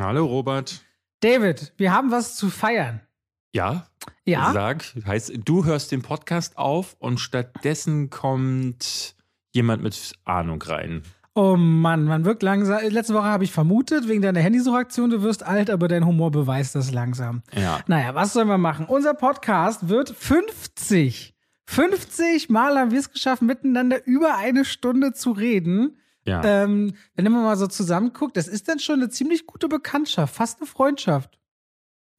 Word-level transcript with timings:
Hallo 0.00 0.24
Robert. 0.24 0.82
David, 1.20 1.74
wir 1.76 1.92
haben 1.92 2.10
was 2.10 2.34
zu 2.34 2.48
feiern. 2.48 3.02
Ja? 3.54 3.86
Ja. 4.24 4.50
Sag, 4.54 4.82
heißt, 5.06 5.32
du 5.44 5.66
hörst 5.66 5.92
den 5.92 6.00
Podcast 6.00 6.56
auf 6.56 6.96
und 7.00 7.20
stattdessen 7.20 8.08
kommt 8.08 9.14
jemand 9.52 9.82
mit 9.82 10.14
Ahnung 10.24 10.62
rein. 10.62 11.02
Oh 11.34 11.54
Mann, 11.54 12.04
man 12.04 12.24
wirkt 12.24 12.42
langsam. 12.42 12.80
Letzte 12.88 13.12
Woche 13.12 13.26
habe 13.26 13.44
ich 13.44 13.52
vermutet, 13.52 14.08
wegen 14.08 14.22
deiner 14.22 14.40
Handysuchaktion, 14.40 15.10
du 15.10 15.20
wirst 15.20 15.42
alt, 15.42 15.68
aber 15.68 15.86
dein 15.86 16.06
Humor 16.06 16.30
beweist 16.30 16.74
das 16.74 16.90
langsam. 16.92 17.42
Ja. 17.54 17.80
Naja, 17.86 18.14
was 18.14 18.32
sollen 18.32 18.48
wir 18.48 18.56
machen? 18.56 18.86
Unser 18.86 19.12
Podcast 19.12 19.90
wird 19.90 20.08
50. 20.08 21.34
50 21.66 22.48
Mal 22.48 22.78
haben 22.78 22.90
wir 22.90 23.00
es 23.00 23.12
geschafft, 23.12 23.42
miteinander 23.42 24.06
über 24.06 24.38
eine 24.38 24.64
Stunde 24.64 25.12
zu 25.12 25.32
reden. 25.32 25.98
Ja. 26.26 26.42
Ähm, 26.44 26.94
wenn 27.14 27.32
man 27.32 27.42
mal 27.42 27.56
so 27.56 27.66
zusammenguckt, 27.66 28.36
das 28.36 28.48
ist 28.48 28.68
dann 28.68 28.78
schon 28.78 28.96
eine 28.96 29.08
ziemlich 29.08 29.46
gute 29.46 29.68
Bekanntschaft, 29.68 30.34
fast 30.34 30.60
eine 30.60 30.66
Freundschaft. 30.66 31.38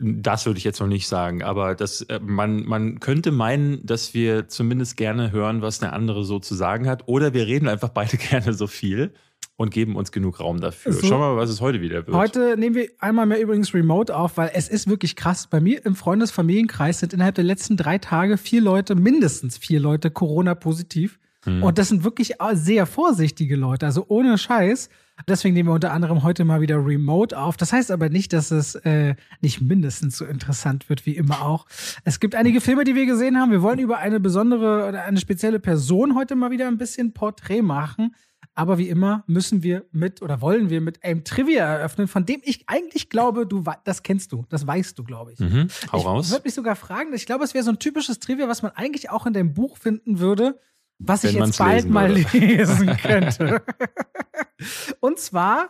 Das 0.04 0.48
würde 0.48 0.58
ich 0.58 0.64
jetzt 0.64 0.80
noch 0.80 0.88
nicht 0.88 1.08
sagen, 1.08 1.44
aber 1.44 1.76
das, 1.76 2.02
äh, 2.02 2.20
man, 2.20 2.66
man 2.66 3.00
könnte 3.00 3.32
meinen, 3.32 3.86
dass 3.86 4.16
wir 4.16 4.48
zumindest 4.48 4.98
gerne 4.98 5.32
hören, 5.32 5.62
was 5.62 5.78
der 5.78 5.94
andere 5.94 6.23
so 6.23 6.40
zu 6.40 6.56
sagen 6.56 6.88
hat. 6.88 7.08
Oder 7.08 7.36
wir 7.36 7.45
reden 7.45 7.68
einfach 7.68 7.90
beide 7.90 8.18
gerne 8.18 8.54
so 8.54 8.66
viel 8.66 9.14
und 9.58 9.70
geben 9.70 9.95
uns 9.95 10.12
genug 10.12 10.40
Raum 10.40 10.59
dafür. 10.59 10.92
So. 10.92 11.02
Schauen 11.06 11.22
wir 11.22 11.36
mal, 11.36 11.38
was 11.38 11.52
es 11.52 11.62
heute 11.62 11.81
wieder 11.81 12.08
wird. 12.08 12.18
Heute 12.18 12.58
nehmen 12.58 12.76
wir 12.76 12.90
einmal 12.98 13.28
mehr 13.28 13.40
übrigens 13.40 13.76
Remote 13.76 14.16
auf, 14.16 14.38
weil 14.38 14.50
es 14.56 14.68
ist 14.70 14.90
wirklich 14.90 15.16
krass. 15.16 15.45
Bei 15.48 15.59
mir 15.59 15.86
im 15.86 15.95
Freundesfamilienkreis 15.95 17.00
sind 17.00 17.14
innerhalb 17.14 17.36
der 17.36 17.44
letzten 17.44 17.78
drei 17.78 18.00
Tage 18.00 18.38
vier 18.38 18.62
Leute, 18.62 18.95
mindestens 18.95 19.59
vier 19.59 19.80
Leute 19.80 20.09
Corona-positiv. 20.09 21.20
Hm. 21.44 21.64
Und 21.64 21.78
das 21.78 21.89
sind 21.89 22.03
wirklich 22.03 22.36
sehr 22.53 22.86
vorsichtige 22.86 23.56
Leute, 23.56 23.86
also 23.86 24.06
ohne 24.08 24.38
Scheiß. 24.38 24.89
Deswegen 25.28 25.53
nehmen 25.53 25.70
wir 25.70 25.73
unter 25.73 25.92
anderem 25.92 26.23
heute 26.23 26.45
mal 26.45 26.61
wieder 26.61 26.84
Remote 26.84 27.38
auf. 27.38 27.58
Das 27.58 27.73
heißt 27.73 27.92
aber 27.92 28.09
nicht, 28.09 28.34
dass 28.34 28.52
es 28.52 28.75
äh, 28.75 29.16
nicht 29.42 29.62
mindestens 29.62 30.17
so 30.17 30.25
interessant 30.25 30.89
wird 30.89 31.06
wie 31.06 31.16
immer 31.16 31.42
auch. 31.44 31.66
Es 32.03 32.19
gibt 32.19 32.36
einige 32.36 32.62
Filme, 32.62 32.84
die 32.84 32.95
wir 32.95 33.06
gesehen 33.06 33.38
haben. 33.38 33.52
Wir 33.52 33.62
wollen 33.62 33.80
über 33.80 34.00
eine 34.00 34.19
besondere 34.19 34.88
oder 34.88 35.03
eine 35.03 35.19
spezielle 35.19 35.59
Person 35.59 36.16
heute 36.16 36.36
mal 36.36 36.52
wieder 36.52 36.67
ein 36.67 36.78
bisschen 36.78 37.14
Porträt 37.14 37.62
machen. 37.62 38.16
Aber 38.53 38.78
wie 38.78 38.89
immer 38.89 39.23
müssen 39.28 39.64
wir 39.64 39.86
mit 39.92 40.22
oder 40.22 40.42
wollen 40.42 40.69
wir 40.69 40.81
mit 40.81 41.03
einem 41.06 41.23
Trivia 41.23 41.64
eröffnen, 41.64 42.08
von 42.08 42.25
dem 42.25 42.42
ich 42.44 42.64
eigentlich 42.67 43.09
glaube, 43.09 43.47
du 43.47 43.64
das 43.86 44.03
kennst 44.03 44.34
du, 44.34 44.45
das 44.50 44.67
weißt 44.67 45.00
du, 45.00 45.06
glaube 45.06 45.31
ich. 45.31 45.39
Mhm. 45.39 45.67
Hau 45.92 45.97
ich 46.00 46.06
raus. 46.06 46.31
würde 46.31 46.44
mich 46.44 46.53
sogar 46.53 46.75
fragen, 46.75 47.14
ich 47.14 47.25
glaube, 47.25 47.45
es 47.45 47.53
wäre 47.53 47.64
so 47.64 47.72
ein 47.72 47.80
typisches 47.80 48.19
Trivia, 48.19 48.50
was 48.50 48.62
man 48.62 48.73
eigentlich 48.73 49.09
auch 49.09 49.25
in 49.25 49.31
deinem 49.31 49.53
Buch 49.53 49.78
finden 49.78 50.19
würde, 50.19 50.59
was 51.03 51.23
ich 51.23 51.33
jetzt 51.33 51.57
bald 51.57 51.75
lesen 51.83 51.91
mal 51.94 52.11
lesen 52.33 52.97
könnte. 52.97 53.61
Und 54.99 55.19
zwar, 55.19 55.69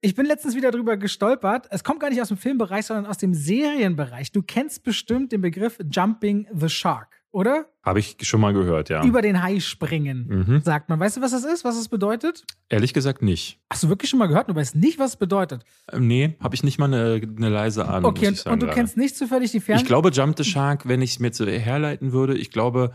ich 0.00 0.14
bin 0.14 0.26
letztens 0.26 0.56
wieder 0.56 0.70
drüber 0.70 0.96
gestolpert. 0.96 1.66
Es 1.70 1.84
kommt 1.84 2.00
gar 2.00 2.10
nicht 2.10 2.20
aus 2.20 2.28
dem 2.28 2.36
Filmbereich, 2.36 2.86
sondern 2.86 3.06
aus 3.06 3.18
dem 3.18 3.34
Serienbereich. 3.34 4.32
Du 4.32 4.42
kennst 4.42 4.82
bestimmt 4.84 5.32
den 5.32 5.40
Begriff 5.40 5.78
Jumping 5.90 6.46
the 6.52 6.68
Shark, 6.68 7.22
oder? 7.30 7.66
Habe 7.84 7.98
ich 8.00 8.16
schon 8.22 8.40
mal 8.40 8.52
gehört, 8.52 8.88
ja. 8.88 9.04
Über 9.04 9.22
den 9.22 9.42
Hai 9.42 9.60
springen, 9.60 10.26
Mhm. 10.46 10.60
sagt 10.62 10.88
man. 10.88 10.98
Weißt 11.00 11.16
du, 11.16 11.20
was 11.20 11.32
das 11.32 11.44
ist? 11.44 11.64
Was 11.64 11.76
es 11.76 11.88
bedeutet? 11.88 12.44
Ehrlich 12.68 12.94
gesagt 12.94 13.22
nicht. 13.22 13.60
Hast 13.70 13.82
du 13.82 13.88
wirklich 13.88 14.08
schon 14.10 14.18
mal 14.18 14.26
gehört? 14.28 14.48
Du 14.48 14.54
weißt 14.54 14.74
nicht, 14.76 14.98
was 14.98 15.10
es 15.12 15.16
bedeutet. 15.16 15.64
Ähm, 15.92 16.06
Nee, 16.06 16.36
habe 16.40 16.54
ich 16.54 16.62
nicht 16.64 16.78
mal 16.78 16.86
eine, 16.86 17.20
eine 17.36 17.48
leise 17.48 17.86
Ahnung. 17.88 18.10
Okay, 18.10 18.28
und, 18.28 18.36
sagen, 18.38 18.54
und 18.54 18.60
du 18.62 18.66
leider. 18.66 18.76
kennst 18.76 18.96
nicht 18.96 19.16
zufällig 19.16 19.50
die 19.52 19.60
Fern... 19.60 19.78
Ich 19.78 19.84
glaube, 19.84 20.10
Jump 20.10 20.36
the 20.38 20.44
Shark, 20.44 20.86
wenn 20.88 21.02
ich 21.02 21.10
es 21.12 21.18
mir 21.20 21.32
zu 21.32 21.44
herleiten 21.46 22.12
würde, 22.12 22.36
ich 22.36 22.50
glaube, 22.50 22.92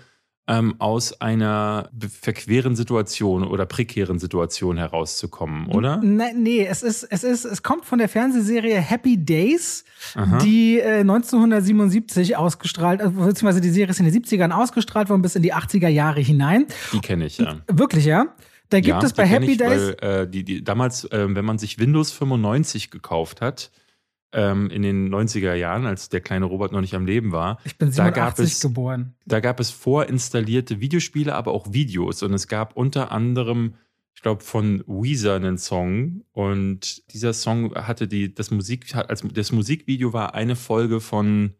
ähm, 0.47 0.75
aus 0.79 1.19
einer 1.19 1.89
verqueren 2.21 2.75
Situation 2.75 3.43
oder 3.43 3.65
prekären 3.65 4.17
Situation 4.17 4.77
herauszukommen, 4.77 5.67
oder? 5.67 5.97
Ne, 5.97 6.31
nee, 6.35 6.65
es 6.65 6.83
ist, 6.83 7.03
es 7.03 7.23
ist, 7.23 7.43
es 7.43 7.63
kommt 7.63 7.85
von 7.85 7.99
der 7.99 8.07
Fernsehserie 8.07 8.79
Happy 8.79 9.17
Days, 9.17 9.83
Aha. 10.15 10.37
die 10.37 10.79
äh, 10.79 11.01
1977 11.01 12.37
ausgestrahlt, 12.37 13.01
äh, 13.01 13.09
beziehungsweise 13.09 13.59
die 13.59 13.69
Serie 13.69 13.89
ist 13.89 13.99
in 13.99 14.05
den 14.05 14.23
70ern 14.23 14.51
ausgestrahlt 14.51 15.09
worden 15.09 15.21
bis 15.21 15.35
in 15.35 15.43
die 15.43 15.53
80er 15.53 15.89
Jahre 15.89 16.21
hinein. 16.21 16.65
Die 16.93 16.99
kenne 16.99 17.25
ich, 17.25 17.39
ja. 17.39 17.57
Wirklich, 17.67 18.05
ja? 18.05 18.27
Da 18.69 18.79
gibt 18.79 18.87
ja, 18.87 19.03
es 19.03 19.13
bei 19.13 19.25
Happy 19.25 19.51
ich, 19.51 19.57
Days. 19.57 19.95
Weil, 20.01 20.21
äh, 20.21 20.29
die, 20.29 20.43
die, 20.43 20.63
damals, 20.63 21.07
ähm, 21.11 21.35
wenn 21.35 21.45
man 21.45 21.57
sich 21.57 21.79
Windows 21.79 22.11
95 22.11 22.91
gekauft 22.91 23.41
hat, 23.41 23.71
ähm, 24.33 24.69
in 24.69 24.81
den 24.81 25.09
90er 25.13 25.53
Jahren, 25.53 25.85
als 25.85 26.09
der 26.09 26.21
kleine 26.21 26.45
Robert 26.45 26.71
noch 26.71 26.81
nicht 26.81 26.93
am 26.95 27.05
Leben 27.05 27.31
war, 27.31 27.59
ich 27.63 27.77
bin 27.77 27.91
da 27.93 28.09
gab 28.09 28.35
87 28.37 28.45
es- 28.53 28.59
geboren. 28.61 29.15
da 29.25 29.39
gab 29.39 29.59
es 29.59 29.69
vorinstallierte 29.71 30.79
Videospiele, 30.79 31.33
aber 31.35 31.51
auch 31.51 31.71
Videos. 31.73 32.23
Und 32.23 32.33
es 32.33 32.47
gab 32.47 32.75
unter 32.75 33.11
anderem, 33.11 33.75
ich 34.15 34.21
glaube, 34.21 34.43
von 34.43 34.83
Weezer 34.87 35.35
einen 35.35 35.57
Song. 35.57 36.23
Und 36.33 37.11
dieser 37.13 37.33
Song 37.33 37.73
hatte 37.75 38.07
die, 38.07 38.33
das 38.33 38.51
Musik, 38.51 38.93
als 38.95 39.23
das 39.33 39.51
Musikvideo 39.51 40.11
war 40.13 40.33
eine 40.33 40.55
Folge 40.55 40.99
von 40.99 41.53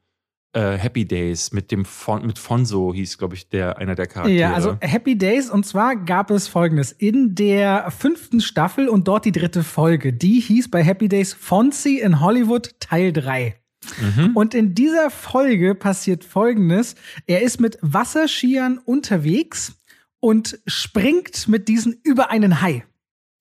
äh, 0.53 0.77
Happy 0.77 1.05
Days 1.05 1.51
mit 1.51 1.71
dem 1.71 1.85
Fon, 1.85 2.25
mit 2.25 2.39
Fonso 2.39 2.93
hieß, 2.93 3.17
glaube 3.17 3.35
ich, 3.35 3.49
der 3.49 3.77
einer 3.77 3.95
der 3.95 4.07
Charaktere. 4.07 4.39
Ja, 4.39 4.53
also 4.53 4.77
Happy 4.81 5.17
Days 5.17 5.49
und 5.49 5.65
zwar 5.65 5.95
gab 5.95 6.31
es 6.31 6.47
folgendes. 6.47 6.91
In 6.91 7.35
der 7.35 7.91
fünften 7.91 8.41
Staffel 8.41 8.89
und 8.89 9.07
dort 9.07 9.25
die 9.25 9.31
dritte 9.31 9.63
Folge, 9.63 10.13
die 10.13 10.39
hieß 10.39 10.71
bei 10.71 10.83
Happy 10.83 11.09
Days 11.09 11.33
Fonzie 11.33 11.99
in 11.99 12.21
Hollywood 12.21 12.75
Teil 12.79 13.13
3. 13.13 13.55
mhm. 13.99 14.35
Und 14.35 14.53
in 14.53 14.73
dieser 14.73 15.09
Folge 15.09 15.75
passiert 15.75 16.23
Folgendes. 16.23 16.95
Er 17.25 17.41
ist 17.41 17.59
mit 17.59 17.77
Wasserskiern 17.81 18.79
unterwegs 18.79 19.77
und 20.19 20.59
springt 20.65 21.47
mit 21.47 21.67
diesen 21.67 21.99
über 22.03 22.31
einen 22.31 22.61
Hai. 22.61 22.85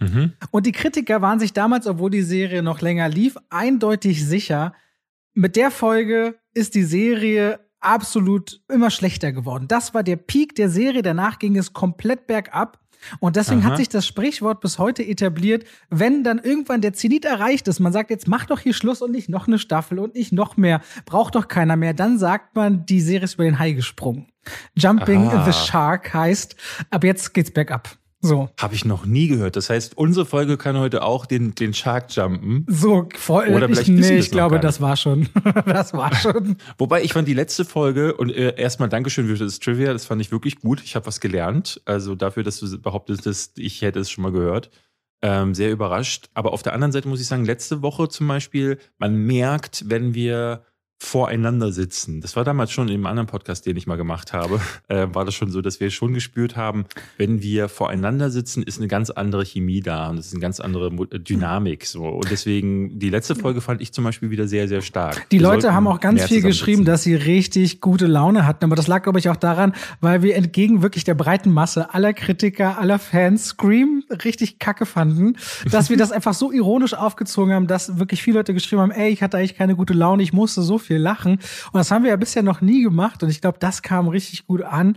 Mhm. 0.01 0.33
Und 0.51 0.67
die 0.67 0.73
Kritiker 0.73 1.23
waren 1.23 1.39
sich 1.39 1.53
damals, 1.53 1.87
obwohl 1.87 2.11
die 2.11 2.23
Serie 2.23 2.63
noch 2.63 2.81
länger 2.81 3.09
lief, 3.09 3.37
eindeutig 3.49 4.25
sicher, 4.27 4.75
mit 5.33 5.57
der 5.57 5.71
Folge 5.71 6.37
ist 6.57 6.75
die 6.75 6.85
Serie 6.85 7.61
absolut 7.81 8.61
immer 8.73 8.91
schlechter 8.91 9.33
geworden. 9.33 9.69
Das 9.69 9.95
war 9.95 10.03
der 10.03 10.17
Peak 10.17 10.55
der 10.55 10.71
Serie, 10.71 11.03
danach 11.03 11.39
ging 11.39 11.57
es 11.57 11.73
komplett 11.73 12.27
bergab. 12.27 12.81
Und 13.21 13.37
deswegen 13.37 13.61
Aha. 13.61 13.71
hat 13.71 13.77
sich 13.77 13.91
das 13.91 14.07
Sprichwort 14.07 14.63
bis 14.63 14.79
heute 14.79 15.07
etabliert, 15.07 15.65
wenn 15.91 16.25
dann 16.25 16.39
irgendwann 16.39 16.81
der 16.81 16.95
Zenit 16.95 17.27
erreicht 17.27 17.69
ist, 17.69 17.79
man 17.79 17.93
sagt, 17.93 18.11
jetzt 18.11 18.27
mach 18.27 18.47
doch 18.47 18.59
hier 18.61 18.73
Schluss 18.73 19.03
und 19.03 19.13
nicht 19.13 19.29
noch 19.29 19.47
eine 19.47 19.59
Staffel 19.59 19.99
und 19.99 20.15
nicht 20.15 20.33
noch 20.33 20.57
mehr, 20.57 20.81
braucht 21.05 21.35
doch 21.35 21.47
keiner 21.47 21.77
mehr, 21.77 21.93
dann 21.93 22.19
sagt 22.19 22.57
man, 22.57 22.87
die 22.87 23.03
Serie 23.03 23.25
ist 23.25 23.35
über 23.35 23.45
den 23.45 23.59
Hai 23.59 23.73
gesprungen. 23.73 24.27
Jumping 24.75 25.29
Ah. 25.29 25.45
the 25.45 25.53
Shark 25.53 26.13
heißt, 26.15 26.57
ab 26.91 27.05
jetzt 27.05 27.35
geht's 27.35 27.51
bergab. 27.51 27.97
So. 28.21 28.49
Habe 28.59 28.75
ich 28.75 28.85
noch 28.85 29.05
nie 29.05 29.29
gehört. 29.29 29.57
Das 29.57 29.71
heißt, 29.71 29.97
unsere 29.97 30.27
Folge 30.27 30.57
kann 30.57 30.79
heute 30.79 31.03
auch 31.03 31.27
den, 31.27 31.55
den 31.55 31.75
Shark 31.75 32.15
jumpen. 32.15 32.65
So, 32.69 33.09
voll, 33.15 33.49
Oder 33.49 33.69
ich, 33.69 33.77
vielleicht 33.77 33.97
wissen 33.97 34.15
nee, 34.15 34.19
ich 34.19 34.31
glaube, 34.31 34.59
das 34.61 34.81
war 34.81 34.97
schon. 34.97 35.29
das 35.67 35.93
war 35.93 36.15
schon. 36.15 36.57
Wobei 36.79 37.03
ich 37.03 37.13
fand 37.13 37.29
die 37.29 37.35
letzte 37.35 37.65
Folge 37.65 38.15
und 38.15 38.31
äh, 38.31 38.55
erstmal 38.57 38.89
Dankeschön 38.89 39.27
für 39.29 39.37
das 39.37 39.59
Trivia, 39.61 39.93
das 39.93 40.07
fand 40.07 40.21
ich 40.23 40.33
wirklich 40.33 40.57
gut. 40.61 40.83
Ich 40.83 40.97
habe 40.97 41.07
was 41.07 41.21
gelernt. 41.21 41.81
Also 41.85 42.15
dafür, 42.15 42.43
dass 42.43 42.59
du 42.59 42.79
behauptest, 42.81 43.59
ich 43.59 43.83
hätte 43.83 44.01
es 44.01 44.11
schon 44.11 44.23
mal 44.23 44.33
gehört. 44.33 44.71
Ähm, 45.23 45.55
sehr 45.55 45.71
überrascht. 45.71 46.29
Aber 46.35 46.53
auf 46.53 46.63
der 46.63 46.73
anderen 46.73 46.93
Seite 46.93 47.09
muss 47.09 47.21
ich 47.21 47.27
sagen, 47.27 47.45
letzte 47.45 47.83
Woche 47.83 48.09
zum 48.09 48.29
Beispiel, 48.29 48.79
man 48.99 49.17
merkt, 49.17 49.85
wenn 49.87 50.15
wir 50.15 50.65
voreinander 50.99 51.73
sitzen. 51.73 52.23
Das 52.23 52.37
war 52.37 52.45
damals 52.45 52.73
schon 52.73 52.89
in 52.89 52.95
einem 52.95 53.07
anderen 53.07 53.27
Podcast, 53.27 53.67
den 53.67 53.77
ich 53.77 53.87
mal 53.87 53.97
gemacht 53.97 54.33
habe, 54.33 54.61
äh, 54.89 55.07
war 55.13 55.25
das 55.25 55.35
schon 55.35 55.51
so, 55.51 55.61
dass 55.61 55.79
wir 55.79 55.91
schon 55.91 56.15
gespürt 56.15 56.57
haben, 56.57 56.87
wenn 57.19 57.43
wir 57.43 57.69
voreinander 57.69 58.31
sitzen, 58.31 58.63
ist 58.63 58.79
eine 58.79 58.89
ganz 58.89 59.11
andere 59.11 59.45
Chemie 59.45 59.81
da 59.81 60.09
und 60.09 60.19
es 60.19 60.29
ist 60.29 60.33
eine 60.33 60.41
ganz 60.41 60.59
andere 60.59 60.89
äh, 60.89 61.19
Dynamik 61.19 61.85
so. 61.85 62.05
Und 62.05 62.31
deswegen, 62.31 62.99
die 62.99 63.11
letzte 63.11 63.35
Folge 63.35 63.61
fand 63.61 63.83
ich 63.83 63.93
zum 63.93 64.05
Beispiel 64.05 64.31
wieder 64.31 64.49
sehr, 64.49 64.69
sehr 64.69 64.81
stark. 64.81 65.29
Die 65.31 65.39
Wir 65.39 65.47
Leute 65.47 65.75
haben 65.75 65.87
auch 65.87 66.01
ganz 66.01 66.25
viel 66.25 66.41
geschrieben, 66.41 66.85
dass 66.85 67.03
sie 67.03 67.15
richtig 67.15 67.81
gute 67.81 68.07
Laune 68.07 68.47
hatten. 68.47 68.65
Aber 68.65 68.77
das 68.77 68.87
lag, 68.87 69.03
glaube 69.03 69.19
ich, 69.19 69.29
auch 69.29 69.37
daran, 69.37 69.75
weil 70.01 70.23
wir 70.23 70.35
entgegen 70.35 70.83
wirklich 70.83 71.05
der 71.05 71.15
breiten 71.15 71.53
Masse 71.53 71.93
aller 71.93 72.15
Kritiker, 72.15 72.79
aller 72.79 72.99
Fans 72.99 73.47
Scream 73.47 74.03
richtig 74.25 74.59
kacke 74.59 74.87
fanden, 74.87 75.37
dass 75.71 75.91
wir 75.91 75.99
das 75.99 76.11
einfach 76.17 76.35
so 76.35 76.51
ironisch 76.51 76.95
aufgezogen 76.95 77.53
haben, 77.53 77.67
dass 77.67 77.99
wirklich 77.99 78.23
viele 78.23 78.39
Leute 78.39 78.55
geschrieben 78.55 78.81
haben, 78.81 78.91
ey, 78.93 79.11
ich 79.11 79.23
hatte 79.23 79.37
eigentlich 79.37 79.57
keine 79.57 79.77
gute 79.77 79.93
Laune, 79.93 80.23
ich 80.23 80.33
musste 80.33 80.63
so 80.63 80.79
viel 80.79 80.86
lachen. 80.95 81.33
Und 81.33 81.75
das 81.75 81.91
haben 81.91 82.05
wir 82.05 82.11
ja 82.11 82.17
bisher 82.17 82.43
noch 82.43 82.61
nie 82.61 82.83
gemacht. 82.83 83.23
Und 83.23 83.31
ich 83.31 83.41
glaube, 83.41 83.59
das 83.59 83.83
kam 83.83 84.09
richtig 84.09 84.47
gut 84.47 84.63
an. 84.63 84.97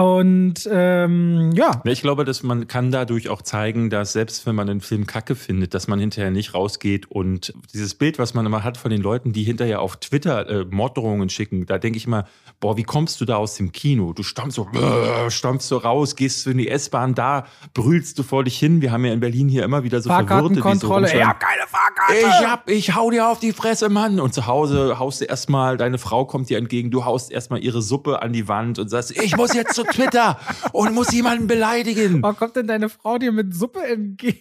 Und 0.00 0.68
ähm, 0.72 1.52
ja, 1.54 1.82
Ich 1.84 2.00
glaube, 2.00 2.24
dass 2.24 2.42
man 2.42 2.66
kann 2.68 2.90
dadurch 2.90 3.28
auch 3.28 3.42
zeigen, 3.42 3.90
dass 3.90 4.12
selbst 4.12 4.46
wenn 4.46 4.54
man 4.54 4.68
einen 4.68 4.80
Film 4.80 5.06
kacke 5.06 5.34
findet, 5.34 5.74
dass 5.74 5.88
man 5.88 5.98
hinterher 5.98 6.30
nicht 6.30 6.54
rausgeht 6.54 7.10
und 7.10 7.52
dieses 7.74 7.94
Bild, 7.94 8.18
was 8.18 8.32
man 8.32 8.46
immer 8.46 8.64
hat 8.64 8.78
von 8.78 8.90
den 8.90 9.02
Leuten, 9.02 9.32
die 9.32 9.42
hinterher 9.42 9.80
auf 9.80 9.96
Twitter 9.98 10.48
äh, 10.48 10.64
Morddrohungen 10.64 11.28
schicken, 11.28 11.66
da 11.66 11.78
denke 11.78 11.98
ich 11.98 12.06
immer, 12.06 12.26
boah, 12.60 12.76
wie 12.76 12.84
kommst 12.84 13.20
du 13.20 13.26
da 13.26 13.36
aus 13.36 13.54
dem 13.56 13.72
Kino? 13.72 14.12
Du 14.14 14.22
stampfst 14.22 14.56
so, 14.56 14.68
äh, 14.72 15.30
stampfst 15.30 15.68
so 15.68 15.76
raus, 15.76 16.16
gehst 16.16 16.46
du 16.46 16.50
in 16.50 16.58
die 16.58 16.68
S-Bahn, 16.68 17.14
da 17.14 17.46
brüllst 17.74 18.18
du 18.18 18.22
vor 18.22 18.44
dich 18.44 18.58
hin. 18.58 18.80
Wir 18.80 18.92
haben 18.92 19.04
ja 19.04 19.12
in 19.12 19.20
Berlin 19.20 19.48
hier 19.48 19.64
immer 19.64 19.82
wieder 19.82 20.00
so 20.00 20.06
so 20.06 20.10
Fahrkartenkontrolle, 20.10 21.06
rumschreien, 21.06 21.20
ich 21.20 21.26
hab 21.26 21.40
keine 21.40 21.66
Fahrkarte. 21.66 22.14
ich 22.14 22.46
hab, 22.48 22.70
ich 22.70 22.94
hau 22.94 23.10
dir 23.10 23.28
auf 23.28 23.40
die 23.40 23.52
Fresse, 23.52 23.88
Mann. 23.88 24.20
Und 24.20 24.32
zu 24.32 24.46
Hause 24.46 24.98
haust 24.98 25.20
du 25.20 25.24
erstmal, 25.24 25.76
deine 25.76 25.98
Frau 25.98 26.24
kommt 26.24 26.48
dir 26.48 26.58
entgegen, 26.58 26.90
du 26.90 27.04
haust 27.04 27.30
erstmal 27.30 27.62
ihre 27.62 27.82
Suppe 27.82 28.22
an 28.22 28.32
die 28.32 28.48
Wand 28.48 28.78
und 28.78 28.88
sagst, 28.88 29.10
ich 29.10 29.36
muss 29.36 29.52
jetzt 29.54 29.78
auf 29.80 29.85
Twitter 29.92 30.38
und 30.72 30.94
muss 30.94 31.12
jemanden 31.12 31.46
beleidigen. 31.46 32.22
Warum 32.22 32.36
kommt 32.36 32.56
denn 32.56 32.66
deine 32.66 32.88
Frau 32.88 33.18
dir 33.18 33.32
mit 33.32 33.54
Suppe 33.54 33.84
entgegen? 33.86 34.38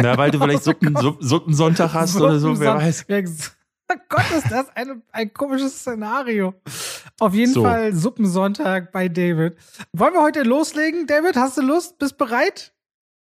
Na, 0.00 0.16
weil 0.16 0.30
du 0.30 0.38
vielleicht 0.38 0.64
Suppen, 0.64 0.94
Supp- 0.96 1.18
Suppensonntag 1.22 1.92
hast 1.94 2.16
oder 2.16 2.38
so, 2.38 2.58
wer 2.60 2.76
weiß. 2.76 3.06
Ja, 3.08 3.18
Oh 3.90 3.96
Gott, 4.10 4.24
ist 4.36 4.50
das 4.50 4.66
ein, 4.76 5.02
ein 5.12 5.32
komisches 5.32 5.78
Szenario. 5.78 6.52
Auf 7.20 7.32
jeden 7.32 7.54
So. 7.54 7.62
Fall 7.62 7.94
Suppensonntag 7.94 8.92
bei 8.92 9.08
David. 9.08 9.56
Wollen 9.94 10.12
wir 10.12 10.20
heute 10.20 10.42
loslegen? 10.42 11.06
David, 11.06 11.36
hast 11.36 11.56
du 11.56 11.62
Lust? 11.62 11.98
Bist 11.98 12.18
bereit? 12.18 12.74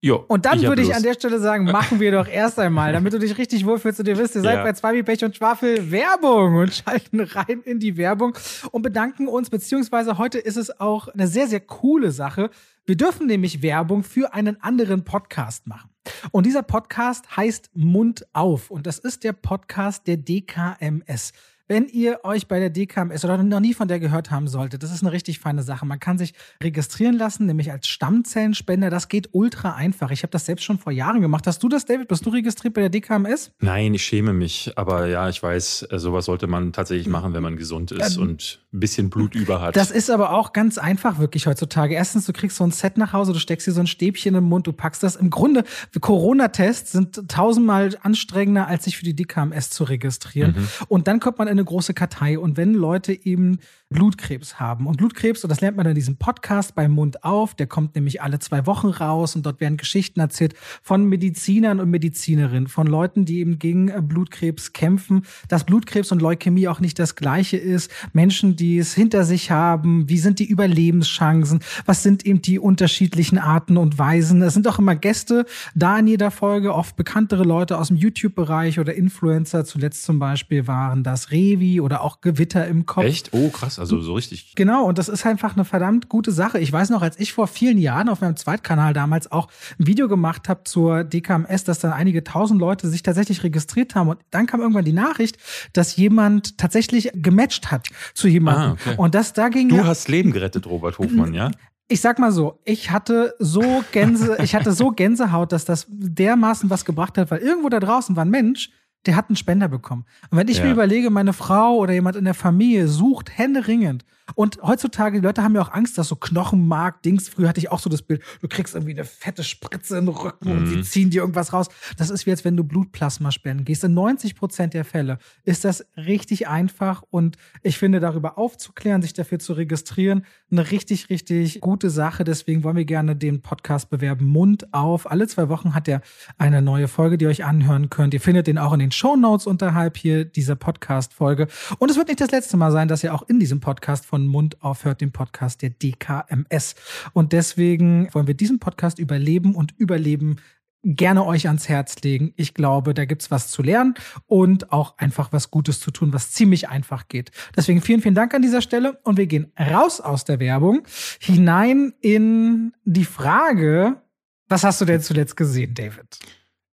Jo, 0.04 0.22
Und 0.28 0.44
dann 0.44 0.58
hab 0.58 0.66
würde 0.68 0.82
ich 0.82 0.88
Lust. 0.88 0.98
an 0.98 1.02
der 1.02 1.14
Stelle 1.14 1.38
sagen, 1.38 1.64
machen 1.64 1.98
wir 1.98 2.12
doch 2.12 2.28
erst 2.28 2.58
einmal, 2.58 2.92
damit 2.92 3.14
du 3.14 3.18
dich 3.18 3.38
richtig 3.38 3.64
wohlfühlst 3.64 4.00
und 4.00 4.08
ihr 4.08 4.18
wisst, 4.18 4.34
ihr 4.34 4.42
seid 4.42 4.56
Ja. 4.56 4.62
bei 4.62 4.74
Zwei 4.74 4.92
wie 4.94 5.02
Pech 5.02 5.24
und 5.24 5.34
Schwafel 5.34 5.90
Werbung 5.90 6.56
und 6.56 6.74
schalten 6.74 7.20
rein 7.20 7.62
in 7.64 7.80
die 7.80 7.96
Werbung 7.96 8.36
und 8.70 8.82
bedanken 8.82 9.28
uns, 9.28 9.48
beziehungsweise 9.48 10.18
heute 10.18 10.38
ist 10.38 10.56
es 10.58 10.78
auch 10.78 11.08
eine 11.08 11.26
sehr, 11.26 11.46
sehr 11.46 11.60
coole 11.60 12.10
Sache. 12.10 12.50
Wir 12.84 12.96
dürfen 12.98 13.26
nämlich 13.26 13.62
Werbung 13.62 14.02
für 14.02 14.34
einen 14.34 14.60
anderen 14.62 15.04
Podcast 15.04 15.66
machen. 15.66 15.88
Und 16.32 16.44
dieser 16.44 16.62
Podcast 16.62 17.34
heißt 17.34 17.70
Mund 17.72 18.26
auf 18.34 18.70
und 18.70 18.86
das 18.86 18.98
ist 18.98 19.24
der 19.24 19.32
Podcast 19.32 20.06
der 20.06 20.18
DKMS. 20.18 21.32
Wenn 21.66 21.88
ihr 21.88 22.20
euch 22.24 22.46
bei 22.46 22.60
der 22.60 22.68
DKMS 22.68 23.24
oder 23.24 23.42
noch 23.42 23.60
nie 23.60 23.72
von 23.72 23.88
der 23.88 23.98
gehört 23.98 24.30
haben 24.30 24.48
solltet, 24.48 24.82
das 24.82 24.92
ist 24.92 25.02
eine 25.02 25.12
richtig 25.12 25.38
feine 25.38 25.62
Sache. 25.62 25.86
Man 25.86 25.98
kann 25.98 26.18
sich 26.18 26.34
registrieren 26.62 27.16
lassen, 27.16 27.46
nämlich 27.46 27.72
als 27.72 27.88
Stammzellenspender. 27.88 28.90
Das 28.90 29.08
geht 29.08 29.30
ultra 29.32 29.74
einfach. 29.74 30.10
Ich 30.10 30.22
habe 30.22 30.30
das 30.30 30.44
selbst 30.44 30.64
schon 30.64 30.78
vor 30.78 30.92
Jahren 30.92 31.22
gemacht. 31.22 31.46
Hast 31.46 31.62
du 31.62 31.70
das, 31.70 31.86
David? 31.86 32.08
Bist 32.08 32.26
du 32.26 32.30
registriert 32.30 32.74
bei 32.74 32.82
der 32.82 32.90
DKMS? 32.90 33.50
Nein, 33.60 33.94
ich 33.94 34.04
schäme 34.04 34.34
mich. 34.34 34.72
Aber 34.76 35.06
ja, 35.06 35.26
ich 35.30 35.42
weiß, 35.42 35.86
äh, 35.90 35.98
sowas 35.98 36.26
sollte 36.26 36.48
man 36.48 36.74
tatsächlich 36.74 37.06
machen, 37.08 37.32
wenn 37.32 37.42
man 37.42 37.56
gesund 37.56 37.92
ist 37.92 38.16
Ähm, 38.16 38.22
und 38.24 38.60
ein 38.74 38.80
bisschen 38.80 39.08
Blut 39.08 39.34
über 39.34 39.62
hat. 39.62 39.74
Das 39.74 39.90
ist 39.90 40.10
aber 40.10 40.32
auch 40.34 40.52
ganz 40.52 40.76
einfach 40.76 41.18
wirklich 41.18 41.46
heutzutage. 41.46 41.94
Erstens, 41.94 42.26
du 42.26 42.34
kriegst 42.34 42.58
so 42.58 42.64
ein 42.64 42.72
Set 42.72 42.98
nach 42.98 43.14
Hause, 43.14 43.32
du 43.32 43.38
steckst 43.38 43.66
dir 43.66 43.72
so 43.72 43.80
ein 43.80 43.86
Stäbchen 43.86 44.34
im 44.34 44.44
Mund, 44.44 44.66
du 44.66 44.74
packst 44.74 45.02
das. 45.02 45.16
Im 45.16 45.30
Grunde, 45.30 45.64
Corona-Tests 45.98 46.92
sind 46.92 47.26
tausendmal 47.26 47.96
anstrengender, 48.02 48.66
als 48.66 48.84
sich 48.84 48.98
für 48.98 49.04
die 49.04 49.16
DKMS 49.16 49.70
zu 49.70 49.84
registrieren. 49.84 50.54
Mhm. 50.58 50.68
Und 50.88 51.08
dann 51.08 51.20
kommt 51.20 51.38
man 51.38 51.48
in 51.48 51.53
eine 51.54 51.64
große 51.64 51.94
Kartei. 51.94 52.38
Und 52.38 52.56
wenn 52.56 52.74
Leute 52.74 53.12
eben 53.12 53.58
Blutkrebs 53.94 54.58
haben 54.58 54.88
und 54.88 54.96
Blutkrebs, 54.96 55.44
und 55.44 55.50
das 55.50 55.60
lernt 55.60 55.76
man 55.76 55.86
in 55.86 55.94
diesem 55.94 56.16
Podcast 56.16 56.74
bei 56.74 56.88
Mund 56.88 57.22
auf, 57.22 57.54
der 57.54 57.68
kommt 57.68 57.94
nämlich 57.94 58.20
alle 58.20 58.40
zwei 58.40 58.66
Wochen 58.66 58.88
raus 58.88 59.36
und 59.36 59.46
dort 59.46 59.60
werden 59.60 59.76
Geschichten 59.76 60.18
erzählt 60.18 60.54
von 60.82 61.08
Medizinern 61.08 61.78
und 61.78 61.90
Medizinerinnen, 61.90 62.66
von 62.66 62.88
Leuten, 62.88 63.24
die 63.24 63.38
eben 63.38 63.60
gegen 63.60 63.88
äh, 63.88 64.02
Blutkrebs 64.02 64.72
kämpfen, 64.72 65.22
dass 65.48 65.62
Blutkrebs 65.62 66.10
und 66.10 66.20
Leukämie 66.20 66.66
auch 66.66 66.80
nicht 66.80 66.98
das 66.98 67.14
gleiche 67.14 67.56
ist, 67.56 67.88
Menschen, 68.12 68.56
die 68.56 68.78
es 68.78 68.94
hinter 68.94 69.22
sich 69.22 69.52
haben, 69.52 70.08
wie 70.08 70.18
sind 70.18 70.40
die 70.40 70.48
Überlebenschancen, 70.48 71.60
was 71.86 72.02
sind 72.02 72.26
eben 72.26 72.42
die 72.42 72.58
unterschiedlichen 72.58 73.38
Arten 73.38 73.76
und 73.76 73.96
Weisen. 73.96 74.42
Es 74.42 74.54
sind 74.54 74.66
auch 74.66 74.80
immer 74.80 74.96
Gäste 74.96 75.46
da 75.76 76.00
in 76.00 76.08
jeder 76.08 76.32
Folge, 76.32 76.74
oft 76.74 76.96
bekanntere 76.96 77.44
Leute 77.44 77.78
aus 77.78 77.88
dem 77.88 77.96
YouTube-Bereich 77.96 78.80
oder 78.80 78.92
Influencer, 78.92 79.64
zuletzt 79.64 80.02
zum 80.02 80.18
Beispiel 80.18 80.66
waren 80.66 81.04
das 81.04 81.30
Revi 81.30 81.80
oder 81.80 82.00
auch 82.00 82.20
Gewitter 82.20 82.66
im 82.66 82.86
Kopf. 82.86 83.04
Echt? 83.04 83.30
Oh, 83.32 83.50
krass. 83.50 83.83
Also 83.92 84.00
so 84.00 84.14
richtig. 84.14 84.54
Genau, 84.54 84.84
und 84.86 84.98
das 84.98 85.08
ist 85.08 85.24
einfach 85.26 85.54
eine 85.54 85.64
verdammt 85.64 86.08
gute 86.08 86.32
Sache. 86.32 86.58
Ich 86.58 86.72
weiß 86.72 86.90
noch, 86.90 87.02
als 87.02 87.18
ich 87.18 87.32
vor 87.32 87.46
vielen 87.46 87.78
Jahren 87.78 88.08
auf 88.08 88.20
meinem 88.20 88.36
Zweitkanal 88.36 88.92
damals 88.94 89.30
auch 89.30 89.48
ein 89.78 89.86
Video 89.86 90.08
gemacht 90.08 90.48
habe 90.48 90.64
zur 90.64 91.04
DKMS, 91.04 91.64
dass 91.64 91.78
dann 91.80 91.92
einige 91.92 92.24
tausend 92.24 92.60
Leute 92.60 92.88
sich 92.88 93.02
tatsächlich 93.02 93.42
registriert 93.42 93.94
haben. 93.94 94.08
Und 94.08 94.18
dann 94.30 94.46
kam 94.46 94.60
irgendwann 94.60 94.84
die 94.84 94.92
Nachricht, 94.92 95.36
dass 95.72 95.96
jemand 95.96 96.58
tatsächlich 96.58 97.10
gematcht 97.14 97.70
hat 97.70 97.88
zu 98.14 98.28
jemandem. 98.28 98.70
Ah, 98.70 98.72
okay. 98.72 98.94
Und 98.96 99.14
das 99.14 99.32
da 99.32 99.48
ging 99.48 99.68
Du 99.68 99.76
ja- 99.76 99.86
hast 99.86 100.08
Leben 100.08 100.32
gerettet, 100.32 100.66
Robert 100.66 100.98
Hofmann, 100.98 101.34
ja? 101.34 101.50
ich 101.88 102.00
sag 102.00 102.18
mal 102.18 102.32
so, 102.32 102.60
ich 102.64 102.90
hatte 102.90 103.34
so 103.38 103.84
Gänse, 103.92 104.38
ich 104.42 104.54
hatte 104.54 104.72
so 104.72 104.90
Gänsehaut, 104.90 105.52
dass 105.52 105.64
das 105.66 105.86
dermaßen 105.90 106.70
was 106.70 106.84
gebracht 106.86 107.18
hat, 107.18 107.30
weil 107.30 107.40
irgendwo 107.40 107.68
da 107.68 107.78
draußen 107.80 108.16
war 108.16 108.24
ein 108.24 108.30
Mensch, 108.30 108.70
der 109.06 109.16
hat 109.16 109.28
einen 109.28 109.36
Spender 109.36 109.68
bekommen. 109.68 110.04
Und 110.30 110.38
wenn 110.38 110.48
ich 110.48 110.58
Ja. 110.58 110.64
mir 110.64 110.72
überlege, 110.72 111.10
meine 111.10 111.32
Frau 111.32 111.76
oder 111.76 111.92
jemand 111.92 112.16
in 112.16 112.24
der 112.24 112.34
Familie 112.34 112.88
sucht 112.88 113.36
händeringend 113.36 114.04
und 114.34 114.58
heutzutage, 114.62 115.20
die 115.20 115.26
Leute 115.26 115.42
haben 115.42 115.54
ja 115.54 115.60
auch 115.62 115.72
Angst, 115.72 115.98
dass 115.98 116.08
so 116.08 116.16
Knochenmark, 116.16 117.02
Dings, 117.02 117.28
früher 117.28 117.48
hatte 117.48 117.60
ich 117.60 117.70
auch 117.70 117.78
so 117.78 117.90
das 117.90 118.00
Bild, 118.02 118.22
du 118.40 118.48
kriegst 118.48 118.74
irgendwie 118.74 118.92
eine 118.94 119.04
fette 119.04 119.44
Spritze 119.44 119.98
in 119.98 120.06
den 120.06 120.14
Rücken 120.14 120.50
und 120.50 120.62
Mhm. 120.62 120.66
sie 120.66 120.82
ziehen 120.82 121.10
dir 121.10 121.20
irgendwas 121.22 121.52
raus. 121.52 121.66
Das 121.98 122.08
ist 122.10 122.24
wie 122.24 122.30
jetzt, 122.30 122.44
wenn 122.44 122.56
du 122.56 122.64
Blutplasma 122.64 123.30
spenden 123.32 123.64
gehst. 123.64 123.84
In 123.84 123.92
90 123.94 124.34
Prozent 124.34 124.72
der 124.74 124.84
Fälle 124.84 125.18
ist 125.44 125.64
das 125.64 125.84
richtig 125.96 126.48
einfach 126.48 127.02
und 127.10 127.36
ich 127.62 127.76
finde, 127.78 128.00
darüber 128.00 128.38
aufzuklären, 128.38 129.02
sich 129.02 129.12
dafür 129.12 129.38
zu 129.38 129.52
registrieren, 129.52 130.24
eine 130.50 130.70
richtig, 130.70 131.10
richtig 131.10 131.60
gute 131.60 131.90
Sache. 131.90 132.24
Deswegen 132.24 132.62
wollen 132.64 132.76
wir 132.76 132.84
gerne 132.86 133.16
den 133.16 133.42
Podcast 133.42 133.90
bewerben. 133.90 134.24
Mund 134.26 134.72
auf. 134.72 135.10
Alle 135.10 135.26
zwei 135.28 135.48
Wochen 135.48 135.74
hat 135.74 135.86
er 135.88 136.00
eine 136.38 136.62
neue 136.62 136.88
Folge, 136.88 137.18
die 137.18 137.24
ihr 137.26 137.28
euch 137.28 137.44
anhören 137.44 137.90
könnt. 137.90 138.14
Ihr 138.14 138.20
findet 138.20 138.46
den 138.46 138.56
auch 138.58 138.72
in 138.72 138.78
den 138.78 138.92
Show 138.94 139.16
Notes 139.16 139.46
unterhalb 139.46 139.96
hier 139.96 140.24
dieser 140.24 140.56
Podcast-Folge. 140.56 141.48
Und 141.78 141.90
es 141.90 141.96
wird 141.96 142.08
nicht 142.08 142.20
das 142.20 142.30
letzte 142.30 142.56
Mal 142.56 142.72
sein, 142.72 142.88
dass 142.88 143.04
ihr 143.04 143.14
auch 143.14 143.28
in 143.28 143.40
diesem 143.40 143.60
Podcast 143.60 144.06
von 144.06 144.26
Mund 144.26 144.62
aufhört, 144.62 145.00
dem 145.00 145.12
Podcast 145.12 145.62
der 145.62 145.70
DKMS. 145.70 146.74
Und 147.12 147.32
deswegen 147.32 148.08
wollen 148.12 148.26
wir 148.26 148.34
diesen 148.34 148.60
Podcast 148.60 148.98
überleben 148.98 149.54
und 149.54 149.74
überleben 149.78 150.36
gerne 150.84 151.24
euch 151.24 151.46
ans 151.46 151.68
Herz 151.68 152.02
legen. 152.02 152.32
Ich 152.36 152.54
glaube, 152.54 152.94
da 152.94 153.04
gibt's 153.04 153.30
was 153.30 153.50
zu 153.50 153.62
lernen 153.62 153.94
und 154.26 154.72
auch 154.72 154.98
einfach 154.98 155.32
was 155.32 155.50
Gutes 155.50 155.80
zu 155.80 155.90
tun, 155.90 156.12
was 156.12 156.32
ziemlich 156.32 156.68
einfach 156.68 157.08
geht. 157.08 157.30
Deswegen 157.56 157.80
vielen, 157.80 158.02
vielen 158.02 158.14
Dank 158.14 158.34
an 158.34 158.42
dieser 158.42 158.60
Stelle 158.60 158.98
und 159.02 159.16
wir 159.16 159.26
gehen 159.26 159.52
raus 159.58 160.00
aus 160.00 160.24
der 160.24 160.40
Werbung 160.40 160.86
hinein 161.20 161.94
in 162.00 162.72
die 162.84 163.06
Frage, 163.06 164.02
was 164.48 164.62
hast 164.62 164.80
du 164.80 164.84
denn 164.84 165.00
zuletzt 165.00 165.36
gesehen, 165.36 165.74
David? 165.74 166.18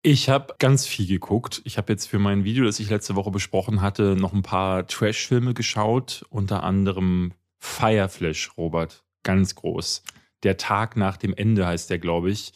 Ich 0.08 0.28
habe 0.28 0.54
ganz 0.60 0.86
viel 0.86 1.08
geguckt. 1.08 1.62
Ich 1.64 1.78
habe 1.78 1.92
jetzt 1.92 2.06
für 2.06 2.20
mein 2.20 2.44
Video, 2.44 2.64
das 2.64 2.78
ich 2.78 2.88
letzte 2.90 3.16
Woche 3.16 3.32
besprochen 3.32 3.82
hatte, 3.82 4.14
noch 4.14 4.32
ein 4.32 4.42
paar 4.42 4.86
Trash-Filme 4.86 5.52
geschaut. 5.52 6.24
Unter 6.30 6.62
anderem 6.62 7.32
Fireflash, 7.58 8.56
Robert. 8.56 9.02
Ganz 9.24 9.56
groß. 9.56 10.04
Der 10.44 10.58
Tag 10.58 10.96
nach 10.96 11.16
dem 11.16 11.34
Ende 11.34 11.66
heißt 11.66 11.90
der, 11.90 11.98
glaube 11.98 12.30
ich. 12.30 12.52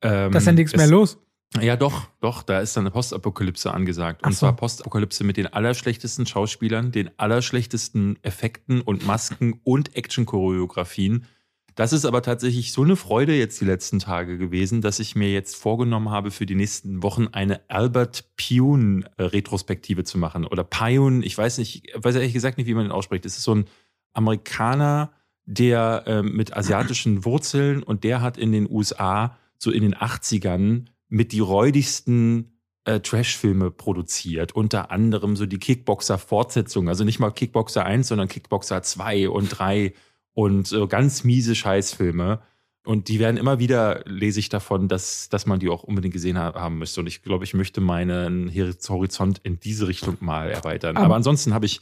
Ähm, 0.00 0.30
Da 0.30 0.38
ist 0.38 0.46
ja 0.46 0.52
nichts 0.52 0.76
mehr 0.76 0.86
los. 0.86 1.18
Ja, 1.60 1.74
doch, 1.74 2.06
doch, 2.20 2.44
da 2.44 2.60
ist 2.60 2.76
dann 2.76 2.84
eine 2.84 2.92
Postapokalypse 2.92 3.74
angesagt. 3.74 4.24
Und 4.24 4.34
so. 4.34 4.38
zwar 4.38 4.54
Postapokalypse 4.54 5.24
mit 5.24 5.36
den 5.36 5.48
allerschlechtesten 5.48 6.24
Schauspielern, 6.24 6.92
den 6.92 7.10
allerschlechtesten 7.16 8.16
Effekten 8.22 8.80
und 8.80 9.04
Masken 9.04 9.60
und 9.64 9.96
Action-Choreografien. 9.96 11.26
Das 11.74 11.92
ist 11.92 12.04
aber 12.04 12.22
tatsächlich 12.22 12.72
so 12.72 12.82
eine 12.82 12.96
Freude 12.96 13.34
jetzt 13.34 13.60
die 13.60 13.64
letzten 13.64 13.98
Tage 13.98 14.36
gewesen, 14.36 14.82
dass 14.82 14.98
ich 14.98 15.16
mir 15.16 15.32
jetzt 15.32 15.56
vorgenommen 15.56 16.10
habe, 16.10 16.30
für 16.30 16.46
die 16.46 16.54
nächsten 16.54 17.02
Wochen 17.02 17.28
eine 17.28 17.60
Albert 17.68 18.24
Pune-Retrospektive 18.36 20.04
zu 20.04 20.18
machen. 20.18 20.46
Oder 20.46 20.64
Pune, 20.64 21.24
ich 21.24 21.36
weiß 21.36 21.58
nicht, 21.58 21.88
ich 21.88 22.04
weiß 22.04 22.14
ehrlich 22.16 22.34
gesagt 22.34 22.58
nicht, 22.58 22.66
wie 22.66 22.74
man 22.74 22.84
den 22.84 22.92
ausspricht. 22.92 23.24
Es 23.24 23.38
ist 23.38 23.44
so 23.44 23.54
ein 23.54 23.64
Amerikaner, 24.12 25.12
der 25.44 26.04
ähm, 26.06 26.36
mit 26.36 26.56
asiatischen 26.56 27.24
Wurzeln 27.24 27.82
und 27.82 28.04
der 28.04 28.20
hat 28.20 28.36
in 28.36 28.52
den 28.52 28.70
USA 28.70 29.36
so 29.58 29.70
in 29.70 29.82
den 29.82 29.94
80ern 29.94 30.86
mit 31.08 31.32
die 31.32 31.40
räudigsten 31.40 32.58
äh, 32.84 33.00
Trash-Filme 33.00 33.70
produziert. 33.70 34.54
Unter 34.54 34.90
anderem 34.90 35.36
so 35.36 35.46
die 35.46 35.58
Kickboxer-Fortsetzung. 35.58 36.88
Also 36.88 37.04
nicht 37.04 37.18
mal 37.18 37.30
Kickboxer 37.30 37.84
1, 37.84 38.08
sondern 38.08 38.28
Kickboxer 38.28 38.82
2 38.82 39.28
und 39.28 39.48
3 39.48 39.94
und 40.34 40.66
so 40.66 40.86
ganz 40.88 41.24
miese 41.24 41.54
Scheißfilme. 41.54 42.40
Und 42.84 43.06
die 43.06 43.20
werden 43.20 43.36
immer 43.36 43.60
wieder, 43.60 44.02
lese 44.06 44.40
ich 44.40 44.48
davon, 44.48 44.88
dass, 44.88 45.28
dass 45.28 45.46
man 45.46 45.60
die 45.60 45.68
auch 45.68 45.84
unbedingt 45.84 46.14
gesehen 46.14 46.36
ha 46.36 46.52
haben 46.54 46.78
müsste. 46.78 47.00
Und 47.00 47.06
ich 47.06 47.22
glaube, 47.22 47.44
ich 47.44 47.54
möchte 47.54 47.80
meinen 47.80 48.50
Horizont 48.88 49.38
in 49.44 49.60
diese 49.60 49.86
Richtung 49.86 50.16
mal 50.20 50.50
erweitern. 50.50 50.96
Aber- 50.96 51.04
Aber 51.06 51.14
ansonsten 51.16 51.54
habe 51.54 51.66
ich 51.66 51.80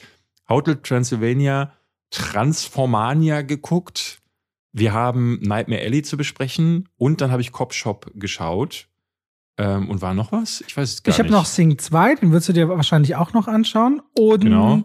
Hotel 0.49 0.77
Transylvania, 0.83 1.73
Transformania 2.11 3.41
geguckt. 3.43 4.19
Wir 4.73 4.93
haben 4.93 5.39
Nightmare 5.43 5.81
Alley 5.83 6.03
zu 6.03 6.17
besprechen 6.19 6.89
und 6.97 7.21
dann 7.23 7.31
habe 7.31 7.41
ich 7.43 7.51
Cop 7.53 7.73
Shop 7.73 8.11
geschaut. 8.15 8.89
Ähm, 9.63 9.91
und 9.91 10.01
war 10.01 10.15
noch 10.15 10.33
was? 10.33 10.65
Ich 10.67 10.75
weiß 10.77 10.91
es 10.95 11.03
gar 11.03 11.13
Ich 11.13 11.19
habe 11.19 11.29
nicht. 11.29 11.37
noch 11.37 11.45
Sing 11.45 11.77
2, 11.79 12.15
den 12.15 12.31
würdest 12.33 12.49
du 12.49 12.53
dir 12.55 12.69
wahrscheinlich 12.71 13.15
auch 13.17 13.35
noch 13.35 13.47
anschauen. 13.47 14.01
Und 14.19 14.41
Genau. 14.45 14.81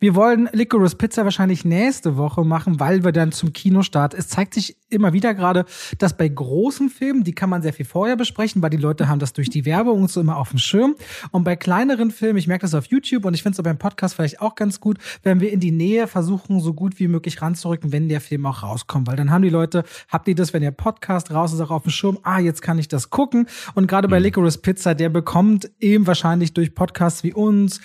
wir 0.00 0.14
wollen 0.14 0.50
Licorice 0.52 0.96
Pizza 0.96 1.24
wahrscheinlich 1.24 1.64
nächste 1.64 2.16
Woche 2.18 2.44
machen, 2.44 2.78
weil 2.78 3.04
wir 3.04 3.12
dann 3.12 3.32
zum 3.32 3.54
Kinostart. 3.54 4.12
Es 4.12 4.28
zeigt 4.28 4.52
sich 4.52 4.76
immer 4.90 5.14
wieder 5.14 5.32
gerade, 5.34 5.64
dass 5.98 6.14
bei 6.16 6.28
großen 6.28 6.90
Filmen, 6.90 7.24
die 7.24 7.32
kann 7.32 7.48
man 7.48 7.62
sehr 7.62 7.72
viel 7.72 7.86
vorher 7.86 8.16
besprechen, 8.16 8.60
weil 8.60 8.70
die 8.70 8.76
Leute 8.76 9.08
haben 9.08 9.18
das 9.18 9.32
durch 9.32 9.48
die 9.48 9.64
Werbung 9.64 10.02
und 10.02 10.10
so 10.10 10.20
immer 10.20 10.36
auf 10.36 10.50
dem 10.50 10.58
Schirm. 10.58 10.94
Und 11.30 11.44
bei 11.44 11.56
kleineren 11.56 12.10
Filmen, 12.10 12.38
ich 12.38 12.48
merke 12.48 12.62
das 12.62 12.74
auf 12.74 12.86
YouTube 12.86 13.24
und 13.24 13.32
ich 13.34 13.42
finde 13.42 13.56
es 13.58 13.62
beim 13.62 13.78
Podcast 13.78 14.14
vielleicht 14.14 14.42
auch 14.42 14.54
ganz 14.56 14.78
gut, 14.80 14.98
wenn 15.22 15.40
wir 15.40 15.50
in 15.52 15.60
die 15.60 15.70
Nähe 15.70 16.06
versuchen, 16.06 16.60
so 16.60 16.74
gut 16.74 16.98
wie 16.98 17.08
möglich 17.08 17.40
ranzurücken, 17.40 17.92
wenn 17.92 18.08
der 18.08 18.20
Film 18.20 18.44
auch 18.46 18.62
rauskommt. 18.62 19.06
Weil 19.06 19.16
dann 19.16 19.30
haben 19.30 19.42
die 19.42 19.48
Leute, 19.50 19.84
habt 20.08 20.28
ihr 20.28 20.34
das, 20.34 20.52
wenn 20.52 20.62
der 20.62 20.70
Podcast 20.70 21.30
raus 21.30 21.52
ist, 21.54 21.60
auch 21.60 21.70
auf 21.70 21.82
dem 21.84 21.90
Schirm, 21.92 22.18
ah, 22.24 22.38
jetzt 22.40 22.60
kann 22.62 22.78
ich 22.78 22.88
das 22.88 23.08
gucken. 23.10 23.46
Und 23.74 23.86
gerade 23.86 24.08
bei 24.08 24.17
bei 24.18 24.22
Licorice 24.22 24.58
Pizza, 24.58 24.96
der 24.96 25.10
bekommt 25.10 25.70
eben 25.78 26.08
wahrscheinlich 26.08 26.52
durch 26.52 26.74
Podcasts 26.74 27.22
wie 27.22 27.32
uns 27.32 27.80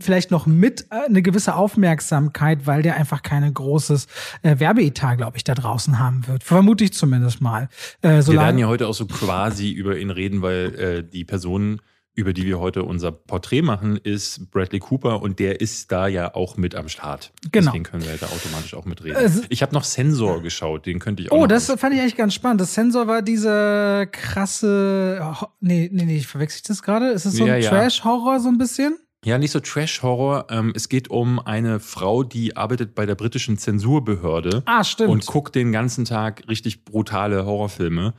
vielleicht 0.00 0.32
noch 0.32 0.44
mit 0.44 0.86
äh, 0.90 1.06
eine 1.06 1.22
gewisse 1.22 1.54
Aufmerksamkeit, 1.54 2.66
weil 2.66 2.82
der 2.82 2.96
einfach 2.96 3.22
keine 3.22 3.52
großes 3.52 4.08
äh, 4.42 4.58
Werbeetat, 4.58 5.16
glaube 5.16 5.36
ich, 5.36 5.44
da 5.44 5.54
draußen 5.54 6.00
haben 6.00 6.26
wird. 6.26 6.42
Vermute 6.42 6.82
ich 6.82 6.92
zumindest 6.92 7.40
mal. 7.40 7.68
Äh, 8.02 8.20
Wir 8.26 8.40
werden 8.40 8.58
ja 8.58 8.66
heute 8.66 8.88
auch 8.88 8.94
so 8.94 9.06
quasi 9.06 9.70
über 9.70 9.96
ihn 9.96 10.10
reden, 10.10 10.42
weil 10.42 10.74
äh, 10.74 11.04
die 11.08 11.24
Personen 11.24 11.80
über 12.16 12.32
die 12.32 12.46
wir 12.46 12.58
heute 12.58 12.82
unser 12.82 13.12
Porträt 13.12 13.62
machen, 13.62 13.98
ist 13.98 14.50
Bradley 14.50 14.80
Cooper 14.80 15.20
und 15.20 15.38
der 15.38 15.60
ist 15.60 15.92
da 15.92 16.08
ja 16.08 16.34
auch 16.34 16.56
mit 16.56 16.74
am 16.74 16.88
Start. 16.88 17.30
Genau. 17.52 17.66
Deswegen 17.66 17.84
können 17.84 18.04
wir 18.04 18.16
da 18.16 18.26
automatisch 18.26 18.74
auch 18.74 18.86
mitreden. 18.86 19.16
Äh, 19.16 19.30
ich 19.50 19.62
habe 19.62 19.74
noch 19.74 19.84
Sensor 19.84 20.42
geschaut, 20.42 20.86
den 20.86 20.98
könnte 20.98 21.22
ich 21.22 21.30
auch. 21.30 21.42
Oh, 21.42 21.46
das 21.46 21.66
fand 21.66 21.94
ich 21.94 22.00
eigentlich 22.00 22.16
ganz 22.16 22.32
spannend. 22.34 22.62
Das 22.62 22.72
Sensor 22.72 23.06
war 23.06 23.20
diese 23.20 24.08
krasse. 24.10 25.20
Oh, 25.22 25.46
nee, 25.60 25.90
nee, 25.92 26.06
nee, 26.06 26.20
verwechsel 26.20 26.56
ich 26.56 26.62
das 26.62 26.82
gerade? 26.82 27.10
Ist 27.10 27.26
es 27.26 27.34
so 27.34 27.44
ein 27.44 27.60
ja, 27.60 27.68
Trash-Horror 27.68 28.40
so 28.40 28.48
ein 28.48 28.56
bisschen? 28.56 28.96
Ja, 29.22 29.36
nicht 29.36 29.50
so 29.50 29.60
Trash-Horror. 29.60 30.46
Ähm, 30.50 30.72
es 30.74 30.88
geht 30.88 31.10
um 31.10 31.38
eine 31.38 31.80
Frau, 31.80 32.22
die 32.22 32.56
arbeitet 32.56 32.94
bei 32.94 33.04
der 33.04 33.14
britischen 33.14 33.58
Zensurbehörde. 33.58 34.62
Ah, 34.64 34.84
stimmt. 34.84 35.10
Und 35.10 35.26
guckt 35.26 35.54
den 35.54 35.70
ganzen 35.70 36.06
Tag 36.06 36.48
richtig 36.48 36.84
brutale 36.86 37.44
Horrorfilme. 37.44 38.14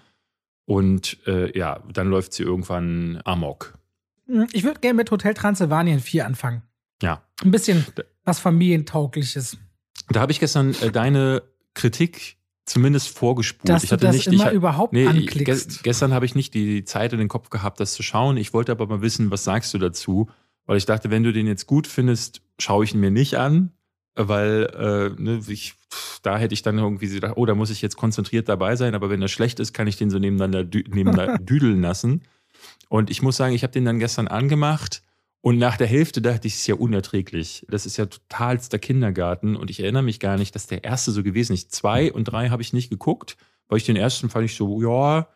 Und 0.65 1.17
äh, 1.25 1.57
ja, 1.57 1.81
dann 1.91 2.09
läuft 2.09 2.33
sie 2.33 2.43
irgendwann 2.43 3.21
amok. 3.23 3.73
Hm, 4.27 4.47
ich 4.51 4.63
würde 4.63 4.79
gerne 4.79 4.95
mit 4.95 5.11
Hotel 5.11 5.33
Transylvanien 5.33 5.99
4 5.99 6.25
anfangen. 6.25 6.63
Ja. 7.01 7.23
Ein 7.43 7.51
bisschen 7.51 7.85
was 8.23 8.39
Familientaugliches. 8.39 9.57
Da 10.09 10.19
habe 10.19 10.31
ich 10.31 10.39
gestern 10.39 10.73
äh, 10.81 10.91
deine 10.91 11.43
Kritik 11.73 12.37
zumindest 12.65 13.09
vorgespult. 13.09 13.69
Dass 13.69 13.83
ich 13.83 13.91
hatte 13.91 14.01
du 14.01 14.07
das 14.07 14.15
nicht, 14.15 14.27
immer 14.27 14.49
ich, 14.49 14.55
überhaupt 14.55 14.93
nee, 14.93 15.07
anklickst. 15.07 15.69
Ge 15.69 15.79
gestern 15.83 16.13
habe 16.13 16.25
ich 16.25 16.35
nicht 16.35 16.53
die 16.53 16.83
Zeit 16.83 17.13
in 17.13 17.19
den 17.19 17.29
Kopf 17.29 17.49
gehabt, 17.49 17.79
das 17.79 17.93
zu 17.93 18.03
schauen. 18.03 18.37
Ich 18.37 18.53
wollte 18.53 18.71
aber 18.71 18.87
mal 18.87 19.01
wissen, 19.01 19.31
was 19.31 19.43
sagst 19.43 19.73
du 19.73 19.77
dazu? 19.77 20.29
Weil 20.65 20.77
ich 20.77 20.85
dachte, 20.85 21.09
wenn 21.09 21.23
du 21.23 21.31
den 21.31 21.47
jetzt 21.47 21.65
gut 21.65 21.87
findest, 21.87 22.41
schaue 22.59 22.83
ich 22.83 22.93
ihn 22.93 22.99
mir 22.99 23.11
nicht 23.11 23.35
an, 23.35 23.71
weil 24.15 25.15
äh, 25.17 25.21
ne, 25.21 25.41
ich, 25.47 25.75
da 26.23 26.37
hätte 26.37 26.53
ich 26.53 26.61
dann 26.61 26.77
irgendwie 26.77 27.07
gedacht, 27.07 27.33
oh, 27.37 27.45
da 27.45 27.55
muss 27.55 27.69
ich 27.69 27.81
jetzt 27.81 27.95
konzentriert 27.95 28.49
dabei 28.49 28.75
sein, 28.75 28.93
aber 28.93 29.09
wenn 29.09 29.21
er 29.21 29.29
schlecht 29.29 29.61
ist, 29.61 29.73
kann 29.73 29.87
ich 29.87 29.95
den 29.95 30.09
so 30.09 30.19
nebeneinander, 30.19 30.65
dü 30.65 30.83
nebeneinander 30.89 31.37
düdeln 31.39 31.81
lassen. 31.81 32.23
Und 32.89 33.09
ich 33.09 33.21
muss 33.21 33.37
sagen, 33.37 33.53
ich 33.53 33.63
habe 33.63 33.73
den 33.73 33.85
dann 33.85 33.99
gestern 33.99 34.27
angemacht 34.27 35.01
und 35.41 35.57
nach 35.57 35.77
der 35.77 35.87
Hälfte 35.87 36.21
dachte 36.21 36.47
ich, 36.47 36.55
es 36.55 36.61
ist 36.61 36.67
ja 36.67 36.75
unerträglich. 36.75 37.65
Das 37.69 37.85
ist 37.85 37.97
ja 37.97 38.05
totalster 38.05 38.79
Kindergarten 38.79 39.55
und 39.55 39.69
ich 39.69 39.79
erinnere 39.79 40.03
mich 40.03 40.19
gar 40.19 40.37
nicht, 40.37 40.55
dass 40.55 40.67
der 40.67 40.83
erste 40.83 41.11
so 41.11 41.23
gewesen 41.23 41.53
ist. 41.53 41.71
Zwei 41.71 42.11
und 42.11 42.25
drei 42.25 42.49
habe 42.49 42.61
ich 42.61 42.73
nicht 42.73 42.89
geguckt, 42.89 43.37
weil 43.67 43.77
ich 43.77 43.85
den 43.85 43.95
ersten 43.95 44.29
fand 44.29 44.45
ich 44.45 44.55
so, 44.55 44.81
ja, 44.81 45.27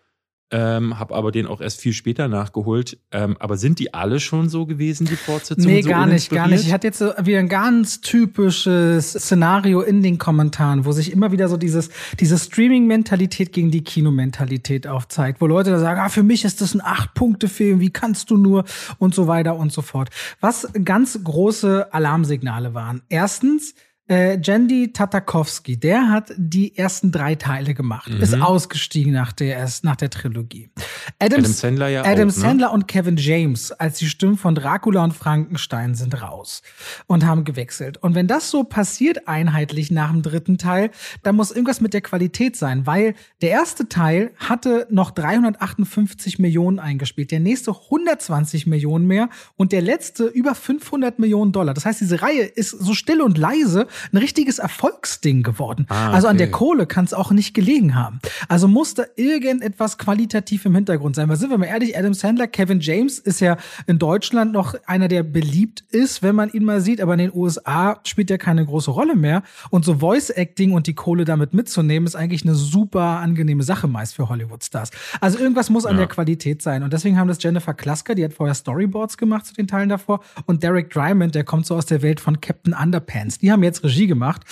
ähm, 0.52 1.00
habe 1.00 1.16
aber 1.16 1.32
den 1.32 1.48
auch 1.48 1.62
erst 1.62 1.80
viel 1.80 1.94
später 1.94 2.28
nachgeholt. 2.28 2.98
Ähm, 3.12 3.38
aber 3.40 3.58
sind 3.58 3.80
die 3.80 3.94
alle 3.94 4.20
schon 4.20 4.50
so 4.50 4.66
gewesen, 4.66 5.08
die 5.08 5.16
Fortsetzungen? 5.16 5.74
Nee, 5.74 5.82
so 5.82 5.90
gar 5.90 6.06
nicht, 6.06 6.30
gar 6.30 6.48
nicht. 6.48 6.66
Ich 6.66 6.74
hatte 6.74 6.88
jetzt 6.88 7.00
so 7.00 7.12
wieder 7.24 7.40
ein 7.40 7.48
ganz 7.48 8.02
typisches 8.02 9.14
Szenario 9.14 9.82
in 9.82 10.04
den 10.04 10.18
Kommentaren, 10.18 10.86
wo 10.86 10.92
sich 10.92 11.12
immer 11.12 11.32
wieder 11.32 11.48
so 11.48 11.58
dieses, 11.58 11.90
diese 12.20 12.38
Streaming-Mentalität 12.38 13.54
gegen 13.54 13.72
die 13.72 13.84
Kinomentalität 13.84 14.88
aufzeigt, 14.88 15.40
wo 15.40 15.48
Leute 15.48 15.72
da 15.72 15.80
sagen, 15.80 16.00
ah, 16.02 16.10
für 16.10 16.24
mich 16.24 16.44
ist 16.44 16.62
das 16.62 16.74
ein 16.74 16.82
Acht-Punkte-Film, 16.82 17.80
wie 17.80 17.92
kannst 17.92 18.30
du 18.30 18.38
nur 18.38 18.66
und 18.98 19.16
so 19.16 19.28
weiter 19.28 19.56
und 19.56 19.72
so 19.72 19.82
fort. 19.82 20.10
Was 20.42 20.68
ganz 20.84 21.18
große 21.24 21.94
Alarmsignale 21.94 22.74
waren. 22.74 23.02
Erstens, 23.08 23.74
äh, 24.12 24.38
Jandy 24.42 24.92
Tatakowski, 24.92 25.78
der 25.78 26.10
hat 26.10 26.34
die 26.36 26.78
ersten 26.78 27.14
drei 27.14 27.36
Teile 27.36 27.74
gemacht, 27.74 28.10
mhm. 28.10 28.22
ist 28.22 28.40
ausgestiegen 28.40 29.14
nach 29.14 29.32
der, 29.32 29.70
nach 29.84 29.96
der 29.96 30.10
Trilogie. 30.10 30.70
Adam, 31.18 31.40
Adam 31.40 31.52
Sandler 31.54 31.88
ja 31.88 32.02
Adam 32.02 32.14
auch, 32.14 32.18
ne? 32.18 32.32
Sandler 32.32 32.74
und 32.74 32.88
Kevin 32.90 33.16
James 33.16 33.72
als 33.72 34.00
die 34.00 34.08
Stimmen 34.08 34.38
von 34.38 34.54
Dracula 34.54 35.04
und 35.04 35.14
Frankenstein 35.14 35.96
sind 35.96 36.22
raus 36.22 36.62
und 37.08 37.26
haben 37.26 37.46
gewechselt. 37.46 37.98
Und 37.98 38.14
wenn 38.14 38.28
das 38.28 38.52
so 38.52 38.66
passiert 38.66 39.30
einheitlich 39.30 39.92
nach 39.92 40.12
dem 40.12 40.22
dritten 40.24 40.58
Teil, 40.58 40.92
dann 41.24 41.38
muss 41.38 41.52
irgendwas 41.52 41.80
mit 41.80 41.94
der 41.94 42.02
Qualität 42.02 42.58
sein, 42.58 42.86
weil 42.86 43.16
der 43.42 43.52
erste 43.52 43.88
Teil 43.88 44.32
hatte 44.36 44.88
noch 44.90 45.12
358 45.12 46.38
Millionen 46.38 46.80
eingespielt, 46.80 47.32
der 47.32 47.40
nächste 47.40 47.72
120 47.72 48.68
Millionen 48.68 49.08
mehr 49.08 49.30
und 49.56 49.72
der 49.72 49.82
letzte 49.82 50.26
über 50.26 50.54
500 50.54 51.18
Millionen 51.18 51.54
Dollar. 51.54 51.74
Das 51.74 51.86
heißt, 51.86 52.02
diese 52.02 52.22
Reihe 52.22 52.44
ist 52.44 52.72
so 52.72 52.94
still 52.94 53.22
und 53.22 53.38
leise, 53.38 53.88
ein 54.12 54.18
richtiges 54.18 54.60
Erfolgsding 54.60 55.44
geworden. 55.44 55.86
Ah, 55.90 56.08
okay. 56.08 56.16
Also 56.16 56.28
an 56.28 56.38
der 56.38 56.52
Kohle 56.52 56.86
kann 56.86 57.06
es 57.06 57.14
auch 57.14 57.32
nicht 57.32 57.54
gelegen 57.54 57.96
haben. 57.96 58.20
Also 58.48 58.68
muss 58.68 58.94
da 58.94 59.04
irgendetwas 59.16 59.98
qualitativ 59.98 60.66
im 60.66 60.76
Hintergrund 60.76 61.16
sein. 61.16 61.30
Weil 61.30 61.38
sind 61.38 61.50
wir 61.50 61.58
mal 61.58 61.66
ehrlich, 61.66 61.98
Adam 61.98 62.14
Sandler, 62.14 62.48
Kevin 62.48 62.80
James 62.80 63.20
ist 63.20 63.40
ja 63.40 63.58
in 63.88 64.00
Deutschland 64.00 64.52
noch 64.52 64.76
einer, 64.86 65.08
der 65.08 65.24
beliebt 65.24 65.84
ist, 65.90 66.24
wenn 66.24 66.36
man 66.36 66.50
ihn 66.52 66.64
mal 66.64 66.82
sieht, 66.82 67.02
aber 67.02 67.14
in 67.14 67.20
den 67.20 67.32
USA 67.34 68.00
spielt 68.06 68.32
er 68.32 68.38
keine 68.38 68.66
große 68.66 68.92
Rolle 68.92 69.16
mehr. 69.16 69.44
Und 69.70 69.86
so 69.86 69.96
Voice 69.96 70.30
Acting 70.30 70.74
und 70.74 70.88
die 70.88 70.94
Kohle 70.94 71.26
damit 71.26 71.54
mitzunehmen, 71.54 72.08
ist 72.08 72.16
eigentlich 72.16 72.44
eine 72.44 72.56
super 72.56 73.02
angenehme 73.02 73.64
Sache 73.64 73.88
meist 73.88 74.16
für 74.16 74.30
Hollywood-Stars. 74.30 74.92
Also 75.20 75.40
irgendwas 75.40 75.70
muss 75.70 75.86
an 75.86 75.94
ja. 75.94 76.00
der 76.00 76.08
Qualität 76.08 76.62
sein. 76.62 76.84
Und 76.84 76.94
deswegen 76.94 77.18
haben 77.18 77.28
das 77.28 77.42
Jennifer 77.42 77.74
Klasker, 77.74 78.16
die 78.16 78.24
hat 78.24 78.34
vorher 78.34 78.56
Storyboards 78.56 79.18
gemacht 79.18 79.46
zu 79.46 79.54
den 79.54 79.68
Teilen 79.68 79.90
davor, 79.90 80.22
und 80.46 80.64
Derek 80.64 80.90
Dryman, 80.90 81.32
der 81.32 81.44
kommt 81.44 81.66
so 81.66 81.76
aus 81.76 81.86
der 81.86 82.02
Welt 82.02 82.20
von 82.20 82.42
Captain 82.42 82.74
Underpants. 82.74 83.40
Die 83.40 83.52
haben 83.52 83.64
jetzt 83.64 83.81
Regie 83.84 84.08
gemacht 84.08 84.44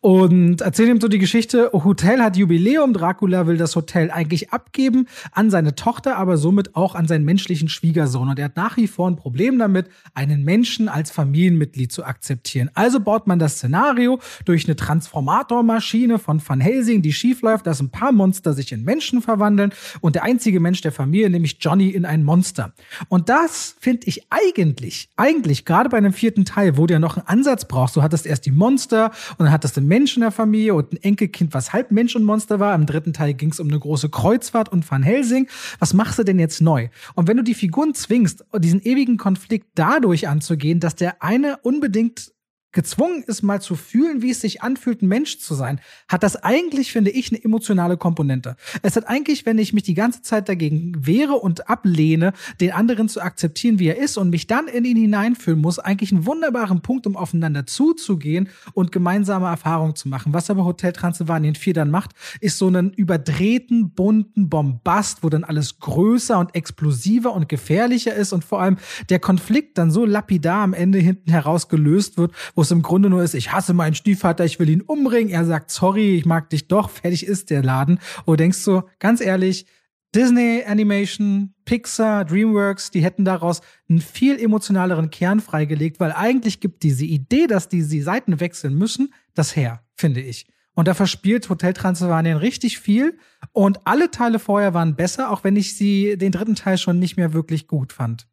und 0.00 0.60
erzählt 0.60 0.88
ihm 0.88 1.00
so 1.00 1.08
die 1.08 1.18
Geschichte, 1.18 1.70
Hotel 1.72 2.20
hat 2.20 2.36
Jubiläum, 2.36 2.92
Dracula 2.92 3.46
will 3.46 3.56
das 3.56 3.76
Hotel 3.76 4.10
eigentlich 4.10 4.52
abgeben 4.52 5.06
an 5.32 5.50
seine 5.50 5.74
Tochter, 5.74 6.16
aber 6.16 6.36
somit 6.36 6.76
auch 6.76 6.94
an 6.94 7.06
seinen 7.06 7.24
menschlichen 7.24 7.68
Schwiegersohn. 7.68 8.28
Und 8.28 8.38
er 8.38 8.46
hat 8.46 8.56
nach 8.56 8.76
wie 8.76 8.88
vor 8.88 9.08
ein 9.08 9.16
Problem 9.16 9.58
damit, 9.58 9.88
einen 10.14 10.44
Menschen 10.44 10.88
als 10.88 11.10
Familienmitglied 11.10 11.92
zu 11.92 12.04
akzeptieren. 12.04 12.70
Also 12.74 13.00
baut 13.00 13.26
man 13.26 13.38
das 13.38 13.56
Szenario 13.56 14.20
durch 14.44 14.66
eine 14.66 14.76
Transformatormaschine 14.76 16.18
von 16.18 16.40
Van 16.46 16.60
Helsing, 16.60 17.02
die 17.02 17.12
schiefläuft, 17.12 17.66
dass 17.66 17.80
ein 17.80 17.90
paar 17.90 18.12
Monster 18.12 18.52
sich 18.54 18.72
in 18.72 18.84
Menschen 18.84 19.22
verwandeln 19.22 19.72
und 20.00 20.14
der 20.14 20.24
einzige 20.24 20.60
Mensch 20.60 20.80
der 20.80 20.92
Familie, 20.92 21.30
nämlich 21.30 21.58
Johnny, 21.60 21.90
in 21.90 22.04
ein 22.04 22.24
Monster. 22.24 22.72
Und 23.08 23.28
das 23.28 23.76
finde 23.80 24.06
ich 24.06 24.26
eigentlich, 24.30 25.08
eigentlich 25.16 25.64
gerade 25.64 25.88
bei 25.88 25.98
einem 25.98 26.12
vierten 26.12 26.44
Teil, 26.44 26.76
wo 26.76 26.86
du 26.86 26.94
ja 26.94 27.00
noch 27.00 27.16
einen 27.16 27.26
Ansatz 27.26 27.66
brauchst. 27.66 27.96
Du 27.96 28.02
hattest 28.02 28.26
erst 28.26 28.46
die 28.46 28.50
Monster, 28.50 28.75
Monster 28.76 29.10
und 29.38 29.46
dann 29.46 29.52
hattest 29.52 29.76
du 29.76 29.80
einen 29.80 29.88
Menschen 29.88 30.22
in 30.22 30.26
der 30.26 30.32
Familie 30.32 30.74
und 30.74 30.92
ein 30.92 31.02
Enkelkind, 31.02 31.54
was 31.54 31.72
halb 31.72 31.90
Mensch 31.90 32.14
und 32.14 32.24
Monster 32.24 32.60
war. 32.60 32.74
Im 32.74 32.84
dritten 32.84 33.14
Teil 33.14 33.32
ging 33.32 33.50
es 33.50 33.58
um 33.58 33.68
eine 33.68 33.78
große 33.78 34.10
Kreuzfahrt 34.10 34.70
und 34.70 34.88
Van 34.90 35.02
Helsing. 35.02 35.48
Was 35.78 35.94
machst 35.94 36.18
du 36.18 36.24
denn 36.24 36.38
jetzt 36.38 36.60
neu? 36.60 36.88
Und 37.14 37.26
wenn 37.26 37.38
du 37.38 37.42
die 37.42 37.54
Figuren 37.54 37.94
zwingst, 37.94 38.44
diesen 38.58 38.82
ewigen 38.82 39.16
Konflikt 39.16 39.68
dadurch 39.76 40.28
anzugehen, 40.28 40.78
dass 40.78 40.94
der 40.94 41.22
eine 41.22 41.56
unbedingt 41.62 42.32
gezwungen 42.76 43.24
ist, 43.26 43.42
mal 43.42 43.62
zu 43.62 43.74
fühlen, 43.74 44.20
wie 44.20 44.30
es 44.30 44.42
sich 44.42 44.62
anfühlt, 44.62 45.00
ein 45.00 45.08
Mensch 45.08 45.38
zu 45.38 45.54
sein, 45.54 45.80
hat 46.08 46.22
das 46.22 46.36
eigentlich, 46.36 46.92
finde 46.92 47.10
ich, 47.10 47.32
eine 47.32 47.42
emotionale 47.42 47.96
Komponente. 47.96 48.54
Es 48.82 48.96
hat 48.96 49.08
eigentlich, 49.08 49.46
wenn 49.46 49.56
ich 49.58 49.72
mich 49.72 49.82
die 49.82 49.94
ganze 49.94 50.20
Zeit 50.20 50.46
dagegen 50.48 50.92
wehre 51.06 51.32
und 51.32 51.70
ablehne, 51.70 52.34
den 52.60 52.72
anderen 52.72 53.08
zu 53.08 53.22
akzeptieren, 53.22 53.78
wie 53.78 53.88
er 53.88 53.96
ist 53.96 54.18
und 54.18 54.28
mich 54.28 54.46
dann 54.46 54.68
in 54.68 54.84
ihn 54.84 54.98
hineinfühlen 54.98 55.58
muss, 55.58 55.78
eigentlich 55.78 56.12
einen 56.12 56.26
wunderbaren 56.26 56.82
Punkt, 56.82 57.06
um 57.06 57.16
aufeinander 57.16 57.66
zuzugehen 57.66 58.50
und 58.74 58.92
gemeinsame 58.92 59.46
Erfahrungen 59.46 59.96
zu 59.96 60.10
machen. 60.10 60.34
Was 60.34 60.50
aber 60.50 60.66
Hotel 60.66 60.92
Transylvanien 60.92 61.54
4 61.54 61.72
dann 61.72 61.90
macht, 61.90 62.10
ist 62.42 62.58
so 62.58 62.66
einen 62.66 62.92
überdrehten, 62.92 63.92
bunten 63.92 64.50
Bombast, 64.50 65.22
wo 65.22 65.30
dann 65.30 65.44
alles 65.44 65.78
größer 65.78 66.38
und 66.38 66.54
explosiver 66.54 67.32
und 67.32 67.48
gefährlicher 67.48 68.14
ist 68.14 68.34
und 68.34 68.44
vor 68.44 68.60
allem 68.60 68.76
der 69.08 69.18
Konflikt 69.18 69.78
dann 69.78 69.90
so 69.90 70.04
lapidar 70.04 70.62
am 70.62 70.74
Ende 70.74 70.98
hinten 70.98 71.30
heraus 71.30 71.68
gelöst 71.68 72.18
wird, 72.18 72.32
wo 72.54 72.65
es 72.66 72.72
im 72.72 72.82
Grunde 72.82 73.10
nur 73.10 73.22
ist, 73.22 73.34
ich 73.34 73.52
hasse 73.52 73.74
meinen 73.74 73.94
Stiefvater, 73.94 74.44
ich 74.44 74.58
will 74.58 74.68
ihn 74.68 74.82
umbringen. 74.82 75.32
Er 75.32 75.44
sagt, 75.44 75.70
sorry, 75.70 76.16
ich 76.16 76.26
mag 76.26 76.50
dich 76.50 76.68
doch, 76.68 76.90
fertig 76.90 77.26
ist 77.26 77.50
der 77.50 77.62
Laden. 77.62 77.98
Du 78.26 78.36
denkst 78.36 78.58
so, 78.58 78.84
ganz 78.98 79.20
ehrlich, 79.20 79.66
Disney 80.14 80.64
Animation, 80.66 81.54
Pixar, 81.64 82.24
DreamWorks, 82.24 82.90
die 82.90 83.02
hätten 83.02 83.24
daraus 83.24 83.60
einen 83.88 84.00
viel 84.00 84.38
emotionaleren 84.38 85.10
Kern 85.10 85.40
freigelegt, 85.40 86.00
weil 86.00 86.12
eigentlich 86.12 86.60
gibt 86.60 86.82
diese 86.82 87.04
Idee, 87.04 87.46
dass 87.46 87.68
die, 87.68 87.86
die 87.86 88.02
Seiten 88.02 88.40
wechseln 88.40 88.74
müssen, 88.74 89.12
das 89.34 89.56
her, 89.56 89.82
finde 89.94 90.20
ich. 90.20 90.46
Und 90.74 90.88
da 90.88 90.94
verspielt 90.94 91.48
Hotel 91.48 91.72
Transylvanien 91.72 92.36
richtig 92.36 92.78
viel. 92.78 93.18
Und 93.52 93.80
alle 93.86 94.10
Teile 94.10 94.38
vorher 94.38 94.74
waren 94.74 94.94
besser, 94.94 95.30
auch 95.30 95.42
wenn 95.42 95.56
ich 95.56 95.74
sie 95.74 96.18
den 96.18 96.32
dritten 96.32 96.54
Teil 96.54 96.76
schon 96.76 96.98
nicht 96.98 97.16
mehr 97.16 97.32
wirklich 97.32 97.66
gut 97.66 97.94
fand. 97.94 98.28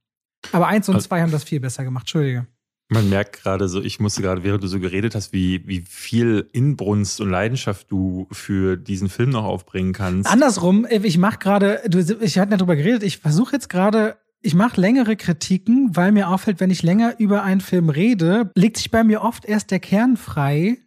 Aber 0.52 0.68
eins 0.68 0.90
und 0.90 0.96
also, 0.96 1.08
zwei 1.08 1.22
haben 1.22 1.32
das 1.32 1.46
viel 1.46 1.62
besser 1.62 1.86
gemacht. 1.86 2.04
Entschuldige. 2.04 2.48
Man 2.94 3.10
merkt 3.10 3.42
gerade 3.42 3.68
so, 3.68 3.82
ich 3.82 4.00
musste 4.00 4.22
gerade, 4.22 4.44
während 4.44 4.64
du 4.64 4.68
so 4.68 4.80
geredet 4.80 5.16
hast, 5.16 5.34
wie, 5.34 5.68
wie 5.68 5.84
viel 5.90 6.48
Inbrunst 6.52 7.20
und 7.22 7.30
Leidenschaft 7.32 7.90
du 7.90 8.28
für 8.32 8.78
diesen 8.78 9.10
Film 9.10 9.32
noch 9.32 9.46
aufbringen 9.46 9.94
kannst. 9.94 10.30
Andersrum, 10.30 10.86
ich 10.90 11.18
mache 11.18 11.40
gerade, 11.40 11.82
ich 12.22 12.38
hatte 12.38 12.52
ja 12.52 12.58
drüber 12.58 12.76
geredet, 12.76 13.02
ich 13.02 13.18
versuche 13.18 13.54
jetzt 13.54 13.68
gerade, 13.68 14.18
ich 14.42 14.54
mache 14.54 14.80
längere 14.80 15.16
Kritiken, 15.16 15.96
weil 15.96 16.12
mir 16.12 16.30
auffällt, 16.30 16.60
wenn 16.60 16.70
ich 16.70 16.84
länger 16.84 17.16
über 17.18 17.42
einen 17.42 17.62
Film 17.62 17.90
rede, 17.90 18.52
legt 18.56 18.78
sich 18.78 18.92
bei 18.92 19.04
mir 19.04 19.24
oft 19.24 19.46
erst 19.46 19.72
der 19.72 19.80
Kern 19.80 20.16
frei, 20.16 20.78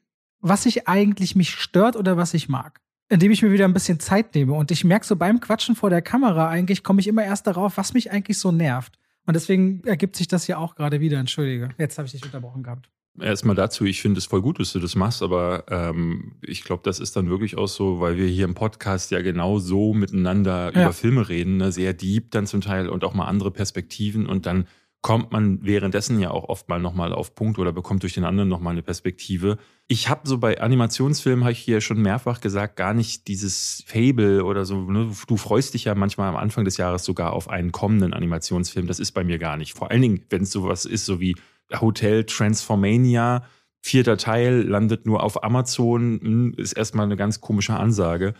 was 0.40 0.62
sich 0.62 0.86
eigentlich 0.86 1.34
mich 1.34 1.50
stört 1.50 1.96
oder 1.96 2.16
was 2.16 2.34
ich 2.34 2.48
mag. 2.48 2.80
indem 3.08 3.30
ich 3.32 3.42
mir 3.42 3.52
wieder 3.52 3.64
ein 3.64 3.72
bisschen 3.72 4.00
Zeit 4.00 4.34
nehme. 4.34 4.52
Und 4.52 4.70
ich 4.70 4.84
merke 4.84 5.06
so 5.06 5.16
beim 5.16 5.40
Quatschen 5.40 5.76
vor 5.76 5.90
der 5.90 6.02
Kamera 6.02 6.48
eigentlich, 6.48 6.82
komme 6.82 7.00
ich 7.00 7.06
immer 7.08 7.24
erst 7.24 7.46
darauf, 7.46 7.76
was 7.76 7.94
mich 7.94 8.10
eigentlich 8.10 8.38
so 8.38 8.52
nervt. 8.52 8.98
Und 9.26 9.34
deswegen 9.34 9.82
ergibt 9.84 10.16
sich 10.16 10.28
das 10.28 10.46
ja 10.46 10.58
auch 10.58 10.74
gerade 10.76 11.00
wieder. 11.00 11.18
Entschuldige. 11.18 11.70
Jetzt 11.78 11.98
habe 11.98 12.06
ich 12.06 12.12
dich 12.12 12.24
unterbrochen 12.24 12.62
gehabt. 12.62 12.88
Erstmal 13.20 13.56
dazu, 13.56 13.84
ich 13.84 14.02
finde 14.02 14.18
es 14.18 14.26
voll 14.26 14.42
gut, 14.42 14.60
dass 14.60 14.72
du 14.72 14.78
das 14.78 14.94
machst, 14.94 15.22
aber 15.22 15.64
ähm, 15.70 16.34
ich 16.42 16.64
glaube, 16.64 16.82
das 16.84 17.00
ist 17.00 17.16
dann 17.16 17.30
wirklich 17.30 17.56
auch 17.56 17.66
so, 17.66 17.98
weil 17.98 18.18
wir 18.18 18.26
hier 18.26 18.44
im 18.44 18.54
Podcast 18.54 19.10
ja 19.10 19.22
genau 19.22 19.58
so 19.58 19.94
miteinander 19.94 20.70
ja. 20.74 20.82
über 20.82 20.92
Filme 20.92 21.26
reden, 21.28 21.56
ne? 21.56 21.72
sehr 21.72 21.94
deep 21.94 22.30
dann 22.30 22.46
zum 22.46 22.60
Teil 22.60 22.90
und 22.90 23.04
auch 23.04 23.14
mal 23.14 23.24
andere 23.24 23.50
Perspektiven 23.50 24.26
und 24.26 24.44
dann 24.44 24.66
kommt 25.02 25.30
man 25.30 25.64
währenddessen 25.64 26.18
ja 26.18 26.30
auch 26.30 26.48
oft 26.48 26.68
mal 26.68 26.80
nochmal 26.80 27.12
auf 27.12 27.34
Punkt 27.34 27.58
oder 27.58 27.72
bekommt 27.72 28.02
durch 28.02 28.14
den 28.14 28.24
anderen 28.24 28.48
nochmal 28.48 28.72
eine 28.72 28.82
Perspektive. 28.82 29.56
Ich 29.86 30.08
habe 30.08 30.22
so 30.28 30.38
bei 30.38 30.60
Animationsfilmen, 30.60 31.44
habe 31.44 31.52
ich 31.52 31.60
hier 31.60 31.80
schon 31.80 32.02
mehrfach 32.02 32.40
gesagt, 32.40 32.76
gar 32.76 32.92
nicht 32.92 33.28
dieses 33.28 33.84
Fable 33.86 34.44
oder 34.44 34.64
so. 34.64 34.90
Ne? 34.90 35.12
Du 35.28 35.36
freust 35.36 35.74
dich 35.74 35.84
ja 35.84 35.94
manchmal 35.94 36.28
am 36.28 36.36
Anfang 36.36 36.64
des 36.64 36.76
Jahres 36.76 37.04
sogar 37.04 37.34
auf 37.34 37.48
einen 37.48 37.70
kommenden 37.70 38.12
Animationsfilm. 38.12 38.88
Das 38.88 38.98
ist 38.98 39.12
bei 39.12 39.22
mir 39.22 39.38
gar 39.38 39.56
nicht. 39.56 39.74
Vor 39.74 39.90
allen 39.90 40.02
Dingen, 40.02 40.24
wenn 40.28 40.42
es 40.42 40.50
sowas 40.50 40.84
ist, 40.84 41.04
so 41.04 41.20
wie 41.20 41.36
Hotel 41.80 42.24
Transformania, 42.24 43.44
vierter 43.80 44.16
Teil, 44.16 44.62
landet 44.62 45.06
nur 45.06 45.22
auf 45.22 45.44
Amazon, 45.44 46.20
hm, 46.20 46.54
ist 46.56 46.72
erstmal 46.72 47.06
eine 47.06 47.16
ganz 47.16 47.40
komische 47.40 47.76
Ansage. 47.76 48.34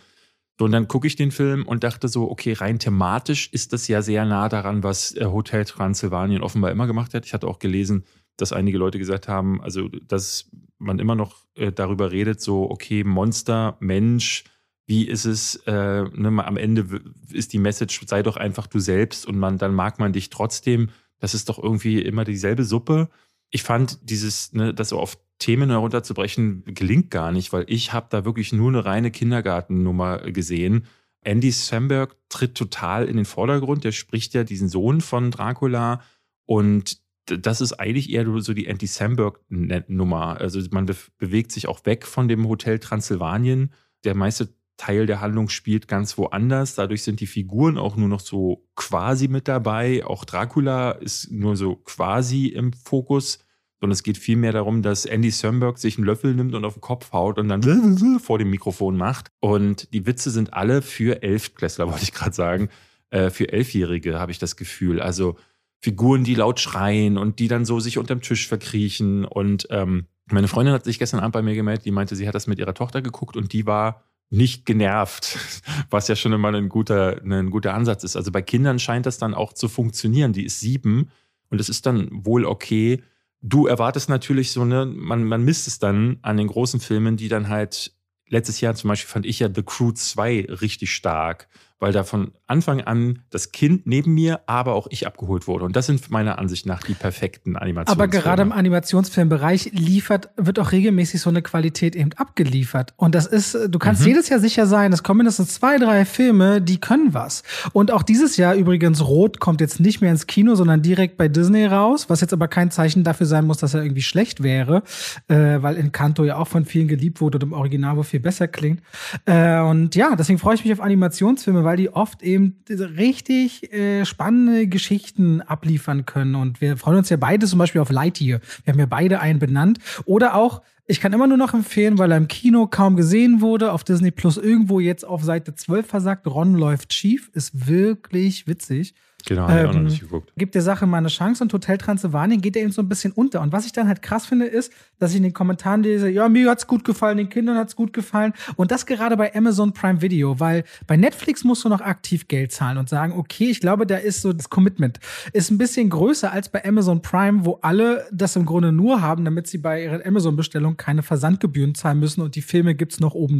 Und 0.65 0.71
dann 0.71 0.87
gucke 0.87 1.07
ich 1.07 1.15
den 1.15 1.31
Film 1.31 1.67
und 1.67 1.83
dachte 1.83 2.07
so, 2.07 2.29
okay, 2.29 2.53
rein 2.53 2.79
thematisch 2.79 3.49
ist 3.51 3.73
das 3.73 3.87
ja 3.87 4.01
sehr 4.01 4.25
nah 4.25 4.49
daran, 4.49 4.83
was 4.83 5.15
äh, 5.15 5.25
Hotel 5.25 5.65
Transylvanien 5.65 6.41
offenbar 6.41 6.71
immer 6.71 6.87
gemacht 6.87 7.13
hat. 7.13 7.25
Ich 7.25 7.33
hatte 7.33 7.47
auch 7.47 7.59
gelesen, 7.59 8.05
dass 8.37 8.53
einige 8.53 8.77
Leute 8.77 8.99
gesagt 8.99 9.27
haben, 9.27 9.61
also 9.61 9.87
dass 9.87 10.49
man 10.77 10.99
immer 10.99 11.15
noch 11.15 11.45
äh, 11.55 11.71
darüber 11.71 12.11
redet, 12.11 12.41
so, 12.41 12.69
okay, 12.69 13.03
Monster, 13.03 13.77
Mensch, 13.79 14.45
wie 14.87 15.05
ist 15.05 15.25
es, 15.25 15.57
äh, 15.67 16.03
ne, 16.03 16.45
am 16.45 16.57
Ende 16.57 17.01
ist 17.31 17.53
die 17.53 17.59
Message, 17.59 18.01
sei 18.07 18.23
doch 18.23 18.37
einfach 18.37 18.67
du 18.67 18.79
selbst 18.79 19.25
und 19.25 19.37
man, 19.37 19.57
dann 19.57 19.75
mag 19.75 19.99
man 19.99 20.13
dich 20.13 20.29
trotzdem. 20.29 20.89
Das 21.19 21.33
ist 21.33 21.49
doch 21.49 21.61
irgendwie 21.61 22.01
immer 22.01 22.23
dieselbe 22.23 22.63
Suppe. 22.63 23.09
Ich 23.49 23.63
fand 23.63 23.99
dieses, 24.09 24.53
ne, 24.53 24.73
das 24.73 24.89
so 24.89 24.99
auf 24.99 25.17
Themen 25.39 25.69
herunterzubrechen, 25.69 26.63
gelingt 26.65 27.11
gar 27.11 27.31
nicht, 27.31 27.53
weil 27.53 27.65
ich 27.67 27.93
habe 27.93 28.07
da 28.09 28.25
wirklich 28.25 28.53
nur 28.53 28.69
eine 28.69 28.85
reine 28.85 29.11
Kindergartennummer 29.11 30.19
gesehen. 30.31 30.85
Andy 31.21 31.51
Samberg 31.51 32.15
tritt 32.29 32.55
total 32.55 33.07
in 33.07 33.17
den 33.17 33.25
Vordergrund. 33.25 33.83
Der 33.83 33.91
spricht 33.91 34.33
ja 34.33 34.43
diesen 34.43 34.69
Sohn 34.69 35.01
von 35.01 35.31
Dracula 35.31 36.01
und 36.45 36.99
das 37.25 37.59
ist 37.59 37.73
eigentlich 37.73 38.11
eher 38.11 38.25
so 38.39 38.53
die 38.53 38.67
Andy 38.67 38.87
Samberg-Nummer. 38.87 40.39
Also 40.39 40.61
man 40.71 40.85
be 40.85 40.95
bewegt 41.17 41.51
sich 41.51 41.67
auch 41.67 41.85
weg 41.85 42.05
von 42.05 42.27
dem 42.27 42.47
Hotel 42.47 42.79
Transsilvanien. 42.79 43.73
Der 44.05 44.15
meiste 44.15 44.55
Teil 44.77 45.07
der 45.07 45.19
Handlung 45.19 45.49
spielt 45.49 45.87
ganz 45.87 46.17
woanders. 46.17 46.75
Dadurch 46.75 47.03
sind 47.03 47.19
die 47.19 47.27
Figuren 47.27 47.77
auch 47.77 47.97
nur 47.97 48.07
noch 48.07 48.21
so 48.21 48.65
quasi 48.75 49.27
mit 49.27 49.47
dabei. 49.47 50.05
Auch 50.05 50.23
Dracula 50.23 50.91
ist 50.91 51.31
nur 51.31 51.57
so 51.57 51.75
quasi 51.75 52.47
im 52.47 52.71
Fokus. 52.71 53.39
Sondern 53.79 53.93
es 53.93 54.03
geht 54.03 54.17
vielmehr 54.17 54.51
darum, 54.51 54.81
dass 54.81 55.05
Andy 55.05 55.29
Samberg 55.29 55.77
sich 55.77 55.97
einen 55.97 56.05
Löffel 56.05 56.33
nimmt 56.33 56.55
und 56.55 56.65
auf 56.65 56.73
den 56.73 56.81
Kopf 56.81 57.11
haut 57.11 57.37
und 57.37 57.47
dann 57.47 58.19
vor 58.19 58.39
dem 58.39 58.49
Mikrofon 58.49 58.97
macht. 58.97 59.29
Und 59.39 59.93
die 59.93 60.05
Witze 60.05 60.31
sind 60.31 60.53
alle 60.53 60.81
für 60.81 61.21
Elftklässler, 61.21 61.87
wollte 61.91 62.03
ich 62.03 62.13
gerade 62.13 62.33
sagen. 62.33 62.69
Äh, 63.09 63.29
für 63.29 63.51
Elfjährige 63.51 64.19
habe 64.19 64.31
ich 64.31 64.39
das 64.39 64.55
Gefühl. 64.55 64.99
Also 64.99 65.37
Figuren, 65.79 66.23
die 66.23 66.35
laut 66.35 66.59
schreien 66.59 67.17
und 67.17 67.39
die 67.39 67.47
dann 67.47 67.65
so 67.65 67.79
sich 67.79 67.97
unterm 67.97 68.21
Tisch 68.21 68.47
verkriechen. 68.47 69.25
Und 69.25 69.67
ähm, 69.69 70.07
meine 70.31 70.47
Freundin 70.47 70.73
hat 70.73 70.83
sich 70.83 70.99
gestern 70.99 71.19
Abend 71.19 71.33
bei 71.33 71.41
mir 71.41 71.55
gemeldet, 71.55 71.85
die 71.85 71.91
meinte, 71.91 72.15
sie 72.15 72.27
hat 72.27 72.35
das 72.35 72.47
mit 72.47 72.59
ihrer 72.59 72.73
Tochter 72.73 73.01
geguckt 73.01 73.37
und 73.37 73.53
die 73.53 73.65
war 73.65 74.03
nicht 74.29 74.65
genervt, 74.65 75.37
was 75.89 76.07
ja 76.07 76.15
schon 76.15 76.33
immer 76.33 76.53
ein 76.53 76.69
guter, 76.69 77.21
ein 77.23 77.49
guter 77.49 77.73
Ansatz 77.73 78.03
ist. 78.03 78.15
Also 78.15 78.31
bei 78.31 78.41
Kindern 78.41 78.79
scheint 78.79 79.05
das 79.05 79.17
dann 79.17 79.33
auch 79.33 79.53
zu 79.53 79.69
funktionieren. 79.69 80.33
Die 80.33 80.45
ist 80.45 80.59
sieben 80.59 81.11
und 81.49 81.61
es 81.61 81.69
ist 81.69 81.85
dann 81.85 82.09
wohl 82.11 82.45
okay. 82.45 83.03
Du 83.41 83.67
erwartest 83.67 84.09
natürlich 84.09 84.51
so, 84.51 84.65
ne, 84.65 84.85
man, 84.85 85.23
man 85.23 85.43
misst 85.43 85.67
es 85.67 85.79
dann 85.79 86.17
an 86.21 86.37
den 86.37 86.47
großen 86.47 86.79
Filmen, 86.79 87.17
die 87.17 87.29
dann 87.29 87.49
halt, 87.49 87.93
letztes 88.27 88.61
Jahr 88.61 88.75
zum 88.75 88.89
Beispiel 88.89 89.09
fand 89.09 89.25
ich 89.25 89.39
ja 89.39 89.49
The 89.53 89.63
Crew 89.63 89.91
2 89.91 90.47
richtig 90.49 90.93
stark 90.93 91.47
weil 91.79 91.91
da 91.91 92.03
von 92.03 92.31
Anfang 92.47 92.81
an 92.81 93.19
das 93.29 93.51
Kind 93.51 93.85
neben 93.85 94.13
mir, 94.13 94.41
aber 94.47 94.73
auch 94.73 94.87
ich 94.89 95.05
abgeholt 95.05 95.47
wurde. 95.47 95.65
Und 95.65 95.75
das 95.75 95.85
sind 95.85 96.09
meiner 96.09 96.39
Ansicht 96.39 96.65
nach 96.65 96.81
die 96.81 96.93
perfekten 96.93 97.55
Animationsfilme. 97.55 98.03
Aber 98.03 98.07
gerade 98.07 98.41
im 98.41 98.51
Animationsfilmbereich 98.51 99.71
liefert, 99.73 100.29
wird 100.37 100.59
auch 100.59 100.71
regelmäßig 100.71 101.21
so 101.21 101.29
eine 101.29 101.41
Qualität 101.41 101.95
eben 101.95 102.13
abgeliefert. 102.13 102.93
Und 102.97 103.13
das 103.13 103.27
ist, 103.27 103.55
du 103.69 103.79
kannst 103.79 104.01
mhm. 104.01 104.07
jedes 104.07 104.29
Jahr 104.29 104.39
sicher 104.39 104.65
sein, 104.65 104.91
es 104.91 105.03
kommen 105.03 105.19
mindestens 105.19 105.53
zwei, 105.53 105.77
drei 105.77 106.05
Filme, 106.05 106.61
die 106.61 106.79
können 106.79 107.13
was. 107.13 107.43
Und 107.73 107.91
auch 107.91 108.01
dieses 108.01 108.37
Jahr 108.37 108.55
übrigens 108.55 109.05
Rot 109.05 109.39
kommt 109.39 109.61
jetzt 109.61 109.79
nicht 109.79 110.01
mehr 110.01 110.11
ins 110.11 110.25
Kino, 110.25 110.55
sondern 110.55 110.81
direkt 110.81 111.17
bei 111.17 111.27
Disney 111.27 111.65
raus, 111.65 112.09
was 112.09 112.21
jetzt 112.21 112.33
aber 112.33 112.47
kein 112.47 112.71
Zeichen 112.71 113.03
dafür 113.03 113.27
sein 113.27 113.45
muss, 113.45 113.57
dass 113.57 113.75
er 113.75 113.83
irgendwie 113.83 114.01
schlecht 114.01 114.41
wäre, 114.41 114.81
äh, 115.27 115.61
weil 115.61 115.77
Encanto 115.77 116.23
ja 116.23 116.37
auch 116.37 116.47
von 116.47 116.65
vielen 116.65 116.87
geliebt 116.87 117.21
wurde 117.21 117.37
und 117.37 117.43
im 117.43 117.53
Original 117.53 117.97
wo 117.97 118.03
viel 118.03 118.19
besser 118.19 118.47
klingt. 118.47 118.81
Äh, 119.25 119.59
und 119.59 119.95
ja, 119.95 120.15
deswegen 120.15 120.39
freue 120.39 120.55
ich 120.55 120.63
mich 120.63 120.73
auf 120.73 120.81
Animationsfilme, 120.81 121.66
weil 121.67 121.75
die 121.75 121.89
oft 121.89 122.23
eben 122.23 122.55
richtig 122.69 123.73
äh, 123.73 124.05
spannende 124.05 124.67
Geschichten 124.67 125.41
abliefern 125.41 126.05
können. 126.05 126.35
Und 126.35 126.61
wir 126.61 126.77
freuen 126.77 126.99
uns 126.99 127.09
ja 127.09 127.17
beide 127.17 127.45
zum 127.45 127.59
Beispiel 127.59 127.81
auf 127.81 127.91
Lightyear. 127.91 128.39
Wir 128.63 128.71
haben 128.71 128.79
ja 128.79 128.85
beide 128.85 129.19
einen 129.19 129.37
benannt. 129.37 129.79
Oder 130.05 130.35
auch, 130.35 130.61
ich 130.85 131.01
kann 131.01 131.11
immer 131.11 131.27
nur 131.27 131.35
noch 131.35 131.53
empfehlen, 131.53 131.97
weil 131.97 132.11
er 132.11 132.17
im 132.17 132.29
Kino 132.29 132.67
kaum 132.67 132.95
gesehen 132.95 133.41
wurde, 133.41 133.73
auf 133.73 133.83
Disney 133.83 134.11
Plus 134.11 134.37
irgendwo 134.37 134.79
jetzt 134.79 135.03
auf 135.03 135.25
Seite 135.25 135.55
12 135.55 135.85
versagt, 135.85 136.25
Ron 136.25 136.55
läuft 136.55 136.93
schief, 136.93 137.29
ist 137.33 137.67
wirklich 137.67 138.47
witzig. 138.47 138.95
Genau, 139.27 139.49
ähm, 139.49 139.67
auch 139.67 139.73
noch 139.73 139.81
nicht 139.81 139.99
geguckt. 139.99 140.31
Gibt 140.37 140.55
der 140.55 140.61
Sache 140.61 140.87
mal 140.87 140.97
eine 140.97 141.09
Chance 141.09 141.43
und 141.43 141.51
Hotel 141.51 141.77
Transylvanien 141.77 142.39
geht 142.39 142.55
er 142.55 142.63
eben 142.63 142.71
so 142.71 142.81
ein 142.81 142.87
bisschen 142.87 143.11
unter. 143.11 143.41
Und 143.41 143.51
was 143.51 143.65
ich 143.65 143.73
dann 143.73 143.87
halt 143.87 144.01
krass 144.01 144.25
finde, 144.25 144.45
ist, 144.45 144.71
dass 144.99 145.11
ich 145.11 145.17
in 145.17 145.23
den 145.23 145.33
Kommentaren 145.33 145.83
lese, 145.83 146.09
ja, 146.09 146.29
mir 146.29 146.49
hat's 146.49 146.65
gut 146.65 146.83
gefallen, 146.85 147.17
den 147.17 147.29
Kindern 147.29 147.57
hat's 147.57 147.75
gut 147.75 147.91
gefallen. 147.91 148.33
Und 148.55 148.71
das 148.71 148.85
gerade 148.85 149.17
bei 149.17 149.35
Amazon 149.35 149.73
Prime 149.73 150.01
Video, 150.01 150.39
weil 150.39 150.63
bei 150.87 150.95
Netflix 150.95 151.43
musst 151.43 151.65
du 151.65 151.69
noch 151.69 151.81
aktiv 151.81 152.27
Geld 152.27 152.51
zahlen 152.51 152.77
und 152.77 152.87
sagen, 152.89 153.13
okay, 153.17 153.49
ich 153.49 153.59
glaube, 153.59 153.85
da 153.85 153.97
ist 153.97 154.21
so 154.21 154.33
das 154.33 154.49
Commitment 154.49 154.99
ist 155.33 155.51
ein 155.51 155.57
bisschen 155.57 155.89
größer 155.89 156.31
als 156.31 156.49
bei 156.49 156.63
Amazon 156.63 157.01
Prime, 157.01 157.45
wo 157.45 157.59
alle 157.61 158.07
das 158.11 158.35
im 158.35 158.45
Grunde 158.45 158.71
nur 158.71 159.01
haben, 159.01 159.25
damit 159.25 159.47
sie 159.47 159.57
bei 159.57 159.83
ihrer 159.83 160.05
Amazon-Bestellung 160.05 160.77
keine 160.77 161.03
Versandgebühren 161.03 161.75
zahlen 161.75 161.99
müssen 161.99 162.21
und 162.21 162.35
die 162.35 162.41
Filme 162.41 162.75
gibt's 162.75 162.99
noch 162.99 163.13
oben 163.13 163.39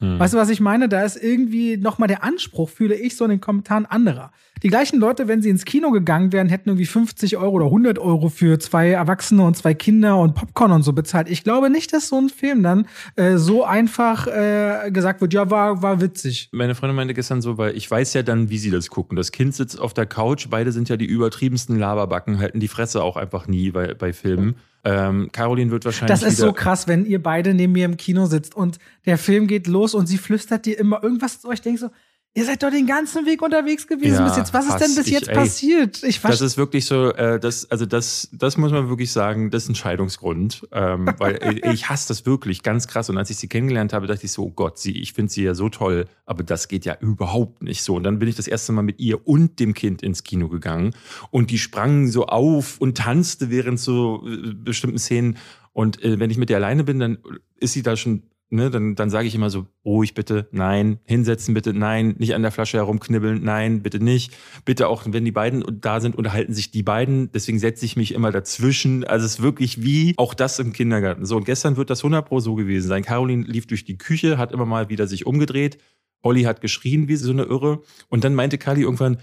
drauf. 0.00 0.10
Hm. 0.10 0.18
Weißt 0.18 0.34
du, 0.34 0.38
was 0.38 0.50
ich 0.50 0.60
meine? 0.60 0.88
Da 0.88 1.02
ist 1.02 1.16
irgendwie 1.16 1.76
nochmal 1.76 2.08
der 2.08 2.24
Anspruch, 2.24 2.68
fühle 2.68 2.94
ich 2.94 3.16
so 3.16 3.24
in 3.24 3.30
den 3.30 3.40
Kommentaren 3.40 3.86
anderer. 3.86 4.32
Die 4.62 4.68
gleichen 4.68 5.00
Leute, 5.00 5.26
wenn 5.26 5.40
sie 5.40 5.48
ins 5.48 5.64
Kino 5.64 5.90
gegangen 5.90 6.32
wären, 6.32 6.48
hätten 6.48 6.68
irgendwie 6.68 6.86
50 6.86 7.38
Euro 7.38 7.56
oder 7.56 7.64
100 7.66 7.98
Euro 7.98 8.28
für 8.28 8.58
zwei 8.58 8.90
Erwachsene 8.90 9.42
und 9.42 9.56
zwei 9.56 9.72
Kinder 9.72 10.18
und 10.18 10.34
Popcorn 10.34 10.72
und 10.72 10.82
so 10.82 10.92
bezahlt. 10.92 11.30
Ich 11.30 11.44
glaube 11.44 11.70
nicht, 11.70 11.94
dass 11.94 12.08
so 12.08 12.20
ein 12.20 12.28
Film 12.28 12.62
dann 12.62 12.86
äh, 13.16 13.36
so 13.38 13.64
einfach 13.64 14.26
äh, 14.26 14.90
gesagt 14.90 15.22
wird, 15.22 15.32
ja, 15.32 15.50
war, 15.50 15.82
war 15.82 16.02
witzig. 16.02 16.50
Meine 16.52 16.74
Freundin 16.74 16.96
meinte 16.96 17.14
gestern 17.14 17.40
so, 17.40 17.56
weil 17.56 17.74
ich 17.74 17.90
weiß 17.90 18.12
ja 18.12 18.22
dann, 18.22 18.50
wie 18.50 18.58
sie 18.58 18.70
das 18.70 18.90
gucken. 18.90 19.16
Das 19.16 19.32
Kind 19.32 19.54
sitzt 19.54 19.80
auf 19.80 19.94
der 19.94 20.04
Couch, 20.04 20.48
beide 20.50 20.72
sind 20.72 20.90
ja 20.90 20.98
die 20.98 21.06
übertriebensten 21.06 21.78
Laberbacken, 21.78 22.38
halten 22.38 22.60
die 22.60 22.68
Fresse 22.68 23.02
auch 23.02 23.16
einfach 23.16 23.46
nie 23.46 23.70
bei, 23.70 23.94
bei 23.94 24.12
Filmen. 24.12 24.56
Ähm, 24.82 25.28
Caroline 25.32 25.70
wird 25.70 25.84
wahrscheinlich. 25.84 26.18
Das 26.18 26.28
ist 26.28 26.38
so 26.38 26.52
krass, 26.52 26.88
wenn 26.88 27.04
ihr 27.04 27.22
beide 27.22 27.52
neben 27.54 27.72
mir 27.72 27.84
im 27.84 27.96
Kino 27.96 28.26
sitzt 28.26 28.54
und 28.54 28.78
der 29.06 29.18
Film 29.18 29.46
geht 29.46 29.66
los 29.66 29.94
und 29.94 30.06
sie 30.06 30.18
flüstert 30.18 30.64
dir 30.66 30.78
immer 30.78 31.02
irgendwas 31.02 31.40
zu 31.40 31.48
euch. 31.48 31.60
Denkt 31.60 31.80
so, 31.80 31.90
Ihr 32.32 32.44
seid 32.44 32.62
doch 32.62 32.70
den 32.70 32.86
ganzen 32.86 33.26
Weg 33.26 33.42
unterwegs 33.42 33.88
gewesen 33.88 34.14
ja, 34.14 34.28
bis 34.28 34.36
jetzt. 34.36 34.54
Was 34.54 34.68
ist 34.68 34.78
denn 34.78 34.94
bis 34.94 35.08
ich, 35.08 35.12
jetzt 35.12 35.28
ey, 35.28 35.34
passiert? 35.34 36.04
Ich 36.04 36.20
das 36.20 36.40
ist 36.40 36.56
wirklich 36.56 36.86
so, 36.86 37.12
äh, 37.12 37.40
das, 37.40 37.68
also 37.72 37.86
das, 37.86 38.28
das 38.30 38.56
muss 38.56 38.70
man 38.70 38.88
wirklich 38.88 39.10
sagen, 39.10 39.50
das 39.50 39.64
ist 39.64 39.70
ein 39.70 39.74
Scheidungsgrund. 39.74 40.68
Ähm, 40.70 41.12
weil 41.18 41.60
ich 41.72 41.88
hasse 41.88 42.06
das 42.06 42.26
wirklich 42.26 42.62
ganz 42.62 42.86
krass. 42.86 43.10
Und 43.10 43.18
als 43.18 43.30
ich 43.30 43.36
sie 43.36 43.48
kennengelernt 43.48 43.92
habe, 43.92 44.06
dachte 44.06 44.26
ich 44.26 44.30
so, 44.30 44.44
oh 44.44 44.50
Gott, 44.50 44.78
sie, 44.78 44.96
ich 45.00 45.12
finde 45.12 45.32
sie 45.32 45.42
ja 45.42 45.54
so 45.54 45.70
toll, 45.70 46.06
aber 46.24 46.44
das 46.44 46.68
geht 46.68 46.84
ja 46.84 46.96
überhaupt 47.00 47.64
nicht 47.64 47.82
so. 47.82 47.96
Und 47.96 48.04
dann 48.04 48.20
bin 48.20 48.28
ich 48.28 48.36
das 48.36 48.46
erste 48.46 48.70
Mal 48.70 48.82
mit 48.82 49.00
ihr 49.00 49.26
und 49.26 49.58
dem 49.58 49.74
Kind 49.74 50.00
ins 50.00 50.22
Kino 50.22 50.48
gegangen. 50.48 50.94
Und 51.32 51.50
die 51.50 51.58
sprangen 51.58 52.12
so 52.12 52.26
auf 52.26 52.80
und 52.80 52.96
tanzte 52.96 53.50
während 53.50 53.80
so 53.80 54.24
äh, 54.24 54.54
bestimmten 54.54 54.98
Szenen. 54.98 55.36
Und 55.72 56.00
äh, 56.04 56.20
wenn 56.20 56.30
ich 56.30 56.38
mit 56.38 56.48
ihr 56.48 56.56
alleine 56.56 56.84
bin, 56.84 57.00
dann 57.00 57.18
ist 57.58 57.72
sie 57.72 57.82
da 57.82 57.96
schon 57.96 58.22
ne, 58.50 58.70
dann, 58.70 58.94
dann 58.96 59.10
sage 59.10 59.28
ich 59.28 59.34
immer 59.34 59.48
so, 59.48 59.66
ruhig 59.84 60.14
bitte, 60.14 60.48
nein, 60.50 60.98
hinsetzen 61.04 61.54
bitte, 61.54 61.72
nein, 61.72 62.16
nicht 62.18 62.34
an 62.34 62.42
der 62.42 62.50
Flasche 62.50 62.78
herumknibbeln, 62.78 63.42
nein, 63.42 63.82
bitte 63.82 64.02
nicht. 64.02 64.32
Bitte 64.64 64.88
auch, 64.88 65.04
wenn 65.06 65.24
die 65.24 65.32
beiden 65.32 65.64
da 65.80 66.00
sind, 66.00 66.16
unterhalten 66.16 66.52
sich 66.52 66.70
die 66.70 66.82
beiden. 66.82 67.30
Deswegen 67.32 67.58
setze 67.58 67.84
ich 67.84 67.96
mich 67.96 68.12
immer 68.12 68.32
dazwischen. 68.32 69.04
Also 69.04 69.24
es 69.24 69.34
ist 69.34 69.42
wirklich 69.42 69.82
wie 69.82 70.14
auch 70.16 70.34
das 70.34 70.58
im 70.58 70.72
Kindergarten. 70.72 71.24
So, 71.24 71.36
und 71.36 71.44
gestern 71.44 71.76
wird 71.76 71.90
das 71.90 72.00
100 72.00 72.26
Pro 72.26 72.40
so 72.40 72.54
gewesen 72.54 72.88
sein. 72.88 73.04
Caroline 73.04 73.44
lief 73.44 73.66
durch 73.66 73.84
die 73.84 73.96
Küche, 73.96 74.36
hat 74.36 74.52
immer 74.52 74.66
mal 74.66 74.88
wieder 74.88 75.06
sich 75.06 75.26
umgedreht. 75.26 75.78
Olli 76.22 76.42
hat 76.42 76.60
geschrien 76.60 77.08
wie 77.08 77.16
so 77.16 77.32
eine 77.32 77.44
Irre. 77.44 77.82
Und 78.08 78.24
dann 78.24 78.34
meinte 78.34 78.58
Kali 78.58 78.82
irgendwann, 78.82 79.18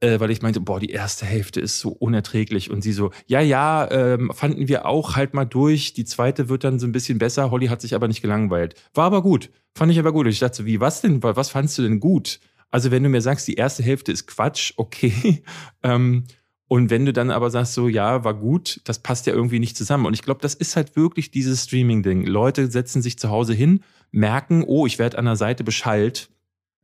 äh, 0.00 0.20
weil 0.20 0.30
ich 0.30 0.42
meinte, 0.42 0.60
boah, 0.60 0.78
die 0.78 0.90
erste 0.90 1.24
Hälfte 1.24 1.60
ist 1.60 1.80
so 1.80 1.90
unerträglich. 1.90 2.70
Und 2.70 2.82
sie 2.82 2.92
so, 2.92 3.10
ja, 3.26 3.40
ja, 3.40 3.90
ähm, 3.90 4.30
fanden 4.34 4.68
wir 4.68 4.86
auch 4.86 5.16
halt 5.16 5.34
mal 5.34 5.46
durch. 5.46 5.94
Die 5.94 6.04
zweite 6.04 6.48
wird 6.48 6.64
dann 6.64 6.78
so 6.78 6.86
ein 6.86 6.92
bisschen 6.92 7.18
besser. 7.18 7.50
Holly 7.50 7.68
hat 7.68 7.80
sich 7.80 7.94
aber 7.94 8.08
nicht 8.08 8.22
gelangweilt. 8.22 8.74
War 8.94 9.06
aber 9.06 9.22
gut. 9.22 9.50
Fand 9.74 9.92
ich 9.92 9.98
aber 9.98 10.12
gut. 10.12 10.26
Und 10.26 10.32
ich 10.32 10.38
dachte 10.38 10.56
so, 10.56 10.66
wie, 10.66 10.80
was 10.80 11.00
denn, 11.00 11.22
was 11.22 11.50
fandst 11.50 11.78
du 11.78 11.82
denn 11.82 12.00
gut? 12.00 12.40
Also, 12.70 12.90
wenn 12.90 13.02
du 13.02 13.08
mir 13.08 13.22
sagst, 13.22 13.48
die 13.48 13.54
erste 13.54 13.82
Hälfte 13.82 14.12
ist 14.12 14.26
Quatsch, 14.26 14.72
okay. 14.76 15.42
ähm, 15.82 16.24
und 16.68 16.90
wenn 16.90 17.06
du 17.06 17.12
dann 17.12 17.30
aber 17.30 17.50
sagst, 17.50 17.74
so, 17.74 17.88
ja, 17.88 18.24
war 18.24 18.34
gut, 18.34 18.80
das 18.84 18.98
passt 18.98 19.26
ja 19.26 19.32
irgendwie 19.32 19.60
nicht 19.60 19.76
zusammen. 19.76 20.04
Und 20.04 20.14
ich 20.14 20.22
glaube, 20.22 20.40
das 20.42 20.54
ist 20.54 20.74
halt 20.74 20.96
wirklich 20.96 21.30
dieses 21.30 21.64
Streaming-Ding. 21.64 22.26
Leute 22.26 22.70
setzen 22.70 23.02
sich 23.02 23.18
zu 23.18 23.30
Hause 23.30 23.54
hin, 23.54 23.84
merken, 24.10 24.64
oh, 24.66 24.84
ich 24.86 24.98
werde 24.98 25.16
an 25.18 25.26
der 25.26 25.36
Seite 25.36 25.62
beschallt. 25.62 26.28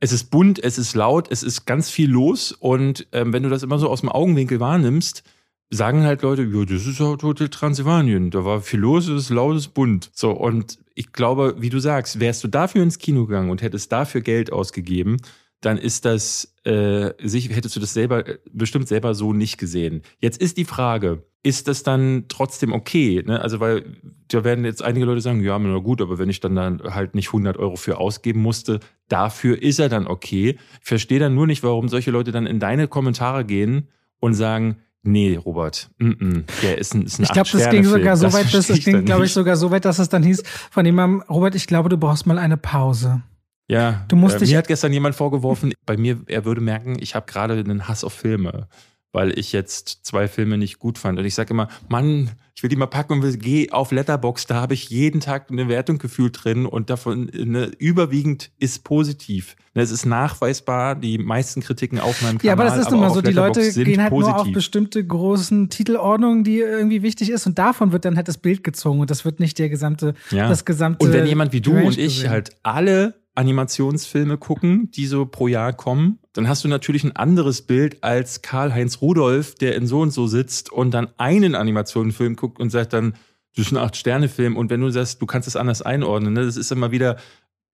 Es 0.03 0.11
ist 0.11 0.31
bunt, 0.31 0.61
es 0.61 0.77
ist 0.77 0.95
laut, 0.95 1.31
es 1.31 1.43
ist 1.43 1.63
ganz 1.63 1.89
viel 1.89 2.11
los. 2.11 2.51
Und 2.51 3.07
ähm, 3.13 3.31
wenn 3.31 3.43
du 3.43 3.47
das 3.47 3.63
immer 3.63 3.79
so 3.79 3.87
aus 3.87 4.01
dem 4.01 4.09
Augenwinkel 4.09 4.59
wahrnimmst, 4.59 5.23
sagen 5.69 6.03
halt 6.03 6.23
Leute, 6.23 6.43
ja, 6.43 6.65
das 6.65 6.85
ist 6.85 6.99
halt 6.99 7.23
Hotel 7.23 7.47
Transylvanien. 7.47 8.29
Da 8.29 8.43
war 8.43 8.59
viel 8.59 8.81
los, 8.81 9.07
es 9.07 9.23
ist 9.23 9.29
laut, 9.29 9.55
es 9.55 9.67
ist 9.67 9.73
bunt. 9.73 10.11
So, 10.13 10.31
und 10.31 10.77
ich 10.93 11.13
glaube, 11.13 11.55
wie 11.59 11.69
du 11.69 11.79
sagst, 11.79 12.19
wärst 12.19 12.43
du 12.43 12.49
dafür 12.49 12.83
ins 12.83 12.97
Kino 12.97 13.27
gegangen 13.27 13.49
und 13.49 13.61
hättest 13.61 13.93
dafür 13.93 14.19
Geld 14.19 14.51
ausgegeben, 14.51 15.21
dann 15.65 15.77
ist 15.77 16.05
das, 16.05 16.53
äh, 16.65 17.11
hättest 17.21 17.75
du 17.75 17.79
das 17.79 17.93
selber 17.93 18.25
bestimmt 18.51 18.87
selber 18.87 19.15
so 19.15 19.33
nicht 19.33 19.57
gesehen. 19.57 20.01
Jetzt 20.19 20.41
ist 20.41 20.57
die 20.57 20.65
Frage, 20.65 21.23
ist 21.41 21.67
das 21.67 21.83
dann 21.83 22.25
trotzdem 22.27 22.73
okay? 22.73 23.23
Ne? 23.25 23.41
Also, 23.41 23.59
weil 23.59 23.85
da 24.27 24.43
werden 24.43 24.65
jetzt 24.65 24.83
einige 24.83 25.05
Leute 25.05 25.21
sagen, 25.21 25.41
ja, 25.41 25.57
na 25.57 25.77
gut, 25.79 26.01
aber 26.01 26.19
wenn 26.19 26.29
ich 26.29 26.41
dann, 26.41 26.55
dann 26.55 26.81
halt 26.81 27.15
nicht 27.15 27.27
100 27.27 27.57
Euro 27.57 27.75
für 27.75 27.97
ausgeben 27.97 28.41
musste, 28.41 28.79
dafür 29.07 29.61
ist 29.61 29.79
er 29.79 29.89
dann 29.89 30.07
okay. 30.07 30.57
Ich 30.81 30.87
verstehe 30.87 31.19
dann 31.19 31.35
nur 31.35 31.47
nicht, 31.47 31.63
warum 31.63 31.87
solche 31.87 32.11
Leute 32.11 32.31
dann 32.31 32.45
in 32.45 32.59
deine 32.59 32.87
Kommentare 32.87 33.45
gehen 33.45 33.87
und 34.19 34.33
sagen, 34.33 34.77
Nee, 35.05 35.35
Robert, 35.35 35.89
mm 35.97 36.11
-mm. 36.11 36.43
der 36.61 36.77
ist 36.77 36.95
ein, 36.95 37.01
ist 37.01 37.19
ein 37.19 37.23
Ich 37.23 37.31
glaube, 37.33 37.49
das 37.51 37.69
ging 37.69 37.83
sogar 37.83 38.15
so 38.15 38.31
weit, 38.31 38.53
das, 38.53 38.67
das 38.67 38.79
ging, 38.79 39.03
glaube 39.03 39.25
ich, 39.25 39.33
sogar 39.33 39.57
so 39.57 39.69
weit, 39.69 39.83
dass 39.83 39.99
es 39.99 40.07
dann 40.07 40.23
hieß 40.23 40.43
von 40.71 40.85
jemandem, 40.85 41.23
Robert, 41.29 41.55
ich 41.55 41.67
glaube, 41.67 41.89
du 41.89 41.97
brauchst 41.97 42.25
mal 42.25 42.37
eine 42.37 42.55
Pause. 42.55 43.21
Ja, 43.67 44.05
du 44.09 44.15
musst 44.15 44.35
äh, 44.35 44.39
dich 44.39 44.51
mir 44.51 44.57
hat 44.57 44.67
gestern 44.67 44.93
jemand 44.93 45.15
vorgeworfen, 45.15 45.73
bei 45.85 45.97
mir, 45.97 46.21
er 46.27 46.45
würde 46.45 46.61
merken, 46.61 46.97
ich 46.99 47.15
habe 47.15 47.25
gerade 47.25 47.53
einen 47.53 47.87
Hass 47.87 48.03
auf 48.03 48.13
Filme, 48.13 48.67
weil 49.13 49.37
ich 49.37 49.53
jetzt 49.53 49.99
zwei 50.03 50.27
Filme 50.27 50.57
nicht 50.57 50.79
gut 50.79 50.97
fand. 50.97 51.17
Und 51.17 51.25
ich 51.25 51.35
sage 51.35 51.51
immer, 51.51 51.69
Mann, 51.87 52.31
ich 52.55 52.61
will 52.61 52.69
die 52.69 52.75
mal 52.75 52.87
packen 52.87 53.13
und 53.13 53.21
will, 53.23 53.37
geh 53.37 53.71
auf 53.71 53.91
Letterbox, 53.91 54.47
da 54.47 54.55
habe 54.55 54.73
ich 54.73 54.89
jeden 54.89 55.21
Tag 55.21 55.49
eine 55.49 55.69
Wertung 55.69 55.97
gefühlt 55.97 56.43
drin 56.43 56.65
und 56.65 56.89
davon 56.89 57.29
ne, 57.33 57.71
überwiegend 57.77 58.51
ist 58.59 58.83
positiv. 58.83 59.55
Ne, 59.75 59.81
es 59.81 59.91
ist 59.91 60.05
nachweisbar, 60.05 60.95
die 60.95 61.17
meisten 61.17 61.61
Kritiken 61.61 61.99
auf 61.99 62.21
meinem 62.21 62.39
Kanal. 62.39 62.45
Ja, 62.45 62.53
aber 62.53 62.65
das 62.65 62.77
ist 62.85 62.91
immer 62.91 63.11
so, 63.11 63.21
die 63.21 63.31
Leute 63.31 63.71
gehen 63.71 64.01
halt 64.01 64.09
positiv. 64.09 64.35
nur 64.35 64.41
auf 64.41 64.51
bestimmte 64.51 65.05
großen 65.05 65.69
Titelordnungen, 65.69 66.43
die 66.43 66.59
irgendwie 66.59 67.01
wichtig 67.01 67.29
ist 67.29 67.47
und 67.47 67.57
davon 67.57 67.91
wird 67.91 68.05
dann 68.05 68.17
halt 68.17 68.27
das 68.27 68.37
Bild 68.37 68.63
gezogen 68.63 68.99
und 68.99 69.09
das 69.09 69.25
wird 69.25 69.39
nicht 69.39 69.57
der 69.57 69.69
gesamte, 69.69 70.15
ja. 70.31 70.49
das 70.49 70.65
gesamte. 70.65 71.05
Und 71.05 71.13
wenn 71.13 71.25
jemand 71.25 71.53
wie 71.53 71.61
du 71.61 71.71
Range 71.71 71.87
und 71.87 71.97
ich 71.97 72.15
gesehen. 72.15 72.29
halt 72.29 72.51
alle 72.61 73.22
Animationsfilme 73.35 74.37
gucken, 74.37 74.91
die 74.91 75.07
so 75.07 75.25
pro 75.25 75.47
Jahr 75.47 75.73
kommen, 75.73 76.19
dann 76.33 76.47
hast 76.47 76.63
du 76.63 76.67
natürlich 76.67 77.03
ein 77.03 77.15
anderes 77.15 77.61
Bild 77.61 78.03
als 78.03 78.41
Karl-Heinz 78.41 79.01
Rudolf, 79.01 79.55
der 79.55 79.75
in 79.75 79.87
so 79.87 80.01
und 80.01 80.11
so 80.11 80.27
sitzt 80.27 80.71
und 80.71 80.91
dann 80.91 81.09
einen 81.17 81.55
Animationsfilm 81.55 82.35
guckt 82.35 82.59
und 82.59 82.69
sagt 82.69 82.93
dann, 82.93 83.13
das 83.55 83.67
ist 83.67 83.71
ein 83.71 83.77
Acht-Sterne-Film. 83.77 84.57
Und 84.57 84.69
wenn 84.69 84.81
du 84.81 84.89
sagst, 84.89 85.21
du 85.21 85.25
kannst 85.25 85.47
es 85.47 85.55
anders 85.55 85.81
einordnen, 85.81 86.33
ne, 86.33 86.45
das 86.45 86.57
ist 86.57 86.71
immer 86.71 86.91
wieder, 86.91 87.17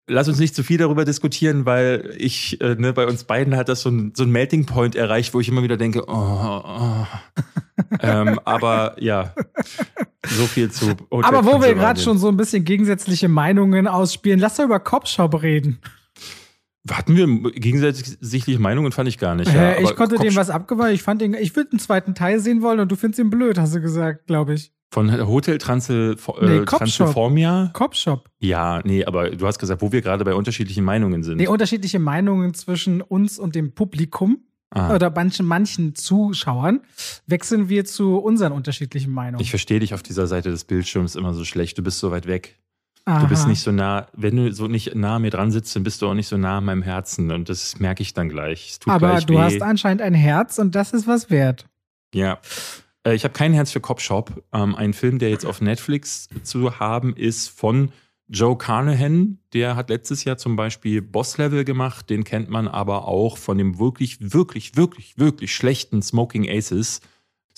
lass 0.09 0.27
uns 0.27 0.39
nicht 0.39 0.55
zu 0.55 0.63
viel 0.63 0.77
darüber 0.77 1.05
diskutieren, 1.05 1.65
weil 1.65 2.13
ich, 2.17 2.59
äh, 2.61 2.75
ne, 2.75 2.91
bei 2.93 3.05
uns 3.07 3.23
beiden 3.23 3.55
hat 3.55 3.69
das 3.69 3.81
so 3.81 3.89
ein, 3.89 4.13
so 4.15 4.23
ein 4.23 4.31
Melting 4.31 4.65
Point 4.65 4.95
erreicht, 4.95 5.33
wo 5.33 5.39
ich 5.39 5.47
immer 5.47 5.63
wieder 5.63 5.77
denke, 5.77 6.03
oh, 6.07 6.61
oh. 6.65 7.05
ähm, 8.01 8.39
aber 8.43 8.95
ja, 8.99 9.33
so 10.27 10.45
viel 10.45 10.69
zu. 10.71 10.89
Hotel 11.11 11.23
Aber 11.23 11.45
wo 11.45 11.61
wir 11.61 11.73
gerade 11.75 11.99
schon 11.99 12.17
so 12.17 12.27
ein 12.27 12.37
bisschen 12.37 12.65
gegensätzliche 12.65 13.29
Meinungen 13.29 13.87
ausspielen, 13.87 14.39
lass 14.39 14.57
doch 14.57 14.65
über 14.65 14.79
Cop-Shop 14.79 15.41
reden. 15.41 15.79
Hatten 16.89 17.15
wir 17.15 17.27
gegensätzliche 17.51 18.57
Meinungen, 18.59 18.91
fand 18.91 19.09
ich 19.09 19.17
gar 19.17 19.35
nicht. 19.35 19.53
Äh, 19.53 19.55
Ja, 19.55 19.71
ich 19.79 19.87
aber 19.87 19.95
konnte 19.95 20.15
Kopf- 20.15 20.25
dem 20.25 20.35
was 20.35 20.49
abgewahren. 20.49 20.93
Ich 20.93 21.03
fand 21.03 21.21
den, 21.21 21.33
ich 21.35 21.55
würde 21.55 21.71
einen 21.71 21.79
zweiten 21.79 22.15
Teil 22.15 22.39
sehen 22.39 22.61
wollen 22.61 22.79
und 22.79 22.91
du 22.91 22.95
findest 22.95 23.19
ihn 23.19 23.29
blöd, 23.29 23.59
hast 23.59 23.75
du 23.75 23.81
gesagt, 23.81 24.27
glaube 24.27 24.55
ich. 24.55 24.71
Von 24.91 25.27
Hotel 25.27 25.59
Transy 25.59 25.93
Nee, 25.93 26.13
äh, 26.13 26.65
Cop-Shop. 26.65 26.79
Transylformia? 26.79 27.69
Cop-Shop. 27.73 28.29
Ja, 28.39 28.81
nee, 28.83 29.05
aber 29.05 29.29
du 29.29 29.45
hast 29.45 29.59
gesagt, 29.59 29.81
wo 29.83 29.91
wir 29.91 30.01
gerade 30.01 30.25
bei 30.25 30.33
unterschiedlichen 30.33 30.83
Meinungen 30.83 31.21
sind. 31.23 31.37
Nee, 31.37 31.47
unterschiedliche 31.47 31.99
Meinungen 31.99 32.55
zwischen 32.55 33.01
uns 33.01 33.37
und 33.37 33.53
dem 33.53 33.73
Publikum 33.73 34.39
ah, 34.71 34.95
oder 34.95 35.11
manchen, 35.11 35.45
manchen 35.45 35.93
Zuschauern 35.93 36.81
wechseln 37.27 37.69
wir 37.69 37.85
zu 37.85 38.17
unseren 38.17 38.51
unterschiedlichen 38.51 39.11
Meinungen. 39.11 39.41
ich 39.41 39.51
verstehe 39.51 39.79
dich 39.79 39.93
auf 39.93 40.01
dieser 40.01 40.25
Seite 40.25 40.49
des 40.49 40.63
Bildschirms 40.63 41.15
immer 41.15 41.35
so 41.35 41.45
schlecht. 41.45 41.77
Du 41.77 41.83
bist 41.83 41.99
so 41.99 42.09
weit 42.09 42.25
weg. 42.25 42.57
Aha. 43.05 43.21
Du 43.21 43.27
bist 43.27 43.47
nicht 43.47 43.61
so 43.61 43.71
nah, 43.71 44.07
wenn 44.13 44.35
du 44.35 44.51
so 44.53 44.67
nicht 44.67 44.95
nah 44.95 45.15
an 45.15 45.21
mir 45.21 45.31
dran 45.31 45.51
sitzt, 45.51 45.75
dann 45.75 45.83
bist 45.83 46.01
du 46.01 46.07
auch 46.07 46.13
nicht 46.13 46.27
so 46.27 46.37
nah 46.37 46.57
an 46.57 46.65
meinem 46.65 46.81
Herzen. 46.81 47.31
Und 47.31 47.49
das 47.49 47.79
merke 47.79 48.01
ich 48.01 48.13
dann 48.13 48.29
gleich. 48.29 48.77
Aber 48.85 49.11
gleich 49.11 49.25
du 49.25 49.33
weh. 49.35 49.37
hast 49.37 49.61
anscheinend 49.61 50.01
ein 50.01 50.13
Herz 50.13 50.59
und 50.59 50.75
das 50.75 50.93
ist 50.93 51.07
was 51.07 51.29
wert. 51.29 51.67
Ja. 52.13 52.39
Äh, 53.09 53.15
Ich 53.15 53.23
habe 53.23 53.33
kein 53.33 53.53
Herz 53.53 53.71
für 53.71 53.81
Cop 53.81 54.01
Shop. 54.01 54.43
Ähm, 54.53 54.75
ein 54.75 54.93
Film, 54.93 55.19
der 55.19 55.29
jetzt 55.29 55.45
auf 55.45 55.61
Netflix 55.61 56.29
zu 56.43 56.79
haben 56.79 57.15
ist 57.15 57.49
von 57.49 57.91
Joe 58.27 58.57
Carnahan. 58.57 59.39
Der 59.53 59.75
hat 59.75 59.89
letztes 59.89 60.23
Jahr 60.23 60.37
zum 60.37 60.55
Beispiel 60.55 61.01
Boss 61.01 61.37
Level 61.37 61.65
gemacht. 61.65 62.09
Den 62.09 62.23
kennt 62.23 62.49
man 62.49 62.67
aber 62.67 63.07
auch 63.07 63.37
von 63.37 63.57
dem 63.57 63.79
wirklich, 63.79 64.33
wirklich, 64.33 64.75
wirklich, 64.75 65.17
wirklich 65.17 65.53
schlechten 65.53 66.01
Smoking 66.01 66.47
Aces. 66.49 67.01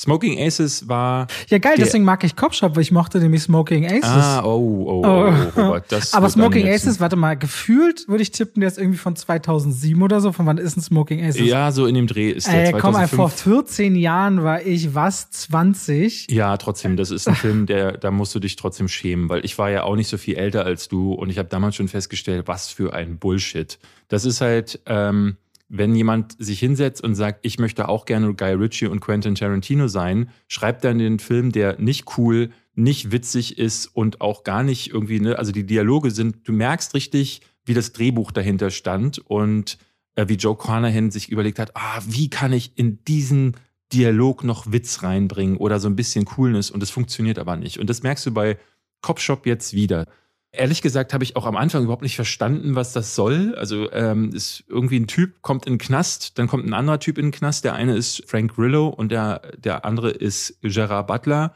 Smoking 0.02 0.40
Aces 0.42 0.88
war. 0.88 1.28
Ja, 1.50 1.60
geil, 1.60 1.76
deswegen 1.78 2.04
mag 2.04 2.24
ich 2.24 2.36
Cop-Shop, 2.36 2.76
weil 2.76 2.82
ich 2.82 2.92
mochte 2.92 3.20
nämlich 3.20 3.44
Smoking 3.44 3.86
Aces. 3.86 4.04
Ah, 4.04 4.44
oh, 4.44 4.48
oh, 4.50 4.88
oh, 4.88 5.02
Oh. 5.06 5.34
oh 5.56 5.62
Robert, 5.62 5.92
das 5.92 6.14
Aber 6.16 6.28
Smoking 6.28 6.68
Aces, 6.68 7.00
warte 7.00 7.16
mal, 7.16 7.38
gefühlt 7.38 8.08
würde 8.08 8.24
ich 8.24 8.32
tippen, 8.32 8.62
der 8.62 8.68
ist 8.70 8.80
irgendwie 8.80 8.98
von 8.98 9.16
2007 9.16 10.02
oder 10.02 10.20
so. 10.20 10.32
Von 10.32 10.48
wann 10.48 10.58
ist 10.58 10.76
ein 10.76 10.82
Smoking 10.82 11.24
Aces? 11.24 11.42
Ja, 11.42 11.72
so 11.72 11.86
in 11.86 11.94
dem 11.94 12.08
Dreh 12.08 12.32
ist 12.32 12.48
der 12.48 12.66
Ey, 12.66 12.72
komm, 12.72 12.94
2005. 12.96 13.16
vor 13.16 13.30
14 13.30 13.96
Jahren 13.96 14.44
war 14.44 14.64
ich 14.66 14.96
was, 14.96 15.30
20? 15.30 16.32
Ja, 16.32 16.58
trotzdem, 16.58 16.98
das 16.98 17.12
ist 17.12 17.28
ein 17.28 17.36
Film, 17.36 17.66
der, 17.68 17.92
da 17.98 18.10
musst 18.10 18.34
du 18.34 18.40
dich 18.40 18.56
trotzdem 18.56 18.88
schämen, 18.88 19.30
weil 19.30 19.46
ich 19.46 19.58
war 19.60 19.70
ja 19.70 19.84
auch 19.84 19.96
nicht 19.96 20.08
so 20.08 20.18
viel 20.18 20.36
älter 20.36 20.66
als 20.66 20.88
du 20.88 21.14
und 21.14 21.30
ich 21.30 21.38
habe 21.38 21.50
damals 21.50 21.76
schon 21.76 21.88
festgestellt, 21.88 22.48
was 22.48 22.70
für 22.70 22.94
ein 22.94 23.20
Bullshit. 23.20 23.78
Das 24.08 24.26
ist 24.26 24.42
halt, 24.42 24.80
ähm, 24.88 25.38
wenn 25.74 25.96
jemand 25.96 26.36
sich 26.38 26.60
hinsetzt 26.60 27.02
und 27.02 27.16
sagt, 27.16 27.40
ich 27.44 27.58
möchte 27.58 27.88
auch 27.88 28.06
gerne 28.06 28.34
Guy 28.34 28.54
Ritchie 28.54 28.88
und 28.88 29.00
Quentin 29.00 29.36
Tarantino 29.36 29.88
sein, 29.88 30.30
schreibt 30.50 30.84
dann 30.84 31.00
den 31.00 31.18
Film, 31.18 31.54
der 31.54 31.80
nicht 31.80 32.18
cool, 32.18 32.50
nicht 32.76 33.12
witzig 33.12 33.58
ist 33.58 33.88
und 33.88 34.20
auch 34.20 34.44
gar 34.44 34.64
nicht 34.64 34.92
irgendwie, 34.92 35.22
ne, 35.22 35.40
also 35.40 35.54
die 35.54 35.66
Dialoge 35.66 36.12
sind, 36.12 36.46
du 36.48 36.52
merkst 36.52 36.94
richtig, 36.94 37.42
wie 37.66 37.74
das 37.74 37.94
Drehbuch 37.94 38.32
dahinter 38.32 38.70
stand 38.70 39.20
und 39.20 39.78
äh, 40.16 40.28
wie 40.28 40.36
Joe 40.36 40.58
Carnahan 40.58 41.10
sich 41.10 41.30
überlegt 41.30 41.58
hat, 41.58 41.72
ah, 41.76 42.02
wie 42.06 42.30
kann 42.30 42.52
ich 42.52 42.78
in 42.78 43.04
diesen 43.06 43.56
Dialog 43.94 44.44
noch 44.44 44.72
Witz 44.72 45.04
reinbringen 45.04 45.56
oder 45.56 45.80
so 45.80 45.88
ein 45.88 45.96
bisschen 45.96 46.26
Coolness 46.26 46.70
und 46.70 46.84
es 46.84 46.90
funktioniert 46.90 47.40
aber 47.40 47.56
nicht. 47.56 47.80
Und 47.80 47.90
das 47.90 48.04
merkst 48.04 48.26
du 48.26 48.32
bei 48.32 48.58
Cop 49.02 49.20
Shop 49.20 49.46
jetzt 49.46 49.74
wieder. 49.74 50.08
Ehrlich 50.54 50.82
gesagt 50.82 51.14
habe 51.14 51.24
ich 51.24 51.38
auch 51.38 51.46
am 51.46 51.56
Anfang 51.56 51.84
überhaupt 51.84 52.02
nicht 52.02 52.18
verstanden, 52.18 52.76
was 52.76 52.92
das 52.92 53.16
soll. 53.16 53.56
Also 53.56 53.90
ähm, 53.94 54.34
ist 54.34 54.66
irgendwie 54.68 55.00
ein 55.00 55.08
Typ 55.08 55.42
kommt 55.42 55.66
in 55.66 55.74
den 55.74 55.80
Knast, 55.80 56.38
dann 56.38 56.48
kommt 56.48 56.66
ein 56.66 56.74
anderer 56.74 57.00
Typ 57.00 57.18
in 57.18 57.28
den 57.28 57.32
Knast. 57.32 57.64
Der 57.64 57.74
eine 57.74 57.96
ist 57.96 58.24
Frank 58.28 58.56
Grillo 58.56 58.88
und 58.90 59.12
der, 59.12 59.42
der 59.58 59.86
andere 59.86 60.12
ist 60.12 60.60
Gerard 60.62 61.08
Butler. 61.08 61.54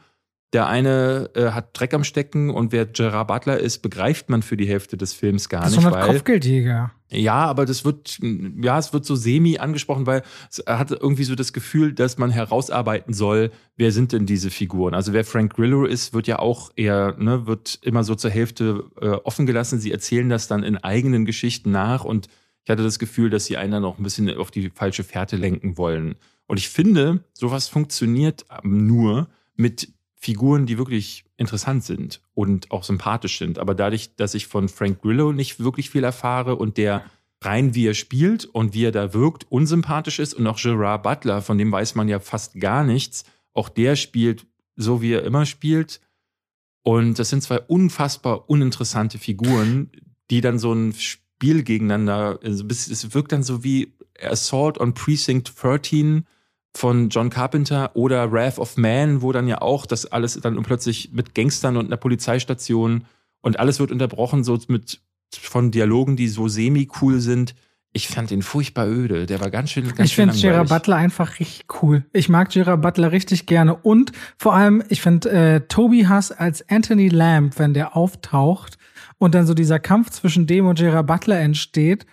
Der 0.52 0.68
eine 0.68 1.30
äh, 1.34 1.50
hat 1.50 1.78
Dreck 1.78 1.92
am 1.92 2.04
Stecken 2.04 2.50
und 2.50 2.70
wer 2.70 2.86
Gerard 2.86 3.26
Butler 3.28 3.58
ist, 3.58 3.78
begreift 3.78 4.30
man 4.30 4.42
für 4.42 4.56
die 4.56 4.68
Hälfte 4.68 4.96
des 4.96 5.12
Films 5.12 5.48
gar 5.48 5.62
Das 5.62 5.72
ist 5.72 5.76
nicht, 5.78 5.86
ein 5.86 5.92
weil 5.92 6.06
Kopfgeldjäger. 6.06 6.92
ja, 7.10 7.34
aber 7.34 7.66
das 7.66 7.84
wird, 7.84 8.18
ja, 8.62 8.78
es 8.78 8.92
wird 8.92 9.04
so 9.04 9.16
semi 9.16 9.58
angesprochen, 9.58 10.06
weil 10.06 10.22
es 10.48 10.62
hat 10.66 10.92
irgendwie 10.92 11.24
so 11.24 11.34
das 11.34 11.52
Gefühl, 11.52 11.92
dass 11.92 12.16
man 12.16 12.30
herausarbeiten 12.30 13.12
soll, 13.12 13.50
wer 13.76 13.90
sind 13.90 14.12
denn 14.12 14.24
diese 14.24 14.50
Figuren? 14.50 14.94
Also 14.94 15.12
wer 15.12 15.24
Frank 15.24 15.54
Grillo 15.54 15.84
ist, 15.84 16.14
wird 16.14 16.28
ja 16.28 16.38
auch 16.38 16.70
eher, 16.76 17.16
ne, 17.18 17.46
wird 17.48 17.80
immer 17.82 18.04
so 18.04 18.14
zur 18.14 18.30
Hälfte 18.30 18.84
äh, 19.00 19.08
offen 19.08 19.46
gelassen. 19.46 19.80
Sie 19.80 19.90
erzählen 19.90 20.28
das 20.28 20.46
dann 20.46 20.62
in 20.62 20.76
eigenen 20.76 21.24
Geschichten 21.24 21.72
nach 21.72 22.04
und 22.04 22.28
ich 22.62 22.70
hatte 22.70 22.84
das 22.84 22.98
Gefühl, 23.00 23.30
dass 23.30 23.46
sie 23.46 23.56
einen 23.56 23.72
dann 23.72 23.84
auch 23.84 23.98
ein 23.98 24.04
bisschen 24.04 24.28
auf 24.36 24.52
die 24.52 24.70
falsche 24.70 25.04
Fährte 25.04 25.36
lenken 25.36 25.76
wollen. 25.76 26.14
Und 26.46 26.58
ich 26.58 26.68
finde, 26.68 27.24
sowas 27.32 27.68
funktioniert 27.68 28.44
nur 28.62 29.28
mit 29.56 29.88
Figuren, 30.26 30.66
die 30.66 30.76
wirklich 30.76 31.24
interessant 31.36 31.84
sind 31.84 32.20
und 32.34 32.72
auch 32.72 32.82
sympathisch 32.82 33.38
sind. 33.38 33.60
Aber 33.60 33.76
dadurch, 33.76 34.16
dass 34.16 34.34
ich 34.34 34.48
von 34.48 34.68
Frank 34.68 35.00
Grillo 35.00 35.32
nicht 35.32 35.60
wirklich 35.60 35.88
viel 35.90 36.02
erfahre 36.02 36.56
und 36.56 36.78
der 36.78 37.04
rein 37.42 37.76
wie 37.76 37.86
er 37.86 37.94
spielt 37.94 38.44
und 38.44 38.74
wie 38.74 38.86
er 38.86 38.90
da 38.90 39.14
wirkt, 39.14 39.46
unsympathisch 39.52 40.18
ist 40.18 40.34
und 40.34 40.44
auch 40.48 40.60
Gerard 40.60 41.04
Butler, 41.04 41.42
von 41.42 41.58
dem 41.58 41.70
weiß 41.70 41.94
man 41.94 42.08
ja 42.08 42.18
fast 42.18 42.58
gar 42.58 42.82
nichts, 42.82 43.24
auch 43.52 43.68
der 43.68 43.94
spielt 43.94 44.46
so, 44.74 45.00
wie 45.00 45.12
er 45.12 45.22
immer 45.22 45.46
spielt. 45.46 46.00
Und 46.82 47.20
das 47.20 47.28
sind 47.28 47.44
zwei 47.44 47.60
unfassbar 47.60 48.50
uninteressante 48.50 49.18
Figuren, 49.18 49.92
die 50.32 50.40
dann 50.40 50.58
so 50.58 50.72
ein 50.72 50.92
Spiel 50.92 51.62
gegeneinander, 51.62 52.40
also 52.42 52.64
es 52.66 53.14
wirkt 53.14 53.30
dann 53.30 53.44
so 53.44 53.62
wie 53.62 53.94
Assault 54.20 54.78
on 54.78 54.92
Precinct 54.92 55.52
13 55.62 56.26
von 56.76 57.08
John 57.08 57.30
Carpenter 57.30 57.90
oder 57.94 58.30
Wrath 58.30 58.58
of 58.58 58.76
Man, 58.76 59.22
wo 59.22 59.32
dann 59.32 59.48
ja 59.48 59.62
auch 59.62 59.86
das 59.86 60.06
alles 60.06 60.38
dann 60.40 60.62
plötzlich 60.62 61.10
mit 61.12 61.34
Gangstern 61.34 61.76
und 61.76 61.86
einer 61.86 61.96
Polizeistation 61.96 63.04
und 63.40 63.58
alles 63.58 63.80
wird 63.80 63.90
unterbrochen 63.90 64.44
so 64.44 64.58
mit 64.68 65.00
von 65.34 65.70
Dialogen, 65.70 66.16
die 66.16 66.28
so 66.28 66.48
semi-cool 66.48 67.20
sind. 67.20 67.54
Ich 67.92 68.08
fand 68.08 68.30
den 68.30 68.42
furchtbar 68.42 68.88
öde. 68.88 69.24
Der 69.24 69.40
war 69.40 69.50
ganz 69.50 69.70
schön. 69.70 69.84
Ganz 69.94 70.10
ich 70.10 70.14
finde 70.14 70.36
Gerard 70.36 70.68
Butler 70.68 70.96
einfach 70.96 71.38
richtig 71.40 71.64
cool. 71.80 72.04
Ich 72.12 72.28
mag 72.28 72.50
Gerard 72.50 72.82
Butler 72.82 73.10
richtig 73.10 73.46
gerne. 73.46 73.74
Und 73.74 74.12
vor 74.36 74.54
allem, 74.54 74.82
ich 74.90 75.00
finde 75.00 75.30
äh, 75.30 75.60
Toby 75.66 76.06
Huss 76.10 76.30
als 76.30 76.68
Anthony 76.68 77.08
Lamb, 77.08 77.58
wenn 77.58 77.72
der 77.72 77.96
auftaucht 77.96 78.76
und 79.16 79.34
dann 79.34 79.46
so 79.46 79.54
dieser 79.54 79.78
Kampf 79.78 80.10
zwischen 80.10 80.46
dem 80.46 80.66
und 80.66 80.78
Gerard 80.78 81.06
Butler 81.06 81.40
entsteht, 81.40 82.04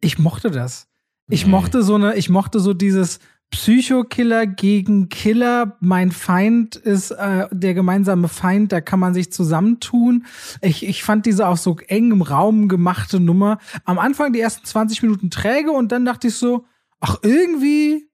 ich 0.00 0.18
mochte 0.18 0.50
das. 0.50 0.86
Ich 1.28 1.46
mochte 1.46 1.82
so 1.82 1.94
eine, 1.94 2.14
ich 2.14 2.28
mochte 2.28 2.60
so 2.60 2.74
dieses, 2.74 3.18
Psychokiller 3.52 4.46
gegen 4.46 5.08
Killer. 5.08 5.76
Mein 5.78 6.10
Feind 6.10 6.74
ist 6.74 7.12
äh, 7.12 7.46
der 7.52 7.74
gemeinsame 7.74 8.28
Feind, 8.28 8.72
da 8.72 8.80
kann 8.80 8.98
man 8.98 9.14
sich 9.14 9.30
zusammentun. 9.30 10.26
Ich, 10.62 10.84
ich 10.84 11.04
fand 11.04 11.26
diese 11.26 11.46
auch 11.46 11.58
so 11.58 11.76
eng 11.86 12.10
im 12.10 12.22
Raum 12.22 12.68
gemachte 12.68 13.20
Nummer. 13.20 13.58
Am 13.84 13.98
Anfang 13.98 14.32
die 14.32 14.40
ersten 14.40 14.64
20 14.64 15.02
Minuten 15.02 15.30
träge 15.30 15.70
und 15.70 15.92
dann 15.92 16.04
dachte 16.04 16.28
ich 16.28 16.34
so, 16.34 16.64
ach, 16.98 17.18
irgendwie, 17.22 18.08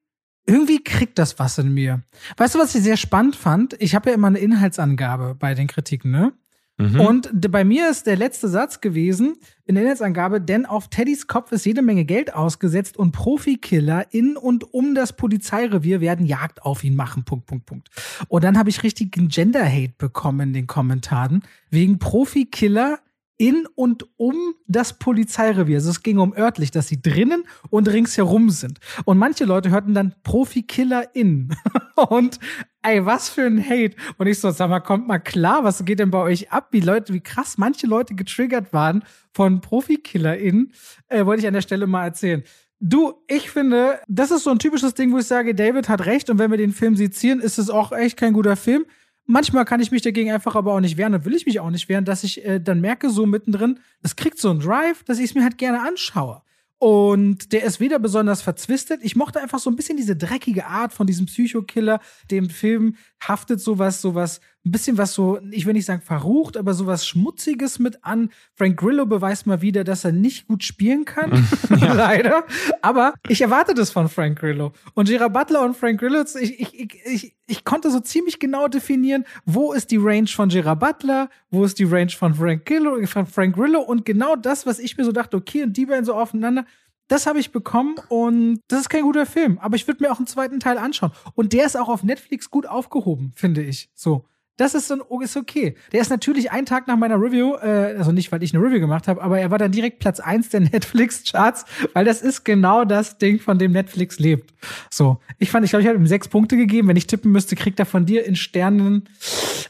irgendwie 0.45 0.83
kriegt 0.83 1.17
das 1.17 1.39
was 1.39 1.57
in 1.57 1.73
mir. 1.73 2.03
Weißt 2.37 2.55
du, 2.55 2.59
was 2.59 2.75
ich 2.75 2.83
sehr 2.83 2.97
spannend 2.97 3.35
fand? 3.35 3.75
Ich 3.79 3.95
habe 3.95 4.09
ja 4.09 4.15
immer 4.15 4.27
eine 4.27 4.39
Inhaltsangabe 4.39 5.35
bei 5.35 5.55
den 5.55 5.67
Kritiken, 5.67 6.11
ne? 6.11 6.33
Mhm. 6.79 6.99
Und 7.01 7.51
bei 7.51 7.65
mir 7.65 7.89
ist 7.89 8.07
der 8.07 8.15
letzte 8.15 8.47
Satz 8.47 8.79
gewesen 8.79 9.35
in 9.65 9.75
der 9.75 9.83
Netzangabe, 9.83 10.39
denn 10.39 10.65
auf 10.65 10.87
Teddys 10.87 11.27
Kopf 11.27 11.51
ist 11.51 11.65
jede 11.65 11.81
Menge 11.81 12.05
Geld 12.05 12.33
ausgesetzt 12.33 12.97
und 12.97 13.11
Profikiller 13.11 14.05
in 14.11 14.37
und 14.37 14.73
um 14.73 14.95
das 14.95 15.11
Polizeirevier 15.11 15.99
werden 15.99 16.25
Jagd 16.25 16.63
auf 16.63 16.85
ihn 16.85 16.95
machen. 16.95 17.25
Punkt, 17.25 17.47
Punkt, 17.47 17.65
Punkt. 17.65 17.89
Und 18.29 18.45
dann 18.45 18.57
habe 18.57 18.69
ich 18.69 18.81
richtigen 18.81 19.27
Gender-Hate 19.27 19.93
bekommen 19.97 20.49
in 20.49 20.53
den 20.53 20.67
Kommentaren 20.67 21.43
wegen 21.69 21.99
Profikiller 21.99 22.99
in 23.39 23.65
und 23.75 24.05
um 24.17 24.53
das 24.67 24.99
Polizeirevier. 24.99 25.77
Also 25.77 25.89
es 25.89 26.03
ging 26.03 26.19
um 26.19 26.35
örtlich, 26.35 26.71
dass 26.71 26.89
sie 26.89 27.01
drinnen 27.01 27.45
und 27.69 27.87
ringsherum 27.87 28.49
sind. 28.49 28.79
Und 29.05 29.17
manche 29.17 29.45
Leute 29.45 29.71
hörten 29.71 29.93
dann 29.93 30.13
Profikiller 30.23 31.15
in. 31.15 31.55
und 32.09 32.37
ey, 32.81 33.05
was 33.05 33.29
für 33.29 33.45
ein 33.45 33.63
Hate. 33.63 33.95
Und 34.17 34.27
ich 34.27 34.39
so, 34.39 34.51
sag 34.51 34.69
mal, 34.69 34.81
kommt 34.81 35.07
mal 35.07 35.19
klar, 35.19 35.63
was 35.63 35.85
geht 35.85 35.99
denn 35.99 36.11
bei 36.11 36.19
euch 36.19 36.51
ab? 36.51 36.67
Wie 36.71 36.81
Leute, 36.81 37.13
wie 37.13 37.21
krass 37.21 37.57
manche 37.57 37.87
Leute 37.87 38.13
getriggert 38.13 38.73
waren 38.73 39.03
von 39.33 39.61
Profikiller 39.61 40.37
in, 40.37 40.73
äh, 41.07 41.25
wollte 41.25 41.39
ich 41.39 41.47
an 41.47 41.53
der 41.53 41.61
Stelle 41.61 41.87
mal 41.87 42.03
erzählen. 42.03 42.43
Du, 42.81 43.13
ich 43.27 43.49
finde, 43.49 43.99
das 44.09 44.31
ist 44.31 44.43
so 44.43 44.51
ein 44.51 44.59
typisches 44.59 44.93
Ding, 44.95 45.13
wo 45.13 45.17
ich 45.17 45.27
sage, 45.27 45.55
David 45.55 45.87
hat 45.87 46.05
recht 46.05 46.29
und 46.29 46.39
wenn 46.39 46.51
wir 46.51 46.57
den 46.57 46.73
Film 46.73 46.97
sezieren, 46.97 47.39
ist 47.39 47.57
es 47.57 47.69
auch 47.69 47.93
echt 47.93 48.17
kein 48.17 48.33
guter 48.33 48.57
Film. 48.57 48.85
Manchmal 49.31 49.63
kann 49.63 49.79
ich 49.79 49.91
mich 49.91 50.01
dagegen 50.01 50.31
einfach 50.31 50.55
aber 50.55 50.73
auch 50.73 50.79
nicht 50.79 50.97
wehren 50.97 51.13
und 51.13 51.23
will 51.23 51.35
ich 51.35 51.45
mich 51.45 51.59
auch 51.59 51.69
nicht 51.69 51.87
wehren, 51.87 52.03
dass 52.03 52.23
ich 52.23 52.43
äh, 52.43 52.59
dann 52.59 52.81
merke, 52.81 53.11
so 53.11 53.27
mittendrin, 53.27 53.79
es 54.01 54.15
kriegt 54.15 54.39
so 54.39 54.49
einen 54.49 54.59
Drive, 54.59 55.03
dass 55.03 55.19
ich 55.19 55.25
es 55.25 55.35
mir 55.35 55.43
halt 55.43 55.59
gerne 55.59 55.87
anschaue. 55.87 56.41
Und 56.79 57.51
der 57.51 57.61
ist 57.61 57.79
weder 57.79 57.99
besonders 57.99 58.41
verzwistet. 58.41 59.01
Ich 59.03 59.15
mochte 59.15 59.39
einfach 59.39 59.59
so 59.59 59.69
ein 59.69 59.75
bisschen 59.75 59.97
diese 59.97 60.15
dreckige 60.15 60.65
Art 60.65 60.93
von 60.93 61.05
diesem 61.05 61.27
Psychokiller. 61.27 61.99
Dem 62.31 62.49
Film 62.49 62.95
haftet 63.21 63.61
sowas, 63.61 64.01
sowas, 64.01 64.41
ein 64.65 64.71
bisschen 64.71 64.97
was 64.97 65.13
so, 65.13 65.39
ich 65.51 65.65
will 65.65 65.73
nicht 65.73 65.85
sagen 65.85 66.01
verrucht, 66.01 66.57
aber 66.57 66.73
sowas 66.73 67.07
Schmutziges 67.07 67.79
mit 67.79 68.03
an. 68.03 68.29
Frank 68.55 68.77
Grillo 68.77 69.05
beweist 69.05 69.47
mal 69.47 69.61
wieder, 69.61 69.85
dass 69.85 70.03
er 70.03 70.11
nicht 70.11 70.47
gut 70.47 70.63
spielen 70.63 71.05
kann. 71.05 71.47
Leider. 71.69 72.43
Aber 72.81 73.13
ich 73.29 73.41
erwarte 73.41 73.73
das 73.73 73.89
von 73.89 74.09
Frank 74.09 74.39
Grillo. 74.39 74.73
Und 74.95 75.07
Gerard 75.07 75.31
Butler 75.31 75.63
und 75.63 75.77
Frank 75.77 75.99
Grillo, 75.99 76.23
ich, 76.39 76.59
ich, 76.59 76.79
ich, 76.79 77.05
ich, 77.05 77.35
ich 77.47 77.63
konnte 77.63 77.89
so 77.89 78.01
ziemlich 78.01 78.39
genau 78.39 78.67
definieren, 78.67 79.25
wo 79.45 79.71
ist 79.71 79.91
die 79.91 79.97
Range 79.97 80.27
von 80.27 80.49
Gerard 80.49 80.79
Butler, 80.79 81.29
wo 81.49 81.63
ist 81.63 81.79
die 81.79 81.85
Range 81.85 82.11
von 82.11 82.33
Frank 82.33 82.65
Grillo, 82.65 83.05
von 83.05 83.27
Frank 83.27 83.55
Grillo 83.55 83.79
und 83.79 84.03
genau 84.05 84.35
das, 84.35 84.65
was 84.65 84.79
ich 84.79 84.97
mir 84.97 85.05
so 85.05 85.13
dachte, 85.13 85.37
okay, 85.37 85.63
und 85.63 85.77
die 85.77 85.85
beiden 85.85 86.03
so 86.03 86.13
aufeinander, 86.13 86.65
das 87.07 87.25
habe 87.25 87.39
ich 87.39 87.51
bekommen 87.51 87.95
und 88.09 88.61
das 88.67 88.81
ist 88.81 88.89
kein 88.89 89.03
guter 89.03 89.25
Film, 89.25 89.57
aber 89.59 89.75
ich 89.75 89.87
würde 89.87 90.03
mir 90.03 90.11
auch 90.11 90.17
einen 90.17 90.27
zweiten 90.27 90.59
Teil 90.59 90.77
anschauen. 90.77 91.11
Und 91.33 91.53
der 91.53 91.65
ist 91.65 91.75
auch 91.75 91.89
auf 91.89 92.03
Netflix 92.03 92.51
gut 92.51 92.67
aufgehoben, 92.67 93.31
finde 93.35 93.63
ich. 93.63 93.89
So. 93.95 94.25
Das 94.59 94.73
ist, 94.73 94.89
so 94.89 95.21
ist 95.21 95.37
okay. 95.37 95.75
Der 95.93 96.01
ist 96.01 96.09
natürlich 96.09 96.51
einen 96.51 96.65
Tag 96.65 96.85
nach 96.85 96.97
meiner 96.97 97.15
Review, 97.15 97.55
äh, 97.55 97.95
also 97.97 98.11
nicht, 98.11 98.29
weil 98.33 98.43
ich 98.43 98.53
eine 98.53 98.61
Review 98.61 98.81
gemacht 98.81 99.07
habe, 99.07 99.21
aber 99.21 99.39
er 99.39 99.51
war 99.51 99.57
dann 99.57 99.71
direkt 99.71 99.99
Platz 99.99 100.19
eins 100.19 100.49
der 100.49 100.59
Netflix-Charts, 100.59 101.63
weil 101.93 102.03
das 102.03 102.21
ist 102.21 102.43
genau 102.43 102.83
das 102.83 103.17
Ding, 103.17 103.39
von 103.39 103.57
dem 103.57 103.71
Netflix 103.71 104.19
lebt. 104.19 104.53
So. 104.89 105.21
Ich 105.37 105.49
fand, 105.49 105.63
ich 105.63 105.71
glaube, 105.71 105.83
ich 105.83 105.87
habe 105.87 105.97
ihm 105.97 106.07
sechs 106.07 106.27
Punkte 106.27 106.57
gegeben. 106.57 106.89
Wenn 106.89 106.97
ich 106.97 107.07
tippen 107.07 107.31
müsste, 107.31 107.55
kriegt 107.55 107.79
er 107.79 107.85
von 107.85 108.05
dir 108.05 108.25
in 108.25 108.35
Sternen 108.35 109.07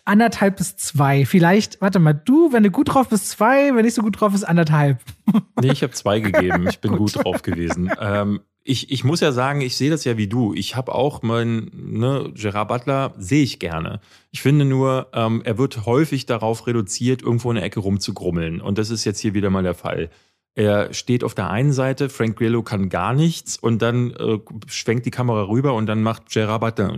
anderthalb 0.05 0.57
bis 0.57 0.75
zwei. 0.75 1.23
Vielleicht, 1.23 1.79
warte 1.81 1.99
mal, 1.99 2.13
du, 2.13 2.51
wenn 2.51 2.63
du 2.63 2.71
gut 2.71 2.95
drauf 2.95 3.09
bist, 3.09 3.29
zwei, 3.29 3.75
wenn 3.75 3.85
nicht 3.85 3.93
so 3.93 4.01
gut 4.01 4.19
drauf 4.19 4.31
bist, 4.31 4.47
anderthalb. 4.47 4.97
Nee, 5.61 5.71
ich 5.71 5.83
habe 5.83 5.93
zwei 5.93 6.19
gegeben. 6.19 6.67
Ich 6.67 6.79
bin 6.79 6.91
gut. 6.91 7.13
gut 7.13 7.23
drauf 7.23 7.43
gewesen. 7.43 7.91
Ähm, 8.01 8.39
ich, 8.69 8.91
ich 8.91 9.03
muss 9.03 9.19
ja 9.19 9.31
sagen, 9.31 9.61
ich 9.61 9.75
sehe 9.75 9.89
das 9.89 10.03
ja 10.03 10.15
wie 10.15 10.27
du. 10.27 10.53
Ich 10.53 10.75
habe 10.75 10.93
auch 10.93 11.23
mein, 11.23 11.71
ne, 11.73 12.31
Gerard 12.35 12.67
Butler 12.67 13.15
sehe 13.17 13.41
ich 13.41 13.57
gerne. 13.57 13.99
Ich 14.29 14.41
finde 14.41 14.63
nur, 14.63 15.07
ähm, 15.13 15.41
er 15.43 15.57
wird 15.57 15.87
häufig 15.87 16.27
darauf 16.27 16.67
reduziert, 16.67 17.23
irgendwo 17.23 17.49
in 17.49 17.55
der 17.55 17.65
Ecke 17.65 17.79
rumzugrummeln. 17.79 18.61
Und 18.61 18.77
das 18.77 18.91
ist 18.91 19.05
jetzt 19.05 19.19
hier 19.19 19.33
wieder 19.33 19.49
mal 19.49 19.63
der 19.63 19.73
Fall. 19.73 20.11
Er 20.59 20.93
steht 20.93 21.23
auf 21.23 21.35
der 21.35 21.49
einen 21.49 21.71
Seite, 21.71 22.09
Frank 22.09 22.37
Grillo 22.37 22.63
kann 22.63 22.89
gar 22.89 23.13
nichts 23.13 23.55
und 23.55 23.81
dann 23.81 24.11
äh, 24.11 24.39
schwenkt 24.67 25.05
die 25.05 25.09
Kamera 25.09 25.47
rüber 25.47 25.73
und 25.73 25.85
dann 25.85 26.03
macht 26.03 26.29
Gerard 26.29 26.59
Butler. 26.59 26.93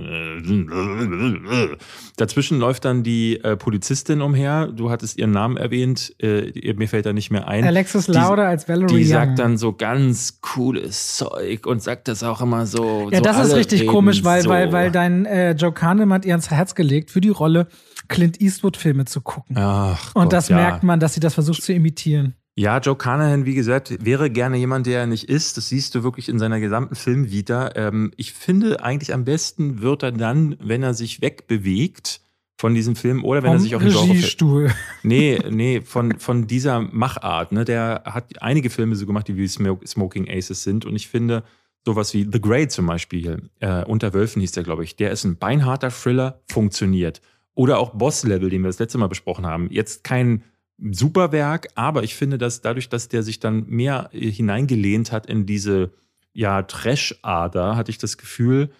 Dazwischen 2.17 2.57
läuft 2.57 2.85
dann 2.85 3.03
die 3.03 3.39
äh, 3.43 3.55
Polizistin 3.55 4.21
umher. 4.21 4.65
Du 4.65 4.89
hattest 4.89 5.19
ihren 5.19 5.29
Namen 5.29 5.57
erwähnt, 5.57 6.15
äh, 6.17 6.73
mir 6.73 6.87
fällt 6.87 7.05
er 7.05 7.13
nicht 7.13 7.29
mehr 7.29 7.47
ein. 7.47 7.63
Alexis 7.63 8.07
Lauder 8.07 8.47
als 8.47 8.67
Valerie. 8.67 8.97
Die 8.97 9.03
sagt 9.03 9.37
dann 9.37 9.59
so 9.59 9.73
ganz 9.73 10.41
cooles 10.41 11.17
Zeug 11.17 11.67
und 11.67 11.83
sagt 11.83 12.07
das 12.07 12.23
auch 12.23 12.41
immer 12.41 12.65
so. 12.65 13.09
Ja, 13.11 13.19
so 13.19 13.23
das 13.23 13.47
ist 13.47 13.55
richtig 13.55 13.85
komisch, 13.85 14.23
weil, 14.23 14.41
so. 14.41 14.49
weil, 14.49 14.71
weil 14.71 14.89
dein 14.89 15.27
äh, 15.27 15.51
Joe 15.51 15.71
Kahneman 15.71 16.15
hat 16.15 16.25
ihr 16.25 16.33
ans 16.33 16.49
Herz 16.49 16.73
gelegt 16.73 17.11
für 17.11 17.21
die 17.21 17.29
Rolle, 17.29 17.67
Clint 18.07 18.41
Eastwood-Filme 18.41 19.05
zu 19.05 19.21
gucken. 19.21 19.55
Ach, 19.55 20.15
und 20.15 20.23
Gott, 20.23 20.33
das 20.33 20.49
ja. 20.49 20.55
merkt 20.55 20.81
man, 20.81 20.99
dass 20.99 21.13
sie 21.13 21.19
das 21.19 21.35
versucht 21.35 21.61
zu 21.61 21.73
imitieren. 21.73 22.33
Ja, 22.55 22.79
Joe 22.79 22.97
Carnahan, 22.97 23.45
wie 23.45 23.55
gesagt, 23.55 24.03
wäre 24.03 24.29
gerne 24.29 24.57
jemand, 24.57 24.85
der 24.85 24.99
er 24.99 25.07
nicht 25.07 25.29
ist. 25.29 25.55
Das 25.55 25.69
siehst 25.69 25.95
du 25.95 26.03
wirklich 26.03 26.27
in 26.27 26.37
seiner 26.37 26.59
gesamten 26.59 26.95
Filmvita. 26.95 27.71
Ähm, 27.75 28.11
ich 28.17 28.33
finde 28.33 28.83
eigentlich 28.83 29.13
am 29.13 29.23
besten 29.23 29.81
wird 29.81 30.03
er 30.03 30.11
dann, 30.11 30.57
wenn 30.59 30.83
er 30.83 30.93
sich 30.93 31.21
wegbewegt 31.21 32.21
von 32.57 32.75
diesem 32.75 32.95
Film 32.95 33.23
oder 33.23 33.41
wenn 33.41 33.51
Vom 33.51 33.57
er 33.57 33.61
sich 33.61 33.75
auf 33.75 33.81
den 33.81 33.95
Regiestuhl. 33.95 34.71
Nee, 35.03 35.39
nee, 35.49 35.81
von, 35.81 36.19
von 36.19 36.45
dieser 36.45 36.81
Machart. 36.81 37.53
Ne? 37.53 37.65
Der 37.65 38.03
hat 38.05 38.41
einige 38.41 38.69
Filme 38.69 38.95
so 38.95 39.05
gemacht, 39.05 39.27
die 39.27 39.37
wie 39.37 39.47
Smoking 39.47 40.29
Aces 40.29 40.61
sind. 40.61 40.85
Und 40.85 40.95
ich 40.95 41.07
finde, 41.07 41.43
sowas 41.85 42.13
wie 42.13 42.27
The 42.31 42.41
Grey 42.41 42.67
zum 42.67 42.85
Beispiel, 42.85 43.49
äh, 43.61 43.83
Unter 43.85 44.13
Wölfen 44.13 44.41
hieß 44.41 44.51
der, 44.51 44.63
glaube 44.63 44.83
ich, 44.83 44.95
der 44.97 45.11
ist 45.11 45.23
ein 45.23 45.37
beinharter 45.37 45.89
Thriller, 45.89 46.41
funktioniert. 46.51 47.21
Oder 47.55 47.79
auch 47.79 47.91
Boss 47.91 48.23
Level, 48.23 48.49
den 48.49 48.61
wir 48.61 48.67
das 48.67 48.79
letzte 48.79 48.97
Mal 48.97 49.07
besprochen 49.07 49.45
haben. 49.45 49.69
Jetzt 49.71 50.03
kein 50.03 50.43
super 50.77 51.31
Werk, 51.31 51.69
aber 51.75 52.03
ich 52.03 52.15
finde, 52.15 52.37
dass 52.37 52.61
dadurch, 52.61 52.89
dass 52.89 53.07
der 53.07 53.23
sich 53.23 53.39
dann 53.39 53.65
mehr 53.67 54.09
äh, 54.13 54.31
hineingelehnt 54.31 55.11
hat 55.11 55.25
in 55.25 55.45
diese 55.45 55.91
ja, 56.33 56.63
Trash-Ader, 56.63 57.75
hatte 57.75 57.91
ich 57.91 57.97
das 57.97 58.17
Gefühl, 58.17 58.71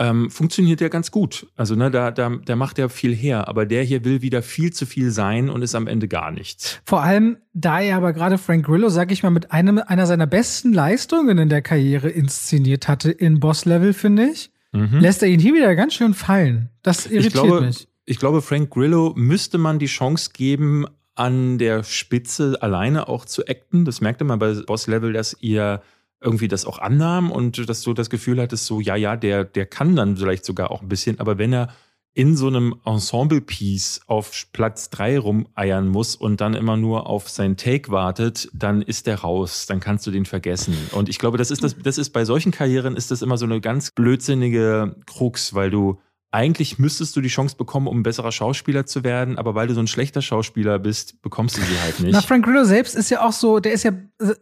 ähm, 0.00 0.30
funktioniert 0.30 0.80
der 0.80 0.88
ganz 0.88 1.10
gut. 1.10 1.46
Also, 1.56 1.74
ne, 1.74 1.90
da, 1.90 2.10
da, 2.10 2.30
da 2.30 2.56
macht 2.56 2.78
er 2.78 2.88
viel 2.88 3.14
her, 3.14 3.48
aber 3.48 3.66
der 3.66 3.84
hier 3.84 4.02
will 4.02 4.22
wieder 4.22 4.42
viel 4.42 4.72
zu 4.72 4.86
viel 4.86 5.10
sein 5.10 5.50
und 5.50 5.60
ist 5.60 5.74
am 5.74 5.86
Ende 5.86 6.08
gar 6.08 6.30
nichts. 6.30 6.80
Vor 6.86 7.02
allem, 7.02 7.36
da 7.52 7.80
er 7.80 7.98
aber 7.98 8.14
gerade 8.14 8.38
Frank 8.38 8.64
Grillo, 8.64 8.88
sag 8.88 9.12
ich 9.12 9.22
mal, 9.22 9.30
mit 9.30 9.52
einem, 9.52 9.78
einer 9.78 10.06
seiner 10.06 10.26
besten 10.26 10.72
Leistungen 10.72 11.36
in 11.36 11.50
der 11.50 11.60
Karriere 11.60 12.08
inszeniert 12.08 12.88
hatte 12.88 13.10
in 13.10 13.40
Boss-Level, 13.40 13.92
finde 13.92 14.30
ich, 14.30 14.50
mhm. 14.72 15.00
lässt 15.00 15.22
er 15.22 15.28
ihn 15.28 15.38
hier 15.38 15.52
wieder 15.52 15.74
ganz 15.74 15.92
schön 15.92 16.14
fallen. 16.14 16.70
Das 16.82 17.04
irritiert 17.04 17.26
ich 17.26 17.32
glaube, 17.32 17.60
mich. 17.60 17.88
Ich 18.06 18.18
glaube, 18.18 18.40
Frank 18.40 18.70
Grillo 18.70 19.12
müsste 19.16 19.58
man 19.58 19.78
die 19.78 19.86
Chance 19.86 20.30
geben, 20.32 20.86
an 21.14 21.58
der 21.58 21.84
Spitze 21.84 22.58
alleine 22.60 23.08
auch 23.08 23.24
zu 23.24 23.46
acten. 23.46 23.84
Das 23.84 24.00
merkte 24.00 24.24
man 24.24 24.38
bei 24.38 24.54
Boss 24.54 24.86
Level, 24.86 25.12
dass 25.12 25.36
ihr 25.40 25.82
irgendwie 26.20 26.48
das 26.48 26.66
auch 26.66 26.78
annahm 26.78 27.30
und 27.30 27.68
dass 27.68 27.82
du 27.82 27.94
das 27.94 28.10
Gefühl 28.10 28.40
hattest, 28.40 28.66
so, 28.66 28.80
ja, 28.80 28.96
ja, 28.96 29.16
der, 29.16 29.44
der 29.44 29.66
kann 29.66 29.96
dann 29.96 30.16
vielleicht 30.16 30.44
sogar 30.44 30.70
auch 30.70 30.82
ein 30.82 30.88
bisschen, 30.88 31.18
aber 31.18 31.38
wenn 31.38 31.52
er 31.52 31.68
in 32.12 32.36
so 32.36 32.48
einem 32.48 32.74
Ensemble-Piece 32.84 34.02
auf 34.06 34.32
Platz 34.52 34.90
drei 34.90 35.18
rumeiern 35.18 35.86
muss 35.88 36.16
und 36.16 36.40
dann 36.40 36.54
immer 36.54 36.76
nur 36.76 37.06
auf 37.06 37.28
sein 37.28 37.56
Take 37.56 37.90
wartet, 37.90 38.48
dann 38.52 38.82
ist 38.82 39.06
der 39.06 39.20
raus, 39.20 39.66
dann 39.66 39.78
kannst 39.78 40.06
du 40.06 40.10
den 40.10 40.26
vergessen. 40.26 40.76
Und 40.92 41.08
ich 41.08 41.18
glaube, 41.18 41.38
das 41.38 41.52
ist 41.52 41.62
das, 41.62 41.76
das 41.78 41.98
ist 41.98 42.10
bei 42.10 42.24
solchen 42.24 42.50
Karrieren 42.50 42.96
ist 42.96 43.12
das 43.12 43.22
immer 43.22 43.38
so 43.38 43.44
eine 43.44 43.60
ganz 43.60 43.92
blödsinnige 43.92 44.96
Krux, 45.06 45.54
weil 45.54 45.70
du 45.70 46.00
eigentlich 46.32 46.78
müsstest 46.78 47.16
du 47.16 47.20
die 47.20 47.28
Chance 47.28 47.56
bekommen, 47.56 47.88
um 47.88 47.98
ein 47.98 48.02
besserer 48.04 48.30
Schauspieler 48.30 48.86
zu 48.86 49.02
werden, 49.02 49.36
aber 49.36 49.56
weil 49.56 49.66
du 49.66 49.74
so 49.74 49.80
ein 49.80 49.88
schlechter 49.88 50.22
Schauspieler 50.22 50.78
bist, 50.78 51.20
bekommst 51.22 51.56
du 51.56 51.60
sie 51.60 51.80
halt 51.82 51.98
nicht. 51.98 52.12
Na, 52.12 52.20
Frank 52.20 52.44
Grillo 52.44 52.62
selbst 52.62 52.94
ist 52.94 53.10
ja 53.10 53.26
auch 53.26 53.32
so, 53.32 53.58
der 53.58 53.72
ist 53.72 53.82
ja, 53.82 53.90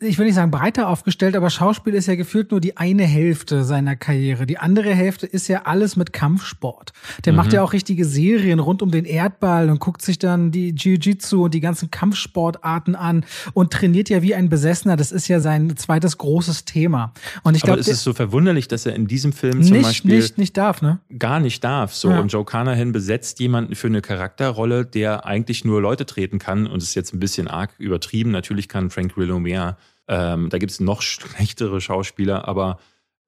ich 0.01 0.19
will 0.19 0.27
nicht 0.27 0.35
sagen 0.35 0.51
breiter 0.51 0.89
aufgestellt, 0.89 1.35
aber 1.35 1.49
Schauspiel 1.49 1.95
ist 1.95 2.07
ja 2.07 2.15
gefühlt 2.15 2.51
nur 2.51 2.61
die 2.61 2.77
eine 2.77 3.05
Hälfte 3.05 3.65
seiner 3.65 3.97
Karriere. 3.97 4.45
Die 4.45 4.59
andere 4.59 4.95
Hälfte 4.95 5.27
ist 5.27 5.49
ja 5.49 5.63
alles 5.63 5.97
mit 5.97 6.13
Kampfsport. 6.13 6.93
Der 7.25 7.33
mhm. 7.33 7.39
macht 7.39 7.55
ja 7.55 7.63
auch 7.63 7.73
richtige 7.73 8.05
Serien 8.05 8.59
rund 8.59 8.83
um 8.83 8.91
den 8.91 9.07
Erdball 9.07 9.71
und 9.71 9.81
guckt 9.81 10.03
sich 10.03 10.19
dann 10.19 10.51
die 10.51 10.75
Jiu-Jitsu 10.75 11.45
und 11.45 11.55
die 11.55 11.61
ganzen 11.61 11.91
Kampfsportarten 11.91 12.97
an 12.97 13.25
und 13.55 13.73
trainiert 13.73 14.11
ja 14.11 14.21
wie 14.21 14.35
ein 14.35 14.51
Besessener. 14.51 14.97
Das 14.97 15.11
ist 15.11 15.27
ja 15.29 15.41
sein 15.41 15.75
zweites 15.79 16.19
großes 16.19 16.67
Thema. 16.67 17.15
Und 17.45 17.57
ich 17.57 17.63
glaube, 17.63 17.81
es 17.81 17.89
ist 17.89 18.03
so 18.03 18.13
verwunderlich, 18.13 18.69
dass 18.69 18.85
er 18.85 18.95
in 18.95 19.07
diesem 19.07 19.33
Film 19.33 19.63
zum 19.63 19.73
nicht, 19.73 19.85
Beispiel 19.85 20.17
nicht, 20.17 20.37
nicht 20.37 20.57
darf, 20.59 20.83
ne? 20.83 20.99
Gar 21.19 21.41
nicht 21.41 21.65
darf 21.65 21.78
darf. 21.79 21.95
So. 21.95 22.11
Ja. 22.11 22.21
Und 22.21 22.33
Joe 22.33 22.45
Carnahan 22.45 22.93
besetzt 22.93 23.41
jemanden 23.41 23.75
für 23.75 23.87
eine 23.87 24.03
Charakterrolle, 24.03 24.85
der 24.85 25.27
eigentlich 25.27 25.65
nur 25.65 25.81
Leute 25.81 26.07
treten 26.07 26.39
kann. 26.39 26.67
Und 26.67 26.83
ist 26.83 26.95
jetzt 26.95 27.15
ein 27.15 27.21
bisschen 27.21 27.49
arg 27.49 27.71
übertrieben. 27.79 28.31
Natürlich 28.31 28.69
kann 28.69 28.91
Frank 28.91 29.15
Grillo 29.15 29.39
mehr. 29.39 29.77
Ähm, 30.09 30.49
da 30.51 30.59
gibt 30.59 30.73
es 30.73 30.81
noch 30.81 31.03
schlechtere 31.03 31.81
Schauspieler, 31.81 32.49
aber 32.49 32.79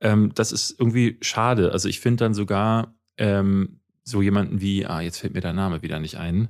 ähm, 0.00 0.32
das 0.34 0.52
ist 0.52 0.76
irgendwie 0.78 1.18
schade. 1.20 1.72
Also 1.72 1.88
ich 1.88 2.00
finde 2.00 2.24
dann 2.24 2.34
sogar 2.34 2.94
ähm, 3.18 3.80
so 4.02 4.22
jemanden 4.22 4.60
wie, 4.60 4.86
ah, 4.86 5.00
jetzt 5.00 5.18
fällt 5.18 5.34
mir 5.34 5.40
der 5.40 5.52
Name 5.52 5.82
wieder 5.82 6.00
nicht 6.00 6.16
ein. 6.16 6.48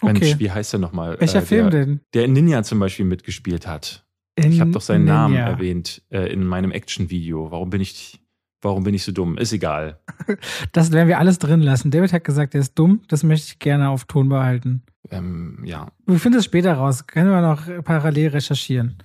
Okay. 0.00 0.12
Mensch, 0.14 0.38
wie 0.38 0.50
heißt 0.50 0.74
er 0.74 0.78
nochmal? 0.78 1.20
Welcher 1.20 1.40
äh, 1.40 1.46
Film 1.46 1.70
denn? 1.70 2.00
Der 2.14 2.24
in 2.24 2.32
Ninja 2.32 2.62
zum 2.62 2.78
Beispiel 2.78 3.04
mitgespielt 3.04 3.66
hat. 3.66 4.06
In 4.34 4.52
ich 4.52 4.60
habe 4.60 4.70
doch 4.70 4.80
seinen 4.80 5.04
Ninja. 5.04 5.14
Namen 5.14 5.36
erwähnt 5.36 6.02
äh, 6.08 6.32
in 6.32 6.46
meinem 6.46 6.70
Action-Video. 6.70 7.50
Warum 7.50 7.68
bin 7.68 7.82
ich 7.82 8.20
Warum 8.62 8.84
bin 8.84 8.94
ich 8.94 9.04
so 9.04 9.12
dumm? 9.12 9.38
Ist 9.38 9.52
egal. 9.52 9.98
Das 10.72 10.92
werden 10.92 11.08
wir 11.08 11.18
alles 11.18 11.38
drin 11.38 11.60
lassen. 11.60 11.90
David 11.90 12.12
hat 12.12 12.24
gesagt, 12.24 12.54
er 12.54 12.60
ist 12.60 12.78
dumm. 12.78 13.02
Das 13.08 13.22
möchte 13.22 13.48
ich 13.48 13.58
gerne 13.58 13.88
auf 13.88 14.04
Ton 14.04 14.28
behalten. 14.28 14.82
Ähm, 15.10 15.58
ja. 15.64 15.88
Wir 16.06 16.20
finden 16.20 16.38
es 16.38 16.44
später 16.44 16.74
raus. 16.74 17.06
Können 17.06 17.30
wir 17.30 17.40
noch 17.40 17.62
parallel 17.84 18.28
recherchieren. 18.28 18.98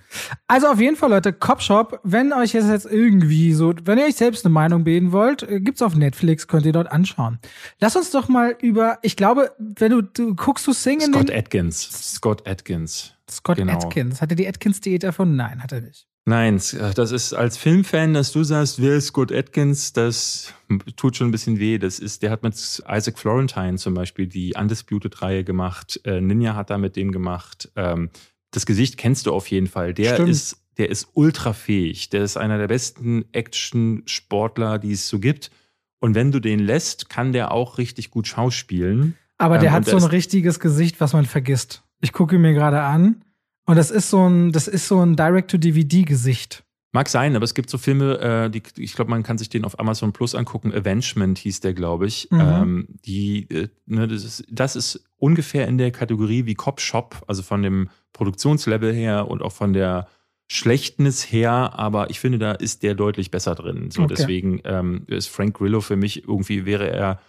Also 0.46 0.68
auf 0.68 0.80
jeden 0.80 0.96
Fall, 0.96 1.10
Leute, 1.10 1.32
Copshop, 1.32 2.00
wenn 2.04 2.32
euch 2.32 2.52
jetzt, 2.52 2.68
jetzt 2.68 2.86
irgendwie 2.86 3.52
so, 3.54 3.74
wenn 3.84 3.98
ihr 3.98 4.04
euch 4.04 4.14
selbst 4.14 4.44
eine 4.44 4.52
Meinung 4.52 4.84
bilden 4.84 5.10
wollt, 5.12 5.42
äh, 5.42 5.60
gibt's 5.60 5.82
auf 5.82 5.96
Netflix, 5.96 6.46
könnt 6.46 6.66
ihr 6.66 6.72
dort 6.72 6.90
anschauen. 6.92 7.38
Lass 7.80 7.96
uns 7.96 8.10
doch 8.10 8.28
mal 8.28 8.56
über, 8.60 8.98
ich 9.02 9.16
glaube, 9.16 9.52
wenn 9.58 9.90
du, 9.90 10.02
du 10.02 10.34
guckst 10.34 10.66
du 10.66 10.72
singen. 10.72 11.12
Scott 11.12 11.30
Atkins. 11.30 12.14
Scott 12.14 12.46
Atkins. 12.46 13.15
Scott 13.30 13.58
genau. 13.58 13.74
Atkins. 13.74 14.20
Hat 14.20 14.30
er 14.30 14.36
die 14.36 14.46
Atkins-Diät 14.48 15.04
erfunden? 15.04 15.36
Nein, 15.36 15.62
hat 15.62 15.72
er 15.72 15.80
nicht. 15.80 16.06
Nein, 16.28 16.56
äh, 16.56 16.92
das 16.92 17.12
ist 17.12 17.34
als 17.34 17.56
Filmfan, 17.56 18.12
dass 18.12 18.32
du 18.32 18.42
sagst, 18.42 18.82
wer 18.82 18.96
ist 18.96 19.06
Scott 19.06 19.30
Atkins, 19.30 19.92
das 19.92 20.52
tut 20.96 21.16
schon 21.16 21.28
ein 21.28 21.30
bisschen 21.30 21.60
weh. 21.60 21.78
Das 21.78 22.00
ist, 22.00 22.22
der 22.22 22.32
hat 22.32 22.42
mit 22.42 22.54
Isaac 22.54 23.18
Florentine 23.18 23.76
zum 23.76 23.94
Beispiel 23.94 24.26
die 24.26 24.54
Undisputed-Reihe 24.58 25.44
gemacht. 25.44 26.00
Äh, 26.04 26.20
Ninja 26.20 26.56
hat 26.56 26.70
da 26.70 26.78
mit 26.78 26.96
dem 26.96 27.12
gemacht. 27.12 27.70
Ähm, 27.76 28.10
das 28.50 28.66
Gesicht 28.66 28.96
kennst 28.96 29.26
du 29.26 29.32
auf 29.32 29.48
jeden 29.48 29.68
Fall. 29.68 29.94
Der 29.94 30.14
Stimmt. 30.14 30.30
ist, 30.30 30.56
der 30.78 30.90
ist 30.90 31.08
ultra 31.14 31.52
fähig. 31.52 32.10
Der 32.10 32.24
ist 32.24 32.36
einer 32.36 32.58
der 32.58 32.68
besten 32.68 33.24
Action-Sportler, 33.32 34.80
die 34.80 34.92
es 34.92 35.08
so 35.08 35.20
gibt. 35.20 35.52
Und 36.00 36.16
wenn 36.16 36.32
du 36.32 36.40
den 36.40 36.58
lässt, 36.58 37.08
kann 37.08 37.32
der 37.32 37.52
auch 37.52 37.78
richtig 37.78 38.10
gut 38.10 38.26
schauspielen. 38.26 39.16
Aber 39.38 39.58
der 39.58 39.68
ähm, 39.68 39.74
hat 39.74 39.86
so 39.86 39.96
ein 39.96 40.02
richtiges 40.02 40.58
Gesicht, 40.58 41.00
was 41.00 41.12
man 41.12 41.24
vergisst. 41.24 41.82
Ich 42.00 42.12
gucke 42.12 42.38
mir 42.38 42.52
gerade 42.52 42.82
an. 42.82 43.22
Und 43.64 43.76
das 43.76 43.90
ist 43.90 44.10
so 44.10 44.28
ein, 44.28 44.52
das 44.52 44.68
ist 44.68 44.86
so 44.86 45.00
ein 45.00 45.16
Direct-to-DVD-Gesicht. 45.16 46.62
Mag 46.92 47.08
sein, 47.08 47.36
aber 47.36 47.44
es 47.44 47.54
gibt 47.54 47.68
so 47.68 47.78
Filme, 47.78 48.18
äh, 48.20 48.48
die, 48.48 48.62
ich 48.78 48.94
glaube, 48.94 49.10
man 49.10 49.22
kann 49.22 49.38
sich 49.38 49.48
den 49.48 49.64
auf 49.64 49.78
Amazon 49.78 50.12
Plus 50.12 50.34
angucken. 50.34 50.72
Avengement 50.72 51.36
hieß 51.36 51.60
der, 51.60 51.74
glaube 51.74 52.06
ich. 52.06 52.28
Mhm. 52.30 52.40
Ähm, 52.40 52.88
die, 53.04 53.50
äh, 53.50 53.68
ne, 53.86 54.08
das, 54.08 54.24
ist, 54.24 54.44
das 54.48 54.76
ist 54.76 55.04
ungefähr 55.18 55.66
in 55.66 55.78
der 55.78 55.90
Kategorie 55.90 56.46
wie 56.46 56.54
Cop 56.54 56.80
Shop, 56.80 57.22
also 57.26 57.42
von 57.42 57.62
dem 57.62 57.90
Produktionslevel 58.12 58.94
her 58.94 59.28
und 59.28 59.42
auch 59.42 59.52
von 59.52 59.72
der 59.72 60.06
Schlechtnis 60.48 61.30
her, 61.32 61.72
aber 61.76 62.08
ich 62.08 62.20
finde, 62.20 62.38
da 62.38 62.52
ist 62.52 62.84
der 62.84 62.94
deutlich 62.94 63.32
besser 63.32 63.56
drin. 63.56 63.90
So, 63.90 64.02
okay. 64.02 64.14
deswegen 64.16 64.60
ähm, 64.64 65.02
ist 65.08 65.26
Frank 65.26 65.58
Grillo 65.58 65.80
für 65.80 65.96
mich 65.96 66.22
irgendwie 66.22 66.64
wäre 66.64 66.88
er 66.88 67.20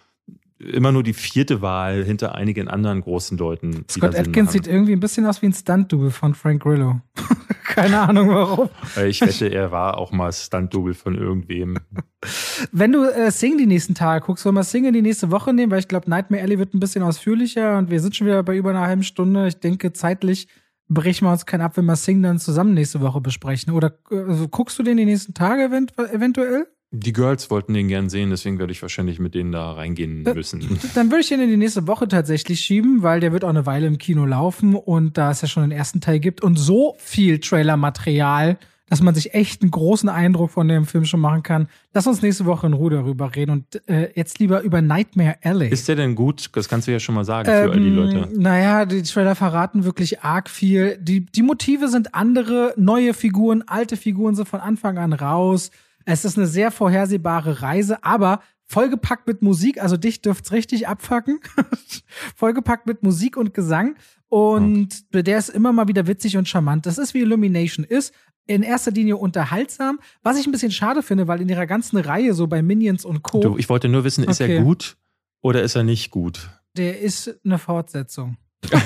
immer 0.58 0.92
nur 0.92 1.02
die 1.02 1.12
vierte 1.12 1.62
Wahl 1.62 2.04
hinter 2.04 2.34
einigen 2.34 2.68
anderen 2.68 3.00
großen 3.00 3.38
Leuten. 3.38 3.84
Scott 3.90 4.16
Atkins 4.16 4.52
sieht 4.52 4.66
irgendwie 4.66 4.92
ein 4.92 5.00
bisschen 5.00 5.26
aus 5.26 5.40
wie 5.42 5.46
ein 5.46 5.52
Stunt-Double 5.52 6.10
von 6.10 6.34
Frank 6.34 6.62
Grillo. 6.62 7.00
Keine 7.64 8.00
Ahnung 8.00 8.30
warum. 8.30 8.68
Ich 9.06 9.20
wette, 9.20 9.46
er 9.46 9.70
war 9.70 9.98
auch 9.98 10.10
mal 10.10 10.32
Stunt-Double 10.32 10.94
von 10.94 11.14
irgendwem. 11.14 11.78
Wenn 12.72 12.92
du 12.92 13.04
äh, 13.04 13.30
Sing 13.30 13.56
die 13.56 13.66
nächsten 13.66 13.94
Tage 13.94 14.24
guckst, 14.24 14.44
wollen 14.44 14.56
wir 14.56 14.64
Sing 14.64 14.84
in 14.84 14.94
die 14.94 15.02
nächste 15.02 15.30
Woche 15.30 15.52
nehmen, 15.52 15.70
weil 15.70 15.78
ich 15.78 15.88
glaube, 15.88 16.10
Nightmare 16.10 16.42
Alley 16.42 16.58
wird 16.58 16.74
ein 16.74 16.80
bisschen 16.80 17.04
ausführlicher 17.04 17.78
und 17.78 17.90
wir 17.90 18.00
sind 18.00 18.16
schon 18.16 18.26
wieder 18.26 18.42
bei 18.42 18.56
über 18.56 18.70
einer 18.70 18.80
halben 18.80 19.04
Stunde. 19.04 19.46
Ich 19.46 19.60
denke, 19.60 19.92
zeitlich 19.92 20.48
brechen 20.88 21.26
wir 21.26 21.32
uns 21.32 21.46
keinen 21.46 21.60
ab, 21.60 21.76
wenn 21.76 21.84
wir 21.84 21.96
Sing 21.96 22.22
dann 22.22 22.38
zusammen 22.38 22.74
nächste 22.74 23.00
Woche 23.00 23.20
besprechen. 23.20 23.72
Oder 23.72 23.98
also, 24.10 24.48
guckst 24.48 24.78
du 24.78 24.82
den 24.82 24.96
die 24.96 25.04
nächsten 25.04 25.34
Tage 25.34 25.62
event 25.64 25.96
eventuell? 25.98 26.66
Die 26.90 27.12
Girls 27.12 27.50
wollten 27.50 27.74
den 27.74 27.88
gern 27.88 28.08
sehen, 28.08 28.30
deswegen 28.30 28.58
werde 28.58 28.72
ich 28.72 28.80
wahrscheinlich 28.80 29.18
mit 29.18 29.34
denen 29.34 29.52
da 29.52 29.72
reingehen 29.72 30.22
müssen. 30.22 30.78
Dann 30.94 31.10
würde 31.10 31.20
ich 31.20 31.28
den 31.28 31.40
in 31.40 31.50
die 31.50 31.58
nächste 31.58 31.86
Woche 31.86 32.08
tatsächlich 32.08 32.60
schieben, 32.60 33.02
weil 33.02 33.20
der 33.20 33.32
wird 33.32 33.44
auch 33.44 33.50
eine 33.50 33.66
Weile 33.66 33.86
im 33.86 33.98
Kino 33.98 34.24
laufen 34.24 34.74
und 34.74 35.18
da 35.18 35.30
es 35.30 35.42
ja 35.42 35.48
schon 35.48 35.64
den 35.64 35.72
ersten 35.72 36.00
Teil 36.00 36.18
gibt 36.18 36.42
und 36.42 36.58
so 36.58 36.96
viel 36.98 37.40
Trailermaterial, 37.40 38.58
dass 38.88 39.02
man 39.02 39.14
sich 39.14 39.34
echt 39.34 39.60
einen 39.60 39.70
großen 39.70 40.08
Eindruck 40.08 40.50
von 40.50 40.66
dem 40.66 40.86
Film 40.86 41.04
schon 41.04 41.20
machen 41.20 41.42
kann. 41.42 41.68
Lass 41.92 42.06
uns 42.06 42.22
nächste 42.22 42.46
Woche 42.46 42.66
in 42.66 42.72
Ruhe 42.72 42.90
darüber 42.90 43.36
reden 43.36 43.50
und 43.50 43.86
äh, 43.86 44.10
jetzt 44.14 44.38
lieber 44.38 44.62
über 44.62 44.80
Nightmare 44.80 45.36
Alley. 45.42 45.68
Ist 45.68 45.88
der 45.88 45.96
denn 45.96 46.14
gut? 46.14 46.48
Das 46.54 46.70
kannst 46.70 46.88
du 46.88 46.92
ja 46.92 47.00
schon 47.00 47.14
mal 47.14 47.24
sagen 47.24 47.50
ähm, 47.50 47.64
für 47.64 47.72
all 47.72 47.80
die 47.80 47.90
Leute. 47.90 48.28
Naja, 48.34 48.86
die 48.86 49.02
Trailer 49.02 49.34
verraten 49.34 49.84
wirklich 49.84 50.22
arg 50.22 50.48
viel. 50.48 50.96
Die, 51.02 51.26
die 51.26 51.42
Motive 51.42 51.88
sind 51.88 52.14
andere, 52.14 52.72
neue 52.78 53.12
Figuren, 53.12 53.62
alte 53.66 53.98
Figuren 53.98 54.34
sind 54.34 54.48
von 54.48 54.60
Anfang 54.60 54.96
an 54.96 55.12
raus. 55.12 55.70
Es 56.10 56.24
ist 56.24 56.38
eine 56.38 56.46
sehr 56.46 56.70
vorhersehbare 56.70 57.60
Reise, 57.60 58.02
aber 58.02 58.40
vollgepackt 58.64 59.26
mit 59.26 59.42
Musik. 59.42 59.82
Also 59.82 59.98
dich 59.98 60.22
dürft's 60.22 60.52
richtig 60.52 60.88
abfacken. 60.88 61.40
vollgepackt 62.34 62.86
mit 62.86 63.02
Musik 63.02 63.36
und 63.36 63.52
Gesang. 63.52 63.94
Und 64.28 65.04
okay. 65.12 65.22
der 65.22 65.36
ist 65.36 65.50
immer 65.50 65.70
mal 65.70 65.86
wieder 65.86 66.06
witzig 66.06 66.38
und 66.38 66.48
charmant. 66.48 66.86
Das 66.86 66.96
ist 66.96 67.12
wie 67.12 67.20
Illumination 67.20 67.84
ist. 67.84 68.14
In 68.46 68.62
erster 68.62 68.90
Linie 68.90 69.18
unterhaltsam. 69.18 70.00
Was 70.22 70.38
ich 70.38 70.46
ein 70.46 70.52
bisschen 70.52 70.72
schade 70.72 71.02
finde, 71.02 71.28
weil 71.28 71.42
in 71.42 71.48
ihrer 71.50 71.66
ganzen 71.66 71.98
Reihe, 71.98 72.32
so 72.32 72.46
bei 72.46 72.62
Minions 72.62 73.04
und 73.04 73.22
Co. 73.22 73.40
Du, 73.40 73.58
ich 73.58 73.68
wollte 73.68 73.90
nur 73.90 74.04
wissen, 74.04 74.24
ist 74.24 74.40
okay. 74.40 74.56
er 74.56 74.62
gut 74.62 74.96
oder 75.42 75.62
ist 75.62 75.74
er 75.74 75.82
nicht 75.82 76.10
gut? 76.10 76.48
Der 76.74 77.00
ist 77.00 77.38
eine 77.44 77.58
Fortsetzung. 77.58 78.38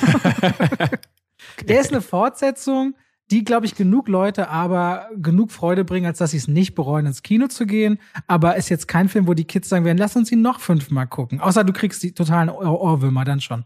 Der 1.68 1.80
ist 1.80 1.92
eine 1.92 2.00
Fortsetzung 2.02 2.94
die, 3.32 3.44
glaube 3.44 3.64
ich, 3.64 3.74
genug 3.74 4.08
Leute 4.08 4.50
aber 4.50 5.08
genug 5.16 5.50
Freude 5.50 5.84
bringen, 5.84 6.06
als 6.06 6.18
dass 6.18 6.32
sie 6.32 6.36
es 6.36 6.48
nicht 6.48 6.74
bereuen, 6.74 7.06
ins 7.06 7.22
Kino 7.22 7.48
zu 7.48 7.64
gehen. 7.66 7.98
Aber 8.26 8.56
ist 8.56 8.68
jetzt 8.68 8.86
kein 8.86 9.08
Film, 9.08 9.26
wo 9.26 9.32
die 9.32 9.44
Kids 9.44 9.70
sagen 9.70 9.86
werden, 9.86 9.96
lass 9.96 10.14
uns 10.16 10.30
ihn 10.30 10.42
noch 10.42 10.60
fünfmal 10.60 11.06
gucken. 11.06 11.40
Außer 11.40 11.64
du 11.64 11.72
kriegst 11.72 12.02
die 12.02 12.12
totalen 12.12 12.50
Ohr 12.50 12.80
Ohrwürmer 12.80 13.24
dann 13.24 13.40
schon. 13.40 13.64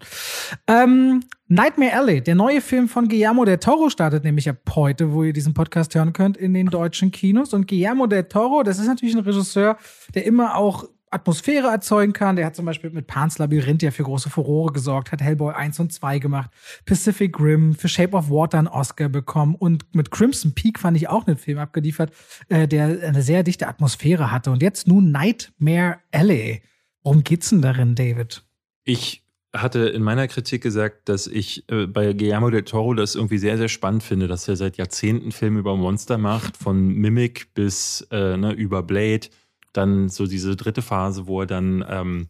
Ähm, 0.68 1.24
Nightmare 1.48 1.94
Alley, 1.94 2.22
der 2.22 2.36
neue 2.36 2.60
Film 2.60 2.88
von 2.88 3.08
Guillermo 3.08 3.44
del 3.44 3.58
Toro 3.58 3.90
startet 3.90 4.22
nämlich 4.22 4.48
ab 4.48 4.58
heute, 4.74 5.12
wo 5.12 5.24
ihr 5.24 5.32
diesen 5.32 5.52
Podcast 5.52 5.94
hören 5.94 6.12
könnt, 6.12 6.36
in 6.36 6.54
den 6.54 6.66
deutschen 6.66 7.10
Kinos. 7.10 7.52
Und 7.52 7.66
Guillermo 7.66 8.06
del 8.06 8.24
Toro, 8.24 8.62
das 8.62 8.78
ist 8.78 8.86
natürlich 8.86 9.16
ein 9.16 9.24
Regisseur, 9.24 9.76
der 10.14 10.26
immer 10.26 10.54
auch 10.56 10.84
Atmosphäre 11.16 11.68
erzeugen 11.68 12.12
kann. 12.12 12.36
Der 12.36 12.46
hat 12.46 12.56
zum 12.56 12.64
Beispiel 12.64 12.90
mit 12.90 13.06
Pan's 13.06 13.38
Labyrinth 13.38 13.82
ja 13.82 13.90
für 13.90 14.04
große 14.04 14.30
Furore 14.30 14.72
gesorgt, 14.72 15.12
hat 15.12 15.20
Hellboy 15.20 15.52
1 15.54 15.80
und 15.80 15.92
2 15.92 16.18
gemacht, 16.18 16.50
Pacific 16.84 17.38
Rim, 17.40 17.74
für 17.74 17.88
Shape 17.88 18.16
of 18.16 18.30
Water 18.30 18.58
einen 18.58 18.68
Oscar 18.68 19.08
bekommen 19.08 19.54
und 19.54 19.84
mit 19.94 20.10
Crimson 20.10 20.54
Peak 20.54 20.78
fand 20.78 20.96
ich 20.96 21.08
auch 21.08 21.26
einen 21.26 21.36
Film 21.36 21.58
abgeliefert, 21.58 22.12
äh, 22.48 22.68
der 22.68 22.84
eine 22.84 23.22
sehr 23.22 23.42
dichte 23.42 23.66
Atmosphäre 23.66 24.30
hatte. 24.30 24.50
Und 24.50 24.62
jetzt 24.62 24.86
nun 24.86 25.10
Nightmare 25.10 25.98
Alley. 26.12 26.62
Worum 27.02 27.24
geht's 27.24 27.50
denn 27.50 27.62
darin, 27.62 27.94
David? 27.94 28.42
Ich 28.84 29.22
hatte 29.54 29.88
in 29.88 30.02
meiner 30.02 30.28
Kritik 30.28 30.62
gesagt, 30.62 31.08
dass 31.08 31.26
ich 31.26 31.64
äh, 31.70 31.86
bei 31.86 32.12
Guillermo 32.12 32.50
del 32.50 32.62
Toro 32.62 32.94
das 32.94 33.14
irgendwie 33.14 33.38
sehr, 33.38 33.56
sehr 33.58 33.68
spannend 33.68 34.02
finde, 34.02 34.28
dass 34.28 34.48
er 34.48 34.56
seit 34.56 34.76
Jahrzehnten 34.76 35.32
Filme 35.32 35.60
über 35.60 35.76
Monster 35.76 36.18
macht, 36.18 36.56
von 36.56 36.88
Mimic 36.88 37.54
bis 37.54 38.06
äh, 38.10 38.36
ne, 38.36 38.52
über 38.52 38.82
Blade 38.82 39.28
dann 39.76 40.08
so 40.08 40.26
diese 40.26 40.56
dritte 40.56 40.82
Phase, 40.82 41.26
wo 41.26 41.40
er 41.40 41.46
dann 41.46 41.84
ähm, 41.88 42.28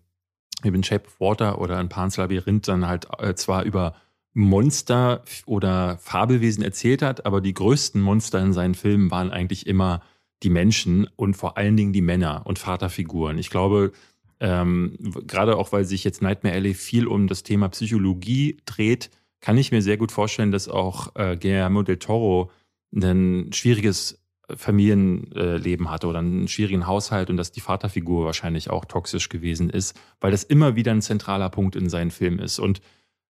in 0.62 0.82
Shape 0.82 1.06
of 1.06 1.20
Water 1.20 1.60
oder 1.60 1.80
in 1.80 1.88
Pan's 1.88 2.16
Labyrinth 2.16 2.68
dann 2.68 2.86
halt 2.86 3.06
äh, 3.18 3.34
zwar 3.34 3.64
über 3.64 3.94
Monster 4.32 5.22
oder 5.46 5.96
Fabelwesen 5.98 6.62
erzählt 6.62 7.02
hat, 7.02 7.24
aber 7.24 7.40
die 7.40 7.54
größten 7.54 8.00
Monster 8.00 8.40
in 8.40 8.52
seinen 8.52 8.74
Filmen 8.74 9.10
waren 9.10 9.30
eigentlich 9.30 9.66
immer 9.66 10.02
die 10.42 10.50
Menschen 10.50 11.08
und 11.16 11.34
vor 11.34 11.56
allen 11.56 11.76
Dingen 11.76 11.94
die 11.94 12.02
Männer 12.02 12.42
und 12.44 12.58
Vaterfiguren. 12.58 13.38
Ich 13.38 13.48
glaube, 13.48 13.92
ähm, 14.40 14.96
gerade 15.26 15.56
auch 15.56 15.72
weil 15.72 15.84
sich 15.84 16.04
jetzt 16.04 16.20
Nightmare 16.20 16.54
Alley 16.54 16.74
viel 16.74 17.06
um 17.06 17.26
das 17.26 17.42
Thema 17.42 17.68
Psychologie 17.70 18.58
dreht, 18.66 19.10
kann 19.40 19.56
ich 19.56 19.72
mir 19.72 19.80
sehr 19.80 19.96
gut 19.96 20.12
vorstellen, 20.12 20.50
dass 20.50 20.68
auch 20.68 21.14
äh, 21.14 21.36
Guillermo 21.36 21.82
del 21.82 21.98
Toro 21.98 22.50
ein 22.94 23.52
schwieriges 23.52 24.18
Familienleben 24.54 25.90
hatte 25.90 26.06
oder 26.06 26.20
einen 26.20 26.48
schwierigen 26.48 26.86
Haushalt 26.86 27.30
und 27.30 27.36
dass 27.36 27.52
die 27.52 27.60
Vaterfigur 27.60 28.26
wahrscheinlich 28.26 28.70
auch 28.70 28.84
toxisch 28.84 29.28
gewesen 29.28 29.70
ist, 29.70 29.98
weil 30.20 30.30
das 30.30 30.44
immer 30.44 30.76
wieder 30.76 30.92
ein 30.92 31.02
zentraler 31.02 31.50
Punkt 31.50 31.76
in 31.76 31.88
seinen 31.88 32.10
Filmen 32.10 32.38
ist. 32.38 32.58
Und 32.58 32.80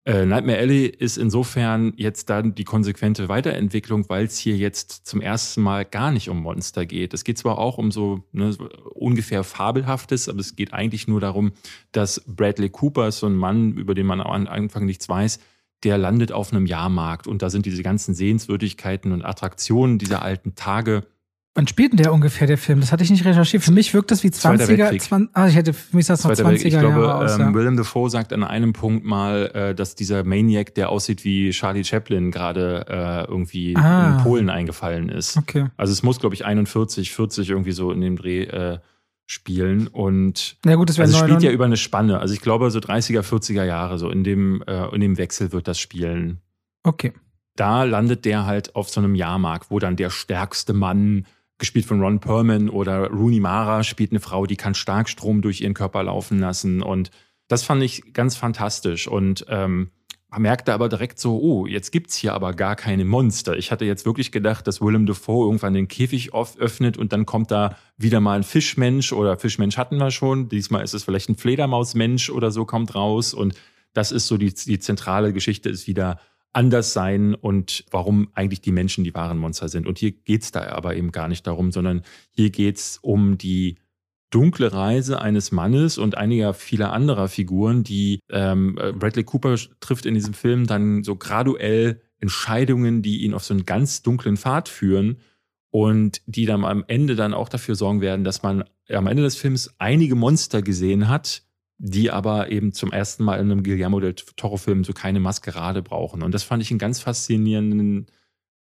äh, 0.06 0.26
Nightmare 0.26 0.58
Alley 0.58 0.84
ist 0.86 1.16
insofern 1.16 1.94
jetzt 1.96 2.28
dann 2.28 2.54
die 2.54 2.64
konsequente 2.64 3.30
Weiterentwicklung, 3.30 4.06
weil 4.10 4.26
es 4.26 4.36
hier 4.36 4.56
jetzt 4.56 5.06
zum 5.06 5.22
ersten 5.22 5.62
Mal 5.62 5.86
gar 5.86 6.10
nicht 6.10 6.28
um 6.28 6.42
Monster 6.42 6.84
geht. 6.84 7.14
Es 7.14 7.24
geht 7.24 7.38
zwar 7.38 7.56
auch 7.56 7.78
um 7.78 7.90
so 7.90 8.22
ne, 8.32 8.54
ungefähr 8.92 9.44
Fabelhaftes, 9.44 10.28
aber 10.28 10.40
es 10.40 10.56
geht 10.56 10.74
eigentlich 10.74 11.08
nur 11.08 11.20
darum, 11.20 11.52
dass 11.92 12.22
Bradley 12.26 12.68
Cooper, 12.68 13.10
so 13.12 13.26
ein 13.26 13.34
Mann, 13.34 13.72
über 13.72 13.94
den 13.94 14.06
man 14.06 14.20
am 14.20 14.46
Anfang 14.46 14.84
nichts 14.84 15.08
weiß, 15.08 15.38
der 15.82 15.98
landet 15.98 16.32
auf 16.32 16.52
einem 16.52 16.66
Jahrmarkt 16.66 17.26
und 17.26 17.42
da 17.42 17.50
sind 17.50 17.66
diese 17.66 17.82
ganzen 17.82 18.14
Sehenswürdigkeiten 18.14 19.12
und 19.12 19.22
Attraktionen 19.24 19.98
dieser 19.98 20.22
alten 20.22 20.54
Tage. 20.54 21.04
Wann 21.56 21.68
spielt 21.68 21.92
denn 21.92 21.98
der 21.98 22.12
ungefähr, 22.12 22.48
der 22.48 22.58
Film? 22.58 22.80
Das 22.80 22.90
hatte 22.90 23.04
ich 23.04 23.10
nicht 23.10 23.24
recherchiert. 23.24 23.62
Für 23.62 23.70
mich 23.70 23.94
wirkt 23.94 24.10
das 24.10 24.24
wie 24.24 24.28
20er. 24.28 24.98
20, 24.98 25.28
ah, 25.34 25.46
ich 25.46 25.54
hätte, 25.54 25.72
für 25.72 25.96
mich 25.96 26.06
das 26.06 26.24
noch 26.24 26.32
20er 26.32 26.52
Ich 26.54 26.70
glaube, 26.70 27.02
Jahre 27.02 27.14
aus, 27.14 27.34
ähm, 27.36 27.40
ja. 27.40 27.54
Willem 27.54 27.76
Dafoe 27.76 28.10
sagt 28.10 28.32
an 28.32 28.42
einem 28.42 28.72
Punkt 28.72 29.04
mal, 29.04 29.52
äh, 29.54 29.74
dass 29.74 29.94
dieser 29.94 30.24
Maniac, 30.24 30.74
der 30.74 30.88
aussieht 30.88 31.24
wie 31.24 31.50
Charlie 31.50 31.84
Chaplin, 31.84 32.32
gerade 32.32 32.86
äh, 32.88 33.30
irgendwie 33.30 33.76
Ah. 33.76 34.16
in 34.16 34.24
Polen 34.24 34.50
eingefallen 34.50 35.08
ist. 35.08 35.36
Okay. 35.36 35.66
Also 35.76 35.92
es 35.92 36.02
muss, 36.02 36.18
glaube 36.18 36.34
ich, 36.34 36.44
41, 36.44 37.12
40 37.12 37.50
irgendwie 37.50 37.72
so 37.72 37.92
in 37.92 38.00
dem 38.00 38.16
Dreh 38.16 38.42
äh, 38.42 38.78
spielen. 39.26 39.88
Und 39.88 40.56
Na 40.64 40.74
gut, 40.74 40.88
das 40.88 40.98
also 40.98 41.12
es 41.12 41.18
spielt 41.18 41.42
ja 41.42 41.50
99 41.50 41.54
über 41.54 41.64
eine 41.64 41.76
Spanne. 41.76 42.20
Also 42.20 42.34
ich 42.34 42.40
glaube, 42.40 42.70
so 42.70 42.78
30er, 42.78 43.22
40er 43.22 43.64
Jahre, 43.64 43.98
so 43.98 44.10
in 44.10 44.24
dem, 44.24 44.62
äh, 44.66 44.94
in 44.94 45.00
dem 45.00 45.18
Wechsel 45.18 45.52
wird 45.52 45.68
das 45.68 45.78
spielen. 45.78 46.40
Okay. 46.82 47.12
Da 47.56 47.84
landet 47.84 48.24
der 48.24 48.46
halt 48.46 48.74
auf 48.76 48.90
so 48.90 49.00
einem 49.00 49.14
Jahrmarkt, 49.14 49.70
wo 49.70 49.78
dann 49.78 49.96
der 49.96 50.10
stärkste 50.10 50.72
Mann, 50.72 51.26
gespielt 51.58 51.86
von 51.86 52.02
Ron 52.02 52.18
Perlman 52.18 52.68
oder 52.68 53.08
Rooney 53.10 53.40
Mara, 53.40 53.84
spielt 53.84 54.10
eine 54.10 54.20
Frau, 54.20 54.44
die 54.44 54.56
kann 54.56 54.74
Starkstrom 54.74 55.40
durch 55.40 55.60
ihren 55.60 55.74
Körper 55.74 56.02
laufen 56.02 56.40
lassen. 56.40 56.82
Und 56.82 57.10
das 57.48 57.62
fand 57.62 57.82
ich 57.82 58.12
ganz 58.12 58.36
fantastisch. 58.36 59.06
Und 59.06 59.46
ähm, 59.48 59.90
merkte 60.38 60.72
aber 60.72 60.88
direkt 60.88 61.18
so, 61.18 61.38
oh, 61.38 61.66
jetzt 61.66 61.90
gibt's 61.90 62.16
hier 62.16 62.34
aber 62.34 62.52
gar 62.54 62.76
keine 62.76 63.04
Monster. 63.04 63.56
Ich 63.56 63.70
hatte 63.70 63.84
jetzt 63.84 64.06
wirklich 64.06 64.32
gedacht, 64.32 64.66
dass 64.66 64.80
Willem 64.80 65.06
Dafoe 65.06 65.46
irgendwann 65.46 65.74
den 65.74 65.88
Käfig 65.88 66.32
öffnet 66.34 66.96
und 66.96 67.12
dann 67.12 67.26
kommt 67.26 67.50
da 67.50 67.76
wieder 67.96 68.20
mal 68.20 68.36
ein 68.36 68.42
Fischmensch 68.42 69.12
oder 69.12 69.36
Fischmensch 69.36 69.76
hatten 69.76 69.98
wir 69.98 70.10
schon. 70.10 70.48
Diesmal 70.48 70.82
ist 70.82 70.94
es 70.94 71.04
vielleicht 71.04 71.28
ein 71.28 71.36
Fledermausmensch 71.36 72.30
oder 72.30 72.50
so 72.50 72.64
kommt 72.64 72.94
raus. 72.94 73.34
Und 73.34 73.54
das 73.92 74.12
ist 74.12 74.26
so 74.26 74.36
die, 74.36 74.52
die 74.52 74.78
zentrale 74.78 75.32
Geschichte 75.32 75.68
ist 75.68 75.86
wieder 75.86 76.18
anders 76.52 76.92
sein 76.92 77.34
und 77.34 77.84
warum 77.90 78.28
eigentlich 78.34 78.60
die 78.60 78.72
Menschen 78.72 79.04
die 79.04 79.14
wahren 79.14 79.38
Monster 79.38 79.68
sind. 79.68 79.86
Und 79.86 79.98
hier 79.98 80.12
geht's 80.12 80.52
da 80.52 80.68
aber 80.68 80.96
eben 80.96 81.12
gar 81.12 81.28
nicht 81.28 81.46
darum, 81.46 81.72
sondern 81.72 82.02
hier 82.30 82.50
geht's 82.50 82.98
um 83.02 83.38
die 83.38 83.76
dunkle 84.34 84.72
Reise 84.72 85.20
eines 85.20 85.52
Mannes 85.52 85.96
und 85.96 86.16
einiger 86.16 86.54
vieler 86.54 86.92
anderer 86.92 87.28
Figuren, 87.28 87.84
die 87.84 88.18
ähm, 88.30 88.76
äh, 88.80 88.92
Bradley 88.92 89.22
Cooper 89.22 89.56
trifft 89.78 90.06
in 90.06 90.14
diesem 90.14 90.34
Film 90.34 90.66
dann 90.66 91.04
so 91.04 91.14
graduell 91.14 92.00
Entscheidungen, 92.18 93.02
die 93.02 93.22
ihn 93.22 93.32
auf 93.32 93.44
so 93.44 93.54
einen 93.54 93.64
ganz 93.64 94.02
dunklen 94.02 94.36
Pfad 94.36 94.68
führen 94.68 95.18
und 95.70 96.20
die 96.26 96.46
dann 96.46 96.64
am 96.64 96.84
Ende 96.88 97.14
dann 97.14 97.32
auch 97.32 97.48
dafür 97.48 97.76
sorgen 97.76 98.00
werden, 98.00 98.24
dass 98.24 98.42
man 98.42 98.64
am 98.88 99.06
Ende 99.06 99.22
des 99.22 99.36
Films 99.36 99.74
einige 99.78 100.16
Monster 100.16 100.62
gesehen 100.62 101.08
hat, 101.08 101.42
die 101.78 102.10
aber 102.10 102.50
eben 102.50 102.72
zum 102.72 102.90
ersten 102.92 103.24
Mal 103.24 103.36
in 103.36 103.50
einem 103.50 103.62
Guillermo 103.62 104.00
del 104.00 104.14
Toro-Film 104.14 104.82
so 104.82 104.92
keine 104.92 105.20
Maskerade 105.20 105.82
brauchen. 105.82 106.22
Und 106.22 106.32
das 106.32 106.42
fand 106.42 106.62
ich 106.62 106.70
einen 106.70 106.78
ganz 106.78 107.00
faszinierenden 107.00 108.06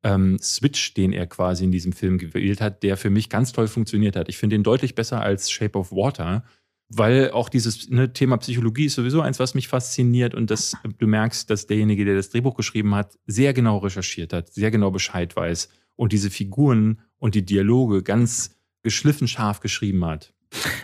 ähm, 0.02 0.38
Switch, 0.40 0.94
den 0.94 1.12
er 1.12 1.26
quasi 1.26 1.64
in 1.64 1.72
diesem 1.72 1.92
Film 1.92 2.18
gewählt 2.18 2.60
hat, 2.60 2.82
der 2.82 2.96
für 2.96 3.10
mich 3.10 3.28
ganz 3.28 3.52
toll 3.52 3.68
funktioniert 3.68 4.16
hat. 4.16 4.28
Ich 4.28 4.38
finde 4.38 4.56
ihn 4.56 4.62
deutlich 4.62 4.94
besser 4.94 5.20
als 5.20 5.50
Shape 5.50 5.78
of 5.78 5.92
Water, 5.92 6.44
weil 6.88 7.30
auch 7.30 7.48
dieses 7.48 7.88
ne, 7.88 8.12
Thema 8.12 8.36
Psychologie 8.38 8.86
ist 8.86 8.94
sowieso 8.94 9.20
eins, 9.20 9.38
was 9.38 9.54
mich 9.54 9.68
fasziniert 9.68 10.34
und 10.34 10.50
das, 10.50 10.76
du 10.98 11.06
merkst, 11.06 11.48
dass 11.48 11.66
derjenige, 11.66 12.04
der 12.04 12.16
das 12.16 12.30
Drehbuch 12.30 12.56
geschrieben 12.56 12.94
hat, 12.94 13.18
sehr 13.26 13.52
genau 13.52 13.78
recherchiert 13.78 14.32
hat, 14.32 14.52
sehr 14.52 14.70
genau 14.70 14.90
Bescheid 14.90 15.36
weiß 15.36 15.68
und 15.96 16.12
diese 16.12 16.30
Figuren 16.30 17.00
und 17.18 17.34
die 17.34 17.44
Dialoge 17.44 18.02
ganz 18.02 18.56
geschliffen 18.82 19.28
scharf 19.28 19.60
geschrieben 19.60 20.04
hat. 20.04 20.32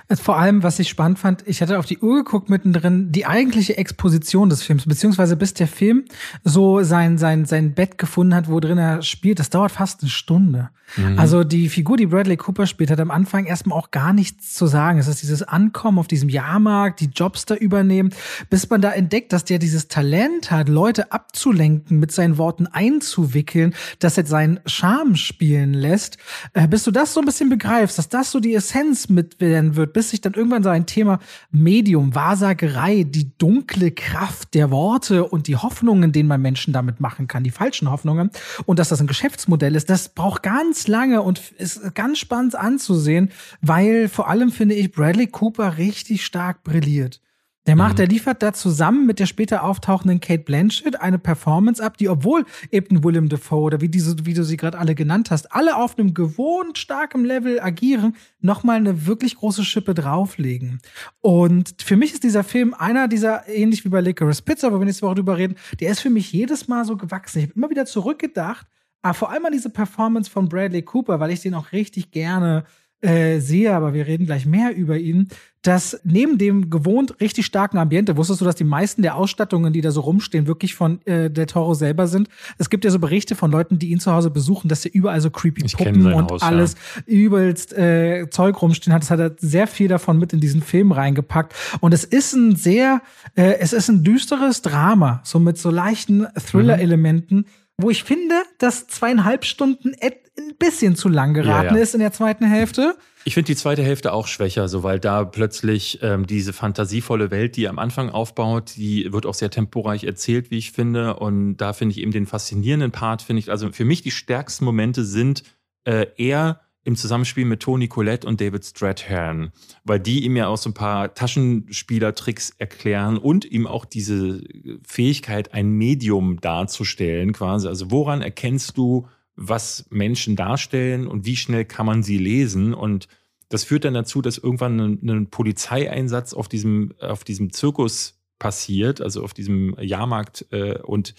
Also 0.08 0.22
Vor 0.22 0.38
allem, 0.38 0.62
was 0.62 0.78
ich 0.78 0.88
spannend 0.88 1.18
fand, 1.18 1.42
ich 1.46 1.60
hatte 1.60 1.78
auf 1.78 1.86
die 1.86 1.98
Uhr 1.98 2.24
geguckt 2.24 2.48
mittendrin, 2.48 3.10
die 3.10 3.26
eigentliche 3.26 3.76
Exposition 3.76 4.48
des 4.48 4.62
Films, 4.62 4.86
beziehungsweise 4.86 5.36
bis 5.36 5.54
der 5.54 5.66
Film 5.66 6.04
so 6.44 6.82
sein, 6.82 7.18
sein, 7.18 7.44
sein 7.44 7.74
Bett 7.74 7.98
gefunden 7.98 8.34
hat, 8.34 8.48
wo 8.48 8.60
drin 8.60 8.78
er 8.78 9.02
spielt, 9.02 9.38
das 9.40 9.50
dauert 9.50 9.72
fast 9.72 10.02
eine 10.02 10.10
Stunde. 10.10 10.70
Mhm. 10.96 11.18
Also 11.18 11.42
die 11.42 11.68
Figur, 11.68 11.96
die 11.96 12.06
Bradley 12.06 12.36
Cooper 12.36 12.66
spielt, 12.66 12.90
hat 12.90 13.00
am 13.00 13.10
Anfang 13.10 13.46
erstmal 13.46 13.76
auch 13.76 13.90
gar 13.90 14.12
nichts 14.12 14.54
zu 14.54 14.66
sagen. 14.66 14.98
Es 14.98 15.08
ist 15.08 15.22
dieses 15.22 15.42
Ankommen 15.42 15.98
auf 15.98 16.06
diesem 16.06 16.28
Jahrmarkt, 16.28 17.00
die 17.00 17.06
Jobs 17.06 17.44
da 17.44 17.54
übernehmen, 17.54 18.10
bis 18.50 18.70
man 18.70 18.80
da 18.80 18.92
entdeckt, 18.92 19.32
dass 19.32 19.44
der 19.44 19.58
dieses 19.58 19.88
Talent 19.88 20.50
hat, 20.50 20.68
Leute 20.68 21.10
abzulenken, 21.12 21.98
mit 21.98 22.12
seinen 22.12 22.38
Worten 22.38 22.66
einzuwickeln, 22.66 23.74
dass 23.98 24.16
er 24.16 24.26
seinen 24.26 24.60
Charme 24.66 25.16
spielen 25.16 25.74
lässt, 25.74 26.18
äh, 26.52 26.68
bis 26.68 26.84
du 26.84 26.90
das 26.90 27.14
so 27.14 27.20
ein 27.20 27.26
bisschen 27.26 27.48
begreifst, 27.48 27.98
dass 27.98 28.08
das 28.08 28.30
so 28.30 28.40
die 28.40 28.54
Essenz 28.54 29.08
mit 29.08 29.38
werden 29.56 29.76
wird, 29.76 29.94
bis 29.94 30.10
sich 30.10 30.20
dann 30.20 30.34
irgendwann 30.34 30.62
so 30.62 30.68
ein 30.68 30.84
Thema 30.84 31.18
Medium, 31.50 32.14
Wahrsagerei, 32.14 33.04
die 33.04 33.30
dunkle 33.38 33.90
Kraft 33.90 34.54
der 34.54 34.70
Worte 34.70 35.24
und 35.24 35.46
die 35.46 35.56
Hoffnungen, 35.56 36.12
denen 36.12 36.28
man 36.28 36.42
Menschen 36.42 36.74
damit 36.74 37.00
machen 37.00 37.26
kann, 37.26 37.42
die 37.42 37.50
falschen 37.50 37.90
Hoffnungen 37.90 38.30
und 38.66 38.78
dass 38.78 38.90
das 38.90 39.00
ein 39.00 39.06
Geschäftsmodell 39.06 39.74
ist, 39.74 39.88
das 39.88 40.10
braucht 40.10 40.42
ganz 40.42 40.88
lange 40.88 41.22
und 41.22 41.40
ist 41.56 41.94
ganz 41.94 42.18
spannend 42.18 42.54
anzusehen, 42.54 43.30
weil 43.62 44.08
vor 44.08 44.28
allem 44.28 44.50
finde 44.50 44.74
ich 44.74 44.92
Bradley 44.92 45.26
Cooper 45.26 45.78
richtig 45.78 46.24
stark 46.24 46.62
brilliert. 46.62 47.20
Der 47.66 47.74
macht, 47.74 47.94
Mhm. 47.94 47.96
der 47.96 48.06
liefert 48.08 48.42
da 48.42 48.52
zusammen 48.52 49.06
mit 49.06 49.18
der 49.18 49.26
später 49.26 49.64
auftauchenden 49.64 50.20
Kate 50.20 50.44
Blanchett 50.44 51.00
eine 51.00 51.18
Performance 51.18 51.82
ab, 51.84 51.96
die, 51.96 52.08
obwohl 52.08 52.44
eben 52.70 53.02
Willem 53.02 53.28
Dafoe 53.28 53.62
oder 53.62 53.80
wie, 53.80 53.88
diese, 53.88 54.24
wie 54.24 54.34
du 54.34 54.44
sie 54.44 54.56
gerade 54.56 54.78
alle 54.78 54.94
genannt 54.94 55.30
hast, 55.30 55.52
alle 55.52 55.76
auf 55.76 55.98
einem 55.98 56.14
gewohnt 56.14 56.78
starkem 56.78 57.24
Level 57.24 57.60
agieren, 57.60 58.14
nochmal 58.40 58.76
eine 58.76 59.06
wirklich 59.06 59.36
große 59.36 59.64
Schippe 59.64 59.94
drauflegen. 59.94 60.80
Und 61.20 61.74
für 61.82 61.96
mich 61.96 62.12
ist 62.12 62.22
dieser 62.24 62.44
Film 62.44 62.74
einer 62.74 63.08
dieser, 63.08 63.48
ähnlich 63.48 63.84
wie 63.84 63.88
bei 63.88 64.00
Licorice 64.00 64.42
Pizza, 64.42 64.72
wo 64.72 64.78
wir 64.78 64.84
nächste 64.84 65.06
Woche 65.06 65.16
drüber 65.16 65.36
reden, 65.36 65.56
der 65.80 65.90
ist 65.90 66.00
für 66.00 66.10
mich 66.10 66.32
jedes 66.32 66.68
Mal 66.68 66.84
so 66.84 66.96
gewachsen. 66.96 67.38
Ich 67.38 67.44
habe 67.46 67.54
immer 67.56 67.70
wieder 67.70 67.86
zurückgedacht, 67.86 68.66
aber 69.02 69.14
vor 69.14 69.30
allem 69.30 69.44
an 69.46 69.52
diese 69.52 69.70
Performance 69.70 70.30
von 70.30 70.48
Bradley 70.48 70.82
Cooper, 70.82 71.18
weil 71.20 71.30
ich 71.30 71.40
den 71.40 71.54
auch 71.54 71.72
richtig 71.72 72.10
gerne 72.12 72.64
äh, 73.02 73.40
sehe, 73.40 73.74
aber 73.74 73.94
wir 73.94 74.06
reden 74.06 74.26
gleich 74.26 74.46
mehr 74.46 74.74
über 74.74 74.96
ihn, 74.96 75.28
dass 75.66 76.00
neben 76.04 76.38
dem 76.38 76.70
gewohnt 76.70 77.20
richtig 77.20 77.44
starken 77.44 77.78
Ambiente, 77.78 78.16
wusstest 78.16 78.40
du, 78.40 78.44
dass 78.44 78.54
die 78.54 78.64
meisten 78.64 79.02
der 79.02 79.16
Ausstattungen, 79.16 79.72
die 79.72 79.80
da 79.80 79.90
so 79.90 80.00
rumstehen, 80.00 80.46
wirklich 80.46 80.74
von 80.74 81.04
äh, 81.06 81.28
der 81.28 81.46
Toro 81.46 81.74
selber 81.74 82.06
sind? 82.06 82.28
Es 82.58 82.70
gibt 82.70 82.84
ja 82.84 82.90
so 82.90 82.98
Berichte 82.98 83.34
von 83.34 83.50
Leuten, 83.50 83.78
die 83.78 83.90
ihn 83.90 83.98
zu 83.98 84.12
Hause 84.12 84.30
besuchen, 84.30 84.68
dass 84.68 84.84
er 84.84 84.94
überall 84.94 85.20
so 85.20 85.30
creepy 85.30 85.64
Puppen 85.64 86.12
und 86.12 86.30
Haus, 86.30 86.40
ja. 86.42 86.48
alles 86.48 86.76
übelst 87.06 87.72
äh, 87.72 88.28
Zeug 88.30 88.62
rumstehen 88.62 88.94
hat. 88.94 89.02
Das 89.02 89.10
hat 89.10 89.18
er 89.18 89.34
sehr 89.38 89.66
viel 89.66 89.88
davon 89.88 90.18
mit 90.18 90.32
in 90.32 90.40
diesen 90.40 90.62
Film 90.62 90.92
reingepackt. 90.92 91.54
Und 91.80 91.92
es 91.92 92.04
ist 92.04 92.32
ein 92.32 92.54
sehr, 92.54 93.02
äh, 93.34 93.56
es 93.58 93.72
ist 93.72 93.88
ein 93.88 94.04
düsteres 94.04 94.62
Drama, 94.62 95.20
so 95.24 95.40
mit 95.40 95.58
so 95.58 95.70
leichten 95.70 96.26
Thriller-Elementen, 96.34 97.46
wo 97.78 97.90
ich 97.90 98.04
finde, 98.04 98.34
dass 98.58 98.86
zweieinhalb 98.86 99.44
Stunden 99.44 99.92
ein 100.00 100.56
bisschen 100.58 100.96
zu 100.96 101.08
lang 101.08 101.34
geraten 101.34 101.68
Ja, 101.68 101.76
ja. 101.76 101.82
ist 101.82 101.94
in 101.94 102.00
der 102.00 102.12
zweiten 102.12 102.46
Hälfte. 102.46 102.96
Ich 103.24 103.34
finde 103.34 103.46
die 103.48 103.56
zweite 103.56 103.82
Hälfte 103.82 104.12
auch 104.12 104.28
schwächer, 104.28 104.68
so 104.68 104.82
weil 104.82 105.00
da 105.00 105.24
plötzlich 105.24 105.98
ähm, 106.02 106.26
diese 106.26 106.52
fantasievolle 106.52 107.30
Welt, 107.30 107.56
die 107.56 107.68
am 107.68 107.78
Anfang 107.78 108.08
aufbaut, 108.08 108.74
die 108.76 109.12
wird 109.12 109.26
auch 109.26 109.34
sehr 109.34 109.50
temporeich 109.50 110.04
erzählt, 110.04 110.50
wie 110.50 110.58
ich 110.58 110.72
finde. 110.72 111.16
Und 111.16 111.56
da 111.56 111.72
finde 111.72 111.92
ich 111.92 112.00
eben 112.00 112.12
den 112.12 112.26
faszinierenden 112.26 112.92
Part, 112.92 113.22
finde 113.22 113.40
ich, 113.40 113.50
also 113.50 113.72
für 113.72 113.84
mich 113.84 114.02
die 114.02 114.12
stärksten 114.12 114.64
Momente 114.64 115.04
sind 115.04 115.42
äh, 115.84 116.06
eher 116.16 116.60
im 116.86 116.94
Zusammenspiel 116.94 117.44
mit 117.44 117.60
Tony 117.60 117.88
Collette 117.88 118.28
und 118.28 118.40
David 118.40 118.64
Strathairn, 118.64 119.50
weil 119.82 119.98
die 119.98 120.24
ihm 120.24 120.36
ja 120.36 120.46
auch 120.46 120.56
so 120.56 120.70
ein 120.70 120.74
paar 120.74 121.12
Taschenspielertricks 121.14 122.50
erklären 122.58 123.18
und 123.18 123.44
ihm 123.44 123.66
auch 123.66 123.84
diese 123.84 124.40
Fähigkeit, 124.86 125.52
ein 125.52 125.70
Medium 125.70 126.40
darzustellen, 126.40 127.32
quasi. 127.32 127.66
Also 127.66 127.90
woran 127.90 128.22
erkennst 128.22 128.78
du, 128.78 129.08
was 129.34 129.86
Menschen 129.90 130.36
darstellen 130.36 131.08
und 131.08 131.26
wie 131.26 131.34
schnell 131.34 131.64
kann 131.64 131.86
man 131.86 132.04
sie 132.04 132.18
lesen? 132.18 132.72
Und 132.72 133.08
das 133.48 133.64
führt 133.64 133.84
dann 133.84 133.94
dazu, 133.94 134.22
dass 134.22 134.38
irgendwann 134.38 134.78
ein, 134.78 135.10
ein 135.10 135.26
Polizeieinsatz 135.28 136.34
auf 136.34 136.46
diesem, 136.46 136.94
auf 137.00 137.24
diesem 137.24 137.52
Zirkus 137.52 138.22
passiert, 138.38 139.00
also 139.00 139.24
auf 139.24 139.34
diesem 139.34 139.76
Jahrmarkt 139.80 140.46
äh, 140.52 140.78
und 140.78 141.14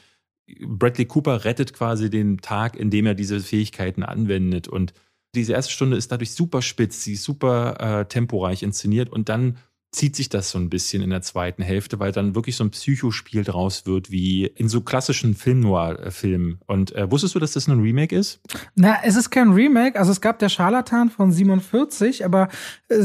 Bradley 0.65 1.05
Cooper 1.05 1.43
rettet 1.43 1.74
quasi 1.74 2.09
den 2.09 2.38
Tag, 2.38 2.78
in 2.78 2.89
dem 2.89 3.05
er 3.05 3.15
diese 3.15 3.41
Fähigkeiten 3.41 4.03
anwendet. 4.03 4.70
Und 4.70 4.93
diese 5.36 5.53
erste 5.53 5.71
Stunde 5.71 5.97
ist 5.97 6.11
dadurch 6.11 6.34
super 6.34 6.61
spitz, 6.61 7.03
sie 7.03 7.13
ist 7.13 7.23
super 7.23 8.01
äh, 8.01 8.05
temporeich 8.05 8.63
inszeniert 8.63 9.09
und 9.09 9.30
dann 9.30 9.57
zieht 9.91 10.15
sich 10.15 10.27
das 10.27 10.51
so 10.51 10.59
ein 10.59 10.69
bisschen 10.69 11.01
in 11.01 11.09
der 11.09 11.21
zweiten 11.21 11.63
Hälfte, 11.63 11.99
weil 11.99 12.11
dann 12.11 12.35
wirklich 12.35 12.55
so 12.57 12.63
ein 12.63 12.71
Psychospiel 12.71 13.43
draus 13.43 13.85
wird, 13.85 14.11
wie 14.11 14.45
in 14.45 14.67
so 14.67 14.81
klassischen 14.81 15.33
Film-Noir-Filmen. 15.33 16.59
Und 16.67 16.93
äh, 16.93 17.09
wusstest 17.09 17.35
du, 17.35 17.39
dass 17.39 17.53
das 17.53 17.67
ein 17.67 17.79
Remake 17.79 18.15
ist? 18.15 18.41
Na, 18.75 18.97
es 19.03 19.15
ist 19.15 19.29
kein 19.29 19.51
Remake. 19.51 19.97
Also 19.97 20.11
es 20.11 20.19
gab 20.19 20.39
der 20.39 20.49
Scharlatan 20.49 21.09
von 21.09 21.31
47, 21.31 22.25
aber 22.25 22.49
äh, 22.89 22.95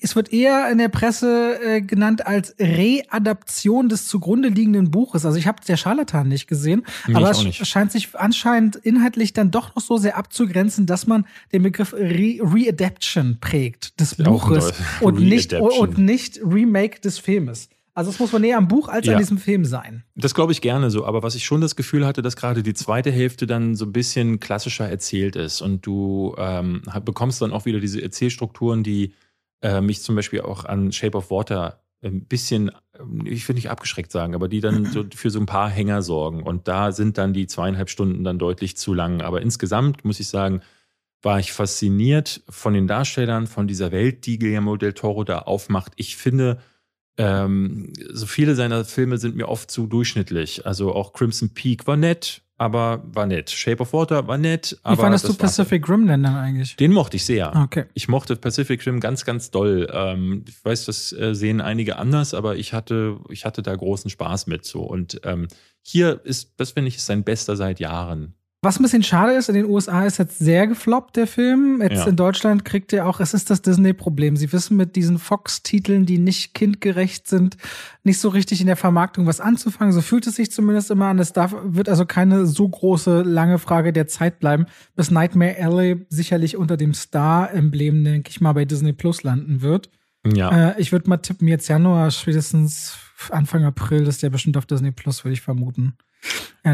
es 0.00 0.16
wird 0.16 0.32
eher 0.32 0.70
in 0.70 0.78
der 0.78 0.88
Presse 0.88 1.60
äh, 1.62 1.80
genannt 1.82 2.26
als 2.26 2.54
Readaption 2.58 3.90
des 3.90 4.06
zugrunde 4.06 4.48
liegenden 4.48 4.90
Buches. 4.90 5.26
Also 5.26 5.38
ich 5.38 5.46
habe 5.46 5.62
der 5.68 5.76
Scharlatan 5.76 6.28
nicht 6.28 6.48
gesehen, 6.48 6.84
nee, 7.06 7.14
aber 7.14 7.30
es 7.30 7.68
scheint 7.68 7.92
sich 7.92 8.16
anscheinend 8.18 8.76
inhaltlich 8.76 9.34
dann 9.34 9.50
doch 9.50 9.74
noch 9.74 9.82
so 9.82 9.98
sehr 9.98 10.16
abzugrenzen, 10.16 10.86
dass 10.86 11.06
man 11.06 11.26
den 11.52 11.62
Begriff 11.62 11.92
Re 11.92 12.38
Readaption 12.40 13.38
prägt 13.38 14.00
des 14.00 14.14
Buches 14.14 14.72
und 15.00 15.20
nicht, 15.20 15.52
und 15.52 15.98
nicht 15.98 16.21
nicht 16.22 16.40
Remake 16.44 17.00
des 17.00 17.18
Filmes. 17.18 17.68
Also 17.94 18.10
es 18.10 18.18
muss 18.18 18.32
man 18.32 18.40
näher 18.40 18.56
am 18.56 18.68
Buch 18.68 18.88
als 18.88 19.06
ja. 19.06 19.12
an 19.12 19.18
diesem 19.18 19.36
Film 19.36 19.66
sein. 19.66 20.02
Das 20.14 20.34
glaube 20.34 20.52
ich 20.52 20.62
gerne 20.62 20.90
so, 20.90 21.04
aber 21.04 21.22
was 21.22 21.34
ich 21.34 21.44
schon 21.44 21.60
das 21.60 21.76
Gefühl 21.76 22.06
hatte, 22.06 22.22
dass 22.22 22.36
gerade 22.36 22.62
die 22.62 22.72
zweite 22.72 23.10
Hälfte 23.10 23.46
dann 23.46 23.74
so 23.74 23.84
ein 23.84 23.92
bisschen 23.92 24.40
klassischer 24.40 24.88
erzählt 24.88 25.36
ist 25.36 25.60
und 25.60 25.84
du 25.84 26.34
ähm, 26.38 26.82
bekommst 27.04 27.42
dann 27.42 27.52
auch 27.52 27.66
wieder 27.66 27.80
diese 27.80 28.00
Erzählstrukturen, 28.00 28.82
die 28.82 29.12
äh, 29.60 29.82
mich 29.82 30.00
zum 30.02 30.16
Beispiel 30.16 30.40
auch 30.40 30.64
an 30.64 30.90
Shape 30.90 31.18
of 31.18 31.30
Water 31.30 31.80
ein 32.02 32.24
bisschen, 32.24 32.70
ich 33.24 33.46
will 33.46 33.54
nicht 33.54 33.70
abgeschreckt 33.70 34.10
sagen, 34.10 34.34
aber 34.34 34.48
die 34.48 34.60
dann 34.60 34.86
so 34.86 35.04
für 35.14 35.30
so 35.30 35.38
ein 35.38 35.46
paar 35.46 35.68
Hänger 35.68 36.00
sorgen. 36.00 36.42
Und 36.42 36.68
da 36.68 36.92
sind 36.92 37.18
dann 37.18 37.34
die 37.34 37.46
zweieinhalb 37.46 37.90
Stunden 37.90 38.24
dann 38.24 38.38
deutlich 38.38 38.76
zu 38.76 38.94
lang. 38.94 39.20
Aber 39.20 39.42
insgesamt 39.42 40.04
muss 40.04 40.18
ich 40.18 40.28
sagen, 40.28 40.62
war 41.22 41.38
ich 41.38 41.52
fasziniert 41.52 42.42
von 42.48 42.74
den 42.74 42.86
Darstellern, 42.86 43.46
von 43.46 43.68
dieser 43.68 43.92
Welt, 43.92 44.26
die 44.26 44.38
Guillermo 44.38 44.76
del 44.76 44.92
Toro 44.92 45.24
da 45.24 45.40
aufmacht. 45.40 45.92
Ich 45.96 46.16
finde, 46.16 46.58
ähm, 47.16 47.92
so 48.12 48.26
viele 48.26 48.54
seiner 48.54 48.84
Filme 48.84 49.18
sind 49.18 49.36
mir 49.36 49.48
oft 49.48 49.70
zu 49.70 49.86
durchschnittlich. 49.86 50.66
Also 50.66 50.94
auch 50.94 51.12
Crimson 51.12 51.50
Peak 51.50 51.86
war 51.86 51.96
nett, 51.96 52.42
aber 52.56 53.02
war 53.04 53.26
nett. 53.26 53.50
Shape 53.50 53.82
of 53.82 53.92
Water 53.92 54.26
war 54.26 54.38
nett. 54.38 54.78
Wie 54.84 54.96
fandest 54.96 55.28
du 55.28 55.34
Pacific 55.34 55.88
Rim 55.88 56.06
denn 56.06 56.22
dann 56.22 56.36
eigentlich? 56.36 56.76
Den 56.76 56.92
mochte 56.92 57.16
ich 57.16 57.24
sehr. 57.24 57.54
Okay. 57.54 57.84
Ich 57.94 58.08
mochte 58.08 58.34
Pacific 58.36 58.84
Rim 58.86 58.98
ganz, 58.98 59.24
ganz 59.24 59.50
doll. 59.50 59.88
Ähm, 59.92 60.44
ich 60.48 60.64
weiß, 60.64 60.86
das 60.86 61.12
äh, 61.12 61.34
sehen 61.34 61.60
einige 61.60 61.96
anders, 61.96 62.34
aber 62.34 62.56
ich 62.56 62.72
hatte, 62.72 63.20
ich 63.28 63.44
hatte 63.44 63.62
da 63.62 63.76
großen 63.76 64.10
Spaß 64.10 64.46
mit 64.46 64.64
so. 64.64 64.82
Und 64.82 65.20
ähm, 65.24 65.48
hier 65.82 66.20
ist, 66.24 66.54
das 66.56 66.72
finde 66.72 66.88
ich, 66.88 66.96
ist 66.96 67.06
sein 67.06 67.24
bester 67.24 67.56
seit 67.56 67.78
Jahren. 67.78 68.34
Was 68.64 68.78
ein 68.78 68.84
bisschen 68.84 69.02
schade 69.02 69.32
ist, 69.32 69.48
in 69.48 69.56
den 69.56 69.64
USA 69.64 70.06
ist 70.06 70.18
jetzt 70.18 70.38
sehr 70.38 70.68
gefloppt, 70.68 71.16
der 71.16 71.26
Film. 71.26 71.82
Jetzt 71.82 72.04
ja. 72.04 72.06
in 72.06 72.14
Deutschland 72.14 72.64
kriegt 72.64 72.92
er 72.92 73.08
auch, 73.08 73.18
es 73.18 73.34
ist 73.34 73.50
das 73.50 73.60
Disney-Problem. 73.60 74.36
Sie 74.36 74.52
wissen 74.52 74.76
mit 74.76 74.94
diesen 74.94 75.18
Fox-Titeln, 75.18 76.06
die 76.06 76.18
nicht 76.18 76.54
kindgerecht 76.54 77.26
sind, 77.26 77.56
nicht 78.04 78.20
so 78.20 78.28
richtig 78.28 78.60
in 78.60 78.68
der 78.68 78.76
Vermarktung 78.76 79.26
was 79.26 79.40
anzufangen. 79.40 79.92
So 79.92 80.00
fühlt 80.00 80.28
es 80.28 80.36
sich 80.36 80.52
zumindest 80.52 80.92
immer 80.92 81.06
an. 81.06 81.18
Es 81.18 81.32
darf, 81.32 81.56
wird 81.64 81.88
also 81.88 82.06
keine 82.06 82.46
so 82.46 82.68
große, 82.68 83.22
lange 83.22 83.58
Frage 83.58 83.92
der 83.92 84.06
Zeit 84.06 84.38
bleiben, 84.38 84.66
bis 84.94 85.10
Nightmare 85.10 85.56
Alley 85.60 86.06
sicherlich 86.08 86.56
unter 86.56 86.76
dem 86.76 86.94
Star-Emblem, 86.94 88.04
denke 88.04 88.30
ich 88.30 88.40
mal, 88.40 88.52
bei 88.52 88.64
Disney 88.64 88.92
Plus 88.92 89.24
landen 89.24 89.60
wird. 89.62 89.90
Ja. 90.24 90.70
Äh, 90.70 90.80
ich 90.80 90.92
würde 90.92 91.08
mal 91.08 91.16
tippen, 91.16 91.48
jetzt 91.48 91.66
Januar, 91.66 92.12
spätestens 92.12 92.96
Anfang 93.30 93.64
April 93.64 94.06
ist 94.06 94.22
der 94.22 94.30
bestimmt 94.30 94.56
auf 94.56 94.66
Disney 94.66 94.92
Plus, 94.92 95.24
würde 95.24 95.32
ich 95.32 95.40
vermuten. 95.40 95.94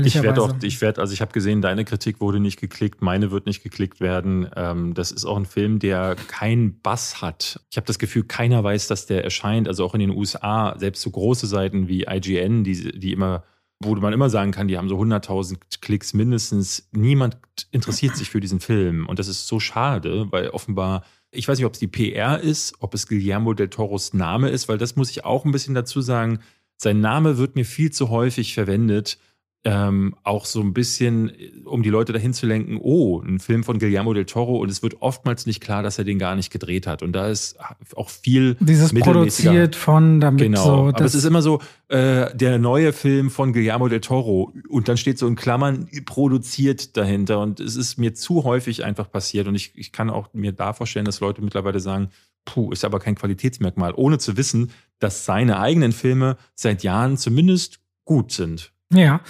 Ich 0.05 0.23
werde 0.23 0.43
auch, 0.43 0.55
ich 0.63 0.81
werde, 0.83 1.01
also 1.01 1.15
ich 1.15 1.23
habe 1.23 1.33
gesehen, 1.33 1.63
deine 1.63 1.87
Kritik 1.87 2.21
wurde 2.21 2.41
nicht 2.41 2.61
geklickt, 2.61 3.01
meine 3.01 3.31
wird 3.31 3.47
nicht 3.47 3.63
geklickt 3.63 4.01
werden. 4.01 4.49
Ähm, 4.55 4.93
das 4.93 5.11
ist 5.11 5.25
auch 5.25 5.39
ein 5.39 5.47
Film, 5.47 5.79
der 5.79 6.15
keinen 6.15 6.81
Bass 6.81 7.23
hat. 7.23 7.61
Ich 7.71 7.79
habe 7.79 7.87
das 7.87 7.99
Gefühl, 7.99 8.25
keiner 8.25 8.63
weiß, 8.63 8.87
dass 8.89 9.07
der 9.07 9.25
erscheint. 9.25 9.67
Also 9.67 9.85
auch 9.85 9.95
in 9.95 10.01
den 10.01 10.11
USA, 10.11 10.79
selbst 10.79 11.01
so 11.01 11.11
große 11.11 11.47
Seiten 11.47 11.89
wie 11.89 12.03
IGN, 12.03 12.65
die, 12.65 12.99
die 12.99 13.13
immer, 13.13 13.45
wo 13.81 13.95
man 13.95 14.13
immer 14.13 14.29
sagen 14.29 14.51
kann, 14.51 14.69
die 14.69 14.77
haben 14.77 14.91
so 14.91 15.01
100.000 15.01 15.81
Klicks 15.81 16.13
mindestens. 16.13 16.91
Niemand 16.93 17.39
interessiert 17.71 18.15
sich 18.15 18.29
für 18.29 18.41
diesen 18.41 18.61
Film. 18.61 19.07
Und 19.07 19.19
das 19.19 19.29
ist 19.29 19.47
so 19.47 19.59
schade, 19.59 20.27
weil 20.31 20.51
offenbar 20.51 21.03
ich 21.31 21.47
weiß 21.47 21.59
nicht, 21.59 21.67
ob 21.67 21.75
es 21.75 21.79
die 21.79 21.89
PR 21.89 22.41
ist, 22.41 22.75
ob 22.81 22.95
es 22.95 23.07
Guillermo 23.07 23.53
del 23.53 23.69
Toros 23.69 24.15
Name 24.15 24.49
ist, 24.49 24.67
weil 24.67 24.79
das 24.79 24.97
muss 24.97 25.11
ich 25.11 25.27
auch 25.27 25.45
ein 25.45 25.53
bisschen 25.53 25.75
dazu 25.75 26.01
sagen. 26.01 26.41
Sein 26.79 27.01
Name 27.01 27.37
wird 27.37 27.55
mir 27.55 27.67
viel 27.67 27.91
zu 27.91 28.09
häufig 28.09 28.55
verwendet 28.55 29.19
ähm, 29.65 30.15
auch 30.23 30.45
so 30.45 30.61
ein 30.61 30.73
bisschen, 30.73 31.33
um 31.65 31.83
die 31.83 31.91
Leute 31.91 32.13
dahin 32.13 32.33
zu 32.33 32.47
lenken, 32.47 32.79
oh, 32.81 33.21
ein 33.21 33.41
Film 33.41 33.65
von 33.65 33.79
Guillermo 33.79 34.15
del 34.15 34.25
Toro 34.25 34.59
und 34.59 34.71
es 34.71 34.83
wird 34.83 35.03
oftmals 35.03 35.47
nicht 35.47 35.61
klar, 35.61 35.83
dass 35.83 35.99
er 35.99 36.05
den 36.05 36.19
gar 36.19 36.37
nicht 36.37 36.51
gedreht 36.51 36.87
hat. 36.87 37.03
Und 37.03 37.13
da 37.13 37.29
ist 37.29 37.59
auch 37.97 38.09
viel 38.09 38.57
dieses 38.61 38.95
produziert 38.95 39.75
von 39.75 40.21
damit 40.21 40.43
genau. 40.43 40.65
so. 40.65 40.89
Aber 40.89 41.05
es 41.05 41.15
ist 41.15 41.25
immer 41.25 41.43
so 41.43 41.61
äh, 41.89 42.35
der 42.37 42.59
neue 42.59 42.93
Film 42.93 43.31
von 43.31 43.53
Guillermo 43.53 43.89
del 43.89 44.01
Toro 44.01 44.53
und 44.69 44.89
dann 44.89 44.97
steht 44.97 45.19
so 45.19 45.27
in 45.27 45.35
Klammern 45.35 45.89
produziert 46.07 46.97
dahinter 46.97 47.41
und 47.41 47.59
es 47.59 47.75
ist 47.75 47.99
mir 47.99 48.15
zu 48.15 48.45
häufig 48.45 48.85
einfach 48.85 49.11
passiert 49.11 49.49
und 49.49 49.57
ich, 49.57 49.73
ich 49.75 49.91
kann 49.91 50.09
auch 50.09 50.33
mir 50.33 50.53
da 50.53 50.73
vorstellen, 50.73 51.05
dass 51.05 51.21
Leute 51.21 51.43
mittlerweile 51.43 51.81
sagen, 51.81 52.11
puh, 52.45 52.71
ist 52.71 52.85
aber 52.85 53.01
kein 53.01 53.17
Qualitätsmerkmal, 53.17 53.93
ohne 53.97 54.19
zu 54.19 54.37
wissen, 54.37 54.71
dass 55.01 55.25
seine 55.25 55.59
eigenen 55.59 55.93
Filme 55.93 56.37
seit 56.55 56.83
Jahren 56.85 57.17
zumindest 57.17 57.81
gut 58.05 58.33
sind. 58.33 58.73
Ja. 58.93 59.21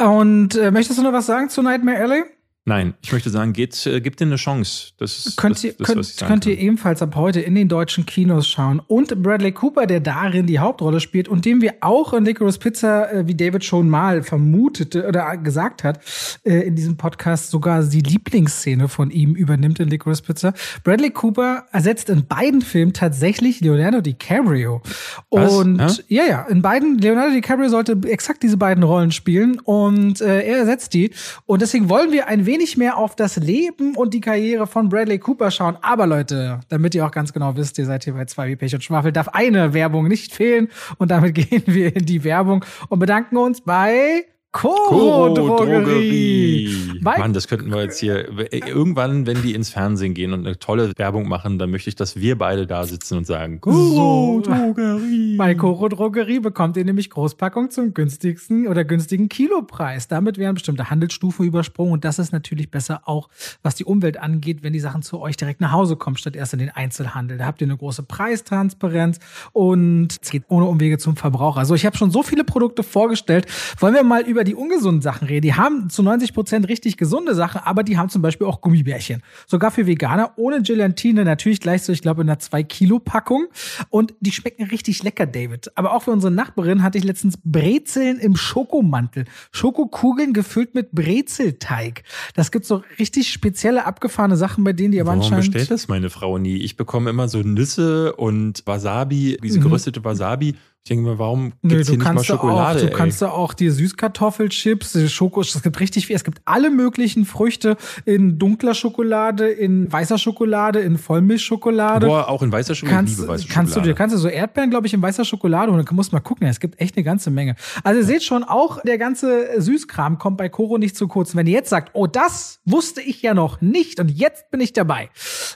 Und 0.00 0.56
äh, 0.56 0.70
möchtest 0.70 0.98
du 0.98 1.02
noch 1.02 1.12
was 1.12 1.26
sagen 1.26 1.48
zu 1.48 1.62
Nightmare 1.62 1.98
Alley? 1.98 2.24
Nein, 2.68 2.94
ich 3.00 3.12
möchte 3.12 3.30
sagen, 3.30 3.52
geht, 3.52 3.86
äh, 3.86 4.00
gebt 4.00 4.18
dir 4.18 4.24
eine 4.24 4.34
Chance. 4.34 4.88
Das 4.98 5.24
ist 5.24 5.36
könnt, 5.36 5.54
das, 5.54 5.62
ihr, 5.62 5.74
das, 5.78 5.86
könnt, 5.86 6.16
könnt 6.18 6.46
ihr 6.46 6.58
ebenfalls 6.58 7.00
ab 7.00 7.14
heute 7.14 7.40
in 7.40 7.54
den 7.54 7.68
deutschen 7.68 8.06
Kinos 8.06 8.48
schauen. 8.48 8.82
Und 8.88 9.22
Bradley 9.22 9.52
Cooper, 9.52 9.86
der 9.86 10.00
darin 10.00 10.48
die 10.48 10.58
Hauptrolle 10.58 10.98
spielt 10.98 11.28
und 11.28 11.44
dem 11.44 11.62
wir 11.62 11.74
auch 11.82 12.12
in 12.12 12.24
Licorice 12.24 12.58
Pizza, 12.58 13.12
äh, 13.12 13.28
wie 13.28 13.36
David 13.36 13.64
schon 13.64 13.88
mal 13.88 14.24
vermutete 14.24 15.06
oder 15.06 15.36
gesagt 15.36 15.84
hat, 15.84 16.00
äh, 16.42 16.66
in 16.66 16.74
diesem 16.74 16.96
Podcast 16.96 17.50
sogar 17.50 17.84
die 17.84 18.00
Lieblingsszene 18.00 18.88
von 18.88 19.12
ihm 19.12 19.36
übernimmt 19.36 19.78
in 19.78 19.88
Licorice 19.88 20.22
Pizza. 20.22 20.52
Bradley 20.82 21.10
Cooper 21.10 21.66
ersetzt 21.70 22.10
in 22.10 22.26
beiden 22.26 22.62
Filmen 22.62 22.92
tatsächlich 22.92 23.60
Leonardo 23.60 24.00
DiCaprio. 24.00 24.82
Was? 25.30 25.54
Und 25.54 25.78
ja? 26.08 26.24
ja, 26.24 26.28
ja, 26.28 26.42
in 26.48 26.62
beiden, 26.62 26.98
Leonardo 26.98 27.32
DiCaprio 27.32 27.68
sollte 27.68 27.96
exakt 28.08 28.42
diese 28.42 28.56
beiden 28.56 28.82
Rollen 28.82 29.12
spielen 29.12 29.60
und 29.60 30.20
äh, 30.20 30.40
er 30.40 30.58
ersetzt 30.58 30.94
die. 30.94 31.12
Und 31.44 31.62
deswegen 31.62 31.88
wollen 31.88 32.10
wir 32.10 32.26
ein 32.26 32.44
wenig 32.44 32.55
wenig 32.56 32.78
mehr 32.78 32.96
auf 32.96 33.14
das 33.14 33.36
Leben 33.36 33.94
und 33.96 34.14
die 34.14 34.20
Karriere 34.22 34.66
von 34.66 34.88
Bradley 34.88 35.18
Cooper 35.18 35.50
schauen. 35.50 35.76
Aber 35.82 36.06
Leute, 36.06 36.60
damit 36.70 36.94
ihr 36.94 37.04
auch 37.04 37.10
ganz 37.10 37.34
genau 37.34 37.54
wisst, 37.54 37.76
ihr 37.76 37.84
seid 37.84 38.04
hier 38.04 38.14
bei 38.14 38.24
zwei 38.24 38.48
wie 38.48 38.56
Pech 38.56 38.74
und 38.74 38.82
Schwafel, 38.82 39.12
darf 39.12 39.28
eine 39.28 39.74
Werbung 39.74 40.08
nicht 40.08 40.34
fehlen. 40.34 40.68
Und 40.96 41.10
damit 41.10 41.34
gehen 41.50 41.64
wir 41.66 41.94
in 41.94 42.06
die 42.06 42.24
Werbung 42.24 42.64
und 42.88 42.98
bedanken 42.98 43.36
uns 43.36 43.60
bei 43.60 44.24
Koro 44.56 45.34
Drogerie. 45.34 46.74
Mann, 47.02 47.34
das 47.34 47.46
könnten 47.46 47.70
wir 47.70 47.82
jetzt 47.82 48.00
hier. 48.00 48.26
Irgendwann, 48.50 49.26
wenn 49.26 49.42
die 49.42 49.54
ins 49.54 49.68
Fernsehen 49.68 50.14
gehen 50.14 50.32
und 50.32 50.46
eine 50.46 50.58
tolle 50.58 50.92
Werbung 50.96 51.28
machen, 51.28 51.58
dann 51.58 51.70
möchte 51.70 51.90
ich, 51.90 51.94
dass 51.94 52.16
wir 52.16 52.38
beide 52.38 52.66
da 52.66 52.86
sitzen 52.86 53.18
und 53.18 53.26
sagen: 53.26 53.60
Koro 53.60 54.40
Drogerie. 54.42 55.36
Bei 55.36 55.54
Koro 55.54 55.90
Drogerie 55.90 56.40
bekommt 56.40 56.78
ihr 56.78 56.86
nämlich 56.86 57.10
Großpackung 57.10 57.70
zum 57.70 57.92
günstigsten 57.92 58.66
oder 58.66 58.86
günstigen 58.86 59.28
Kilopreis. 59.28 60.08
Damit 60.08 60.38
werden 60.38 60.54
bestimmte 60.54 60.88
Handelsstufen 60.88 61.44
übersprungen 61.44 61.92
und 61.92 62.06
das 62.06 62.18
ist 62.18 62.32
natürlich 62.32 62.70
besser 62.70 63.02
auch, 63.04 63.28
was 63.62 63.74
die 63.74 63.84
Umwelt 63.84 64.18
angeht, 64.18 64.62
wenn 64.62 64.72
die 64.72 64.80
Sachen 64.80 65.02
zu 65.02 65.20
euch 65.20 65.36
direkt 65.36 65.60
nach 65.60 65.72
Hause 65.72 65.96
kommen, 65.96 66.16
statt 66.16 66.34
erst 66.34 66.54
in 66.54 66.60
den 66.60 66.70
Einzelhandel. 66.70 67.36
Da 67.36 67.44
habt 67.44 67.60
ihr 67.60 67.66
eine 67.66 67.76
große 67.76 68.04
Preistransparenz 68.04 69.18
und 69.52 70.16
es 70.22 70.30
geht 70.30 70.44
ohne 70.48 70.64
Umwege 70.64 70.96
zum 70.96 71.16
Verbraucher. 71.16 71.58
Also 71.58 71.74
ich 71.74 71.84
habe 71.84 71.98
schon 71.98 72.10
so 72.10 72.22
viele 72.22 72.42
Produkte 72.42 72.82
vorgestellt. 72.82 73.46
Wollen 73.80 73.92
wir 73.92 74.02
mal 74.02 74.22
über 74.22 74.45
die 74.46 74.54
ungesunden 74.54 75.02
Sachen 75.02 75.28
reden. 75.28 75.42
Die 75.42 75.54
haben 75.54 75.90
zu 75.90 76.02
90 76.02 76.32
Prozent 76.32 76.68
richtig 76.68 76.96
gesunde 76.96 77.34
Sachen, 77.34 77.60
aber 77.62 77.82
die 77.82 77.98
haben 77.98 78.08
zum 78.08 78.22
Beispiel 78.22 78.46
auch 78.46 78.60
Gummibärchen. 78.60 79.22
Sogar 79.46 79.70
für 79.70 79.86
Veganer 79.86 80.32
ohne 80.36 80.62
Gelatine, 80.62 81.24
natürlich 81.24 81.60
gleich 81.60 81.82
so, 81.82 81.92
ich 81.92 82.02
glaube, 82.02 82.22
in 82.22 82.30
einer 82.30 82.38
2-Kilo-Packung. 82.38 83.46
Und 83.90 84.14
die 84.20 84.32
schmecken 84.32 84.64
richtig 84.64 85.02
lecker, 85.02 85.26
David. 85.26 85.70
Aber 85.76 85.94
auch 85.94 86.04
für 86.04 86.10
unsere 86.10 86.32
Nachbarin 86.32 86.82
hatte 86.82 86.98
ich 86.98 87.04
letztens 87.04 87.38
Brezeln 87.44 88.18
im 88.18 88.36
Schokomantel. 88.36 89.24
Schokokugeln 89.52 90.32
gefüllt 90.32 90.74
mit 90.74 90.92
Brezelteig. 90.92 92.02
Das 92.34 92.50
gibt 92.50 92.64
so 92.64 92.82
richtig 92.98 93.30
spezielle, 93.30 93.86
abgefahrene 93.86 94.36
Sachen, 94.36 94.64
bei 94.64 94.72
denen 94.72 94.92
die 94.92 95.00
aber 95.00 95.08
Warum 95.08 95.22
anscheinend. 95.22 95.52
bestellt 95.52 95.70
das 95.70 95.88
meine 95.88 96.10
Frau 96.10 96.38
nie? 96.38 96.56
Ich 96.56 96.76
bekomme 96.76 97.10
immer 97.10 97.28
so 97.28 97.42
Nüsse 97.42 98.14
und 98.14 98.62
Wasabi, 98.66 99.38
diese 99.42 99.58
mhm. 99.58 99.64
geröstete 99.64 100.04
Wasabi 100.04 100.54
Ich 100.86 100.90
denke 100.90 101.10
mir, 101.10 101.18
warum 101.18 101.52
Nö, 101.62 101.70
gibt's 101.70 101.88
du 101.88 101.94
hier 101.94 101.98
nicht 101.98 102.14
mal 102.14 102.22
Schokolade? 102.22 102.78
auch, 102.78 102.80
du 102.80 102.86
ey? 102.86 102.92
kannst 102.96 103.20
da 103.20 103.30
auch 103.30 103.54
die 103.54 103.70
Süßkartoffelchips, 103.70 104.92
die 104.92 105.08
Schoko, 105.08 105.40
es 105.40 105.60
gibt 105.60 105.80
richtig 105.80 106.06
viel. 106.06 106.14
Es 106.14 106.22
gibt 106.22 106.40
alle 106.44 106.70
möglichen 106.70 107.24
Früchte 107.24 107.76
in 108.04 108.38
dunkler 108.38 108.72
Schokolade, 108.72 109.48
in 109.48 109.92
weißer 109.92 110.16
Schokolade, 110.16 110.78
in 110.78 110.96
Vollmilchschokolade. 110.96 112.06
Boah, 112.06 112.28
auch 112.28 112.40
in 112.40 112.52
weißer 112.52 112.76
Schokolade. 112.76 112.98
kannst, 112.98 113.18
liebe 113.18 113.26
weiße 113.26 113.48
kannst 113.48 113.72
du 113.72 113.80
Schokolade. 113.80 113.88
dir 113.88 113.94
kannst 113.96 114.14
du 114.14 114.18
so 114.20 114.28
Erdbeeren, 114.28 114.70
glaube 114.70 114.86
ich, 114.86 114.94
in 114.94 115.02
weißer 115.02 115.24
Schokolade 115.24 115.72
und 115.72 115.78
dann 115.84 115.96
musst 115.96 116.12
du 116.12 116.14
mal 116.14 116.20
gucken. 116.20 116.46
Es 116.46 116.60
gibt 116.60 116.80
echt 116.80 116.96
eine 116.96 117.02
ganze 117.02 117.32
Menge. 117.32 117.56
Also 117.82 117.98
ihr 117.98 118.06
seht 118.06 118.22
schon, 118.22 118.44
auch 118.44 118.80
der 118.82 118.98
ganze 118.98 119.60
Süßkram 119.60 120.18
kommt 120.18 120.36
bei 120.36 120.48
Koro 120.48 120.78
nicht 120.78 120.96
zu 120.96 121.08
kurz. 121.08 121.34
Wenn 121.34 121.48
ihr 121.48 121.54
jetzt 121.54 121.70
sagt, 121.70 121.90
oh, 121.94 122.06
das 122.06 122.60
wusste 122.64 123.00
ich 123.00 123.22
ja 123.22 123.34
noch 123.34 123.60
nicht 123.60 123.98
und 123.98 124.08
jetzt 124.08 124.52
bin 124.52 124.60
ich 124.60 124.72
dabei, 124.72 125.10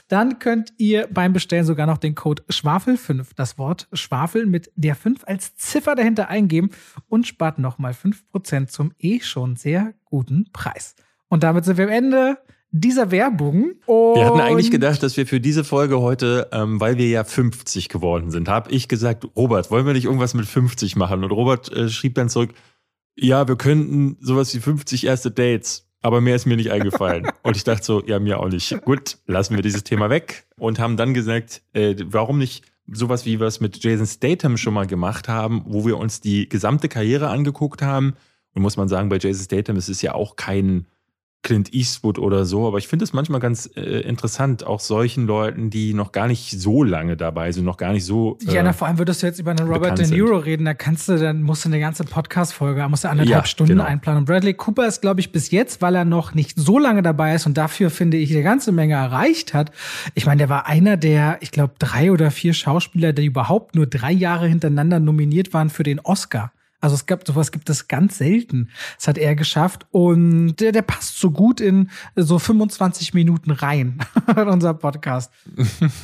dann 0.09 0.39
könnt 0.39 0.73
ihr 0.77 1.07
beim 1.09 1.31
Bestellen 1.31 1.63
sogar 1.63 1.87
noch 1.87 1.99
den 1.99 2.15
Code 2.15 2.43
Schwafel5, 2.51 3.27
das 3.37 3.57
Wort 3.57 3.87
Schwafel 3.93 4.45
mit 4.45 4.69
der 4.75 4.97
5 4.97 5.20
als 5.27 5.55
Ziffer 5.55 5.95
dahinter 5.95 6.29
eingeben 6.29 6.71
und 7.07 7.27
spart 7.27 7.59
nochmal 7.59 7.93
5% 7.93 8.67
zum 8.67 8.93
eh 8.99 9.19
schon 9.19 9.55
sehr 9.55 9.93
guten 10.05 10.49
Preis. 10.53 10.95
Und 11.29 11.43
damit 11.43 11.65
sind 11.65 11.77
wir 11.77 11.85
am 11.85 11.91
Ende 11.91 12.37
dieser 12.71 13.11
Werbung. 13.11 13.73
Und 13.85 14.15
Wir 14.15 14.25
hatten 14.25 14.39
eigentlich 14.39 14.71
gedacht, 14.71 15.03
dass 15.03 15.17
wir 15.17 15.27
für 15.27 15.39
diese 15.39 15.63
Folge 15.63 15.99
heute, 15.99 16.49
ähm, 16.51 16.79
weil 16.79 16.97
wir 16.97 17.07
ja 17.07 17.23
50 17.23 17.89
geworden 17.89 18.31
sind, 18.31 18.47
habe 18.47 18.71
ich 18.71 18.87
gesagt, 18.87 19.27
Robert, 19.35 19.71
wollen 19.71 19.85
wir 19.85 19.93
nicht 19.93 20.05
irgendwas 20.05 20.33
mit 20.33 20.45
50 20.45 20.95
machen? 20.95 21.23
Und 21.23 21.31
Robert 21.31 21.71
äh, 21.71 21.89
schrieb 21.89 22.15
dann 22.15 22.29
zurück, 22.29 22.51
ja, 23.15 23.47
wir 23.47 23.57
könnten 23.57 24.17
sowas 24.21 24.55
wie 24.55 24.59
50 24.59 25.05
erste 25.05 25.31
Dates, 25.31 25.89
aber 26.01 26.21
mehr 26.21 26.35
ist 26.35 26.45
mir 26.45 26.55
nicht 26.55 26.71
eingefallen. 26.71 27.27
und 27.43 27.57
ich 27.57 27.65
dachte 27.65 27.83
so, 27.83 28.03
ja, 28.05 28.19
mir 28.19 28.39
auch 28.39 28.47
nicht. 28.47 28.81
Gut, 28.83 29.17
lassen 29.27 29.55
wir 29.55 29.61
dieses 29.61 29.83
Thema 29.83 30.09
weg 30.09 30.45
und 30.57 30.79
haben 30.79 30.95
dann 30.95 31.13
gesagt, 31.13 31.61
äh, 31.73 31.95
warum 32.05 32.37
nicht 32.37 32.63
sowas 32.91 33.25
wie 33.25 33.39
wir 33.39 33.47
es 33.47 33.59
mit 33.59 33.83
Jason 33.83 34.05
Statham 34.05 34.57
schon 34.57 34.73
mal 34.73 34.87
gemacht 34.87 35.27
haben, 35.27 35.63
wo 35.65 35.85
wir 35.85 35.97
uns 35.97 36.21
die 36.21 36.47
gesamte 36.49 36.89
Karriere 36.89 37.29
angeguckt 37.29 37.81
haben. 37.81 38.15
Und 38.53 38.61
muss 38.61 38.77
man 38.77 38.89
sagen, 38.89 39.09
bei 39.09 39.17
Jason 39.17 39.45
Statham 39.45 39.77
ist 39.77 39.89
es 39.89 40.01
ja 40.01 40.13
auch 40.13 40.35
kein 40.35 40.85
Clint 41.43 41.73
Eastwood 41.73 42.19
oder 42.19 42.45
so, 42.45 42.67
aber 42.67 42.77
ich 42.77 42.87
finde 42.87 43.03
es 43.03 43.13
manchmal 43.13 43.39
ganz 43.39 43.69
äh, 43.75 44.01
interessant, 44.01 44.63
auch 44.65 44.79
solchen 44.79 45.25
Leuten, 45.25 45.71
die 45.71 45.95
noch 45.95 46.11
gar 46.11 46.27
nicht 46.27 46.51
so 46.51 46.83
lange 46.83 47.17
dabei 47.17 47.51
sind, 47.51 47.65
noch 47.65 47.77
gar 47.77 47.93
nicht 47.93 48.05
so. 48.05 48.37
Äh, 48.47 48.53
Ja, 48.53 48.63
na, 48.63 48.73
vor 48.73 48.87
allem 48.87 48.99
würdest 48.99 49.23
du 49.23 49.27
jetzt 49.27 49.39
über 49.39 49.51
einen 49.51 49.67
Robert 49.67 49.97
De 49.97 50.07
Niro 50.07 50.37
reden, 50.37 50.65
da 50.65 50.75
kannst 50.75 51.09
du, 51.09 51.17
dann 51.17 51.41
musst 51.41 51.65
du 51.65 51.69
eine 51.69 51.79
ganze 51.79 52.03
Podcast-Folge, 52.03 52.87
musst 52.89 53.05
du 53.05 53.09
anderthalb 53.09 53.43
Ja, 53.43 53.45
Stunden 53.47 53.73
genau. 53.73 53.85
einplanen. 53.85 54.19
Und 54.19 54.25
Bradley 54.25 54.53
Cooper 54.53 54.85
ist, 54.87 55.01
glaube 55.01 55.19
ich, 55.19 55.31
bis 55.31 55.49
jetzt, 55.49 55.81
weil 55.81 55.95
er 55.95 56.05
noch 56.05 56.35
nicht 56.35 56.59
so 56.59 56.77
lange 56.77 57.01
dabei 57.01 57.33
ist 57.33 57.47
und 57.47 57.57
dafür, 57.57 57.89
finde 57.89 58.17
ich, 58.17 58.31
eine 58.31 58.43
ganze 58.43 58.71
Menge 58.71 58.93
erreicht 58.93 59.55
hat. 59.55 59.71
Ich 60.13 60.27
meine, 60.27 60.37
der 60.39 60.49
war 60.49 60.67
einer 60.67 60.95
der, 60.95 61.37
ich 61.41 61.49
glaube, 61.51 61.73
drei 61.79 62.11
oder 62.11 62.29
vier 62.29 62.53
Schauspieler, 62.53 63.13
die 63.13 63.25
überhaupt 63.25 63.73
nur 63.75 63.87
drei 63.87 64.11
Jahre 64.11 64.47
hintereinander 64.47 64.99
nominiert 64.99 65.53
waren 65.53 65.69
für 65.71 65.83
den 65.83 65.99
Oscar. 66.01 66.51
Also 66.81 66.95
es 66.95 67.05
gab 67.05 67.25
sowas 67.25 67.51
gibt 67.51 67.69
es 67.69 67.87
ganz 67.87 68.17
selten. 68.17 68.69
Das 68.97 69.07
hat 69.07 69.17
er 69.17 69.35
geschafft 69.35 69.85
und 69.91 70.55
der, 70.55 70.71
der 70.71 70.81
passt 70.81 71.19
so 71.19 71.31
gut 71.31 71.61
in 71.61 71.89
so 72.15 72.39
25 72.39 73.13
Minuten 73.13 73.51
rein 73.51 73.99
in 74.35 74.47
unser 74.47 74.73
Podcast. 74.73 75.31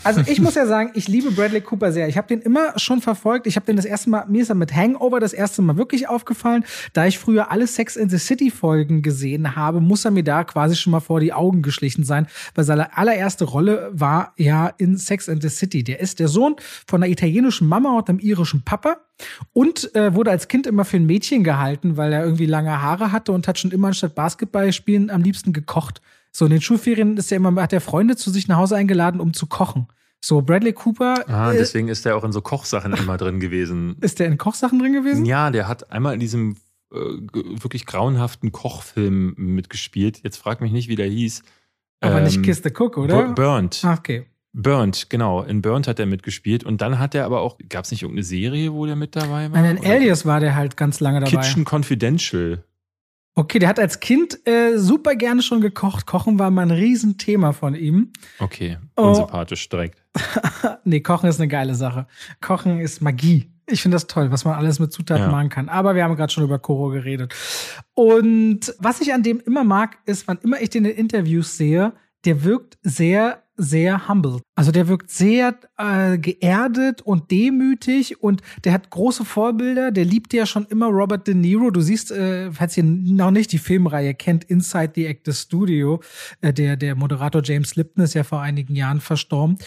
Also 0.03 0.21
ich 0.27 0.39
muss 0.39 0.55
ja 0.55 0.67
sagen, 0.67 0.91
ich 0.93 1.07
liebe 1.07 1.31
Bradley 1.31 1.61
Cooper 1.61 1.91
sehr. 1.91 2.07
Ich 2.07 2.17
habe 2.17 2.27
den 2.27 2.41
immer 2.41 2.77
schon 2.77 3.01
verfolgt. 3.01 3.47
Ich 3.47 3.55
habe 3.55 3.65
den 3.65 3.75
das 3.75 3.85
erste 3.85 4.09
Mal, 4.11 4.25
mir 4.27 4.43
ist 4.43 4.49
er 4.49 4.55
mit 4.55 4.73
Hangover 4.73 5.19
das 5.19 5.33
erste 5.33 5.61
Mal 5.61 5.77
wirklich 5.77 6.07
aufgefallen. 6.07 6.63
Da 6.93 7.07
ich 7.07 7.17
früher 7.17 7.51
alle 7.51 7.65
Sex 7.65 7.95
in 7.95 8.09
the 8.09 8.19
City 8.19 8.51
Folgen 8.51 9.01
gesehen 9.01 9.55
habe, 9.55 9.81
muss 9.81 10.05
er 10.05 10.11
mir 10.11 10.23
da 10.23 10.43
quasi 10.43 10.75
schon 10.75 10.91
mal 10.91 10.99
vor 10.99 11.19
die 11.19 11.33
Augen 11.33 11.63
geschlichen 11.63 12.03
sein, 12.03 12.27
weil 12.53 12.65
seine 12.65 12.95
allererste 12.95 13.45
Rolle 13.45 13.89
war 13.93 14.33
ja 14.37 14.67
in 14.77 14.97
Sex 14.97 15.27
in 15.27 15.41
the 15.41 15.49
City. 15.49 15.83
Der 15.83 15.99
ist 15.99 16.19
der 16.19 16.27
Sohn 16.27 16.55
von 16.85 17.01
einer 17.01 17.11
italienischen 17.11 17.67
Mama 17.67 17.97
und 17.97 18.09
einem 18.09 18.19
irischen 18.19 18.61
Papa 18.61 18.97
und 19.53 19.93
äh, 19.95 20.13
wurde 20.13 20.31
als 20.31 20.47
Kind 20.47 20.66
immer 20.67 20.85
für 20.85 20.97
ein 20.97 21.05
Mädchen 21.05 21.43
gehalten, 21.43 21.97
weil 21.97 22.13
er 22.13 22.23
irgendwie 22.23 22.45
lange 22.45 22.81
Haare 22.81 23.11
hatte 23.11 23.31
und 23.31 23.47
hat 23.47 23.57
schon 23.59 23.71
immer 23.71 23.87
anstatt 23.89 24.15
Basketball 24.15 24.71
spielen 24.73 25.09
am 25.09 25.21
liebsten 25.21 25.53
gekocht. 25.53 26.01
So 26.31 26.45
in 26.45 26.51
den 26.51 26.61
Schulferien 26.61 27.17
ist 27.17 27.31
er 27.31 27.37
immer 27.37 27.61
hat 27.61 27.73
er 27.73 27.81
Freunde 27.81 28.15
zu 28.15 28.29
sich 28.29 28.47
nach 28.47 28.57
Hause 28.57 28.75
eingeladen, 28.75 29.19
um 29.19 29.33
zu 29.33 29.47
kochen. 29.47 29.87
So 30.19 30.41
Bradley 30.41 30.73
Cooper 30.73 31.23
Ah, 31.29 31.53
äh, 31.53 31.57
deswegen 31.57 31.87
ist 31.89 32.05
er 32.05 32.15
auch 32.17 32.23
in 32.23 32.31
so 32.31 32.41
Kochsachen 32.41 32.93
immer 32.93 33.17
drin 33.17 33.39
gewesen. 33.39 33.95
ist 34.01 34.19
der 34.19 34.27
in 34.27 34.37
Kochsachen 34.37 34.79
drin 34.79 34.93
gewesen? 34.93 35.25
Ja, 35.25 35.51
der 35.51 35.67
hat 35.67 35.91
einmal 35.91 36.13
in 36.15 36.19
diesem 36.19 36.57
äh, 36.91 36.97
wirklich 36.97 37.85
grauenhaften 37.85 38.51
Kochfilm 38.51 39.33
mitgespielt. 39.37 40.21
Jetzt 40.23 40.37
frag 40.37 40.61
mich 40.61 40.71
nicht, 40.71 40.89
wie 40.89 40.95
der 40.95 41.07
hieß. 41.07 41.43
Aber 42.01 42.21
nicht 42.21 42.37
Ähm, 42.37 42.41
Kiss 42.43 42.61
the 42.63 42.69
Cook, 42.71 42.97
oder? 42.97 43.25
Bur- 43.25 43.35
Burnt. 43.35 43.81
Ah, 43.83 43.93
okay. 43.97 44.25
Burnt, 44.61 45.09
genau. 45.09 45.43
In 45.43 45.61
Burnt 45.61 45.87
hat 45.87 45.99
er 45.99 46.05
mitgespielt. 46.05 46.63
Und 46.63 46.81
dann 46.81 46.97
hat 46.99 47.13
er 47.15 47.25
aber 47.25 47.41
auch, 47.41 47.57
gab 47.69 47.85
es 47.85 47.91
nicht 47.91 48.01
irgendeine 48.01 48.23
Serie, 48.23 48.73
wo 48.73 48.85
der 48.85 48.95
mit 48.95 49.15
dabei 49.15 49.51
war? 49.51 49.61
Nein, 49.61 49.77
in 49.77 49.77
Oder- 49.79 49.89
Alias 49.91 50.25
war 50.25 50.39
der 50.39 50.55
halt 50.55 50.75
ganz 50.77 50.99
lange 50.99 51.19
dabei. 51.19 51.31
Kitchen 51.31 51.63
Confidential. 51.69 52.63
Okay, 53.35 53.59
der 53.59 53.69
hat 53.69 53.79
als 53.79 53.99
Kind 53.99 54.39
äh, 54.47 54.77
super 54.79 55.13
gerne 55.15 55.43
schon 55.43 55.61
gekocht. 55.61 56.07
Kochen 56.07 56.39
war 56.39 56.49
mal 56.49 56.63
ein 56.63 56.71
Riesenthema 56.71 57.51
von 57.53 57.75
ihm. 57.75 58.11
Okay, 58.39 58.77
Oh. 58.95 59.09
unsympathisch 59.09 59.69
direkt. 59.69 60.01
nee, 60.85 61.01
Kochen 61.01 61.29
ist 61.29 61.39
eine 61.39 61.47
geile 61.47 61.75
Sache. 61.75 62.07
Kochen 62.41 62.79
ist 62.79 62.99
Magie. 63.01 63.51
Ich 63.69 63.83
finde 63.83 63.95
das 63.95 64.07
toll, 64.07 64.31
was 64.31 64.43
man 64.43 64.55
alles 64.55 64.79
mit 64.79 64.91
Zutaten 64.91 65.25
Ja. 65.25 65.29
machen 65.31 65.49
kann. 65.49 65.69
Aber 65.69 65.93
wir 65.93 66.03
haben 66.03 66.15
gerade 66.15 66.33
schon 66.33 66.45
über 66.45 66.57
Koro 66.57 66.89
geredet. 66.89 67.35
Und 67.93 68.73
was 68.79 69.01
ich 69.01 69.13
an 69.13 69.21
dem 69.21 69.39
immer 69.45 69.63
mag, 69.63 69.97
ist, 70.05 70.27
wann 70.27 70.39
immer 70.41 70.59
ich 70.61 70.69
den 70.71 70.85
in 70.85 70.95
Interviews 70.95 71.57
sehe, 71.57 71.93
der 72.25 72.43
wirkt 72.43 72.77
sehr, 72.81 73.43
sehr 73.57 74.07
humble. 74.07 74.39
Also 74.55 74.71
der 74.71 74.87
wirkt 74.87 75.09
sehr 75.09 75.55
äh, 75.77 76.17
geerdet 76.17 77.01
und 77.01 77.31
demütig 77.31 78.21
und 78.21 78.41
der 78.63 78.73
hat 78.73 78.89
große 78.89 79.25
Vorbilder. 79.25 79.91
Der 79.91 80.05
liebt 80.05 80.33
ja 80.33 80.45
schon 80.45 80.65
immer 80.67 80.87
Robert 80.87 81.27
De 81.27 81.33
Niro. 81.33 81.71
Du 81.71 81.81
siehst, 81.81 82.11
äh, 82.11 82.51
falls 82.51 82.77
ihr 82.77 82.83
noch 82.83 83.31
nicht 83.31 83.51
die 83.51 83.57
Filmreihe 83.57 84.13
kennt, 84.13 84.43
Inside 84.45 84.93
the 84.95 85.07
Actor 85.07 85.33
Studio, 85.33 86.01
äh, 86.41 86.53
der, 86.53 86.77
der 86.77 86.95
Moderator 86.95 87.41
James 87.43 87.75
Lipton 87.75 88.03
ist 88.03 88.13
ja 88.13 88.23
vor 88.23 88.41
einigen 88.41 88.75
Jahren 88.75 89.01
verstorben 89.01 89.57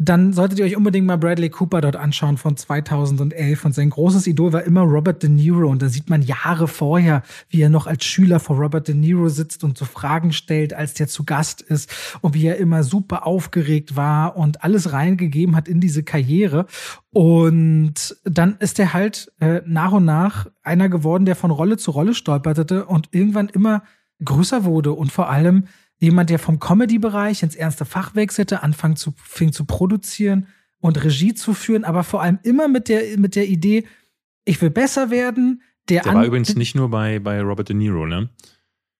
dann 0.00 0.32
solltet 0.32 0.60
ihr 0.60 0.64
euch 0.64 0.76
unbedingt 0.76 1.08
mal 1.08 1.18
Bradley 1.18 1.50
Cooper 1.50 1.80
dort 1.80 1.96
anschauen 1.96 2.36
von 2.36 2.56
2011. 2.56 3.64
Und 3.64 3.74
sein 3.74 3.90
großes 3.90 4.28
Idol 4.28 4.52
war 4.52 4.62
immer 4.62 4.82
Robert 4.82 5.24
De 5.24 5.28
Niro. 5.28 5.68
Und 5.68 5.82
da 5.82 5.88
sieht 5.88 6.08
man 6.08 6.22
Jahre 6.22 6.68
vorher, 6.68 7.24
wie 7.48 7.60
er 7.60 7.68
noch 7.68 7.88
als 7.88 8.04
Schüler 8.04 8.38
vor 8.38 8.56
Robert 8.56 8.86
De 8.86 8.94
Niro 8.94 9.28
sitzt 9.28 9.64
und 9.64 9.76
so 9.76 9.84
Fragen 9.84 10.32
stellt, 10.32 10.72
als 10.72 10.94
der 10.94 11.08
zu 11.08 11.24
Gast 11.24 11.62
ist. 11.62 11.90
Und 12.20 12.34
wie 12.34 12.46
er 12.46 12.58
immer 12.58 12.84
super 12.84 13.26
aufgeregt 13.26 13.96
war 13.96 14.36
und 14.36 14.62
alles 14.62 14.92
reingegeben 14.92 15.56
hat 15.56 15.66
in 15.66 15.80
diese 15.80 16.04
Karriere. 16.04 16.66
Und 17.12 18.16
dann 18.22 18.56
ist 18.60 18.78
er 18.78 18.92
halt 18.92 19.32
äh, 19.40 19.62
nach 19.66 19.90
und 19.90 20.04
nach 20.04 20.46
einer 20.62 20.88
geworden, 20.88 21.24
der 21.24 21.34
von 21.34 21.50
Rolle 21.50 21.76
zu 21.76 21.90
Rolle 21.90 22.14
stolperte 22.14 22.86
und 22.86 23.08
irgendwann 23.10 23.48
immer 23.48 23.82
größer 24.24 24.64
wurde 24.64 24.92
und 24.92 25.10
vor 25.10 25.28
allem 25.28 25.64
jemand, 25.98 26.30
der 26.30 26.38
vom 26.38 26.58
Comedy-Bereich 26.58 27.42
ins 27.42 27.56
ernste 27.56 27.84
Fach 27.84 28.14
wechselte, 28.14 28.62
anfing 28.62 28.96
zu, 28.96 29.12
fing 29.16 29.52
zu 29.52 29.64
produzieren 29.64 30.46
und 30.80 31.02
Regie 31.02 31.34
zu 31.34 31.54
führen, 31.54 31.84
aber 31.84 32.04
vor 32.04 32.22
allem 32.22 32.38
immer 32.42 32.68
mit 32.68 32.88
der, 32.88 33.18
mit 33.18 33.34
der 33.34 33.48
Idee, 33.48 33.84
ich 34.44 34.60
will 34.62 34.70
besser 34.70 35.10
werden. 35.10 35.62
Der, 35.88 36.02
Der 36.02 36.14
war 36.14 36.24
übrigens 36.24 36.54
nicht 36.54 36.74
nur 36.74 36.90
bei, 36.90 37.18
bei 37.18 37.40
Robert 37.40 37.68
De 37.68 37.76
Niro, 37.76 38.06
ne? 38.06 38.30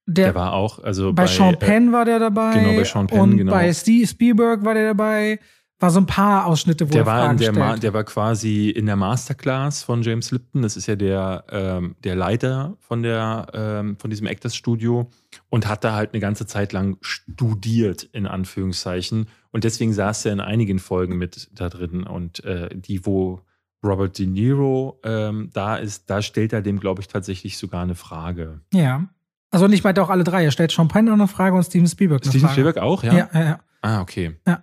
der, 0.09 0.27
Der 0.27 0.35
war 0.35 0.55
auch, 0.55 0.79
also 0.79 1.13
bei, 1.13 1.25
bei, 1.25 1.27
Sean 1.27 1.55
äh, 1.55 1.57
Penn 1.59 1.93
war 1.93 2.05
der 2.05 2.19
dabei. 2.19 2.55
genau, 2.55 2.77
bei 2.77 2.85
Sean 2.85 3.07
Penn, 3.07 3.21
und 3.21 3.37
genau. 3.37 3.53
bei 3.53 3.73
Steve 3.73 4.07
Spielberg 4.07 4.65
war 4.65 4.75
der 4.75 4.95
dabei. 4.95 5.39
War 5.81 5.91
so 5.91 6.01
ein 6.01 6.07
paar 6.07 6.47
Ausschnitte, 6.47 6.89
wo 6.89 6.93
Der 6.93 7.03
er 7.03 7.07
war, 7.07 7.25
Fragen 7.27 7.39
der, 7.39 7.53
Ma 7.53 7.77
der 7.77 7.95
war 7.95 8.03
quasi 8.03 8.69
in 8.71 8.87
der 8.87 8.97
Masterclass 8.97 9.85
von 9.85 10.03
James 10.03 10.33
Lipton. 10.33 10.63
Das 10.63 10.77
ist 10.77 10.87
ja 10.87 10.97
der, 10.97 11.45
ähm, 11.51 11.95
der 12.03 12.17
Leiter 12.17 12.77
von, 12.81 13.05
der, 13.05 13.47
ähm, 13.55 13.97
von 13.97 14.11
diesem 14.11 14.27
Actors 14.27 14.57
Studio 14.57 15.09
und 15.51 15.69
hat 15.69 15.85
da 15.85 15.95
halt 15.95 16.15
eine 16.15 16.21
ganze 16.21 16.47
Zeit 16.47 16.73
lang 16.73 16.99
studiert, 17.01 18.03
in 18.03 18.27
Anführungszeichen. 18.27 19.29
Und 19.53 19.63
deswegen 19.65 19.93
saß 19.93 20.27
er 20.27 20.33
in 20.33 20.41
einigen 20.41 20.81
Folgen 20.81 21.17
mit 21.17 21.49
da 21.53 21.69
drin. 21.69 22.03
Und 22.03 22.45
äh, 22.45 22.69
die, 22.75 23.07
wo 23.07 23.43
Robert 23.85 24.19
De 24.19 24.27
Niro 24.27 25.01
ähm, 25.05 25.51
da 25.53 25.77
ist, 25.77 26.11
da 26.11 26.23
stellt 26.23 26.53
er 26.53 26.63
dem, 26.63 26.81
glaube 26.81 27.03
ich, 27.03 27.09
tatsächlich 27.09 27.57
sogar 27.57 27.83
eine 27.83 27.95
Frage. 27.95 28.61
ja. 28.73 29.09
Also 29.51 29.67
nicht 29.67 29.83
meinte 29.83 30.03
auch 30.03 30.11
alle 30.11 30.25
drei. 30.25 30.45
Er 30.45 30.51
stellt 30.51 30.77
Penn 30.89 31.07
noch 31.07 31.15
eine 31.15 31.27
Frage 31.27 31.57
und 31.57 31.63
Steven 31.63 31.87
Spielberg 31.87 32.21
eine 32.23 32.31
Steven 32.31 32.41
Frage. 32.43 32.53
Spielberg 32.53 32.79
auch, 32.79 33.03
ja? 33.03 33.15
Ja, 33.15 33.31
ja, 33.33 33.41
ja. 33.41 33.61
Ah, 33.81 34.03
okay. 34.03 34.37
Ja. 34.47 34.63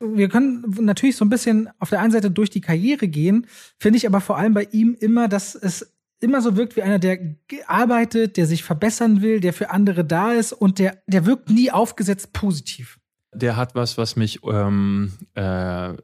Wir 0.00 0.28
können 0.28 0.64
natürlich 0.80 1.16
so 1.16 1.24
ein 1.24 1.30
bisschen 1.30 1.68
auf 1.78 1.90
der 1.90 2.00
einen 2.00 2.12
Seite 2.12 2.30
durch 2.30 2.50
die 2.50 2.60
Karriere 2.60 3.08
gehen, 3.08 3.46
finde 3.78 3.96
ich 3.96 4.06
aber 4.06 4.20
vor 4.20 4.38
allem 4.38 4.54
bei 4.54 4.68
ihm 4.70 4.96
immer, 4.98 5.28
dass 5.28 5.54
es 5.54 5.92
immer 6.22 6.40
so 6.40 6.56
wirkt 6.56 6.76
wie 6.76 6.82
einer, 6.82 6.98
der 6.98 7.18
arbeitet, 7.66 8.36
der 8.36 8.46
sich 8.46 8.62
verbessern 8.62 9.22
will, 9.22 9.40
der 9.40 9.52
für 9.52 9.70
andere 9.70 10.04
da 10.04 10.32
ist 10.32 10.52
und 10.52 10.78
der, 10.78 11.02
der 11.06 11.26
wirkt 11.26 11.50
nie 11.50 11.70
aufgesetzt 11.70 12.32
positiv. 12.32 12.98
Der 13.34 13.56
hat 13.56 13.74
was, 13.74 13.98
was 13.98 14.16
mich, 14.16 14.40
ähm, 14.44 15.12
äh, 15.34 15.94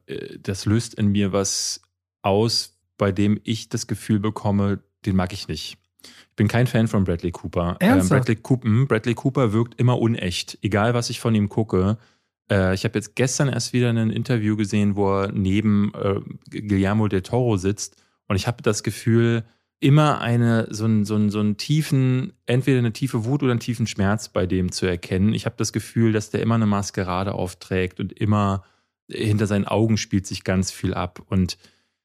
das 0.40 0.64
löst 0.64 0.94
in 0.94 1.08
mir 1.08 1.32
was 1.32 1.82
aus, 2.22 2.78
bei 2.96 3.12
dem 3.12 3.38
ich 3.44 3.68
das 3.68 3.86
Gefühl 3.86 4.18
bekomme, 4.18 4.80
den 5.06 5.14
mag 5.14 5.32
ich 5.32 5.46
nicht. 5.46 5.78
Ich 6.02 6.36
bin 6.36 6.48
kein 6.48 6.66
Fan 6.66 6.88
von 6.88 7.04
Bradley 7.04 7.30
Cooper. 7.30 7.76
Ähm? 7.80 8.06
Bradley, 8.08 8.36
Cooper 8.36 8.86
Bradley 8.86 9.14
Cooper 9.14 9.52
wirkt 9.52 9.78
immer 9.80 9.98
unecht, 9.98 10.58
egal 10.62 10.94
was 10.94 11.10
ich 11.10 11.20
von 11.20 11.34
ihm 11.34 11.48
gucke. 11.48 11.98
Äh, 12.50 12.74
ich 12.74 12.84
habe 12.84 12.98
jetzt 12.98 13.14
gestern 13.14 13.48
erst 13.48 13.72
wieder 13.72 13.90
ein 13.90 14.10
Interview 14.10 14.56
gesehen, 14.56 14.96
wo 14.96 15.22
er 15.22 15.32
neben 15.32 15.92
äh, 15.94 16.20
Guillermo 16.50 17.08
del 17.08 17.22
Toro 17.22 17.56
sitzt 17.56 17.96
Und 18.26 18.36
ich 18.36 18.46
habe 18.46 18.62
das 18.62 18.82
Gefühl, 18.82 19.44
immer 19.80 20.20
eine, 20.20 20.66
so 20.70 20.84
einen, 20.84 21.04
so, 21.04 21.14
einen, 21.14 21.30
so 21.30 21.40
einen 21.40 21.56
tiefen, 21.56 22.32
entweder 22.46 22.78
eine 22.78 22.92
tiefe 22.92 23.24
Wut 23.24 23.42
oder 23.42 23.52
einen 23.52 23.60
tiefen 23.60 23.86
Schmerz 23.86 24.28
bei 24.28 24.46
dem 24.46 24.72
zu 24.72 24.86
erkennen. 24.86 25.34
Ich 25.34 25.46
habe 25.46 25.54
das 25.56 25.72
Gefühl, 25.72 26.12
dass 26.12 26.30
der 26.30 26.42
immer 26.42 26.56
eine 26.56 26.66
Maskerade 26.66 27.34
aufträgt 27.34 28.00
und 28.00 28.12
immer 28.12 28.64
hinter 29.08 29.46
seinen 29.46 29.66
Augen 29.66 29.96
spielt 29.96 30.26
sich 30.26 30.44
ganz 30.44 30.70
viel 30.70 30.94
ab. 30.94 31.22
Und 31.26 31.58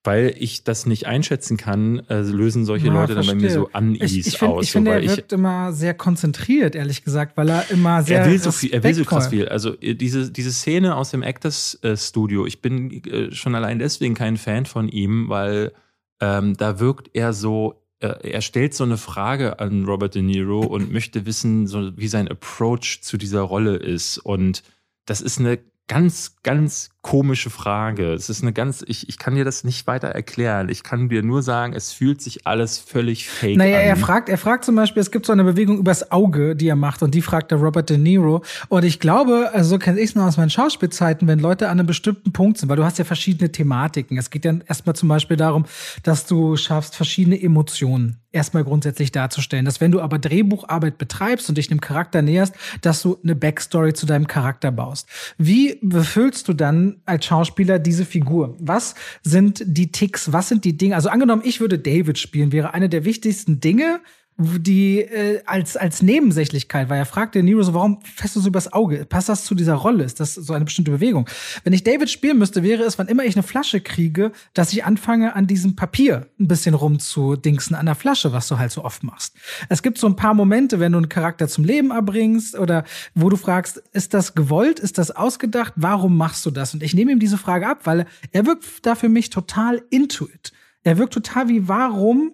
weil 0.04 0.36
ich 0.38 0.64
das 0.64 0.86
nicht 0.86 1.08
einschätzen 1.08 1.56
kann, 1.56 1.99
äh, 2.10 2.22
lösen 2.22 2.66
solche 2.66 2.88
Ja, 2.88 2.93
Leute 2.93 3.16
dann 3.16 3.26
bei 3.26 3.36
mir 3.36 3.49
so 3.49 3.70
Unease 3.74 4.20
Ich, 4.20 4.28
ich 4.28 4.38
finde, 4.38 4.56
aus. 4.56 4.64
ich 4.66 4.72
finde 4.72 4.91
so, 4.91 4.95
er 4.95 5.01
weil 5.01 5.18
wirkt 5.18 5.32
immer 5.32 5.72
sehr 5.72 5.93
konzentriert, 5.93 6.76
ehrlich 6.76 7.04
gesagt, 7.04 7.38
weil 7.38 7.49
er 7.49 7.72
immer 7.72 8.04
sehr. 8.04 8.20
er 8.22 8.30
will 8.30 8.39
so 8.39 8.51
viel, 8.51 8.74
er 8.74 8.84
will 8.84 8.93
so 8.93 9.06
krass 9.06 9.28
viel. 9.28 9.47
Also 9.47 9.80
äh, 9.80 9.95
diese, 9.95 10.30
diese 10.32 10.51
Szene 10.51 10.95
aus 10.95 11.12
dem 11.12 11.24
Actors 11.24 11.80
äh, 11.84 11.95
Studio, 11.95 12.45
ich 12.45 12.62
bin 12.62 13.04
äh, 13.06 13.32
schon 13.32 13.56
allein 13.56 13.80
deswegen 13.80 14.14
kein 14.14 14.36
Fan 14.38 14.66
von 14.66 14.89
ihm, 14.89 15.30
weil 15.30 15.72
ähm, 16.20 16.58
da 16.58 16.80
wirkt 16.80 17.10
er 17.14 17.32
so, 17.32 17.82
äh, 17.99 18.30
er 18.30 18.41
stellt 18.41 18.74
so 18.74 18.84
eine 18.84 18.97
Frage 18.97 19.60
an 19.60 19.86
Robert 19.86 20.16
De 20.16 20.22
Niro 20.22 20.60
und 20.60 20.91
möchte 20.91 21.26
wissen, 21.26 21.66
so 21.66 21.97
wie 21.97 22.08
sein 22.10 22.28
Approach 22.28 22.99
zu 23.01 23.18
dieser 23.18 23.41
Rolle 23.41 23.78
ist. 23.78 24.18
Und 24.18 24.64
das 25.06 25.22
ist 25.22 25.39
eine 25.39 25.60
ganz, 25.88 26.36
ganz 26.43 26.92
komische 27.04 27.49
Frage. 27.49 28.14
Es 28.14 28.30
ist 28.30 28.41
eine 28.41 28.54
ganz, 28.54 28.84
ich, 28.88 29.10
ich 29.10 29.20
kann 29.20 29.36
dir 29.36 29.43
das 29.43 29.64
nicht 29.66 29.86
weiter 29.88 30.08
erklären. 30.08 30.70
Ich 30.70 30.84
kann 30.84 31.10
dir 31.10 31.22
nur 31.22 31.43
sagen, 31.43 31.74
es 31.74 31.91
fühlt 31.91 32.22
sich 32.22 32.47
alles 32.47 32.80
völlig 32.80 33.28
fake 33.30 33.58
Naja, 33.58 33.78
an. 33.78 33.84
er 33.84 33.95
fragt, 33.97 34.30
er 34.30 34.38
fragt 34.38 34.64
zum 34.64 34.76
Beispiel, 34.76 35.01
es 35.01 35.12
gibt 35.12 35.26
so 35.26 35.34
eine 35.34 35.43
Bewegung 35.43 35.78
übers 35.78 36.12
Auge, 36.12 36.56
die 36.56 36.70
er 36.70 36.78
macht, 36.78 37.04
und 37.04 37.14
die 37.14 37.22
fragt 37.22 37.51
der 37.51 37.60
Robert 37.60 37.89
De 37.89 37.97
Niro. 37.97 38.41
Und 38.70 38.86
ich 38.86 39.01
glaube, 39.01 39.51
also 39.54 39.72
so 39.72 39.78
kenne 39.80 39.99
ich 39.99 40.12
es 40.12 40.16
noch 40.16 40.24
aus 40.24 40.38
meinen 40.38 40.49
Schauspielzeiten, 40.49 41.28
wenn 41.28 41.39
Leute 41.39 41.68
an 41.68 41.78
einem 41.78 41.88
bestimmten 41.88 42.32
Punkt 42.32 42.58
sind, 42.58 42.70
weil 42.70 42.78
du 42.78 42.86
hast 42.86 42.97
ja 42.97 43.06
verschiedene 43.06 43.51
Thematiken. 43.51 44.18
Es 44.18 44.30
geht 44.30 44.45
ja 44.45 44.54
erstmal 44.66 44.95
zum 44.95 45.10
Beispiel 45.10 45.38
darum, 45.38 45.66
dass 46.04 46.26
du 46.26 46.56
schaffst, 46.56 46.95
verschiedene 46.95 47.39
Emotionen 47.39 48.24
erstmal 48.34 48.64
grundsätzlich 48.64 49.12
darzustellen. 49.12 49.64
Dass 49.64 49.80
wenn 49.80 49.91
du 49.91 50.01
aber 50.01 50.20
Drehbucharbeit 50.20 50.97
betreibst 50.97 51.47
und 51.47 51.58
dich 51.58 51.70
einem 51.72 51.80
Charakter 51.80 52.22
näherst, 52.22 52.56
dass 52.82 53.01
du 53.01 53.18
eine 53.24 53.36
Backstory 53.36 53.93
zu 53.93 54.06
deinem 54.06 54.28
Charakter 54.28 54.72
baust. 54.72 55.08
Wie 55.38 55.78
befüllst 55.82 56.47
du 56.47 56.54
dann 56.54 56.92
als 57.05 57.25
Schauspieler 57.25 57.79
diese 57.79 58.05
Figur? 58.05 58.55
Was 58.59 58.95
sind 59.23 59.63
die 59.65 59.91
Ticks? 59.91 60.31
Was 60.31 60.49
sind 60.49 60.65
die 60.65 60.77
Dinge? 60.77 60.95
Also 60.95 61.09
angenommen, 61.09 61.41
ich 61.45 61.59
würde 61.59 61.79
David 61.79 62.17
spielen, 62.17 62.51
wäre 62.51 62.73
eine 62.73 62.89
der 62.89 63.05
wichtigsten 63.05 63.59
Dinge, 63.59 64.01
die 64.38 64.99
äh, 64.99 65.41
als 65.45 65.77
als 65.77 66.01
Nebensächlichkeit, 66.01 66.89
weil 66.89 66.97
er 66.97 67.05
fragt 67.05 67.36
den 67.36 67.45
Nero 67.45 67.61
so, 67.61 67.73
warum 67.73 67.99
fährst 68.01 68.36
du 68.36 68.39
so 68.39 68.47
übers 68.47 68.73
Auge? 68.73 69.05
Passt 69.05 69.29
das 69.29 69.45
zu 69.45 69.53
dieser 69.53 69.75
Rolle? 69.75 70.03
Ist 70.03 70.19
das 70.19 70.34
so 70.34 70.53
eine 70.53 70.65
bestimmte 70.65 70.91
Bewegung? 70.91 71.29
Wenn 71.63 71.73
ich 71.73 71.84
David 71.84 72.09
spielen 72.09 72.39
müsste, 72.39 72.63
wäre 72.63 72.84
es, 72.84 72.97
wann 72.97 73.07
immer 73.07 73.25
ich 73.25 73.36
eine 73.36 73.43
Flasche 73.43 73.81
kriege, 73.81 74.31
dass 74.53 74.73
ich 74.73 74.86
anfange, 74.86 75.36
an 75.36 75.45
diesem 75.45 75.75
Papier 75.75 76.27
ein 76.39 76.47
bisschen 76.47 76.73
rumzudingsen 76.73 77.75
an 77.75 77.86
der 77.86 77.95
Flasche, 77.95 78.34
was 78.34 78.47
du 78.47 78.57
halt 78.57 78.71
so 78.71 78.84
oft 78.84 79.03
machst. 79.03 79.36
Es 79.69 79.84
gibt 79.84 79.97
so 79.97 80.07
ein 80.07 80.15
paar 80.15 80.34
Momente, 80.34 80.79
wenn 80.79 80.93
du 80.93 80.97
einen 80.97 81.09
Charakter 81.09 81.47
zum 81.47 81.63
Leben 81.63 81.91
erbringst 81.91 82.57
oder 82.57 82.86
wo 83.13 83.29
du 83.29 83.38
fragst, 83.38 83.84
ist 83.93 84.13
das 84.13 84.34
gewollt? 84.34 84.79
Ist 84.79 84.97
das 84.97 85.11
ausgedacht? 85.11 85.73
Warum 85.75 86.17
machst 86.17 86.45
du 86.45 86.51
das? 86.51 86.73
Und 86.73 86.81
ich 86.81 86.95
nehme 86.95 87.11
ihm 87.11 87.19
diese 87.19 87.38
Frage 87.38 87.67
ab, 87.67 87.81
weil 87.84 88.05
er 88.31 88.45
wirkt 88.45 88.86
da 88.86 88.95
für 88.95 89.09
mich 89.09 89.29
total 89.29 89.84
into 89.89 90.25
it. 90.25 90.51
Er 90.84 90.97
wirkt 90.97 91.13
total 91.13 91.47
wie, 91.47 91.67
warum 91.67 92.34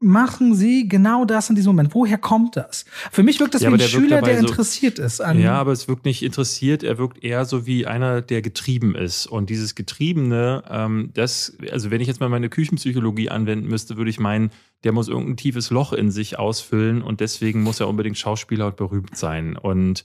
machen 0.00 0.54
sie 0.54 0.88
genau 0.88 1.24
das 1.24 1.50
in 1.50 1.56
diesem 1.56 1.70
Moment? 1.70 1.94
Woher 1.94 2.18
kommt 2.18 2.56
das? 2.56 2.84
Für 3.10 3.22
mich 3.22 3.40
wirkt 3.40 3.54
das 3.54 3.62
Ja, 3.62 3.70
wie 3.70 3.74
ein 3.74 3.78
der 3.78 3.86
Schüler, 3.88 4.22
der 4.22 4.40
so- 4.40 4.46
interessiert 4.46 4.98
ist 4.98 5.20
an. 5.20 5.40
Ja, 5.40 5.54
aber 5.54 5.72
es 5.72 5.88
wirkt 5.88 6.04
nicht 6.04 6.22
interessiert, 6.22 6.82
er 6.82 6.98
wirkt 6.98 7.24
eher 7.24 7.44
so 7.44 7.66
wie 7.66 7.86
einer, 7.86 8.22
der 8.22 8.42
getrieben 8.42 8.94
ist. 8.94 9.26
Und 9.26 9.50
dieses 9.50 9.74
Getriebene, 9.74 10.62
ähm, 10.70 11.10
das, 11.14 11.56
also 11.72 11.90
wenn 11.90 12.00
ich 12.00 12.06
jetzt 12.06 12.20
mal 12.20 12.28
meine 12.28 12.48
Küchenpsychologie 12.48 13.30
anwenden 13.30 13.66
müsste, 13.66 13.96
würde 13.96 14.10
ich 14.10 14.20
meinen, 14.20 14.50
der 14.84 14.92
muss 14.92 15.08
irgendein 15.08 15.36
tiefes 15.36 15.70
Loch 15.70 15.92
in 15.92 16.10
sich 16.10 16.38
ausfüllen 16.38 17.02
und 17.02 17.20
deswegen 17.20 17.62
muss 17.62 17.80
er 17.80 17.88
unbedingt 17.88 18.18
Schauspieler 18.18 18.66
und 18.68 18.76
berühmt 18.76 19.16
sein. 19.16 19.56
Und 19.56 20.04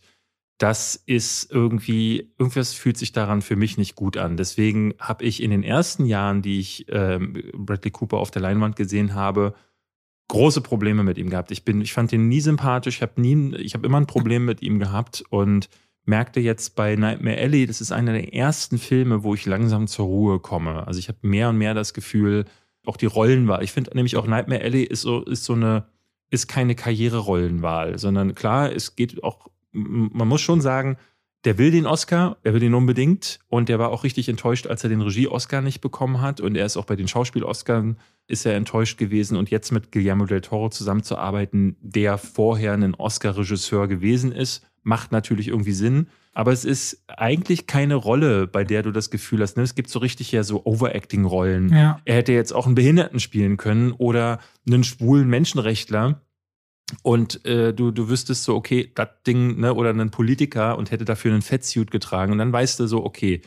das 0.57 0.95
ist 1.05 1.51
irgendwie, 1.51 2.31
irgendwas 2.39 2.73
fühlt 2.73 2.97
sich 2.97 3.11
daran 3.11 3.41
für 3.41 3.55
mich 3.55 3.77
nicht 3.77 3.95
gut 3.95 4.17
an. 4.17 4.37
Deswegen 4.37 4.93
habe 4.99 5.25
ich 5.25 5.43
in 5.43 5.51
den 5.51 5.63
ersten 5.63 6.05
Jahren, 6.05 6.41
die 6.41 6.59
ich 6.59 6.85
ähm, 6.89 7.33
Bradley 7.53 7.91
Cooper 7.91 8.17
auf 8.17 8.31
der 8.31 8.41
Leinwand 8.41 8.75
gesehen 8.75 9.13
habe, 9.13 9.53
große 10.28 10.61
Probleme 10.61 11.03
mit 11.03 11.17
ihm 11.17 11.30
gehabt. 11.30 11.51
Ich 11.51 11.65
bin, 11.65 11.82
ich 11.82 11.93
fand 11.93 12.11
ihn 12.13 12.28
nie 12.28 12.39
sympathisch, 12.39 12.97
ich 12.97 13.01
habe 13.01 13.21
nie, 13.21 13.55
ich 13.57 13.74
habe 13.74 13.86
immer 13.86 13.99
ein 13.99 14.07
Problem 14.07 14.45
mit 14.45 14.61
ihm 14.61 14.80
gehabt 14.80 15.24
und 15.30 15.69
merkte 16.05 16.39
jetzt 16.39 16.76
bei 16.76 16.95
Nightmare 16.95 17.38
Alley, 17.38 17.65
das 17.65 17.82
ist 17.82 17.91
einer 17.91 18.13
der 18.13 18.34
ersten 18.34 18.78
Filme, 18.78 19.24
wo 19.24 19.34
ich 19.34 19.45
langsam 19.45 19.88
zur 19.88 20.05
Ruhe 20.05 20.39
komme. 20.39 20.86
Also 20.88 20.99
ich 20.99 21.07
habe 21.07 21.19
mehr 21.21 21.49
und 21.49 21.57
mehr 21.57 21.74
das 21.74 21.93
Gefühl, 21.93 22.45
auch 22.86 22.97
die 22.97 23.05
Rollenwahl. 23.05 23.63
Ich 23.63 23.71
finde 23.71 23.95
nämlich 23.95 24.17
auch 24.17 24.28
Nightmare 24.28 24.61
Alley 24.61 24.84
ist 24.84 25.01
so, 25.01 25.24
ist 25.24 25.45
so 25.45 25.53
eine, 25.53 25.86
ist 26.30 26.47
keine 26.47 26.76
Karriererollenwahl, 26.76 27.97
sondern 27.97 28.36
klar, 28.36 28.71
es 28.71 28.95
geht 28.95 29.24
auch, 29.24 29.47
man 29.71 30.28
muss 30.28 30.41
schon 30.41 30.61
sagen, 30.61 30.97
der 31.45 31.57
will 31.57 31.71
den 31.71 31.85
Oscar, 31.85 32.37
er 32.43 32.53
will 32.53 32.59
den 32.59 32.73
unbedingt 32.73 33.39
und 33.49 33.69
der 33.69 33.79
war 33.79 33.89
auch 33.89 34.03
richtig 34.03 34.29
enttäuscht, 34.29 34.67
als 34.67 34.83
er 34.83 34.89
den 34.89 35.01
Regie-Oscar 35.01 35.61
nicht 35.61 35.81
bekommen 35.81 36.21
hat 36.21 36.39
und 36.39 36.55
er 36.55 36.65
ist 36.65 36.77
auch 36.77 36.85
bei 36.85 36.95
den 36.95 37.07
Schauspiel-Oscars 37.07 37.95
ist 38.27 38.45
er 38.45 38.55
enttäuscht 38.55 38.97
gewesen 38.97 39.35
und 39.35 39.49
jetzt 39.49 39.71
mit 39.71 39.91
Guillermo 39.91 40.25
del 40.25 40.41
Toro 40.41 40.69
zusammenzuarbeiten, 40.69 41.75
der 41.81 42.17
vorher 42.17 42.73
ein 42.73 42.95
Oscar-Regisseur 42.95 43.87
gewesen 43.87 44.31
ist, 44.31 44.65
macht 44.83 45.11
natürlich 45.11 45.49
irgendwie 45.49 45.73
Sinn. 45.73 46.07
Aber 46.33 46.51
es 46.51 46.65
ist 46.65 47.03
eigentlich 47.07 47.67
keine 47.67 47.95
Rolle, 47.95 48.47
bei 48.47 48.63
der 48.63 48.81
du 48.81 48.91
das 48.91 49.11
Gefühl 49.11 49.41
hast, 49.41 49.55
ne? 49.55 49.63
es 49.63 49.75
gibt 49.75 49.89
so 49.89 49.99
richtig 49.99 50.31
ja 50.31 50.43
so 50.43 50.65
Overacting-Rollen. 50.65 51.69
Ja. 51.69 51.99
Er 52.05 52.15
hätte 52.15 52.31
jetzt 52.31 52.53
auch 52.53 52.65
einen 52.65 52.75
Behinderten 52.75 53.19
spielen 53.19 53.57
können 53.57 53.91
oder 53.91 54.39
einen 54.65 54.83
schwulen 54.83 55.27
Menschenrechtler. 55.27 56.21
Und 57.01 57.45
äh, 57.45 57.73
du, 57.73 57.91
du 57.91 58.09
wüsstest 58.09 58.43
so, 58.43 58.55
okay, 58.55 58.91
das 58.93 59.09
Ding, 59.25 59.59
ne, 59.59 59.73
oder 59.73 59.89
einen 59.89 60.11
Politiker 60.11 60.77
und 60.77 60.91
hätte 60.91 61.05
dafür 61.05 61.31
einen 61.31 61.41
Fettsuit 61.41 61.91
getragen. 61.91 62.31
Und 62.31 62.38
dann 62.38 62.53
weißt 62.53 62.79
du 62.79 62.88
so, 62.88 63.03
okay, 63.03 63.41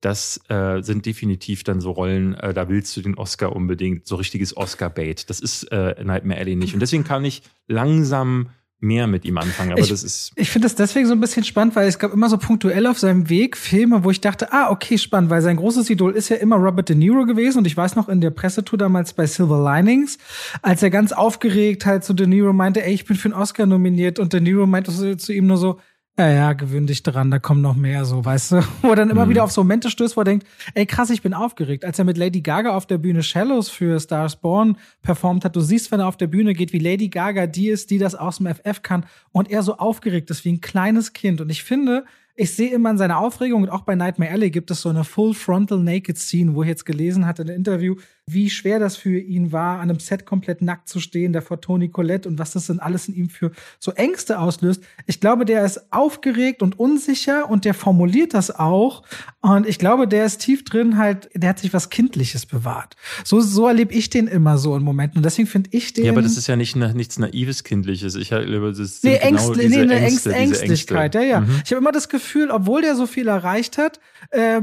das 0.00 0.40
äh, 0.48 0.82
sind 0.82 1.06
definitiv 1.06 1.62
dann 1.62 1.80
so 1.80 1.90
Rollen, 1.90 2.34
äh, 2.34 2.54
da 2.54 2.68
willst 2.68 2.96
du 2.96 3.02
den 3.02 3.16
Oscar 3.16 3.54
unbedingt, 3.54 4.06
so 4.06 4.16
richtiges 4.16 4.56
Oscar-Bait. 4.56 5.28
Das 5.28 5.40
ist 5.40 5.64
äh, 5.64 6.02
Nightmare 6.02 6.40
Alley 6.40 6.56
nicht. 6.56 6.74
Und 6.74 6.80
deswegen 6.80 7.04
kann 7.04 7.24
ich 7.24 7.42
langsam 7.68 8.48
mehr 8.82 9.06
mit 9.06 9.24
ihm 9.24 9.36
anfangen. 9.38 9.72
Aber 9.72 9.80
Ich- 9.80 9.88
das 9.90 10.02
ist. 10.02 10.32
Ich 10.36 10.50
finde 10.50 10.64
das 10.66 10.74
deswegen 10.74 11.06
so 11.06 11.12
ein 11.12 11.20
bisschen 11.20 11.44
spannend, 11.44 11.76
weil 11.76 11.86
es 11.86 11.98
gab 11.98 12.12
immer 12.12 12.28
so 12.28 12.38
punktuell 12.38 12.86
auf 12.86 12.98
seinem 12.98 13.28
Weg 13.28 13.56
Filme, 13.56 14.04
wo 14.04 14.10
ich 14.10 14.20
dachte, 14.20 14.52
ah, 14.52 14.70
okay, 14.70 14.96
spannend, 14.98 15.30
weil 15.30 15.42
sein 15.42 15.56
großes 15.56 15.88
Idol 15.90 16.12
ist 16.12 16.28
ja 16.30 16.36
immer 16.36 16.56
Robert 16.56 16.88
De 16.88 16.96
Niro 16.96 17.24
gewesen 17.26 17.58
und 17.58 17.66
ich 17.66 17.76
weiß 17.76 17.94
noch 17.96 18.08
in 18.08 18.20
der 18.20 18.30
Pressetour 18.30 18.78
damals 18.78 19.12
bei 19.12 19.26
Silver 19.26 19.62
Linings, 19.62 20.18
als 20.62 20.82
er 20.82 20.90
ganz 20.90 21.12
aufgeregt 21.12 21.84
halt 21.86 22.04
zu 22.04 22.14
De 22.14 22.26
Niro 22.26 22.52
meinte, 22.52 22.82
ey, 22.84 22.92
ich 22.94 23.04
bin 23.04 23.16
für 23.16 23.26
einen 23.30 23.40
Oscar 23.40 23.66
nominiert 23.66 24.18
und 24.18 24.32
De 24.32 24.40
Niro 24.40 24.66
meinte 24.66 24.90
so, 24.90 25.14
zu 25.14 25.32
ihm 25.32 25.46
nur 25.46 25.56
so, 25.58 25.78
ja, 26.18 26.28
ja, 26.30 26.52
gewöhn 26.52 26.86
dich 26.86 27.02
dran, 27.02 27.30
da 27.30 27.38
kommen 27.38 27.62
noch 27.62 27.76
mehr, 27.76 28.04
so, 28.04 28.22
weißt 28.24 28.52
du? 28.52 28.56
Wo 28.82 28.88
er 28.90 28.96
dann 28.96 29.08
immer 29.10 29.24
Mhm. 29.24 29.30
wieder 29.30 29.44
auf 29.44 29.52
so 29.52 29.62
Momente 29.62 29.88
stößt, 29.90 30.16
wo 30.16 30.20
er 30.20 30.24
denkt, 30.24 30.46
ey, 30.74 30.84
krass, 30.84 31.08
ich 31.08 31.22
bin 31.22 31.32
aufgeregt. 31.32 31.84
Als 31.84 31.98
er 31.98 32.04
mit 32.04 32.18
Lady 32.18 32.42
Gaga 32.42 32.76
auf 32.76 32.84
der 32.86 32.98
Bühne 32.98 33.22
Shallows 33.22 33.70
für 33.70 33.98
Stars 33.98 34.36
Born 34.36 34.76
performt 35.02 35.44
hat, 35.46 35.56
du 35.56 35.60
siehst, 35.60 35.90
wenn 35.92 36.00
er 36.00 36.08
auf 36.08 36.18
der 36.18 36.26
Bühne 36.26 36.52
geht, 36.52 36.72
wie 36.74 36.78
Lady 36.78 37.08
Gaga 37.08 37.46
die 37.46 37.68
ist, 37.68 37.90
die 37.90 37.96
das 37.98 38.14
aus 38.14 38.36
dem 38.36 38.46
FF 38.48 38.82
kann 38.82 39.06
und 39.32 39.50
er 39.50 39.62
so 39.62 39.78
aufgeregt 39.78 40.28
ist 40.30 40.44
wie 40.44 40.52
ein 40.52 40.60
kleines 40.60 41.14
Kind. 41.14 41.40
Und 41.40 41.48
ich 41.48 41.62
finde, 41.64 42.04
ich 42.36 42.54
sehe 42.54 42.70
immer 42.72 42.90
in 42.90 42.98
seiner 42.98 43.18
Aufregung 43.18 43.62
und 43.62 43.68
auch 43.70 43.82
bei 43.82 43.94
Nightmare 43.94 44.30
Alley 44.30 44.50
gibt 44.50 44.70
es 44.70 44.82
so 44.82 44.88
eine 44.88 45.04
Full 45.04 45.34
Frontal 45.34 45.78
Naked 45.78 46.18
Scene, 46.18 46.54
wo 46.54 46.62
ich 46.62 46.68
jetzt 46.68 46.84
gelesen 46.86 47.24
hatte 47.26 47.42
in 47.42 47.48
einem 47.48 47.56
Interview, 47.58 47.96
wie 48.32 48.50
schwer 48.50 48.78
das 48.78 48.96
für 48.96 49.18
ihn 49.18 49.52
war, 49.52 49.80
an 49.80 49.90
einem 49.90 50.00
Set 50.00 50.26
komplett 50.26 50.62
nackt 50.62 50.88
zu 50.88 51.00
stehen, 51.00 51.32
da 51.32 51.40
vor 51.40 51.60
Toni 51.60 51.88
Collette 51.88 52.28
und 52.28 52.38
was 52.38 52.52
das 52.52 52.66
denn 52.66 52.80
alles 52.80 53.08
in 53.08 53.14
ihm 53.14 53.28
für 53.28 53.52
so 53.78 53.92
Ängste 53.92 54.38
auslöst. 54.38 54.82
Ich 55.06 55.20
glaube, 55.20 55.44
der 55.44 55.64
ist 55.64 55.92
aufgeregt 55.92 56.62
und 56.62 56.78
unsicher 56.78 57.50
und 57.50 57.64
der 57.64 57.74
formuliert 57.74 58.34
das 58.34 58.50
auch. 58.50 59.02
Und 59.40 59.66
ich 59.66 59.78
glaube, 59.78 60.06
der 60.06 60.24
ist 60.26 60.40
tief 60.40 60.64
drin 60.64 60.96
halt, 60.96 61.30
der 61.34 61.50
hat 61.50 61.58
sich 61.58 61.72
was 61.72 61.90
Kindliches 61.90 62.46
bewahrt. 62.46 62.96
So, 63.24 63.40
so 63.40 63.66
erlebe 63.66 63.92
ich 63.94 64.10
den 64.10 64.26
immer 64.26 64.58
so 64.58 64.76
in 64.76 64.82
Momenten. 64.82 65.18
Und 65.18 65.24
deswegen 65.24 65.48
finde 65.48 65.70
ich 65.72 65.92
den. 65.92 66.04
Ja, 66.04 66.12
aber 66.12 66.22
das 66.22 66.36
ist 66.36 66.46
ja 66.46 66.56
nicht 66.56 66.76
na, 66.76 66.92
nichts 66.92 67.18
Naives, 67.18 67.64
Kindliches. 67.64 68.14
Ich 68.14 68.28
glaube, 68.28 68.68
das 68.68 68.78
ist 68.78 69.04
Nee, 69.04 69.18
genau 69.22 69.54
diese 69.54 69.68
nee, 69.68 69.80
eine 69.80 70.00
Ängste, 70.00 70.32
Ängst, 70.32 70.60
Ängstlichkeit, 70.62 71.14
Ängste. 71.14 71.28
ja, 71.28 71.38
ja. 71.38 71.40
Mhm. 71.40 71.60
Ich 71.64 71.70
habe 71.70 71.80
immer 71.80 71.92
das 71.92 72.08
Gefühl, 72.08 72.50
obwohl 72.50 72.82
der 72.82 72.96
so 72.96 73.06
viel 73.06 73.28
erreicht 73.28 73.78
hat, 73.78 74.00
äh, 74.30 74.58
äh, 74.58 74.62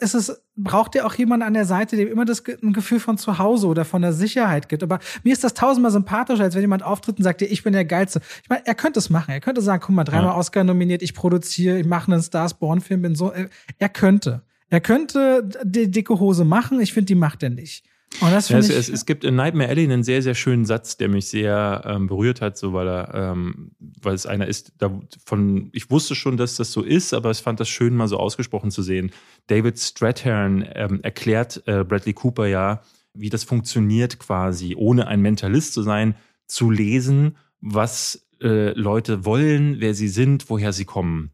ist 0.00 0.14
es, 0.14 0.40
braucht 0.56 0.94
er 0.96 1.06
auch 1.06 1.14
jemanden 1.14 1.46
an 1.46 1.54
der 1.54 1.66
Seite, 1.66 1.96
dem 1.96 2.08
immer 2.08 2.24
das 2.24 2.42
ein 2.62 2.72
Gefühl 2.72 2.98
von 2.98 3.18
Zuhause 3.18 3.66
oder 3.66 3.84
von 3.84 4.00
der 4.02 4.12
Sicherheit 4.12 4.68
gibt. 4.68 4.82
Aber 4.82 4.98
mir 5.22 5.32
ist 5.32 5.44
das 5.44 5.52
tausendmal 5.54 5.92
sympathischer, 5.92 6.44
als 6.44 6.54
wenn 6.54 6.62
jemand 6.62 6.82
auftritt 6.82 7.18
und 7.18 7.24
sagt, 7.24 7.42
ja, 7.42 7.46
ich 7.50 7.62
bin 7.62 7.72
der 7.74 7.84
Geilste. 7.84 8.20
Ich 8.42 8.48
meine, 8.48 8.66
er 8.66 8.74
könnte 8.74 8.98
es 8.98 9.10
machen. 9.10 9.30
Er 9.32 9.40
könnte 9.40 9.60
sagen, 9.60 9.82
guck 9.84 9.94
mal, 9.94 10.04
dreimal 10.04 10.30
Ja. 10.32 10.36
Oscar 10.36 10.64
nominiert, 10.64 11.02
ich 11.02 11.14
produziere, 11.14 11.78
ich 11.78 11.86
mache 11.86 12.10
einen 12.10 12.22
Stars 12.22 12.54
Born-Film, 12.54 13.02
bin 13.02 13.14
so. 13.14 13.32
äh, 13.32 13.48
Er 13.78 13.88
könnte. 13.90 14.42
Er 14.70 14.80
könnte 14.80 15.48
die 15.62 15.90
dicke 15.90 16.18
Hose 16.18 16.44
machen. 16.44 16.80
Ich 16.80 16.92
finde, 16.92 17.06
die 17.06 17.14
macht 17.14 17.42
er 17.42 17.50
nicht. 17.50 17.84
Und 18.20 18.32
das 18.32 18.48
Ja, 18.48 18.58
es, 18.58 18.70
ich. 18.70 18.76
es, 18.76 18.88
es 18.88 19.06
gibt 19.06 19.24
in 19.24 19.36
Nightmare 19.36 19.68
Alley 19.68 19.84
einen 19.84 20.02
sehr, 20.02 20.22
sehr 20.22 20.34
schönen 20.34 20.64
Satz, 20.64 20.96
der 20.96 21.08
mich 21.08 21.28
sehr 21.28 21.82
ähm, 21.84 22.06
berührt 22.06 22.40
hat, 22.40 22.56
so 22.56 22.72
weil 22.72 22.88
er, 22.88 23.14
ähm, 23.14 23.72
weil 23.78 24.14
es 24.14 24.26
einer 24.26 24.46
ist, 24.46 24.72
da 24.78 24.98
von, 25.24 25.68
ich 25.72 25.90
wusste 25.90 26.14
schon, 26.14 26.36
dass 26.36 26.56
das 26.56 26.72
so 26.72 26.82
ist, 26.82 27.12
aber 27.12 27.30
ich 27.30 27.38
fand 27.38 27.60
das 27.60 27.68
schön, 27.68 27.94
mal 27.94 28.08
so 28.08 28.16
ausgesprochen 28.18 28.70
zu 28.70 28.82
sehen. 28.82 29.10
David 29.48 29.78
Strathairn 29.78 30.66
ähm, 30.74 31.00
erklärt 31.02 31.62
äh, 31.66 31.84
Bradley 31.84 32.14
Cooper 32.14 32.46
ja, 32.46 32.82
wie 33.12 33.30
das 33.30 33.44
funktioniert 33.44 34.18
quasi, 34.18 34.74
ohne 34.76 35.08
ein 35.08 35.20
Mentalist 35.20 35.74
zu 35.74 35.82
sein, 35.82 36.14
zu 36.46 36.70
lesen, 36.70 37.36
was 37.60 38.26
äh, 38.40 38.70
Leute 38.72 39.24
wollen, 39.24 39.80
wer 39.80 39.94
sie 39.94 40.08
sind, 40.08 40.48
woher 40.48 40.72
sie 40.72 40.84
kommen. 40.84 41.32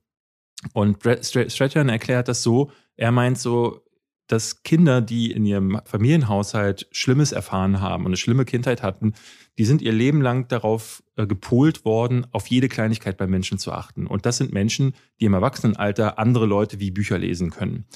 Und 0.73 0.99
Strachan 1.03 1.89
erklärt 1.89 2.29
das 2.29 2.43
so, 2.43 2.71
er 2.97 3.11
meint 3.11 3.39
so, 3.39 3.82
dass 4.27 4.63
Kinder, 4.63 5.01
die 5.01 5.31
in 5.31 5.45
ihrem 5.45 5.81
Familienhaushalt 5.85 6.89
Schlimmes 6.91 7.33
erfahren 7.33 7.81
haben 7.81 8.05
und 8.05 8.11
eine 8.11 8.17
schlimme 8.17 8.45
Kindheit 8.45 8.83
hatten, 8.83 9.15
die 9.59 9.65
sind 9.65 9.83
ihr 9.83 9.93
Leben 9.93 10.23
lang 10.23 10.49
darauf 10.49 11.03
äh, 11.17 11.27
gepolt 11.27 11.85
worden, 11.85 12.27
auf 12.33 12.47
jede 12.47 12.69
Kleinigkeit 12.69 13.17
bei 13.17 13.27
Menschen 13.27 13.59
zu 13.59 13.73
achten. 13.73 14.07
Und 14.07 14.25
das 14.25 14.39
sind 14.39 14.53
Menschen, 14.53 14.95
die 15.21 15.27
im 15.27 15.35
Erwachsenenalter 15.35 16.19
andere 16.19 16.47
Leute 16.47 16.81
wie 16.81 16.91
Bücher 16.91 17.19
lesen 17.19 17.51
können. 17.51 17.87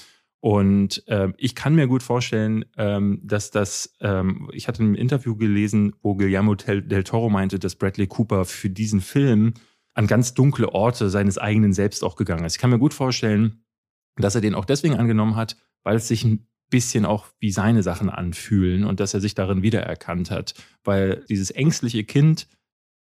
Und 0.40 1.02
äh, 1.08 1.32
ich 1.38 1.54
kann 1.54 1.74
mir 1.74 1.88
gut 1.88 2.02
vorstellen, 2.02 2.66
ähm, 2.76 3.20
dass 3.22 3.50
das, 3.50 3.96
ähm, 4.00 4.50
ich 4.52 4.68
hatte 4.68 4.84
ein 4.84 4.94
Interview 4.94 5.34
gelesen, 5.34 5.94
wo 6.02 6.14
Guillermo 6.14 6.54
del 6.54 7.04
Toro 7.04 7.30
meinte, 7.30 7.58
dass 7.58 7.76
Bradley 7.76 8.06
Cooper 8.06 8.44
für 8.44 8.70
diesen 8.70 9.00
Film 9.00 9.54
an 9.94 10.06
ganz 10.06 10.34
dunkle 10.34 10.68
Orte 10.68 11.08
seines 11.08 11.38
eigenen 11.38 11.72
Selbst 11.72 12.04
auch 12.04 12.16
gegangen 12.16 12.44
ist. 12.44 12.56
Ich 12.56 12.60
kann 12.60 12.70
mir 12.70 12.78
gut 12.78 12.92
vorstellen, 12.92 13.64
dass 14.16 14.34
er 14.34 14.40
den 14.40 14.54
auch 14.54 14.66
deswegen 14.66 14.96
angenommen 14.96 15.36
hat, 15.36 15.56
weil 15.86 15.98
es 15.98 16.08
sich 16.08 16.24
ein 16.24 16.44
bisschen 16.68 17.04
auch 17.04 17.26
wie 17.38 17.52
seine 17.52 17.84
Sachen 17.84 18.10
anfühlen 18.10 18.82
und 18.82 18.98
dass 18.98 19.14
er 19.14 19.20
sich 19.20 19.36
darin 19.36 19.62
wiedererkannt 19.62 20.32
hat. 20.32 20.54
Weil 20.82 21.24
dieses 21.28 21.52
ängstliche 21.52 22.02
Kind, 22.02 22.48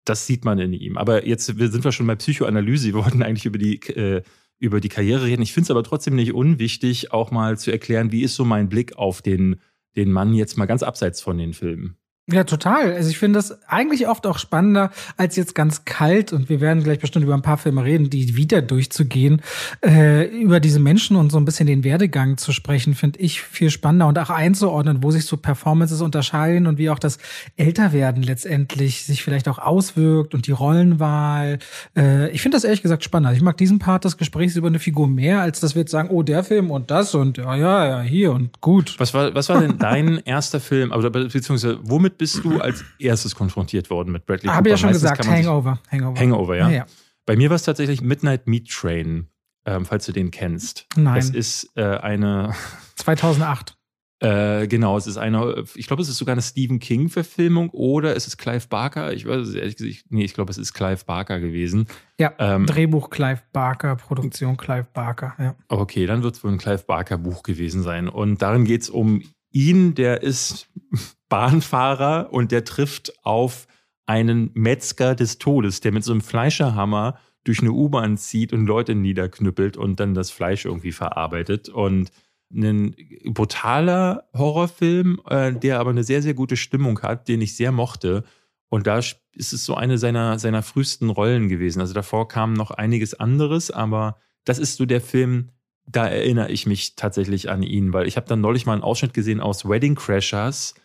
das 0.03 0.27
sieht 0.27 0.43
man 0.43 0.59
in 0.59 0.73
ihm. 0.73 0.97
Aber 0.97 1.25
jetzt 1.25 1.45
sind 1.45 1.83
wir 1.85 1.91
schon 1.93 2.05
bei 2.05 2.17
Psychoanalyse. 2.17 2.87
Wir 2.87 2.93
wollten 2.95 3.23
eigentlich 3.23 3.45
über 3.45 3.57
die, 3.57 3.77
äh, 3.91 4.23
über 4.59 4.81
die 4.81 4.89
Karriere 4.89 5.23
reden. 5.23 5.41
Ich 5.41 5.53
finde 5.53 5.67
es 5.67 5.71
aber 5.71 5.83
trotzdem 5.83 6.15
nicht 6.15 6.33
unwichtig, 6.33 7.13
auch 7.13 7.31
mal 7.31 7.57
zu 7.57 7.71
erklären, 7.71 8.11
wie 8.11 8.23
ist 8.23 8.35
so 8.35 8.43
mein 8.43 8.67
Blick 8.67 8.97
auf 8.97 9.21
den, 9.21 9.61
den 9.95 10.11
Mann 10.11 10.33
jetzt 10.33 10.57
mal 10.57 10.65
ganz 10.65 10.83
abseits 10.83 11.21
von 11.21 11.37
den 11.37 11.53
Filmen. 11.53 11.95
Ja, 12.27 12.43
total. 12.43 12.91
Also 12.91 13.11
ich 13.11 13.19
finde 13.19 13.37
das 13.37 13.63
eigentlich 13.67 14.07
oft 14.07 14.25
auch 14.25 14.39
spannender, 14.39 14.89
als 15.15 15.35
jetzt 15.35 15.53
ganz 15.53 15.85
kalt, 15.85 16.33
und 16.33 16.49
wir 16.49 16.59
werden 16.59 16.81
gleich 16.81 16.97
bestimmt 16.97 17.23
über 17.23 17.35
ein 17.35 17.43
paar 17.43 17.59
Filme 17.59 17.83
reden, 17.83 18.09
die 18.09 18.35
wieder 18.35 18.63
durchzugehen, 18.63 19.43
äh, 19.85 20.25
über 20.35 20.59
diese 20.59 20.79
Menschen 20.79 21.17
und 21.17 21.31
so 21.31 21.37
ein 21.37 21.45
bisschen 21.45 21.67
den 21.67 21.83
Werdegang 21.83 22.37
zu 22.37 22.51
sprechen, 22.51 22.95
finde 22.95 23.19
ich 23.19 23.43
viel 23.43 23.69
spannender 23.69 24.07
und 24.07 24.17
auch 24.17 24.31
einzuordnen, 24.31 25.03
wo 25.03 25.11
sich 25.11 25.25
so 25.25 25.37
Performances 25.37 26.01
unterscheiden 26.01 26.65
und 26.65 26.79
wie 26.79 26.89
auch 26.89 26.97
das 26.97 27.19
Älterwerden 27.57 28.23
letztendlich 28.23 29.03
sich 29.03 29.21
vielleicht 29.21 29.47
auch 29.47 29.59
auswirkt 29.59 30.33
und 30.33 30.47
die 30.47 30.51
Rollenwahl. 30.51 31.59
Äh, 31.95 32.31
ich 32.31 32.41
finde 32.41 32.57
das 32.57 32.63
ehrlich 32.63 32.81
gesagt 32.81 33.03
spannender. 33.03 33.35
Ich 33.35 33.43
mag 33.43 33.55
diesen 33.57 33.77
Part 33.77 34.03
des 34.03 34.17
Gesprächs 34.17 34.55
über 34.55 34.67
eine 34.67 34.79
Figur 34.79 35.07
mehr, 35.07 35.41
als 35.41 35.59
dass 35.59 35.75
wir 35.75 35.81
jetzt 35.81 35.91
sagen, 35.91 36.09
oh, 36.09 36.23
der 36.23 36.43
Film 36.43 36.71
und 36.71 36.89
das 36.89 37.13
und 37.13 37.37
ja, 37.37 37.55
ja, 37.55 37.87
ja, 37.87 38.01
hier 38.01 38.31
und 38.31 38.61
gut. 38.61 38.95
Was 38.97 39.13
war, 39.13 39.35
was 39.35 39.47
war 39.49 39.61
denn 39.61 39.77
dein 39.77 40.17
erster 40.25 40.59
Film, 40.59 40.91
aber 40.91 41.11
beziehungsweise 41.11 41.77
womit 41.83 42.14
bist 42.17 42.43
du 42.43 42.59
als 42.59 42.83
erstes 42.99 43.35
konfrontiert 43.35 43.89
worden 43.89 44.11
mit 44.11 44.25
Bradley 44.25 44.47
Cooper? 44.47 44.57
Habe 44.57 44.69
ich 44.69 44.73
ja 44.73 44.77
schon 44.77 44.89
Meistens 44.89 45.11
gesagt, 45.11 45.27
Hangover. 45.27 45.79
Hangover. 45.91 46.19
Hangover, 46.19 46.57
ja. 46.57 46.69
ja. 46.69 46.85
Bei 47.25 47.35
mir 47.35 47.49
war 47.49 47.55
es 47.55 47.63
tatsächlich 47.63 48.01
Midnight 48.01 48.47
Meat 48.47 48.69
Train, 48.69 49.27
ähm, 49.65 49.85
falls 49.85 50.05
du 50.05 50.11
den 50.11 50.31
kennst. 50.31 50.87
Nein. 50.95 51.15
Das 51.15 51.29
ist 51.29 51.71
äh, 51.75 51.83
eine 51.83 52.53
2008. 52.95 53.75
Äh, 54.21 54.67
genau, 54.67 54.97
es 54.97 55.07
ist 55.07 55.17
eine, 55.17 55.65
ich 55.75 55.87
glaube, 55.87 56.01
es 56.01 56.07
ist 56.07 56.17
sogar 56.17 56.33
eine 56.33 56.41
Stephen 56.41 56.79
King-Verfilmung 56.79 57.69
oder 57.71 58.15
es 58.15 58.27
ist 58.27 58.37
Clive 58.37 58.67
Barker. 58.69 59.11
Ich 59.11 59.27
weiß 59.27 59.47
es 59.47 59.55
ehrlich 59.55 59.75
gesagt, 59.75 60.05
nee, 60.09 60.23
ich 60.23 60.33
glaube, 60.33 60.51
es 60.51 60.57
ist 60.57 60.73
Clive 60.73 61.03
Barker 61.05 61.41
gewesen. 61.41 61.87
Ja, 62.17 62.33
ähm, 62.39 62.65
Drehbuch 62.65 63.09
Clive 63.09 63.41
Barker, 63.51 63.97
Produktion 63.97 64.55
Clive 64.55 64.87
Barker, 64.93 65.35
ja. 65.37 65.55
Okay, 65.67 66.05
dann 66.05 66.23
wird 66.23 66.35
es 66.35 66.43
wohl 66.43 66.51
ein 66.51 66.57
Clive 66.57 66.85
Barker 66.87 67.17
Buch 67.17 67.43
gewesen 67.43 67.83
sein. 67.83 68.07
Und 68.07 68.41
darin 68.41 68.63
geht 68.63 68.83
es 68.83 68.89
um 68.89 69.21
ihn, 69.55 69.95
der 69.95 70.21
ist 70.21 70.69
Bahnfahrer 71.29 72.31
und 72.31 72.51
der 72.51 72.65
trifft 72.65 73.13
auf 73.23 73.67
einen 74.05 74.51
Metzger 74.53 75.15
des 75.15 75.39
Todes, 75.39 75.79
der 75.79 75.91
mit 75.91 76.03
so 76.03 76.11
einem 76.11 76.21
Fleischerhammer 76.21 77.17
durch 77.43 77.61
eine 77.61 77.71
U-Bahn 77.71 78.17
zieht 78.17 78.53
und 78.53 78.65
Leute 78.65 78.93
niederknüppelt 78.93 79.77
und 79.77 79.99
dann 79.99 80.13
das 80.13 80.29
Fleisch 80.29 80.65
irgendwie 80.65 80.91
verarbeitet. 80.91 81.69
Und 81.69 82.11
ein 82.53 82.95
brutaler 83.23 84.27
Horrorfilm, 84.33 85.21
äh, 85.27 85.53
der 85.53 85.79
aber 85.79 85.89
eine 85.91 86.03
sehr, 86.03 86.21
sehr 86.21 86.33
gute 86.33 86.57
Stimmung 86.57 87.01
hat, 87.01 87.27
den 87.27 87.41
ich 87.41 87.55
sehr 87.55 87.71
mochte. 87.71 88.23
Und 88.69 88.87
da 88.87 88.97
ist 88.99 89.53
es 89.53 89.65
so 89.65 89.75
eine 89.75 89.97
seiner, 89.97 90.37
seiner 90.37 90.63
frühesten 90.63 91.09
Rollen 91.09 91.49
gewesen. 91.49 91.79
Also 91.79 91.93
davor 91.93 92.27
kam 92.27 92.53
noch 92.53 92.71
einiges 92.71 93.13
anderes, 93.13 93.71
aber 93.71 94.17
das 94.43 94.59
ist 94.59 94.77
so 94.77 94.85
der 94.85 95.01
Film, 95.01 95.51
da 95.87 96.07
erinnere 96.07 96.51
ich 96.51 96.65
mich 96.65 96.95
tatsächlich 96.95 97.49
an 97.49 97.63
ihn, 97.63 97.93
weil 97.93 98.07
ich 98.07 98.17
habe 98.17 98.27
dann 98.27 98.41
neulich 98.41 98.65
mal 98.65 98.73
einen 98.73 98.83
Ausschnitt 98.83 99.13
gesehen 99.13 99.39
aus 99.39 99.67
Wedding 99.67 99.95
Crashers. 99.95 100.75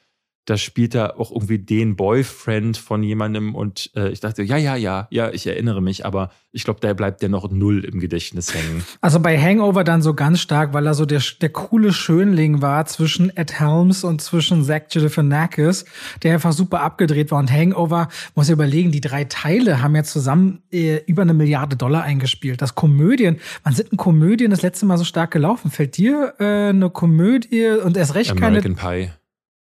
Da 0.46 0.56
spielt 0.56 0.94
er 0.94 1.20
auch 1.20 1.30
irgendwie 1.30 1.58
den 1.58 1.96
Boyfriend 1.96 2.76
von 2.76 3.02
jemandem 3.02 3.54
und 3.54 3.90
äh, 3.94 4.08
ich 4.10 4.20
dachte, 4.20 4.42
ja, 4.42 4.56
ja, 4.56 4.74
ja, 4.74 5.06
ja, 5.10 5.30
ich 5.30 5.46
erinnere 5.46 5.80
mich, 5.80 6.04
aber 6.06 6.30
ich 6.52 6.64
glaube, 6.64 6.80
da 6.80 6.92
bleibt 6.94 7.22
der 7.22 7.28
noch 7.28 7.50
null 7.50 7.84
im 7.84 8.00
Gedächtnis 8.00 8.54
hängen. 8.54 8.84
Also 9.02 9.20
bei 9.20 9.38
Hangover 9.40 9.84
dann 9.84 10.02
so 10.02 10.14
ganz 10.14 10.40
stark, 10.40 10.74
weil 10.74 10.86
er 10.86 10.94
so 10.94 11.06
der, 11.06 11.22
der 11.40 11.48
coole 11.48 11.92
Schönling 11.92 12.60
war 12.60 12.84
zwischen 12.86 13.34
Ed 13.36 13.58
Helms 13.58 14.04
und 14.04 14.20
zwischen 14.20 14.64
Zach 14.64 14.82
Galifianakis, 14.92 15.84
der 16.22 16.34
einfach 16.34 16.52
super 16.52 16.82
abgedreht 16.82 17.30
war. 17.30 17.38
Und 17.38 17.50
Hangover, 17.50 18.08
muss 18.34 18.48
ich 18.48 18.52
überlegen, 18.52 18.90
die 18.90 19.00
drei 19.00 19.24
Teile 19.24 19.82
haben 19.82 19.96
ja 19.96 20.02
zusammen 20.02 20.62
äh, 20.72 21.02
über 21.06 21.22
eine 21.22 21.34
Milliarde 21.34 21.76
Dollar 21.76 22.02
eingespielt. 22.02 22.60
Das 22.60 22.74
Komödien, 22.74 23.38
wann 23.62 23.74
sind 23.74 23.92
denn 23.92 23.96
Komödien 23.96 24.50
das 24.50 24.62
letzte 24.62 24.86
Mal 24.86 24.98
so 24.98 25.04
stark 25.04 25.30
gelaufen? 25.30 25.70
Fällt 25.70 25.96
dir 25.96 26.34
äh, 26.38 26.68
eine 26.70 26.90
Komödie 26.90 27.66
und 27.66 27.96
erst 27.96 28.14
recht 28.14 28.32
American 28.32 28.76
keine... 28.76 29.06
Pie. 29.06 29.12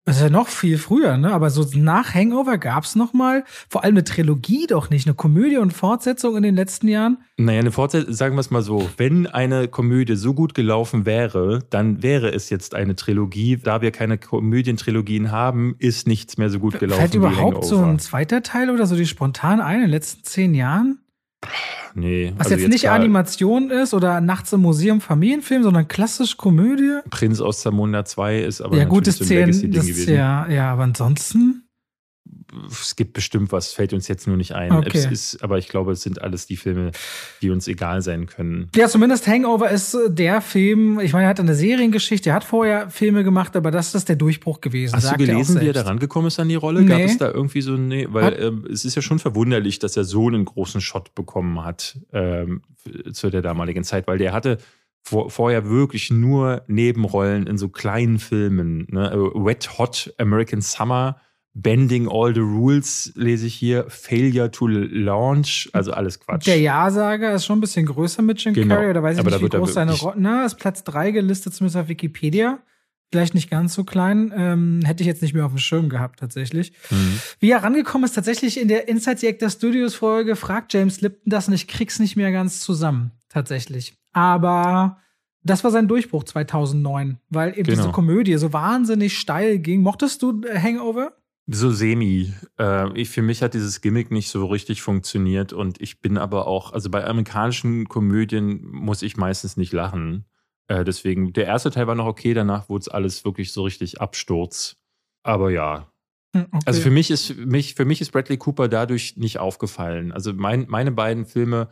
Das 0.03 0.15
ist 0.15 0.23
ja 0.23 0.29
noch 0.31 0.47
viel 0.47 0.79
früher, 0.79 1.17
ne? 1.17 1.31
Aber 1.31 1.51
so 1.51 1.63
nach 1.75 2.15
Hangover 2.15 2.57
gab's 2.57 2.95
noch 2.95 3.13
mal, 3.13 3.43
vor 3.69 3.83
allem 3.83 3.93
eine 3.93 4.03
Trilogie 4.03 4.65
doch 4.65 4.89
nicht, 4.89 5.05
eine 5.05 5.13
Komödie 5.13 5.57
und 5.57 5.73
Fortsetzung 5.73 6.35
in 6.37 6.41
den 6.41 6.55
letzten 6.55 6.87
Jahren? 6.87 7.19
Naja, 7.37 7.59
eine 7.59 7.71
Fortsetzung, 7.71 8.11
sagen 8.11 8.35
wir 8.35 8.39
es 8.39 8.49
mal 8.49 8.63
so, 8.63 8.89
wenn 8.97 9.27
eine 9.27 9.67
Komödie 9.67 10.15
so 10.15 10.33
gut 10.33 10.55
gelaufen 10.55 11.05
wäre, 11.05 11.59
dann 11.69 12.01
wäre 12.01 12.33
es 12.33 12.49
jetzt 12.49 12.73
eine 12.73 12.95
Trilogie. 12.95 13.57
Da 13.57 13.81
wir 13.83 13.91
keine 13.91 14.17
Komödientrilogien 14.17 15.31
haben, 15.31 15.75
ist 15.77 16.07
nichts 16.07 16.37
mehr 16.37 16.49
so 16.49 16.57
gut 16.57 16.79
gelaufen. 16.79 17.01
Fällt 17.01 17.13
überhaupt 17.13 17.63
so 17.65 17.77
ein 17.77 17.99
zweiter 17.99 18.41
Teil 18.41 18.71
oder 18.71 18.87
so 18.87 18.95
die 18.95 19.05
spontan 19.05 19.61
ein 19.61 19.75
in 19.75 19.81
den 19.81 19.91
letzten 19.91 20.23
zehn 20.23 20.55
Jahren? 20.55 20.97
Nee. 21.93 22.33
Was 22.37 22.47
also 22.47 22.55
jetzt, 22.55 22.61
jetzt 22.63 22.71
nicht 22.71 22.89
Animation 22.89 23.69
ist 23.69 23.93
oder 23.93 24.21
Nachts 24.21 24.53
im 24.53 24.61
Museum 24.61 25.01
Familienfilm, 25.01 25.63
sondern 25.63 25.87
klassisch 25.87 26.37
Komödie. 26.37 26.99
Prinz 27.09 27.41
aus 27.41 27.61
Zamunda 27.61 28.05
2 28.05 28.39
ist 28.39 28.61
aber 28.61 28.77
ja, 28.77 28.85
gut, 28.85 29.07
das 29.07 29.17
so 29.17 29.25
ein 29.25 29.29
Legacy-Ding 29.29 29.71
gewesen. 29.71 30.13
Ja, 30.13 30.47
ja, 30.47 30.71
aber 30.71 30.83
ansonsten 30.83 31.60
es 32.69 32.95
gibt 32.95 33.13
bestimmt 33.13 33.51
was, 33.51 33.73
fällt 33.73 33.93
uns 33.93 34.07
jetzt 34.07 34.27
nur 34.27 34.37
nicht 34.37 34.53
ein. 34.53 34.71
Okay. 34.71 35.07
Ist, 35.11 35.43
aber 35.43 35.57
ich 35.57 35.67
glaube, 35.67 35.91
es 35.93 36.01
sind 36.01 36.21
alles 36.21 36.45
die 36.45 36.57
Filme, 36.57 36.91
die 37.41 37.49
uns 37.49 37.67
egal 37.67 38.01
sein 38.01 38.25
können. 38.25 38.69
Ja, 38.75 38.87
zumindest 38.87 39.27
Hangover 39.27 39.69
ist 39.69 39.93
äh, 39.93 40.09
der 40.09 40.41
Film, 40.41 40.99
ich 40.99 41.13
meine, 41.13 41.25
er 41.25 41.29
hat 41.29 41.39
eine 41.39 41.55
Seriengeschichte, 41.55 42.29
er 42.29 42.35
hat 42.35 42.43
vorher 42.43 42.89
Filme 42.89 43.23
gemacht, 43.23 43.55
aber 43.55 43.71
das 43.71 43.95
ist 43.95 44.09
der 44.09 44.15
Durchbruch 44.15 44.61
gewesen. 44.61 44.95
Hast 44.95 45.11
du 45.11 45.17
gelesen, 45.17 45.61
wie 45.61 45.67
er 45.67 45.73
da 45.73 45.81
rangekommen 45.83 46.27
ist 46.27 46.39
an 46.39 46.49
die 46.49 46.55
Rolle? 46.55 46.81
Nee. 46.81 46.89
Gab 46.89 47.01
es 47.01 47.17
da 47.17 47.31
irgendwie 47.31 47.61
so, 47.61 47.73
nee, 47.73 48.07
weil 48.09 48.41
ähm, 48.41 48.65
es 48.71 48.85
ist 48.85 48.95
ja 48.95 49.01
schon 49.01 49.19
verwunderlich, 49.19 49.79
dass 49.79 49.97
er 49.97 50.03
so 50.03 50.27
einen 50.27 50.45
großen 50.45 50.81
Shot 50.81 51.15
bekommen 51.15 51.63
hat 51.63 51.99
ähm, 52.11 52.61
zu 53.11 53.29
der 53.29 53.41
damaligen 53.41 53.83
Zeit, 53.83 54.07
weil 54.07 54.17
der 54.17 54.33
hatte 54.33 54.57
vor, 55.03 55.29
vorher 55.29 55.69
wirklich 55.69 56.11
nur 56.11 56.63
Nebenrollen 56.67 57.47
in 57.47 57.57
so 57.57 57.69
kleinen 57.69 58.19
Filmen. 58.19 58.87
Ne? 58.89 59.11
Wet 59.33 59.77
Hot 59.77 60.13
American 60.17 60.61
Summer 60.61 61.19
Bending 61.53 62.07
all 62.07 62.33
the 62.33 62.39
rules 62.39 63.11
lese 63.15 63.45
ich 63.45 63.55
hier. 63.55 63.85
Failure 63.89 64.51
to 64.51 64.67
launch, 64.67 65.69
also 65.73 65.91
alles 65.91 66.19
Quatsch. 66.19 66.47
Der 66.47 66.59
Ja-Sager 66.59 67.33
ist 67.33 67.45
schon 67.45 67.57
ein 67.57 67.61
bisschen 67.61 67.85
größer 67.85 68.21
mit 68.21 68.41
Jim 68.41 68.53
genau. 68.53 68.75
Carrey, 68.75 68.89
oder 68.89 69.03
weiß 69.03 69.17
ich 69.17 69.19
Aber 69.19 69.31
nicht, 69.31 69.43
wie 69.43 69.57
groß 69.57 69.73
seine 69.73 69.91
Rolle. 69.91 70.15
Na, 70.17 70.45
ist 70.45 70.55
Platz 70.55 70.83
3 70.85 71.11
gelistet, 71.11 71.53
zumindest 71.53 71.77
auf 71.77 71.89
Wikipedia. 71.89 72.59
Vielleicht 73.11 73.35
nicht 73.35 73.49
ganz 73.49 73.73
so 73.73 73.83
klein. 73.83 74.33
Ähm, 74.33 74.79
hätte 74.85 75.03
ich 75.03 75.07
jetzt 75.07 75.21
nicht 75.21 75.33
mehr 75.33 75.45
auf 75.45 75.51
dem 75.51 75.57
Schirm 75.57 75.89
gehabt, 75.89 76.21
tatsächlich. 76.21 76.71
Mhm. 76.89 77.19
Wie 77.41 77.51
er 77.51 77.61
rangekommen 77.61 78.05
ist, 78.05 78.13
tatsächlich 78.13 78.57
in 78.57 78.69
der 78.69 78.87
Inside 78.87 79.17
the 79.17 79.27
Actor 79.27 79.49
Studios 79.49 79.95
Folge 79.95 80.37
fragt 80.37 80.73
James 80.73 81.01
Lipton 81.01 81.29
das 81.29 81.49
und 81.49 81.53
ich 81.53 81.67
krieg's 81.67 81.99
nicht 81.99 82.15
mehr 82.15 82.31
ganz 82.31 82.61
zusammen, 82.61 83.11
tatsächlich. 83.27 83.97
Aber 84.13 85.01
das 85.43 85.65
war 85.65 85.71
sein 85.71 85.89
Durchbruch 85.89 86.23
2009, 86.23 87.19
weil 87.29 87.49
eben 87.49 87.63
genau. 87.63 87.75
diese 87.75 87.91
Komödie 87.91 88.37
so 88.37 88.53
wahnsinnig 88.53 89.17
steil 89.17 89.59
ging. 89.59 89.81
Mochtest 89.81 90.21
du 90.21 90.41
äh, 90.43 90.57
Hangover? 90.57 91.11
So 91.53 91.71
semi. 91.71 92.33
Äh, 92.57 92.97
ich, 92.97 93.09
für 93.09 93.21
mich 93.21 93.41
hat 93.41 93.53
dieses 93.53 93.81
Gimmick 93.81 94.09
nicht 94.09 94.29
so 94.29 94.45
richtig 94.45 94.81
funktioniert 94.81 95.51
und 95.53 95.81
ich 95.81 95.99
bin 95.99 96.17
aber 96.17 96.47
auch, 96.47 96.71
also 96.71 96.89
bei 96.89 97.05
amerikanischen 97.05 97.87
Komödien 97.87 98.65
muss 98.71 99.01
ich 99.01 99.17
meistens 99.17 99.57
nicht 99.57 99.73
lachen. 99.73 100.25
Äh, 100.67 100.85
deswegen, 100.85 101.33
der 101.33 101.47
erste 101.47 101.69
Teil 101.69 101.87
war 101.87 101.95
noch 101.95 102.05
okay, 102.05 102.33
danach 102.33 102.69
wurde 102.69 102.83
es 102.83 102.87
alles 102.87 103.25
wirklich 103.25 103.51
so 103.51 103.63
richtig 103.63 103.99
Absturz. 103.99 104.77
Aber 105.23 105.51
ja. 105.51 105.91
Hm, 106.33 106.45
okay. 106.51 106.63
Also 106.65 106.81
für 106.81 106.91
mich 106.91 107.11
ist 107.11 107.35
mich, 107.35 107.75
für 107.75 107.83
mich 107.83 107.99
ist 107.99 108.11
Bradley 108.11 108.37
Cooper 108.37 108.69
dadurch 108.69 109.17
nicht 109.17 109.39
aufgefallen. 109.39 110.13
Also 110.13 110.33
mein, 110.33 110.67
meine 110.69 110.93
beiden 110.93 111.25
Filme, 111.25 111.69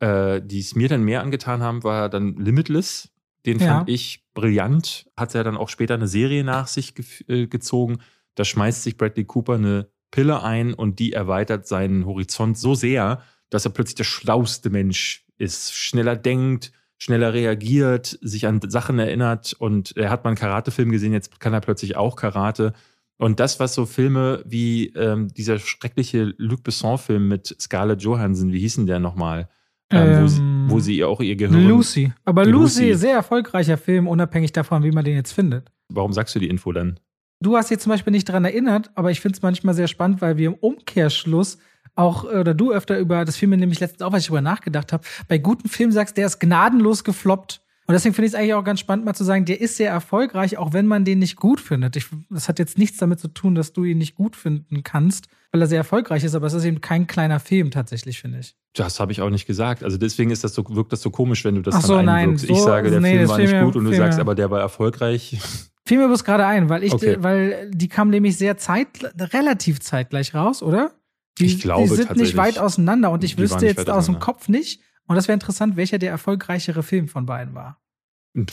äh, 0.00 0.42
die 0.42 0.60
es 0.60 0.74
mir 0.74 0.88
dann 0.88 1.02
mehr 1.02 1.22
angetan 1.22 1.62
haben, 1.62 1.82
war 1.82 2.10
dann 2.10 2.36
Limitless 2.36 3.10
Den 3.46 3.58
ja. 3.58 3.78
fand 3.78 3.88
ich 3.88 4.26
brillant. 4.34 5.06
Hat 5.16 5.34
er 5.34 5.44
dann 5.44 5.56
auch 5.56 5.70
später 5.70 5.94
eine 5.94 6.08
Serie 6.08 6.44
nach 6.44 6.66
sich 6.66 6.94
ge 6.94 7.06
äh, 7.28 7.46
gezogen. 7.46 8.00
Da 8.34 8.44
schmeißt 8.44 8.82
sich 8.82 8.96
Bradley 8.96 9.24
Cooper 9.24 9.54
eine 9.54 9.88
Pille 10.10 10.42
ein 10.42 10.74
und 10.74 10.98
die 10.98 11.12
erweitert 11.12 11.66
seinen 11.66 12.06
Horizont 12.06 12.56
so 12.56 12.74
sehr, 12.74 13.22
dass 13.50 13.64
er 13.64 13.72
plötzlich 13.72 13.96
der 13.96 14.04
schlauste 14.04 14.70
Mensch 14.70 15.26
ist, 15.38 15.74
schneller 15.74 16.16
denkt, 16.16 16.72
schneller 16.98 17.34
reagiert, 17.34 18.18
sich 18.22 18.46
an 18.46 18.60
Sachen 18.66 18.98
erinnert 18.98 19.52
und 19.54 19.96
er 19.96 20.10
hat 20.10 20.24
mal 20.24 20.30
einen 20.30 20.38
Karatefilm 20.38 20.90
gesehen, 20.90 21.12
jetzt 21.12 21.38
kann 21.40 21.52
er 21.52 21.60
plötzlich 21.60 21.96
auch 21.96 22.16
Karate. 22.16 22.72
Und 23.16 23.40
das, 23.40 23.60
was 23.60 23.74
so 23.74 23.86
Filme 23.86 24.42
wie 24.46 24.88
ähm, 24.90 25.28
dieser 25.28 25.58
schreckliche 25.58 26.34
Luc 26.36 26.62
Besson-Film 26.62 27.28
mit 27.28 27.54
Scarlett 27.60 28.02
Johansson, 28.02 28.52
wie 28.52 28.60
hießen 28.60 28.86
der 28.86 28.98
nochmal? 28.98 29.48
Ähm, 29.90 30.22
wo, 30.22 30.26
sie, 30.26 30.40
ähm, 30.40 30.66
wo 30.68 30.80
sie 30.80 31.04
auch 31.04 31.20
ihr 31.20 31.36
Gehirn. 31.36 31.68
Lucy. 31.68 32.12
Aber 32.24 32.44
Lucy, 32.44 32.88
Lucy, 32.88 32.94
sehr 32.98 33.14
erfolgreicher 33.14 33.76
Film, 33.76 34.08
unabhängig 34.08 34.52
davon, 34.52 34.82
wie 34.82 34.90
man 34.90 35.04
den 35.04 35.14
jetzt 35.14 35.32
findet. 35.32 35.70
Warum 35.88 36.12
sagst 36.12 36.34
du 36.34 36.38
die 36.38 36.48
Info 36.48 36.72
dann? 36.72 36.98
Du 37.44 37.58
hast 37.58 37.68
jetzt 37.68 37.82
zum 37.82 37.90
Beispiel 37.90 38.10
nicht 38.10 38.26
daran 38.26 38.46
erinnert, 38.46 38.90
aber 38.94 39.10
ich 39.10 39.20
finde 39.20 39.36
es 39.36 39.42
manchmal 39.42 39.74
sehr 39.74 39.86
spannend, 39.86 40.22
weil 40.22 40.38
wir 40.38 40.48
im 40.48 40.54
Umkehrschluss 40.54 41.58
auch, 41.94 42.24
oder 42.24 42.54
du 42.54 42.72
öfter 42.72 42.98
über, 42.98 43.26
das 43.26 43.36
fiel 43.36 43.48
mir 43.48 43.58
nämlich 43.58 43.80
letztens 43.80 44.00
auch, 44.00 44.12
was 44.12 44.22
ich 44.22 44.28
darüber 44.28 44.40
nachgedacht 44.40 44.94
habe, 44.94 45.04
bei 45.28 45.36
guten 45.36 45.68
Filmen 45.68 45.92
sagst, 45.92 46.16
der 46.16 46.24
ist 46.24 46.40
gnadenlos 46.40 47.04
gefloppt. 47.04 47.60
Und 47.86 47.92
deswegen 47.92 48.14
finde 48.14 48.28
ich 48.28 48.32
es 48.32 48.38
eigentlich 48.38 48.54
auch 48.54 48.64
ganz 48.64 48.80
spannend, 48.80 49.04
mal 49.04 49.12
zu 49.12 49.24
sagen, 49.24 49.44
der 49.44 49.60
ist 49.60 49.76
sehr 49.76 49.90
erfolgreich, 49.90 50.56
auch 50.56 50.72
wenn 50.72 50.86
man 50.86 51.04
den 51.04 51.18
nicht 51.18 51.36
gut 51.36 51.60
findet. 51.60 51.96
Ich, 51.96 52.06
das 52.30 52.48
hat 52.48 52.58
jetzt 52.58 52.78
nichts 52.78 52.96
damit 52.96 53.20
zu 53.20 53.28
tun, 53.28 53.54
dass 53.54 53.74
du 53.74 53.84
ihn 53.84 53.98
nicht 53.98 54.14
gut 54.14 54.36
finden 54.36 54.82
kannst, 54.82 55.28
weil 55.52 55.60
er 55.60 55.66
sehr 55.66 55.78
erfolgreich 55.78 56.24
ist, 56.24 56.34
aber 56.34 56.46
es 56.46 56.54
ist 56.54 56.64
eben 56.64 56.80
kein 56.80 57.06
kleiner 57.06 57.40
Film 57.40 57.70
tatsächlich, 57.70 58.20
finde 58.20 58.38
ich. 58.38 58.56
Das 58.72 59.00
habe 59.00 59.12
ich 59.12 59.20
auch 59.20 59.28
nicht 59.28 59.44
gesagt. 59.44 59.84
Also 59.84 59.98
deswegen 59.98 60.30
ist 60.30 60.44
das 60.44 60.54
so, 60.54 60.64
wirkt 60.70 60.94
das 60.94 61.02
so 61.02 61.10
komisch, 61.10 61.44
wenn 61.44 61.56
du 61.56 61.60
das 61.60 61.74
Ach 61.74 61.82
so, 61.82 61.96
dann 61.96 62.08
einwirkst. 62.08 62.48
Nein, 62.48 62.56
so, 62.56 62.58
ich 62.58 62.64
sage, 62.64 62.90
der 62.90 63.00
nee, 63.00 63.18
Film 63.18 63.28
war 63.28 63.38
nicht 63.38 63.60
gut 63.60 63.76
und 63.76 63.84
du 63.84 63.94
sagst, 63.94 64.18
aber 64.18 64.34
der 64.34 64.50
war 64.50 64.60
erfolgreich. 64.60 65.38
Fiel 65.86 65.98
mir 65.98 66.06
bloß 66.06 66.24
gerade 66.24 66.46
ein, 66.46 66.68
weil 66.68 66.82
ich, 66.82 66.92
okay. 66.92 67.16
weil 67.20 67.70
die 67.70 67.88
kam 67.88 68.08
nämlich 68.08 68.38
sehr 68.38 68.56
zeit, 68.56 68.88
relativ 69.18 69.80
zeitgleich 69.80 70.34
raus, 70.34 70.62
oder? 70.62 70.92
Die, 71.38 71.46
ich 71.46 71.60
glaube 71.60 71.88
die 71.88 71.94
sind 71.94 72.16
nicht 72.16 72.36
weit 72.36 72.58
auseinander 72.58 73.10
und 73.10 73.24
ich 73.24 73.36
wüsste 73.36 73.66
jetzt 73.66 73.90
aus 73.90 74.06
dem 74.06 74.18
Kopf 74.18 74.48
nicht. 74.48 74.80
Und 75.06 75.16
das 75.16 75.28
wäre 75.28 75.34
interessant, 75.34 75.76
welcher 75.76 75.98
der 75.98 76.10
erfolgreichere 76.10 76.82
Film 76.82 77.08
von 77.08 77.26
beiden 77.26 77.54
war. 77.54 77.80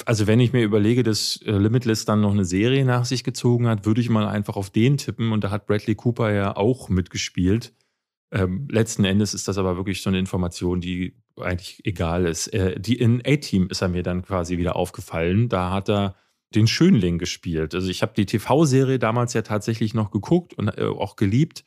Also 0.05 0.27
wenn 0.27 0.39
ich 0.39 0.53
mir 0.53 0.63
überlege, 0.63 1.03
dass 1.03 1.41
äh, 1.45 1.51
Limitless 1.51 2.05
dann 2.05 2.21
noch 2.21 2.31
eine 2.31 2.45
Serie 2.45 2.85
nach 2.85 3.05
sich 3.05 3.23
gezogen 3.23 3.67
hat, 3.67 3.85
würde 3.85 4.01
ich 4.01 4.09
mal 4.09 4.27
einfach 4.27 4.55
auf 4.55 4.69
den 4.69 4.97
tippen. 4.97 5.31
Und 5.31 5.43
da 5.43 5.49
hat 5.49 5.65
Bradley 5.65 5.95
Cooper 5.95 6.31
ja 6.31 6.55
auch 6.55 6.89
mitgespielt. 6.89 7.73
Ähm, 8.31 8.67
letzten 8.69 9.05
Endes 9.05 9.33
ist 9.33 9.47
das 9.47 9.57
aber 9.57 9.77
wirklich 9.77 10.01
so 10.01 10.09
eine 10.09 10.19
Information, 10.19 10.81
die 10.81 11.15
eigentlich 11.39 11.83
egal 11.85 12.25
ist. 12.25 12.47
Äh, 12.53 12.79
die 12.79 12.99
in 12.99 13.21
A-Team 13.25 13.69
ist 13.69 13.81
er 13.81 13.87
mir 13.87 14.03
dann 14.03 14.21
quasi 14.21 14.57
wieder 14.57 14.75
aufgefallen. 14.75 15.49
Da 15.49 15.71
hat 15.71 15.89
er 15.89 16.15
den 16.55 16.67
Schönling 16.67 17.17
gespielt. 17.17 17.73
Also 17.75 17.89
ich 17.89 18.01
habe 18.01 18.13
die 18.15 18.25
TV-Serie 18.25 18.99
damals 18.99 19.33
ja 19.33 19.41
tatsächlich 19.41 19.93
noch 19.93 20.11
geguckt 20.11 20.53
und 20.53 20.67
äh, 20.77 20.83
auch 20.83 21.15
geliebt. 21.15 21.63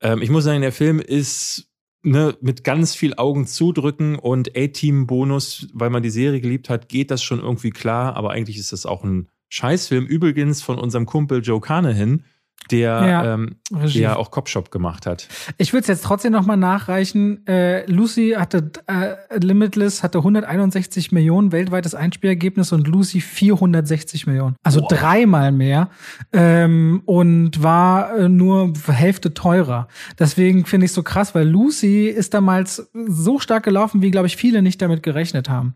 Ähm, 0.00 0.22
ich 0.22 0.30
muss 0.30 0.44
sagen, 0.44 0.62
der 0.62 0.72
Film 0.72 1.00
ist 1.00 1.70
ne, 2.02 2.36
mit 2.40 2.64
ganz 2.64 2.94
viel 2.94 3.14
Augen 3.14 3.46
zudrücken 3.46 4.16
und 4.16 4.56
A-Team-Bonus, 4.56 5.68
weil 5.72 5.90
man 5.90 6.02
die 6.02 6.10
Serie 6.10 6.40
geliebt 6.40 6.70
hat, 6.70 6.88
geht 6.88 7.10
das 7.10 7.22
schon 7.22 7.40
irgendwie 7.40 7.70
klar. 7.70 8.16
Aber 8.16 8.30
eigentlich 8.30 8.58
ist 8.58 8.72
das 8.72 8.86
auch 8.86 9.04
ein 9.04 9.28
Scheißfilm. 9.50 10.06
Übrigens 10.06 10.62
von 10.62 10.78
unserem 10.78 11.06
Kumpel 11.06 11.42
Joe 11.42 11.60
Carnahan 11.60 12.24
der 12.70 13.06
ja, 13.06 13.34
ähm, 13.34 13.56
der 13.70 14.18
auch 14.18 14.30
Copshop 14.30 14.70
gemacht 14.70 15.06
hat. 15.06 15.28
Ich 15.56 15.72
würde 15.72 15.82
es 15.82 15.88
jetzt 15.88 16.04
trotzdem 16.04 16.32
noch 16.32 16.44
mal 16.44 16.56
nachreichen. 16.56 17.46
Äh, 17.46 17.90
Lucy 17.90 18.34
hatte 18.36 18.70
äh, 18.86 19.38
Limitless 19.38 20.02
hatte 20.02 20.18
161 20.18 21.12
Millionen 21.12 21.52
weltweites 21.52 21.94
Einspielergebnis 21.94 22.72
und 22.72 22.86
Lucy 22.86 23.20
460 23.20 24.26
Millionen. 24.26 24.56
Also 24.62 24.82
wow. 24.82 24.88
dreimal 24.88 25.52
mehr 25.52 25.88
ähm, 26.32 27.02
und 27.06 27.62
war 27.62 28.16
äh, 28.16 28.28
nur 28.28 28.72
Hälfte 28.86 29.34
teurer. 29.34 29.88
Deswegen 30.18 30.66
finde 30.66 30.86
ich 30.86 30.90
es 30.90 30.94
so 30.94 31.02
krass, 31.02 31.34
weil 31.34 31.48
Lucy 31.48 32.08
ist 32.08 32.34
damals 32.34 32.90
so 32.92 33.38
stark 33.38 33.64
gelaufen, 33.64 34.02
wie 34.02 34.10
glaube 34.10 34.26
ich 34.26 34.36
viele 34.36 34.62
nicht 34.62 34.82
damit 34.82 35.02
gerechnet 35.02 35.48
haben. 35.48 35.74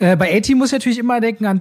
Äh, 0.00 0.16
bei 0.16 0.36
A-Team 0.36 0.58
muss 0.58 0.68
ich 0.68 0.74
natürlich 0.74 0.98
immer 0.98 1.20
denken 1.20 1.44
an. 1.44 1.60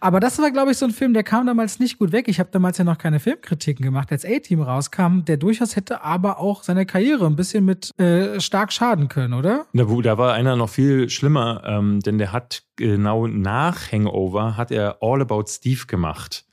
Aber 0.00 0.20
das 0.20 0.38
war, 0.38 0.50
glaube 0.50 0.70
ich, 0.70 0.78
so 0.78 0.86
ein 0.86 0.90
Film, 0.90 1.12
der 1.12 1.22
kam 1.22 1.46
damals 1.46 1.78
nicht 1.78 1.98
gut 1.98 2.12
weg. 2.12 2.28
Ich 2.28 2.40
habe 2.40 2.48
damals 2.50 2.78
ja 2.78 2.84
noch 2.84 2.96
keine 2.96 3.20
Filmkritiken 3.20 3.84
gemacht, 3.84 4.10
als 4.10 4.24
A-Team 4.24 4.62
rauskam, 4.62 5.20
der 5.26 5.36
durchaus 5.36 5.76
hätte 5.76 6.02
aber 6.02 6.38
auch 6.40 6.62
seine 6.62 6.86
Karriere 6.86 7.26
ein 7.26 7.36
bisschen 7.36 7.66
mit 7.66 7.92
äh, 8.00 8.40
stark 8.40 8.72
schaden 8.72 9.08
können, 9.08 9.34
oder? 9.34 9.66
Da, 9.74 9.84
da 9.84 10.18
war 10.18 10.32
einer 10.32 10.56
noch 10.56 10.70
viel 10.70 11.10
schlimmer, 11.10 11.62
ähm, 11.66 12.00
denn 12.00 12.16
der 12.16 12.32
hat 12.32 12.62
genau 12.76 13.26
nach 13.26 13.92
Hangover 13.92 14.56
hat 14.56 14.70
er 14.70 14.98
All 15.02 15.20
About 15.20 15.44
Steve 15.48 15.84
gemacht. 15.86 16.47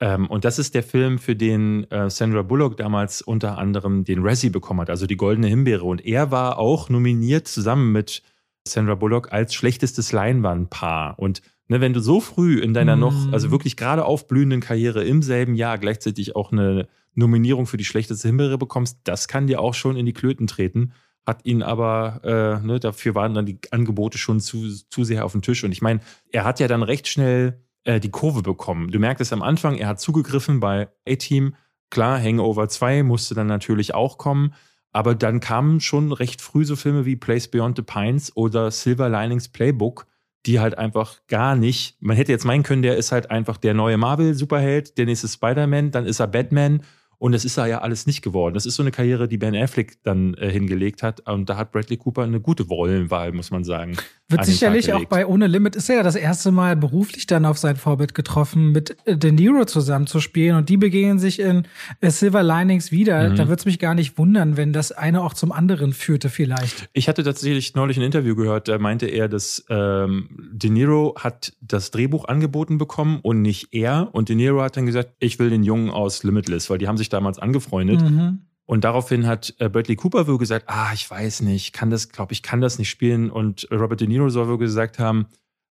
Ähm, 0.00 0.26
und 0.28 0.44
das 0.44 0.58
ist 0.58 0.74
der 0.74 0.82
Film, 0.82 1.18
für 1.18 1.34
den 1.34 1.90
äh, 1.90 2.08
Sandra 2.08 2.42
Bullock 2.42 2.76
damals 2.76 3.20
unter 3.22 3.58
anderem 3.58 4.04
den 4.04 4.22
Razzie 4.22 4.50
bekommen 4.50 4.80
hat, 4.80 4.90
also 4.90 5.06
die 5.06 5.16
Goldene 5.16 5.48
Himbeere. 5.48 5.84
Und 5.84 6.04
er 6.04 6.30
war 6.30 6.58
auch 6.58 6.88
nominiert 6.88 7.48
zusammen 7.48 7.92
mit 7.92 8.22
Sandra 8.66 8.94
Bullock 8.94 9.32
als 9.32 9.54
schlechtestes 9.54 10.12
Leinwandpaar. 10.12 11.18
Und 11.18 11.42
ne, 11.68 11.80
wenn 11.80 11.92
du 11.92 12.00
so 12.00 12.20
früh 12.20 12.60
in 12.60 12.74
deiner 12.74 12.96
mm. 12.96 13.00
noch, 13.00 13.32
also 13.32 13.50
wirklich 13.50 13.76
gerade 13.76 14.04
aufblühenden 14.04 14.60
Karriere 14.60 15.04
im 15.04 15.22
selben 15.22 15.54
Jahr 15.54 15.78
gleichzeitig 15.78 16.36
auch 16.36 16.52
eine 16.52 16.86
Nominierung 17.14 17.66
für 17.66 17.76
die 17.76 17.84
schlechteste 17.84 18.28
Himbeere 18.28 18.58
bekommst, 18.58 18.98
das 19.04 19.26
kann 19.26 19.48
dir 19.48 19.60
auch 19.60 19.74
schon 19.74 19.96
in 19.96 20.06
die 20.06 20.12
Klöten 20.12 20.46
treten. 20.46 20.92
Hat 21.26 21.44
ihn 21.44 21.62
aber, 21.62 22.20
äh, 22.62 22.64
ne, 22.64 22.78
dafür 22.78 23.14
waren 23.14 23.34
dann 23.34 23.46
die 23.46 23.58
Angebote 23.70 24.16
schon 24.16 24.40
zu, 24.40 24.68
zu 24.88 25.04
sehr 25.04 25.24
auf 25.24 25.32
dem 25.32 25.42
Tisch. 25.42 25.64
Und 25.64 25.72
ich 25.72 25.82
meine, 25.82 26.00
er 26.30 26.44
hat 26.44 26.60
ja 26.60 26.68
dann 26.68 26.82
recht 26.82 27.08
schnell 27.08 27.60
äh, 27.88 28.00
die 28.00 28.10
Kurve 28.10 28.42
bekommen. 28.42 28.90
Du 28.90 28.98
merkst 28.98 29.22
es 29.22 29.32
am 29.32 29.42
Anfang, 29.42 29.76
er 29.76 29.88
hat 29.88 29.98
zugegriffen 29.98 30.60
bei 30.60 30.88
A-Team. 31.08 31.54
Klar, 31.90 32.20
Hangover 32.20 32.68
2 32.68 33.02
musste 33.02 33.34
dann 33.34 33.46
natürlich 33.46 33.94
auch 33.94 34.18
kommen. 34.18 34.52
Aber 34.92 35.14
dann 35.14 35.40
kamen 35.40 35.80
schon 35.80 36.12
recht 36.12 36.42
früh 36.42 36.66
so 36.66 36.76
Filme 36.76 37.06
wie 37.06 37.16
Place 37.16 37.48
Beyond 37.48 37.76
the 37.76 37.82
Pines 37.82 38.36
oder 38.36 38.70
Silver 38.70 39.08
Linings 39.08 39.48
Playbook, 39.48 40.06
die 40.44 40.60
halt 40.60 40.76
einfach 40.76 41.16
gar 41.28 41.56
nicht. 41.56 41.96
Man 42.00 42.16
hätte 42.16 42.30
jetzt 42.30 42.44
meinen 42.44 42.62
können, 42.62 42.82
der 42.82 42.96
ist 42.96 43.10
halt 43.10 43.30
einfach 43.30 43.56
der 43.56 43.72
neue 43.72 43.96
Marvel-Superheld, 43.96 44.98
der 44.98 45.06
nächste 45.06 45.28
Spider-Man, 45.28 45.90
dann 45.90 46.04
ist 46.04 46.20
er 46.20 46.26
Batman 46.26 46.82
und 47.18 47.32
das 47.32 47.44
ist 47.44 47.58
da 47.58 47.66
ja 47.66 47.78
alles 47.80 48.06
nicht 48.06 48.22
geworden. 48.22 48.54
Das 48.54 48.64
ist 48.64 48.76
so 48.76 48.82
eine 48.82 48.92
Karriere, 48.92 49.26
die 49.26 49.38
Ben 49.38 49.56
Affleck 49.56 49.98
dann 50.04 50.34
äh, 50.34 50.50
hingelegt 50.50 51.02
hat. 51.02 51.28
Und 51.28 51.48
da 51.48 51.56
hat 51.56 51.72
Bradley 51.72 51.96
Cooper 51.96 52.22
eine 52.22 52.40
gute 52.40 52.62
Rollenwahl, 52.62 53.32
muss 53.32 53.50
man 53.50 53.64
sagen. 53.64 53.96
Wird 54.28 54.44
sicherlich 54.44 54.92
auch 54.92 55.04
bei 55.06 55.26
Ohne 55.26 55.46
Limit 55.46 55.74
ist 55.74 55.88
er 55.88 55.96
ja 55.96 56.02
das 56.02 56.14
erste 56.14 56.52
Mal 56.52 56.76
beruflich 56.76 57.26
dann 57.26 57.44
auf 57.44 57.58
sein 57.58 57.76
Vorbild 57.76 58.14
getroffen, 58.14 58.70
mit 58.70 58.96
äh, 59.04 59.16
De 59.16 59.32
Niro 59.32 59.64
zusammen 59.64 60.06
zu 60.06 60.20
spielen. 60.20 60.54
Und 60.54 60.68
die 60.68 60.76
begegnen 60.76 61.18
sich 61.18 61.40
in 61.40 61.66
äh, 62.00 62.10
Silver 62.10 62.44
Linings 62.44 62.92
wieder. 62.92 63.30
Mhm. 63.30 63.36
Da 63.36 63.48
würde 63.48 63.60
es 63.60 63.64
mich 63.64 63.80
gar 63.80 63.94
nicht 63.94 64.16
wundern, 64.16 64.56
wenn 64.56 64.72
das 64.72 64.92
eine 64.92 65.22
auch 65.22 65.34
zum 65.34 65.50
anderen 65.50 65.92
führte, 65.94 66.28
vielleicht. 66.28 66.88
Ich 66.92 67.08
hatte 67.08 67.24
tatsächlich 67.24 67.74
neulich 67.74 67.96
ein 67.96 68.02
Interview 68.02 68.36
gehört, 68.36 68.68
da 68.68 68.78
meinte 68.78 69.06
er, 69.06 69.28
dass 69.28 69.64
ähm, 69.70 70.28
De 70.52 70.70
Niro 70.70 71.14
hat 71.18 71.54
das 71.60 71.90
Drehbuch 71.90 72.26
angeboten 72.26 72.78
bekommen 72.78 73.18
und 73.22 73.42
nicht 73.42 73.68
er. 73.72 74.10
Und 74.12 74.28
De 74.28 74.36
Niro 74.36 74.62
hat 74.62 74.76
dann 74.76 74.86
gesagt, 74.86 75.14
ich 75.18 75.38
will 75.38 75.50
den 75.50 75.64
Jungen 75.64 75.90
aus 75.90 76.22
Limitless, 76.22 76.70
weil 76.70 76.78
die 76.78 76.86
haben 76.86 76.96
sich 76.98 77.07
sich 77.08 77.10
damals 77.10 77.38
angefreundet. 77.38 78.02
Mhm. 78.02 78.40
Und 78.66 78.84
daraufhin 78.84 79.26
hat 79.26 79.54
äh, 79.58 79.70
Bradley 79.70 79.96
Cooper 79.96 80.26
wohl 80.26 80.36
gesagt, 80.36 80.66
ah, 80.68 80.90
ich 80.92 81.10
weiß 81.10 81.40
nicht, 81.40 81.72
kann 81.72 81.88
das, 81.88 82.10
glaube 82.10 82.34
ich, 82.34 82.42
kann 82.42 82.60
das 82.60 82.78
nicht 82.78 82.90
spielen. 82.90 83.30
Und 83.30 83.66
Robert 83.72 84.00
De 84.00 84.06
Niro 84.06 84.28
soll 84.28 84.46
wohl 84.46 84.58
gesagt 84.58 84.98
haben, 84.98 85.26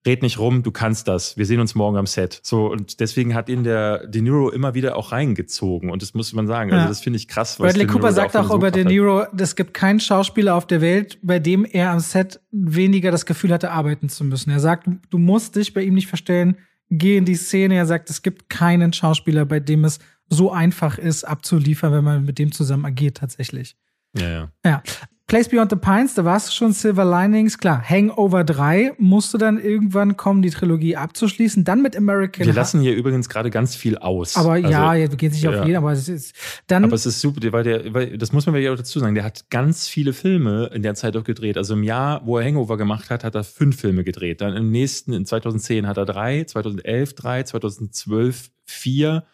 red 0.07 0.23
nicht 0.23 0.39
rum, 0.39 0.63
du 0.63 0.71
kannst 0.71 1.07
das. 1.09 1.37
Wir 1.37 1.45
sehen 1.45 1.61
uns 1.61 1.75
morgen 1.75 1.99
am 1.99 2.07
Set. 2.07 2.41
So, 2.43 2.71
und 2.71 3.01
deswegen 3.01 3.35
hat 3.35 3.51
ihn 3.51 3.65
der 3.65 4.07
De 4.07 4.23
Niro 4.23 4.49
immer 4.49 4.73
wieder 4.73 4.97
auch 4.97 5.13
reingezogen. 5.13 5.91
Und 5.91 6.01
das 6.01 6.15
muss 6.15 6.33
man 6.33 6.47
sagen. 6.47 6.73
Also, 6.73 6.89
das 6.89 7.01
finde 7.01 7.19
ich 7.19 7.29
krass. 7.29 7.61
Was 7.61 7.75
Bradley 7.75 7.87
Cooper 7.87 8.13
sagt 8.13 8.35
auch 8.35 8.55
über 8.55 8.71
De 8.71 8.85
Niro, 8.85 9.27
es 9.37 9.57
gibt 9.57 9.75
keinen 9.75 10.01
Schauspieler 10.01 10.55
auf 10.55 10.67
der 10.67 10.81
Welt, 10.81 11.19
bei 11.23 11.39
dem 11.39 11.67
er 11.67 11.91
am 11.91 12.01
Set 12.01 12.41
weniger 12.51 13.11
das 13.11 13.27
Gefühl 13.27 13.53
hatte, 13.53 13.73
arbeiten 13.73 14.09
zu 14.09 14.25
müssen. 14.25 14.51
Er 14.51 14.61
sagt, 14.61 14.89
du 15.11 15.19
musst 15.19 15.57
dich 15.57 15.75
bei 15.75 15.83
ihm 15.83 15.95
nicht 15.95 16.07
verstellen, 16.07 16.57
geh 16.89 17.17
in 17.19 17.25
die 17.25 17.35
Szene. 17.35 17.75
Er 17.75 17.87
sagt, 17.87 18.09
es 18.09 18.23
gibt 18.23 18.49
keinen 18.49 18.93
Schauspieler, 18.95 19.45
bei 19.45 19.61
dem 19.61 19.85
es 19.85 19.99
so 20.29 20.53
einfach 20.53 20.99
ist, 20.99 21.25
abzuliefern, 21.25 21.93
wenn 21.93 22.05
man 22.05 22.25
mit 22.25 22.39
dem 22.39 22.53
zusammen 22.53 22.85
agiert, 22.85 23.19
tatsächlich. 23.19 23.77
Ja, 24.15 24.29
ja. 24.29 24.49
Ja. 24.65 24.83
Place 25.29 25.49
Beyond 25.49 25.71
the 25.71 25.77
Pines, 25.77 26.15
da 26.15 26.25
warst 26.25 26.49
du 26.49 26.53
schon 26.53 26.73
Silver 26.73 27.05
Linings, 27.05 27.59
klar. 27.59 27.83
Hangover 27.83 28.45
3 28.45 28.93
musste 28.99 29.39
dann 29.39 29.59
irgendwann 29.59 30.17
kommen, 30.17 30.41
die 30.41 30.51
Trilogie 30.51 30.95
abzuschließen. 30.95 31.65
Dann 31.65 31.83
mit 31.83 31.97
American 31.97 32.47
Wir 32.47 32.55
lassen 32.55 32.81
hier 32.81 32.95
übrigens 32.95 33.29
gerade 33.29 33.51
ganz 33.51 33.75
viel 33.75 33.99
aus. 33.99 34.37
Aber 34.37 34.53
also, 34.53 34.69
ja, 34.69 34.95
wir 34.95 35.09
gehen 35.09 35.33
nicht 35.33 35.49
auf 35.49 35.67
jeden, 35.67 35.79
aber 35.79 35.91
es 35.91 36.09
ist 36.09 36.33
dann. 36.69 36.85
Aber 36.85 36.95
es 36.95 37.07
ist 37.07 37.21
super, 37.21 37.41
weil 37.51 37.65
der, 37.65 37.93
weil, 37.93 38.17
das 38.19 38.33
muss 38.33 38.47
man 38.47 38.55
ja 38.55 38.73
auch 38.73 38.77
dazu 38.77 39.01
sagen, 39.01 39.17
der 39.17 39.25
hat 39.25 39.51
ganz 39.51 39.89
viele 39.89 40.13
Filme 40.13 40.71
in 40.73 40.83
der 40.83 40.95
Zeit 40.95 41.17
auch 41.17 41.25
gedreht. 41.25 41.59
Also 41.59 41.75
im 41.75 41.83
Jahr, 41.83 42.25
wo 42.25 42.39
er 42.39 42.45
Hangover 42.45 42.77
gemacht 42.77 43.11
hat, 43.11 43.25
hat 43.25 43.35
er 43.35 43.43
fünf 43.43 43.81
Filme 43.81 44.05
gedreht. 44.05 44.41
Dann 44.41 44.55
im 44.55 44.71
nächsten, 44.71 45.13
in 45.13 45.27
2010 45.27 45.89
hat 45.89 45.97
er 45.97 46.07
drei, 46.07 46.45
2011 46.45 47.15
drei, 47.15 47.43
2012 47.43 48.51
vier 48.65 49.25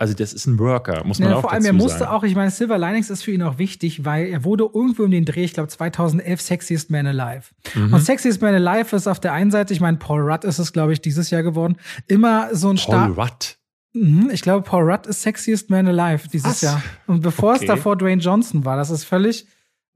Also 0.00 0.14
das 0.14 0.32
ist 0.32 0.46
ein 0.46 0.58
Worker, 0.58 1.04
muss 1.04 1.18
man 1.18 1.28
ja, 1.28 1.36
auch 1.36 1.42
Vor 1.42 1.52
allem, 1.52 1.62
er 1.62 1.74
musste 1.74 1.98
sagen. 1.98 2.12
auch, 2.12 2.22
ich 2.22 2.34
meine, 2.34 2.50
Silver 2.50 2.78
Linings 2.78 3.10
ist 3.10 3.22
für 3.22 3.32
ihn 3.32 3.42
auch 3.42 3.58
wichtig, 3.58 4.02
weil 4.02 4.28
er 4.28 4.44
wurde 4.44 4.64
irgendwo 4.64 5.04
in 5.04 5.10
den 5.10 5.26
Dreh, 5.26 5.44
ich 5.44 5.52
glaube 5.52 5.68
2011, 5.68 6.40
Sexiest 6.40 6.90
Man 6.90 7.06
Alive. 7.06 7.42
Mhm. 7.74 7.92
Und 7.92 8.00
Sexiest 8.00 8.40
Man 8.40 8.54
Alive 8.54 8.96
ist 8.96 9.06
auf 9.06 9.20
der 9.20 9.34
einen 9.34 9.50
Seite, 9.50 9.74
ich 9.74 9.80
meine, 9.82 9.98
Paul 9.98 10.22
Rudd 10.22 10.44
ist 10.44 10.58
es, 10.58 10.72
glaube 10.72 10.94
ich, 10.94 11.02
dieses 11.02 11.28
Jahr 11.28 11.42
geworden, 11.42 11.76
immer 12.06 12.48
so 12.54 12.70
ein 12.70 12.76
Paul 12.76 13.12
Rudd? 13.12 13.58
Mhm, 13.92 14.30
ich 14.32 14.40
glaube, 14.40 14.62
Paul 14.62 14.90
Rudd 14.90 15.06
ist 15.06 15.20
Sexiest 15.20 15.68
Man 15.68 15.86
Alive 15.86 16.28
dieses 16.28 16.50
Was? 16.50 16.60
Jahr. 16.62 16.82
Und 17.06 17.20
bevor 17.20 17.50
okay. 17.50 17.64
es 17.64 17.66
davor 17.66 17.98
Dwayne 17.98 18.22
Johnson 18.22 18.64
war, 18.64 18.78
das 18.78 18.88
ist 18.88 19.04
völlig 19.04 19.46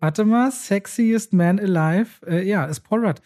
Warte 0.01 0.25
mal, 0.25 0.51
Sexiest 0.51 1.33
Man 1.33 1.59
Alive. 1.59 2.27
Äh, 2.27 2.47
ja, 2.47 2.65
ist 2.65 2.81
Paul 2.81 3.07
Rudd. 3.07 3.23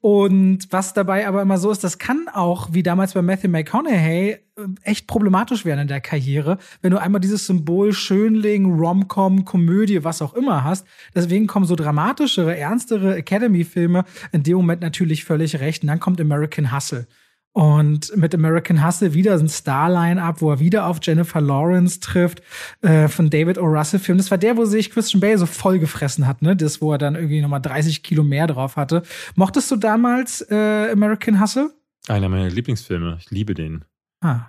Und 0.00 0.66
was 0.70 0.94
dabei 0.94 1.26
aber 1.28 1.42
immer 1.42 1.58
so 1.58 1.70
ist, 1.70 1.84
das 1.84 1.98
kann 1.98 2.26
auch, 2.32 2.68
wie 2.72 2.82
damals 2.82 3.12
bei 3.12 3.22
Matthew 3.22 3.48
McConaughey, 3.48 4.30
äh, 4.30 4.38
echt 4.82 5.06
problematisch 5.06 5.64
werden 5.64 5.80
in 5.80 5.88
der 5.88 6.00
Karriere, 6.00 6.58
wenn 6.80 6.90
du 6.90 7.00
einmal 7.00 7.20
dieses 7.20 7.46
Symbol 7.46 7.92
Schönling, 7.92 8.78
Romcom, 8.78 9.44
Komödie, 9.44 10.04
was 10.04 10.22
auch 10.22 10.34
immer 10.34 10.64
hast. 10.64 10.86
Deswegen 11.14 11.46
kommen 11.46 11.66
so 11.66 11.76
dramatischere, 11.76 12.56
ernstere 12.56 13.16
Academy-Filme 13.16 14.04
in 14.32 14.42
dem 14.42 14.56
Moment 14.56 14.80
natürlich 14.80 15.24
völlig 15.24 15.60
recht. 15.60 15.82
Und 15.82 15.88
dann 15.88 16.00
kommt 16.00 16.20
American 16.20 16.74
Hustle. 16.74 17.06
Und 17.54 18.16
mit 18.16 18.34
American 18.34 18.84
Hustle 18.84 19.12
wieder 19.12 19.34
ein 19.34 19.48
Star-Line-Up, 19.48 20.40
wo 20.40 20.50
er 20.50 20.60
wieder 20.60 20.86
auf 20.86 21.00
Jennifer 21.02 21.40
Lawrence 21.40 22.00
trifft, 22.00 22.42
äh, 22.80 23.08
von 23.08 23.28
David 23.28 23.58
O. 23.58 23.66
Russell-Film. 23.66 24.16
Das 24.16 24.30
war 24.30 24.38
der, 24.38 24.56
wo 24.56 24.64
sich 24.64 24.90
Christian 24.90 25.20
Bale 25.20 25.36
so 25.36 25.44
voll 25.44 25.78
gefressen 25.78 26.26
hat, 26.26 26.40
ne? 26.40 26.56
Das, 26.56 26.80
wo 26.80 26.92
er 26.92 26.98
dann 26.98 27.14
irgendwie 27.14 27.42
nochmal 27.42 27.60
30 27.60 28.02
Kilo 28.02 28.22
mehr 28.22 28.46
drauf 28.46 28.76
hatte. 28.76 29.02
Mochtest 29.34 29.70
du 29.70 29.76
damals 29.76 30.40
äh, 30.50 30.90
American 30.92 31.40
Hustle? 31.40 31.70
Einer 32.08 32.30
meiner 32.30 32.48
Lieblingsfilme. 32.48 33.18
Ich 33.20 33.30
liebe 33.30 33.52
den. 33.52 33.84
Ah. 34.22 34.46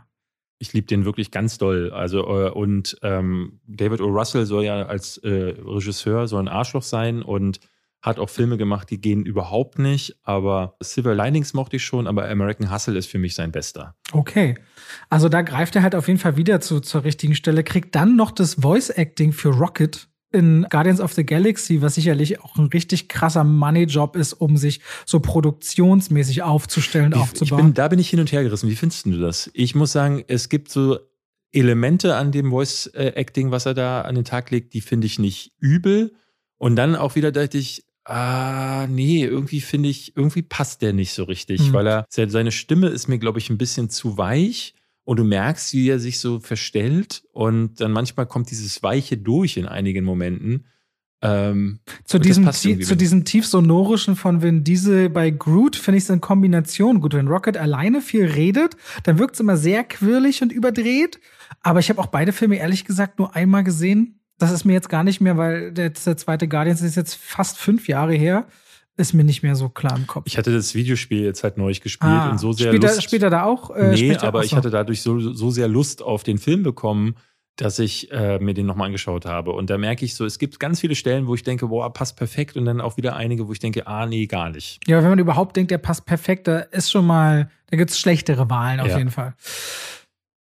Ich 0.60 0.72
liebe 0.72 0.88
den 0.88 1.04
wirklich 1.04 1.32
ganz 1.32 1.58
doll. 1.58 1.92
Also, 1.92 2.20
äh, 2.20 2.52
und 2.52 2.98
ähm, 3.02 3.60
David 3.68 4.00
O. 4.00 4.08
Russell 4.08 4.46
soll 4.46 4.64
ja 4.64 4.84
als 4.84 5.18
äh, 5.18 5.56
Regisseur 5.62 6.28
so 6.28 6.38
ein 6.38 6.48
Arschloch 6.48 6.84
sein 6.84 7.22
und 7.22 7.60
hat 8.04 8.20
auch 8.20 8.30
Filme 8.30 8.58
gemacht, 8.58 8.90
die 8.90 9.00
gehen 9.00 9.26
überhaupt 9.26 9.80
nicht. 9.80 10.18
Aber 10.24 10.76
Silver 10.82 11.16
Linings 11.16 11.54
mochte 11.54 11.78
ich 11.78 11.86
schon, 11.86 12.06
aber 12.06 12.30
American 12.30 12.72
Hustle 12.72 12.98
ist 12.98 13.08
für 13.08 13.18
mich 13.18 13.34
sein 13.34 13.52
bester. 13.52 13.96
Okay. 14.12 14.56
Also 15.10 15.30
da 15.30 15.42
greift 15.42 15.76
er 15.78 15.84
halt 15.84 15.96
auf 15.96 16.08
jeden 16.08 16.20
Fall 16.20 16.36
wieder 16.36 16.60
zu, 16.60 16.82
zur 16.82 17.06
richtigen 17.06 17.34
Stelle, 17.34 17.64
kriegt 17.64 17.96
dann 17.96 18.18
noch 18.18 18.32
das 18.32 18.56
Voice 18.56 18.90
Acting 18.90 19.32
für 19.32 19.50
Rocket 19.50 20.10
in 20.34 20.66
Guardians 20.70 21.00
of 21.00 21.14
the 21.14 21.26
Galaxy, 21.26 21.82
was 21.82 21.96
sicherlich 21.96 22.42
auch 22.42 22.58
ein 22.58 22.66
richtig 22.66 23.08
krasser 23.08 23.44
Money-Job 23.44 24.16
ist, 24.16 24.34
um 24.34 24.58
sich 24.58 24.82
so 25.06 25.20
produktionsmäßig 25.20 26.42
aufzustellen, 26.42 27.14
ich, 27.14 27.20
aufzubauen. 27.20 27.60
Ich 27.60 27.66
bin, 27.66 27.74
da 27.76 27.88
bin 27.88 28.00
ich 28.00 28.10
hin 28.10 28.20
und 28.20 28.32
her 28.32 28.44
gerissen. 28.44 28.70
Wie 28.70 28.76
findest 28.76 29.06
du 29.06 29.18
das? 29.18 29.50
Ich 29.54 29.76
muss 29.76 29.92
sagen, 29.94 30.26
es 30.28 30.50
gibt 30.50 30.70
so 30.70 30.98
Elemente 31.54 32.16
an 32.16 32.32
dem 32.32 32.50
Voice-Acting, 32.50 33.52
was 33.52 33.68
er 33.68 33.76
da 33.76 34.02
an 34.02 34.16
den 34.16 34.26
Tag 34.26 34.50
legt, 34.52 34.74
die 34.74 34.82
finde 34.82 35.06
ich 35.08 35.20
nicht 35.20 35.54
übel. 35.60 36.16
Und 36.58 36.76
dann 36.76 36.96
auch 36.96 37.16
wieder 37.16 37.32
dachte 37.32 37.60
ich, 37.60 37.86
Ah, 38.06 38.86
nee, 38.90 39.24
irgendwie 39.24 39.62
finde 39.62 39.90
ich, 39.90 40.18
irgendwie 40.18 40.42
passt 40.42 40.82
der 40.82 40.92
nicht 40.92 41.14
so 41.14 41.24
richtig, 41.24 41.70
mhm. 41.70 41.74
weil 41.74 41.88
er, 41.88 42.06
seine 42.10 42.52
Stimme 42.52 42.88
ist 42.88 43.08
mir, 43.08 43.18
glaube 43.18 43.40
ich, 43.40 43.50
ein 43.50 43.58
bisschen 43.58 43.90
zu 43.90 44.18
weich 44.18 44.74
und 45.06 45.18
du 45.18 45.24
merkst, 45.24 45.74
wie 45.74 45.90
er 45.90 46.00
sich 46.00 46.20
so 46.20 46.40
verstellt 46.40 47.24
und 47.32 47.80
dann 47.80 47.92
manchmal 47.92 48.26
kommt 48.26 48.52
dieses 48.52 48.84
Weiche 48.84 49.18
durch 49.18 49.58
in 49.58 49.68
einigen 49.68 50.04
Momenten. 50.04 50.66
Ähm, 51.22 51.80
zu, 52.04 52.20
diesem, 52.20 52.52
zu 52.52 52.98
diesem 52.98 53.24
tief 53.24 53.48
sonorischen 53.48 54.18
von 54.18 54.42
Vin 54.42 54.66
Diesel 54.66 55.10
bei 55.10 55.30
Groot 55.30 55.78
finde 55.78 56.00
ich 56.00 56.04
es 56.04 56.10
in 56.10 56.20
Kombination 56.20 57.00
gut. 57.00 57.14
Wenn 57.14 57.30
Rocket 57.30 57.56
alleine 57.56 58.02
viel 58.02 58.26
redet, 58.26 58.76
dann 59.04 59.18
wirkt 59.20 59.36
es 59.36 59.40
immer 59.40 59.56
sehr 59.56 59.86
quirlig 59.86 60.42
und 60.42 60.52
überdreht. 60.52 61.22
Aber 61.62 61.80
ich 61.80 61.90
habe 61.90 62.02
auch 62.02 62.08
beide 62.08 62.34
Filme 62.34 62.58
ehrlich 62.58 62.84
gesagt 62.84 63.20
nur 63.20 63.38
einmal 63.38 63.64
gesehen 63.64 64.20
das 64.38 64.52
ist 64.52 64.66
mir 64.66 64.74
jetzt 64.74 64.90
gar 64.90 65.04
nicht 65.04 65.22
mehr, 65.22 65.38
weil 65.38 65.72
der, 65.72 65.90
der 65.90 66.18
zweite 66.18 66.48
Guardians 66.48 66.82
ist 66.82 66.96
jetzt 66.96 67.16
fast 67.16 67.58
fünf 67.58 67.88
Jahre 67.88 68.14
her 68.14 68.48
ist 68.96 69.14
mir 69.14 69.24
nicht 69.24 69.42
mehr 69.42 69.56
so 69.56 69.70
klar 69.70 69.98
im 69.98 70.06
Kopf. 70.06 70.26
Ich 70.28 70.38
hatte 70.38 70.54
das 70.54 70.76
Videospiel 70.76 71.24
jetzt 71.24 71.44
halt 71.44 71.58
neu 71.58 71.74
gespielt 71.74 72.12
ah, 72.12 72.30
und 72.30 72.40
so 72.40 72.52
sehr 72.52 72.68
spielt 72.68 72.84
Lust. 72.84 72.96
Er, 72.98 73.02
spielt 73.02 73.24
er 73.24 73.30
da 73.32 73.44
auch? 73.44 73.72
Äh, 73.72 73.92
nee, 73.94 74.16
aber 74.18 74.44
ich 74.44 74.54
hatte 74.54 74.70
dadurch 74.70 75.02
so, 75.02 75.20
so 75.20 75.50
sehr 75.50 75.68
Lust 75.68 76.04
auf 76.04 76.24
den 76.24 76.38
Film 76.38 76.62
bekommen, 76.62 77.16
dass 77.56 77.80
ich 77.80 78.12
äh, 78.12 78.40
mir 78.40 78.54
den 78.54 78.66
nochmal 78.66 78.88
angeschaut 78.88 79.26
habe. 79.26 79.52
Und 79.52 79.70
da 79.70 79.78
merke 79.78 80.06
ich 80.06 80.16
so, 80.16 80.26
es 80.26 80.38
gibt 80.38 80.60
ganz 80.60 80.80
viele 80.80 80.96
Stellen, 80.96 81.28
wo 81.28 81.36
ich 81.36 81.44
denke, 81.44 81.68
boah, 81.68 81.92
passt 81.92 82.18
perfekt. 82.18 82.56
Und 82.56 82.66
dann 82.66 82.82
auch 82.82 82.98
wieder 82.98 83.16
einige, 83.16 83.48
wo 83.48 83.52
ich 83.52 83.60
denke, 83.60 83.88
ah, 83.88 84.06
nee, 84.06 84.28
gar 84.28 84.50
nicht. 84.50 84.80
Ja, 84.88 85.02
wenn 85.02 85.10
man 85.10 85.20
überhaupt 85.20 85.56
denkt, 85.56 85.72
der 85.72 85.78
passt 85.80 86.06
perfekt, 86.06 86.48
da 86.48 86.60
ist 86.60 86.92
schon 86.92 87.06
mal, 87.06 87.50
da 87.68 87.78
gibt 87.78 87.92
es 87.92 88.00
schlechtere 88.00 88.50
Wahlen 88.50 88.80
auf 88.80 88.88
ja. 88.88 88.98
jeden 88.98 89.12
Fall. 89.12 89.34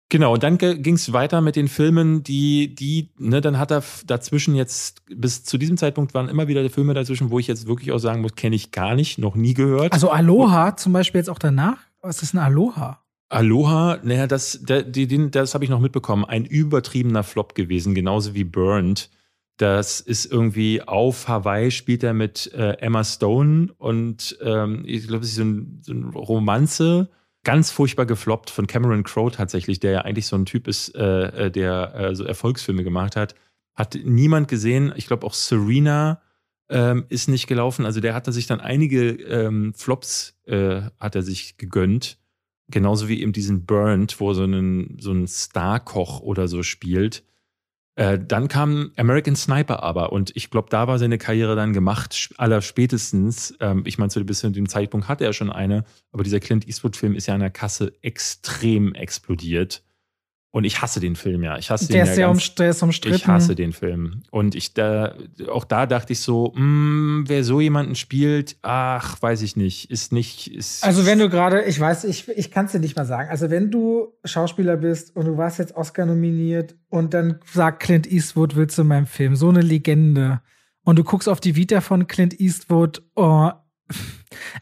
Genau, 0.10 0.34
und 0.34 0.44
dann 0.44 0.58
ging 0.58 0.94
es 0.94 1.12
weiter 1.12 1.42
mit 1.42 1.58
den 1.58 1.68
Filmen, 1.68 2.24
die, 2.24 2.74
die, 2.74 3.10
ne, 3.18 3.42
dann 3.42 3.60
hat 3.60 3.72
er 3.72 3.84
dazwischen 4.06 4.56
jetzt, 4.56 5.04
bis 5.08 5.44
zu 5.44 5.58
diesem 5.58 5.76
Zeitpunkt 5.76 6.14
waren 6.14 6.30
immer 6.30 6.48
wieder 6.48 6.68
Filme 6.70 6.94
dazwischen, 6.94 7.30
wo 7.30 7.40
ich 7.40 7.48
jetzt 7.48 7.68
wirklich 7.68 7.92
auch 7.92 7.98
sagen 7.98 8.22
muss, 8.22 8.36
kenne 8.36 8.56
ich 8.56 8.72
gar 8.72 8.96
nicht, 8.96 9.18
noch 9.18 9.36
nie 9.36 9.54
gehört. 9.54 9.92
Also 9.92 10.10
Aloha 10.10 10.78
zum 10.78 10.94
Beispiel 10.94 11.20
jetzt 11.20 11.30
auch 11.30 11.40
danach? 11.40 11.78
Was 12.02 12.24
ist 12.24 12.34
ein 12.34 12.40
Aloha? 12.40 13.02
Aloha, 13.28 14.00
naja, 14.04 14.28
das, 14.28 14.60
der, 14.62 14.84
die, 14.84 15.08
den, 15.08 15.32
das 15.32 15.54
habe 15.54 15.66
ich 15.66 15.70
noch 15.70 15.82
mitbekommen. 15.82 16.24
Ein 16.24 16.46
übertriebener 16.46 17.24
Flop 17.24 17.56
gewesen, 17.56 17.94
genauso 17.94 18.34
wie 18.34 18.46
Burned. 18.46 19.10
Das 19.58 20.00
ist 20.00 20.32
irgendwie 20.32 20.84
auf 20.84 21.28
Hawaii 21.28 21.72
spielt 21.72 22.04
er 22.04 22.14
mit 22.14 22.54
äh, 22.54 22.78
Emma 22.80 23.04
Stone 23.04 23.74
und 23.78 24.38
ähm, 24.42 24.84
ich 24.86 25.08
glaube, 25.08 25.24
es 25.24 25.32
ist 25.32 25.36
so, 25.36 25.44
ein, 25.44 25.82
so 25.82 25.92
eine 25.92 26.06
Romanze 26.12 27.10
ganz 27.48 27.72
furchtbar 27.72 28.06
gefloppt 28.06 28.50
von 28.50 28.68
Cameron 28.68 29.06
Crowe 29.06 29.32
tatsächlich, 29.32 29.80
der 29.80 29.92
ja 29.92 30.02
eigentlich 30.02 30.28
so 30.28 30.36
ein 30.36 30.46
Typ 30.46 30.68
ist, 30.68 30.94
äh, 30.96 31.46
äh, 31.46 31.50
der 31.50 31.96
äh, 31.96 32.14
so 32.14 32.26
Erfolgsfilme 32.26 32.84
gemacht 32.84 33.16
hat. 33.16 33.36
Hat 33.74 33.98
niemand 34.04 34.50
gesehen. 34.50 34.92
Ich 34.98 35.08
glaube 35.08 35.26
auch 35.26 35.34
Serena 35.34 36.22
ähm, 36.68 37.06
ist 37.08 37.30
nicht 37.30 37.48
gelaufen. 37.48 37.86
Also 37.86 38.02
der 38.02 38.14
hatte 38.14 38.34
sich 38.34 38.48
dann 38.48 38.60
einige 38.60 39.12
ähm, 39.12 39.74
Flops 39.74 40.38
äh, 40.44 40.82
hat 41.00 41.16
er 41.16 41.22
sich 41.22 41.56
gegönnt. 41.56 42.18
Genauso 42.68 43.08
wie 43.08 43.22
eben 43.22 43.32
diesen 43.32 43.66
Burnt, 43.66 44.20
wo 44.20 44.34
so 44.34 44.44
ein, 44.44 44.98
so 45.00 45.14
ein 45.14 45.26
Star-Koch 45.26 46.20
oder 46.20 46.50
so 46.50 46.64
spielt. 46.64 47.24
Äh, 47.98 48.20
dann 48.20 48.48
kam 48.48 48.92
American 48.96 49.36
Sniper 49.36 49.82
aber 49.82 50.12
und 50.12 50.32
ich 50.36 50.52
glaube, 50.52 50.70
da 50.70 50.88
war 50.88 51.00
seine 51.00 51.18
Karriere 51.18 51.56
dann 51.56 51.74
gemacht, 51.74 52.30
aller 52.38 52.62
spätestens. 52.62 53.58
Ähm, 53.60 53.82
ich 53.86 53.98
meine, 53.98 54.12
zu 54.12 54.24
dem 54.24 54.70
Zeitpunkt 54.70 55.08
hatte 55.08 55.26
er 55.26 55.34
schon 55.34 55.52
eine, 55.52 55.84
aber 56.12 56.24
dieser 56.24 56.40
Clint 56.40 56.68
Eastwood-Film 56.68 57.16
ist 57.16 57.26
ja 57.26 57.34
an 57.34 57.40
der 57.40 57.50
Kasse 57.50 57.92
extrem 58.04 58.94
explodiert. 58.94 59.84
Und 60.58 60.64
ich 60.64 60.82
hasse 60.82 61.00
den 61.00 61.16
Film 61.16 61.44
ja. 61.44 61.60
Ich 61.60 61.70
hasse 61.70 61.88
der 61.88 62.04
den 62.04 62.12
ist 62.12 62.18
ja 62.18 62.26
ganz, 62.26 62.50
um, 62.50 62.56
der 62.56 62.70
ist 62.72 62.82
umstritten. 62.82 63.16
Ich 63.16 63.28
hasse 63.28 63.54
den 63.54 63.74
Film. 63.74 64.24
Und 64.32 64.56
ich 64.56 64.74
da, 64.74 65.14
auch 65.52 65.66
da 65.66 65.86
dachte 65.86 66.14
ich 66.14 66.22
so, 66.22 66.52
mh, 66.56 66.58
hm, 66.58 67.24
wer 67.28 67.44
so 67.44 67.62
jemanden 67.62 67.94
spielt, 67.94 68.58
ach, 68.64 69.22
weiß 69.22 69.44
ich 69.44 69.56
nicht, 69.56 69.92
ist 69.92 70.12
nicht. 70.12 70.48
Ist 70.48 70.84
also 70.84 71.06
wenn 71.06 71.20
du 71.20 71.30
gerade, 71.30 71.62
ich 71.66 71.80
weiß, 71.80 72.06
ich, 72.06 72.28
ich 72.30 72.50
kann 72.50 72.66
es 72.66 72.72
dir 72.72 72.80
nicht 72.80 72.96
mal 72.96 73.06
sagen. 73.06 73.30
Also 73.30 73.52
wenn 73.52 73.70
du 73.70 74.08
Schauspieler 74.26 74.78
bist 74.78 75.16
und 75.16 75.26
du 75.26 75.38
warst 75.38 75.60
jetzt 75.60 75.76
Oscar 75.76 76.08
nominiert 76.08 76.76
und 76.90 77.14
dann 77.14 77.40
sagt 77.54 77.84
Clint 77.84 78.12
Eastwood, 78.12 78.56
willst 78.56 78.80
du 78.80 78.82
in 78.82 78.88
meinem 78.88 79.06
Film, 79.06 79.36
so 79.36 79.50
eine 79.50 79.62
Legende. 79.62 80.42
Und 80.84 80.98
du 80.98 81.04
guckst 81.04 81.30
auf 81.30 81.40
die 81.40 81.56
Vita 81.56 81.82
von 81.82 82.08
Clint 82.08 82.40
Eastwood, 82.40 83.04
oh, 83.14 83.52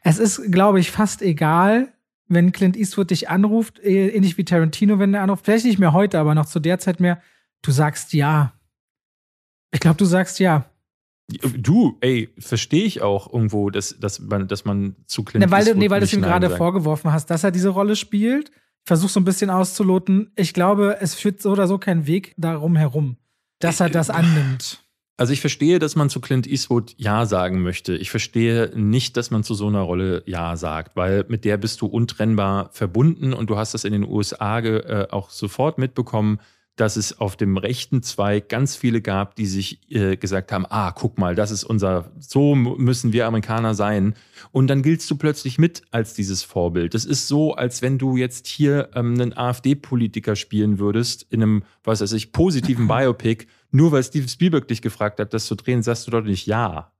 es 0.03 0.19
ist, 0.19 0.51
glaube 0.51 0.81
ich, 0.81 0.91
fast 0.91 1.21
egal, 1.21 1.93
wenn 2.27 2.51
Clint 2.51 2.75
Eastwood 2.75 3.11
dich 3.11 3.29
anruft, 3.29 3.79
äh, 3.79 4.09
ähnlich 4.09 4.37
wie 4.37 4.45
Tarantino, 4.45 4.99
wenn 4.99 5.13
er 5.13 5.21
anruft, 5.21 5.45
vielleicht 5.45 5.65
nicht 5.65 5.79
mehr 5.79 5.93
heute, 5.93 6.19
aber 6.19 6.35
noch 6.35 6.45
zu 6.45 6.59
der 6.59 6.79
Zeit 6.79 6.99
mehr, 6.99 7.21
du 7.61 7.71
sagst 7.71 8.13
ja. 8.13 8.53
Ich 9.71 9.79
glaube, 9.79 9.97
du 9.97 10.05
sagst 10.05 10.39
ja. 10.39 10.65
Du, 11.27 11.97
ey, 12.01 12.29
verstehe 12.37 12.83
ich 12.83 13.01
auch 13.01 13.31
irgendwo, 13.33 13.69
dass, 13.69 13.99
dass, 13.99 14.19
man, 14.19 14.47
dass 14.47 14.63
man 14.63 14.95
zu 15.07 15.23
Clint 15.23 15.43
ne, 15.43 15.51
weil, 15.51 15.61
Eastwood 15.61 15.77
Nee, 15.77 15.89
weil 15.89 15.99
du 15.99 16.05
es 16.05 16.13
ihm 16.13 16.21
gerade 16.21 16.49
vorgeworfen 16.49 17.11
hast, 17.11 17.29
dass 17.29 17.43
er 17.43 17.51
diese 17.51 17.69
Rolle 17.69 17.95
spielt. 17.95 18.49
Ich 18.49 18.87
versuche 18.87 19.11
so 19.11 19.19
ein 19.19 19.25
bisschen 19.25 19.49
auszuloten. 19.49 20.31
Ich 20.35 20.53
glaube, 20.53 20.97
es 21.01 21.15
führt 21.15 21.41
so 21.41 21.51
oder 21.51 21.67
so 21.67 21.79
keinen 21.79 22.05
Weg 22.05 22.35
darum 22.37 22.75
herum, 22.75 23.17
dass 23.59 23.79
er 23.79 23.89
das 23.89 24.11
annimmt. 24.11 24.84
Also 25.17 25.31
ich 25.31 25.39
verstehe, 25.39 25.79
dass 25.79 25.95
man 25.95 26.09
zu 26.09 26.19
Clint 26.19 26.45
Eastwood 26.45 26.93
Ja 26.97 27.25
sagen 27.25 27.61
möchte. 27.61 27.95
Ich 27.95 28.11
verstehe 28.11 28.71
nicht, 28.75 29.15
dass 29.15 29.31
man 29.31 29.43
zu 29.43 29.53
so 29.53 29.67
einer 29.67 29.81
Rolle 29.81 30.23
Ja 30.25 30.57
sagt, 30.57 30.97
weil 30.97 31.23
mit 31.29 31.45
der 31.45 31.55
bist 31.55 31.79
du 31.79 31.85
untrennbar 31.85 32.69
verbunden 32.73 33.33
und 33.33 33.49
du 33.49 33.57
hast 33.57 33.73
das 33.73 33.85
in 33.85 33.93
den 33.93 34.03
USA 34.03 34.59
äh, 34.59 35.07
auch 35.09 35.29
sofort 35.29 35.77
mitbekommen, 35.77 36.39
dass 36.75 36.97
es 36.97 37.19
auf 37.19 37.37
dem 37.37 37.55
rechten 37.55 38.03
Zweig 38.03 38.49
ganz 38.49 38.75
viele 38.75 39.01
gab, 39.01 39.35
die 39.35 39.45
sich 39.45 39.79
äh, 39.89 40.17
gesagt 40.17 40.51
haben, 40.51 40.65
ah, 40.67 40.91
guck 40.91 41.17
mal, 41.17 41.33
das 41.33 41.51
ist 41.51 41.63
unser, 41.63 42.11
so 42.19 42.53
müssen 42.53 43.13
wir 43.13 43.27
Amerikaner 43.27 43.73
sein. 43.73 44.15
Und 44.51 44.67
dann 44.67 44.81
giltst 44.81 45.09
du 45.09 45.15
plötzlich 45.15 45.57
mit 45.57 45.83
als 45.91 46.13
dieses 46.13 46.43
Vorbild. 46.43 46.93
Das 46.93 47.05
ist 47.05 47.29
so, 47.29 47.53
als 47.53 47.81
wenn 47.81 47.97
du 47.97 48.17
jetzt 48.17 48.47
hier 48.47 48.89
ähm, 48.93 49.13
einen 49.13 49.37
AfD-Politiker 49.37 50.35
spielen 50.35 50.77
würdest 50.77 51.25
in 51.29 51.41
einem, 51.41 51.63
was 51.85 52.01
weiß 52.01 52.11
ich, 52.11 52.33
positiven 52.33 52.87
Biopic 52.89 53.47
nur 53.71 53.91
weil 53.91 54.03
Steven 54.03 54.27
Spielberg 54.27 54.67
dich 54.67 54.81
gefragt 54.81 55.19
hat, 55.19 55.33
das 55.33 55.45
zu 55.45 55.55
drehen, 55.55 55.83
sagst 55.83 56.07
du 56.07 56.11
doch 56.11 56.21
nicht 56.21 56.45
ja. 56.45 56.91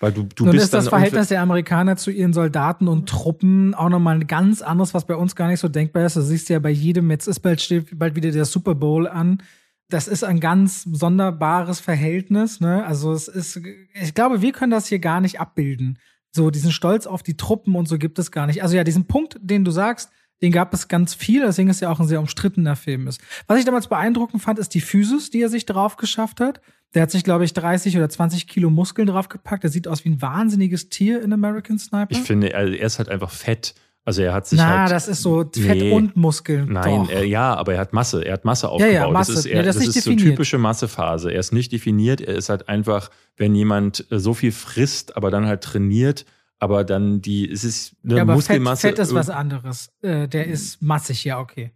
Weil 0.00 0.12
du, 0.12 0.24
du 0.24 0.44
Nun 0.44 0.52
bist 0.52 0.64
ist 0.64 0.74
das 0.74 0.88
Verhältnis 0.88 1.28
der 1.28 1.40
Amerikaner 1.40 1.96
zu 1.96 2.10
ihren 2.10 2.32
Soldaten 2.32 2.86
und 2.86 3.08
Truppen 3.08 3.74
auch 3.74 3.88
nochmal 3.88 4.16
ein 4.16 4.26
ganz 4.26 4.60
anderes, 4.60 4.92
was 4.92 5.06
bei 5.06 5.14
uns 5.14 5.36
gar 5.36 5.48
nicht 5.48 5.60
so 5.60 5.68
denkbar 5.68 6.04
ist. 6.04 6.16
Das 6.16 6.26
siehst 6.28 6.48
du 6.48 6.52
ja 6.52 6.58
bei 6.58 6.70
jedem, 6.70 7.10
jetzt 7.10 7.26
ist 7.26 7.40
bald, 7.40 7.60
steht 7.60 7.98
bald 7.98 8.14
wieder 8.14 8.30
der 8.30 8.44
Super 8.44 8.74
Bowl 8.74 9.08
an. 9.08 9.42
Das 9.88 10.08
ist 10.08 10.24
ein 10.24 10.40
ganz 10.40 10.82
sonderbares 10.82 11.80
Verhältnis. 11.80 12.60
Ne? 12.60 12.84
Also 12.84 13.12
es 13.12 13.28
ist, 13.28 13.60
ich 13.94 14.14
glaube, 14.14 14.42
wir 14.42 14.52
können 14.52 14.72
das 14.72 14.86
hier 14.86 14.98
gar 14.98 15.20
nicht 15.20 15.40
abbilden. 15.40 15.98
So 16.32 16.50
diesen 16.50 16.72
Stolz 16.72 17.06
auf 17.06 17.22
die 17.22 17.36
Truppen 17.36 17.74
und 17.74 17.88
so 17.88 17.96
gibt 17.96 18.18
es 18.18 18.30
gar 18.30 18.46
nicht. 18.46 18.62
Also 18.62 18.76
ja, 18.76 18.84
diesen 18.84 19.06
Punkt, 19.06 19.38
den 19.40 19.64
du 19.64 19.70
sagst, 19.70 20.10
den 20.42 20.52
gab 20.52 20.74
es 20.74 20.88
ganz 20.88 21.14
viel, 21.14 21.42
deswegen 21.46 21.70
ist 21.70 21.80
ja 21.80 21.90
auch 21.90 21.98
ein 22.00 22.06
sehr 22.06 22.20
umstrittener 22.20 22.76
Film 22.76 23.06
ist. 23.06 23.20
Was 23.46 23.58
ich 23.58 23.64
damals 23.64 23.88
beeindruckend 23.88 24.42
fand, 24.42 24.58
ist 24.58 24.74
die 24.74 24.80
Physis, 24.80 25.30
die 25.30 25.40
er 25.42 25.48
sich 25.48 25.64
drauf 25.66 25.96
geschafft 25.96 26.40
hat. 26.40 26.60
Der 26.94 27.02
hat 27.02 27.10
sich, 27.10 27.24
glaube 27.24 27.44
ich, 27.44 27.52
30 27.52 27.96
oder 27.96 28.08
20 28.08 28.46
Kilo 28.46 28.70
Muskeln 28.70 29.06
draufgepackt. 29.08 29.64
Der 29.64 29.70
sieht 29.70 29.88
aus 29.88 30.04
wie 30.04 30.10
ein 30.10 30.22
wahnsinniges 30.22 30.88
Tier 30.88 31.22
in 31.22 31.32
American 31.32 31.78
Sniper. 31.78 32.08
Ich 32.10 32.20
finde, 32.20 32.52
er, 32.52 32.68
er 32.68 32.86
ist 32.86 32.98
halt 32.98 33.08
einfach 33.08 33.30
fett. 33.30 33.74
Also 34.04 34.22
er 34.22 34.32
hat 34.34 34.46
sich 34.46 34.58
Na, 34.60 34.82
halt. 34.82 34.92
das 34.92 35.08
ist 35.08 35.20
so 35.22 35.40
Fett 35.40 35.78
Nee. 35.78 35.90
und 35.90 36.16
Muskeln. 36.16 36.72
Nein, 36.72 37.08
er, 37.10 37.24
ja, 37.24 37.54
aber 37.54 37.74
er 37.74 37.80
hat 37.80 37.92
Masse. 37.92 38.22
Er 38.24 38.34
hat 38.34 38.44
Masse 38.44 38.66
Ja, 38.66 38.70
aufgebaut. 38.72 38.94
ja, 38.94 39.08
Masse. 39.10 39.32
Das 39.32 39.38
ist, 39.40 39.46
Nee, 39.46 39.52
er, 39.52 39.62
das 39.64 39.76
das 39.76 39.86
ist 39.88 39.96
ist 39.96 40.04
so 40.04 40.14
typische 40.14 40.58
Massephase. 40.58 41.32
Er 41.32 41.40
ist 41.40 41.52
nicht 41.52 41.72
definiert. 41.72 42.20
Er 42.20 42.36
ist 42.36 42.48
halt 42.48 42.68
einfach, 42.68 43.10
wenn 43.36 43.54
jemand 43.56 44.06
äh, 44.12 44.20
so 44.20 44.32
viel 44.32 44.52
frisst, 44.52 45.16
aber 45.16 45.32
dann 45.32 45.46
halt 45.46 45.62
trainiert, 45.64 46.24
aber 46.58 46.84
dann 46.84 47.20
die, 47.20 47.50
es 47.50 47.64
ist 47.64 47.96
eine 48.04 48.16
ja, 48.16 48.22
aber 48.22 48.32
Fett, 48.32 48.36
Muskelmasse. 48.36 48.88
Fett 48.88 48.98
ist 48.98 49.14
was 49.14 49.30
anderes. 49.30 49.90
Äh, 50.02 50.28
der 50.28 50.46
ist 50.46 50.82
massig, 50.82 51.24
ja, 51.24 51.38
okay. 51.38 51.72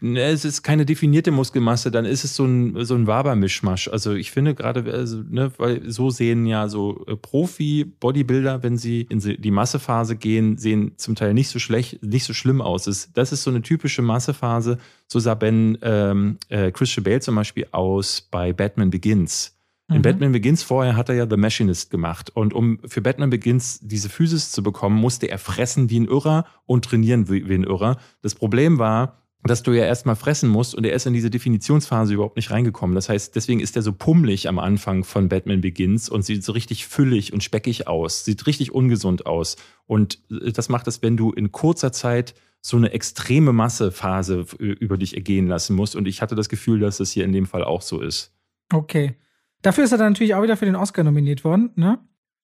Ne, 0.00 0.22
es 0.22 0.44
ist 0.44 0.62
keine 0.62 0.84
definierte 0.84 1.30
Muskelmasse, 1.30 1.92
dann 1.92 2.04
ist 2.04 2.24
es 2.24 2.34
so 2.34 2.44
ein, 2.44 2.84
so 2.84 2.96
ein 2.96 3.06
Wabermischmasch. 3.06 3.88
Also 3.88 4.12
ich 4.12 4.32
finde 4.32 4.56
gerade, 4.56 4.92
also, 4.92 5.22
ne, 5.28 5.52
weil 5.56 5.88
so 5.88 6.10
sehen 6.10 6.46
ja 6.46 6.68
so 6.68 7.04
äh, 7.06 7.16
Profi-Bodybuilder, 7.16 8.64
wenn 8.64 8.76
sie 8.76 9.02
in 9.02 9.20
die 9.20 9.50
Massephase 9.52 10.16
gehen, 10.16 10.58
sehen 10.58 10.94
zum 10.96 11.14
Teil 11.14 11.32
nicht 11.32 11.48
so 11.48 11.60
schlecht, 11.60 12.02
nicht 12.02 12.24
so 12.24 12.34
schlimm 12.34 12.60
aus. 12.60 12.84
Das 13.14 13.32
ist 13.32 13.42
so 13.44 13.50
eine 13.50 13.62
typische 13.62 14.02
Massephase. 14.02 14.78
So 15.06 15.20
sah 15.20 15.34
Ben 15.34 15.78
ähm, 15.82 16.38
äh, 16.48 16.72
Christian 16.72 17.04
Bale 17.04 17.20
zum 17.20 17.36
Beispiel 17.36 17.68
aus 17.70 18.20
bei 18.20 18.52
Batman 18.52 18.90
Begins. 18.90 19.51
In 19.88 19.98
Mhm. 19.98 20.02
Batman 20.02 20.32
Begins 20.32 20.62
vorher 20.62 20.96
hat 20.96 21.08
er 21.08 21.14
ja 21.14 21.26
The 21.28 21.36
Machinist 21.36 21.90
gemacht. 21.90 22.30
Und 22.30 22.54
um 22.54 22.78
für 22.86 23.00
Batman 23.00 23.30
Begins 23.30 23.80
diese 23.80 24.08
Physis 24.08 24.50
zu 24.50 24.62
bekommen, 24.62 24.96
musste 24.96 25.28
er 25.28 25.38
fressen 25.38 25.90
wie 25.90 26.00
ein 26.00 26.06
Irrer 26.06 26.46
und 26.66 26.84
trainieren 26.84 27.28
wie, 27.28 27.42
ein 27.42 27.64
Irrer. 27.64 27.98
Das 28.22 28.34
Problem 28.34 28.78
war, 28.78 29.22
dass 29.44 29.62
du 29.62 29.72
ja 29.72 29.84
erstmal 29.84 30.14
fressen 30.14 30.48
musst 30.48 30.74
und 30.74 30.84
er 30.84 30.92
ist 30.92 31.06
in 31.06 31.12
diese 31.12 31.30
Definitionsphase 31.30 32.14
überhaupt 32.14 32.36
nicht 32.36 32.52
reingekommen. 32.52 32.94
Das 32.94 33.08
heißt, 33.08 33.34
deswegen 33.34 33.58
ist 33.58 33.74
er 33.74 33.82
so 33.82 33.92
pummelig 33.92 34.48
am 34.48 34.60
Anfang 34.60 35.02
von 35.02 35.28
Batman 35.28 35.60
Begins 35.60 36.08
und 36.08 36.24
sieht 36.24 36.44
so 36.44 36.52
richtig 36.52 36.86
füllig 36.86 37.32
und 37.32 37.42
speckig 37.42 37.88
aus, 37.88 38.24
sieht 38.24 38.46
richtig 38.46 38.72
ungesund 38.72 39.26
aus. 39.26 39.56
Und 39.86 40.20
äh, 40.30 40.52
das 40.52 40.68
macht 40.68 40.86
es, 40.86 41.02
wenn 41.02 41.16
du 41.16 41.32
in 41.32 41.50
kurzer 41.50 41.90
Zeit 41.92 42.34
so 42.60 42.76
eine 42.76 42.92
extreme 42.92 43.52
Massephase 43.52 44.46
äh, 44.60 44.64
über 44.64 44.96
dich 44.96 45.16
ergehen 45.16 45.48
lassen 45.48 45.74
musst. 45.74 45.96
Und 45.96 46.06
ich 46.06 46.22
hatte 46.22 46.36
das 46.36 46.48
Gefühl, 46.48 46.78
dass 46.78 46.98
das 46.98 47.10
hier 47.10 47.24
in 47.24 47.32
dem 47.32 47.46
Fall 47.46 47.64
auch 47.64 47.82
so 47.82 48.00
ist. 48.00 48.32
Okay. 48.72 49.16
Dafür 49.62 49.84
ist 49.84 49.92
er 49.92 49.98
dann 49.98 50.12
natürlich 50.12 50.34
auch 50.34 50.42
wieder 50.42 50.56
für 50.56 50.66
den 50.66 50.76
Oscar 50.76 51.04
nominiert 51.04 51.44
worden, 51.44 51.70
ne? 51.76 51.98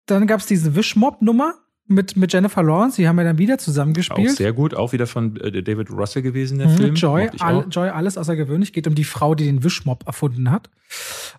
Dann 0.05 0.25
gab 0.27 0.39
es 0.39 0.45
diese 0.45 0.75
Wischmob-Nummer 0.75 1.55
mit, 1.89 2.15
mit 2.17 2.31
Jennifer 2.33 2.63
Lawrence, 2.63 2.97
die 2.97 3.07
haben 3.07 3.17
ja 3.17 3.23
dann 3.23 3.37
wieder 3.37 3.55
Auch 3.55 3.59
zusammengespielt. 3.59 4.31
sehr 4.35 4.51
gut, 4.53 4.73
auch 4.73 4.91
wieder 4.93 5.07
von 5.07 5.37
äh, 5.37 5.63
David 5.63 5.89
Russell 5.89 6.21
gewesen, 6.21 6.59
der 6.59 6.67
Mhm, 6.67 6.75
Film. 6.75 6.95
Joy, 6.95 7.29
all, 7.39 7.55
auch. 7.55 7.65
Joy, 7.69 7.89
alles 7.89 8.17
außergewöhnlich. 8.17 8.73
Geht 8.73 8.87
um 8.87 8.95
die 8.95 9.05
Frau, 9.05 9.35
die 9.35 9.45
den 9.45 9.63
Wischmob 9.63 10.05
erfunden 10.05 10.51
hat. 10.51 10.69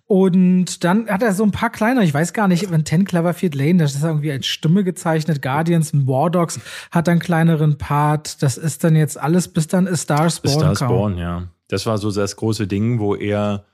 Und 0.07 0.85
dann 0.85 1.09
hat 1.09 1.23
er 1.23 1.35
so 1.35 1.45
ein 1.45 1.51
paar 1.51 1.71
kleine, 1.71 2.03
ich 2.03 2.15
weiß 2.15 2.33
gar 2.33 2.49
nicht, 2.49 2.73
ein 2.73 2.85
Ten 2.85 3.05
Cloverfield 3.05 3.55
Lane, 3.55 3.77
das 3.77 3.95
ist 3.95 4.03
irgendwie 4.03 4.33
als 4.33 4.47
Stimme 4.47 4.85
gezeichnet. 4.85 5.43
Guardians 5.43 5.93
und 5.93 6.07
War 6.07 6.31
Dogs 6.31 6.61
hat 6.91 7.09
einen 7.09 7.21
kleineren 7.21 7.77
Part. 7.77 8.43
Das 8.43 8.57
ist 8.57 8.85
dann 8.85 8.97
jetzt 8.97 9.19
alles, 9.21 9.49
bis 9.49 9.67
dann 9.67 9.87
A 9.87 9.97
Star 9.97 10.31
Spawn 10.31 10.51
Star 10.53 10.75
kam. 10.75 10.89
Born, 10.89 11.19
ja. 11.19 11.49
Das 11.69 11.85
war 11.85 11.99
so 11.99 12.11
das 12.11 12.37
große 12.37 12.67
Ding, 12.67 12.99
wo 12.99 13.15
er 13.15 13.65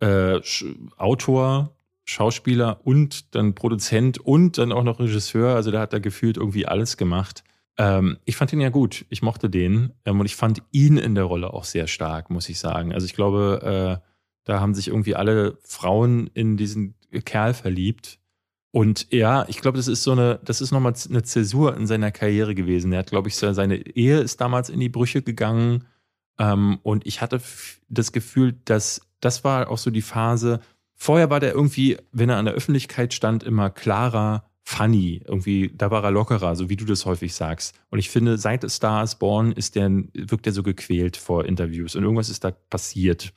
äh, 0.00 0.40
Autor, 0.96 1.76
Schauspieler 2.04 2.80
und 2.84 3.34
dann 3.34 3.54
Produzent 3.54 4.18
und 4.18 4.58
dann 4.58 4.72
auch 4.72 4.84
noch 4.84 5.00
Regisseur, 5.00 5.54
also 5.54 5.70
da 5.70 5.80
hat 5.80 5.92
er 5.92 6.00
gefühlt 6.00 6.36
irgendwie 6.36 6.66
alles 6.66 6.96
gemacht. 6.96 7.42
Ähm, 7.78 8.18
ich 8.24 8.36
fand 8.36 8.52
ihn 8.52 8.60
ja 8.60 8.70
gut, 8.70 9.04
ich 9.08 9.22
mochte 9.22 9.50
den 9.50 9.92
ähm, 10.04 10.20
und 10.20 10.26
ich 10.26 10.36
fand 10.36 10.62
ihn 10.70 10.96
in 10.96 11.14
der 11.14 11.24
Rolle 11.24 11.52
auch 11.52 11.64
sehr 11.64 11.86
stark, 11.88 12.30
muss 12.30 12.48
ich 12.48 12.58
sagen. 12.58 12.92
Also 12.92 13.06
ich 13.06 13.14
glaube, 13.14 14.00
äh, 14.02 14.06
da 14.44 14.60
haben 14.60 14.74
sich 14.74 14.88
irgendwie 14.88 15.16
alle 15.16 15.58
Frauen 15.62 16.30
in 16.32 16.56
diesen 16.56 16.94
Kerl 17.24 17.52
verliebt. 17.52 18.18
Und 18.70 19.12
ja, 19.12 19.44
ich 19.48 19.60
glaube, 19.60 19.76
das 19.76 19.88
ist 19.88 20.02
so 20.02 20.12
eine, 20.12 20.38
das 20.44 20.60
ist 20.60 20.70
nochmal 20.70 20.94
eine 21.08 21.22
Zäsur 21.22 21.76
in 21.76 21.86
seiner 21.86 22.12
Karriere 22.12 22.54
gewesen. 22.54 22.92
Er 22.92 23.00
hat, 23.00 23.10
glaube 23.10 23.28
ich, 23.28 23.36
seine 23.36 23.76
Ehe 23.76 24.18
ist 24.18 24.40
damals 24.40 24.68
in 24.68 24.80
die 24.80 24.88
Brüche 24.88 25.22
gegangen. 25.22 25.84
Ähm, 26.38 26.78
und 26.82 27.06
ich 27.06 27.20
hatte 27.20 27.40
das 27.88 28.12
Gefühl, 28.12 28.54
dass 28.64 29.00
das 29.20 29.44
war 29.44 29.70
auch 29.70 29.78
so 29.78 29.90
die 29.90 30.02
Phase. 30.02 30.60
Vorher 30.94 31.30
war 31.30 31.40
der 31.40 31.52
irgendwie, 31.52 31.96
wenn 32.12 32.30
er 32.30 32.36
an 32.36 32.46
der 32.46 32.54
Öffentlichkeit 32.54 33.12
stand, 33.14 33.42
immer 33.42 33.70
klarer, 33.70 34.44
funny. 34.64 35.22
Irgendwie, 35.24 35.70
da 35.74 35.90
war 35.90 36.02
er 36.02 36.10
lockerer, 36.10 36.56
so 36.56 36.68
wie 36.68 36.76
du 36.76 36.84
das 36.84 37.06
häufig 37.06 37.34
sagst. 37.34 37.74
Und 37.90 37.98
ich 37.98 38.10
finde, 38.10 38.36
seit 38.36 38.68
Star 38.70 39.04
is 39.04 39.14
Born 39.14 39.52
ist 39.52 39.76
der, 39.76 39.90
wirkt 40.12 40.46
er 40.46 40.52
so 40.52 40.62
gequält 40.62 41.16
vor 41.16 41.44
Interviews. 41.44 41.94
Und 41.94 42.02
irgendwas 42.02 42.28
ist 42.28 42.42
da 42.42 42.50
passiert. 42.50 43.32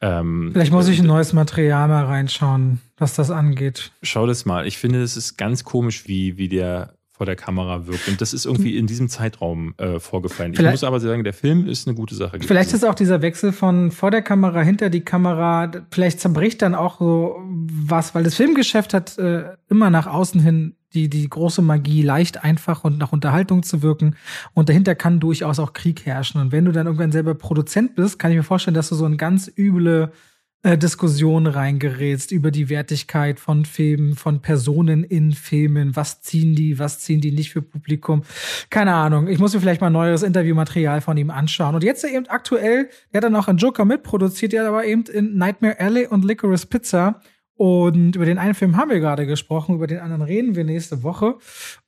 Ähm, 0.00 0.50
Vielleicht 0.52 0.72
muss 0.72 0.88
ich 0.88 1.00
ein 1.00 1.06
neues 1.06 1.32
Material 1.32 1.88
mal 1.88 2.04
reinschauen, 2.04 2.80
was 2.98 3.14
das 3.14 3.30
angeht. 3.30 3.92
Schau 4.02 4.26
das 4.26 4.44
mal. 4.44 4.66
Ich 4.66 4.76
finde, 4.76 5.02
es 5.02 5.16
ist 5.16 5.38
ganz 5.38 5.64
komisch, 5.64 6.06
wie, 6.06 6.36
wie 6.36 6.48
der 6.48 6.97
vor 7.18 7.26
der 7.26 7.36
Kamera 7.36 7.86
wirkt. 7.86 8.08
Und 8.08 8.20
das 8.20 8.32
ist 8.32 8.46
irgendwie 8.46 8.76
in 8.78 8.86
diesem 8.86 9.08
Zeitraum 9.08 9.74
äh, 9.76 9.98
vorgefallen. 9.98 10.52
Ich 10.52 10.58
Vielleicht- 10.58 10.72
muss 10.74 10.84
aber 10.84 11.00
sagen, 11.00 11.24
der 11.24 11.34
Film 11.34 11.66
ist 11.66 11.86
eine 11.86 11.96
gute 11.96 12.14
Sache. 12.14 12.32
gewesen. 12.38 12.46
Vielleicht 12.48 12.72
ist 12.72 12.84
auch 12.86 12.94
dieser 12.94 13.20
Wechsel 13.20 13.52
von 13.52 13.90
vor 13.90 14.10
der 14.10 14.22
Kamera, 14.22 14.62
hinter 14.62 14.88
die 14.88 15.00
Kamera, 15.02 15.70
vielleicht 15.90 16.20
zerbricht 16.20 16.62
dann 16.62 16.74
auch 16.74 16.98
so 17.00 17.36
was, 17.44 18.14
weil 18.14 18.22
das 18.24 18.36
Filmgeschäft 18.36 18.94
hat 18.94 19.18
äh, 19.18 19.44
immer 19.68 19.90
nach 19.90 20.06
außen 20.06 20.40
hin 20.40 20.74
die, 20.94 21.10
die 21.10 21.28
große 21.28 21.60
Magie, 21.60 22.00
leicht, 22.02 22.42
einfach 22.44 22.82
und 22.84 22.96
nach 22.96 23.12
Unterhaltung 23.12 23.62
zu 23.62 23.82
wirken. 23.82 24.16
Und 24.54 24.70
dahinter 24.70 24.94
kann 24.94 25.20
durchaus 25.20 25.58
auch 25.58 25.74
Krieg 25.74 26.06
herrschen. 26.06 26.40
Und 26.40 26.50
wenn 26.50 26.64
du 26.64 26.72
dann 26.72 26.86
irgendwann 26.86 27.12
selber 27.12 27.34
Produzent 27.34 27.94
bist, 27.94 28.18
kann 28.18 28.30
ich 28.30 28.38
mir 28.38 28.42
vorstellen, 28.42 28.74
dass 28.74 28.88
du 28.88 28.94
so 28.94 29.04
eine 29.04 29.16
ganz 29.18 29.52
üble 29.58 30.12
äh, 30.62 30.76
Diskussion 30.76 31.46
reingerätst 31.46 32.32
über 32.32 32.50
die 32.50 32.68
Wertigkeit 32.68 33.38
von 33.38 33.64
Filmen, 33.64 34.16
von 34.16 34.42
Personen 34.42 35.04
in 35.04 35.32
Filmen. 35.32 35.94
Was 35.94 36.20
ziehen 36.20 36.56
die, 36.56 36.78
was 36.80 36.98
ziehen 36.98 37.20
die 37.20 37.30
nicht 37.30 37.52
für 37.52 37.62
Publikum? 37.62 38.22
Keine 38.68 38.92
Ahnung. 38.94 39.28
Ich 39.28 39.38
muss 39.38 39.54
mir 39.54 39.60
vielleicht 39.60 39.80
mal 39.80 39.90
neues 39.90 40.22
Interviewmaterial 40.22 41.00
von 41.00 41.16
ihm 41.16 41.30
anschauen. 41.30 41.76
Und 41.76 41.84
jetzt 41.84 42.04
eben 42.04 42.26
aktuell, 42.26 42.88
der 43.12 43.18
hat 43.18 43.24
dann 43.24 43.36
auch 43.36 43.46
einen 43.46 43.58
Joker 43.58 43.84
mitproduziert, 43.84 44.52
der 44.52 44.66
aber 44.66 44.84
eben 44.84 45.04
in 45.04 45.36
Nightmare 45.36 45.78
Alley 45.78 46.06
und 46.06 46.24
Licorice 46.24 46.66
Pizza. 46.66 47.20
Und 47.58 48.14
über 48.14 48.24
den 48.24 48.38
einen 48.38 48.54
Film 48.54 48.76
haben 48.76 48.90
wir 48.90 49.00
gerade 49.00 49.26
gesprochen, 49.26 49.74
über 49.74 49.88
den 49.88 49.98
anderen 49.98 50.22
reden 50.22 50.54
wir 50.54 50.62
nächste 50.62 51.02
Woche. 51.02 51.38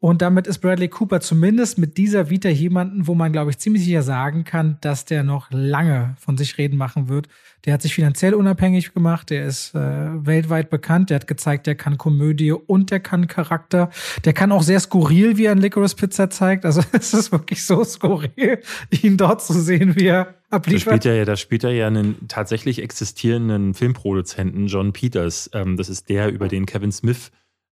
Und 0.00 0.20
damit 0.20 0.48
ist 0.48 0.58
Bradley 0.58 0.88
Cooper 0.88 1.20
zumindest 1.20 1.78
mit 1.78 1.96
dieser 1.96 2.28
Vita 2.28 2.48
jemanden, 2.48 3.06
wo 3.06 3.14
man, 3.14 3.30
glaube 3.30 3.52
ich, 3.52 3.58
ziemlich 3.58 3.84
sicher 3.84 4.02
sagen 4.02 4.42
kann, 4.42 4.78
dass 4.80 5.04
der 5.04 5.22
noch 5.22 5.48
lange 5.52 6.16
von 6.18 6.36
sich 6.36 6.58
reden 6.58 6.76
machen 6.76 7.08
wird. 7.08 7.28
Der 7.64 7.74
hat 7.74 7.82
sich 7.82 7.94
finanziell 7.94 8.34
unabhängig 8.34 8.94
gemacht, 8.94 9.30
der 9.30 9.44
ist 9.44 9.74
äh, 9.74 9.78
weltweit 9.78 10.70
bekannt, 10.70 11.10
der 11.10 11.16
hat 11.16 11.26
gezeigt, 11.26 11.66
der 11.66 11.74
kann 11.74 11.98
Komödie 11.98 12.52
und 12.52 12.90
der 12.90 13.00
kann 13.00 13.26
Charakter. 13.26 13.90
Der 14.24 14.32
kann 14.32 14.50
auch 14.52 14.62
sehr 14.62 14.80
skurril, 14.80 15.36
wie 15.36 15.44
er 15.44 15.52
in 15.52 15.58
Licorice 15.58 15.94
Pizza 15.96 16.30
zeigt. 16.30 16.64
Also 16.64 16.80
es 16.92 17.12
ist 17.12 17.32
wirklich 17.32 17.64
so 17.64 17.84
skurril, 17.84 18.60
ihn 19.02 19.16
dort 19.16 19.42
zu 19.42 19.52
sehen, 19.60 19.96
wie 19.96 20.06
er 20.06 20.34
Da 20.50 20.56
abliefert. 20.56 21.02
spielt 21.02 21.06
er 21.06 21.16
ja, 21.16 21.24
da 21.24 21.36
spielt 21.36 21.64
er 21.64 21.72
ja 21.72 21.86
einen 21.86 22.28
tatsächlich 22.28 22.82
existierenden 22.82 23.74
Filmproduzenten, 23.74 24.66
John 24.66 24.92
Peters. 24.92 25.50
Ähm, 25.52 25.76
das 25.76 25.88
ist 25.88 26.08
der, 26.08 26.32
über 26.32 26.48
den 26.48 26.66
Kevin 26.66 26.92
Smith 26.92 27.30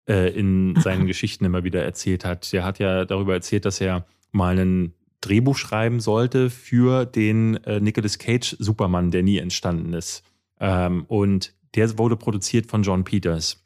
äh, 0.08 0.30
in 0.38 0.74
seinen 0.80 1.06
Geschichten 1.08 1.44
immer 1.44 1.64
wieder 1.64 1.82
erzählt 1.82 2.24
hat. 2.24 2.52
Der 2.52 2.64
hat 2.64 2.78
ja 2.78 3.04
darüber 3.04 3.34
erzählt, 3.34 3.64
dass 3.64 3.80
er 3.80 4.04
mal 4.32 4.58
ein 4.58 4.92
Drehbuch 5.20 5.56
schreiben 5.56 6.00
sollte 6.00 6.50
für 6.50 7.04
den 7.04 7.56
äh, 7.64 7.80
Nicolas 7.80 8.18
Cage 8.18 8.56
Superman, 8.58 9.10
der 9.10 9.22
nie 9.22 9.38
entstanden 9.38 9.92
ist. 9.92 10.22
Ähm, 10.60 11.04
und 11.08 11.54
der 11.74 11.98
wurde 11.98 12.16
produziert 12.16 12.66
von 12.66 12.82
John 12.82 13.04
Peters. 13.04 13.64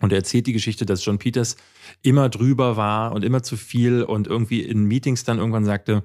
Und 0.00 0.12
er 0.12 0.18
erzählt 0.18 0.46
die 0.46 0.52
Geschichte, 0.52 0.84
dass 0.84 1.04
John 1.04 1.18
Peters 1.18 1.56
immer 2.02 2.28
drüber 2.28 2.76
war 2.76 3.12
und 3.12 3.24
immer 3.24 3.42
zu 3.42 3.56
viel 3.56 4.02
und 4.02 4.26
irgendwie 4.26 4.60
in 4.60 4.84
Meetings 4.84 5.24
dann 5.24 5.38
irgendwann 5.38 5.64
sagte, 5.64 6.04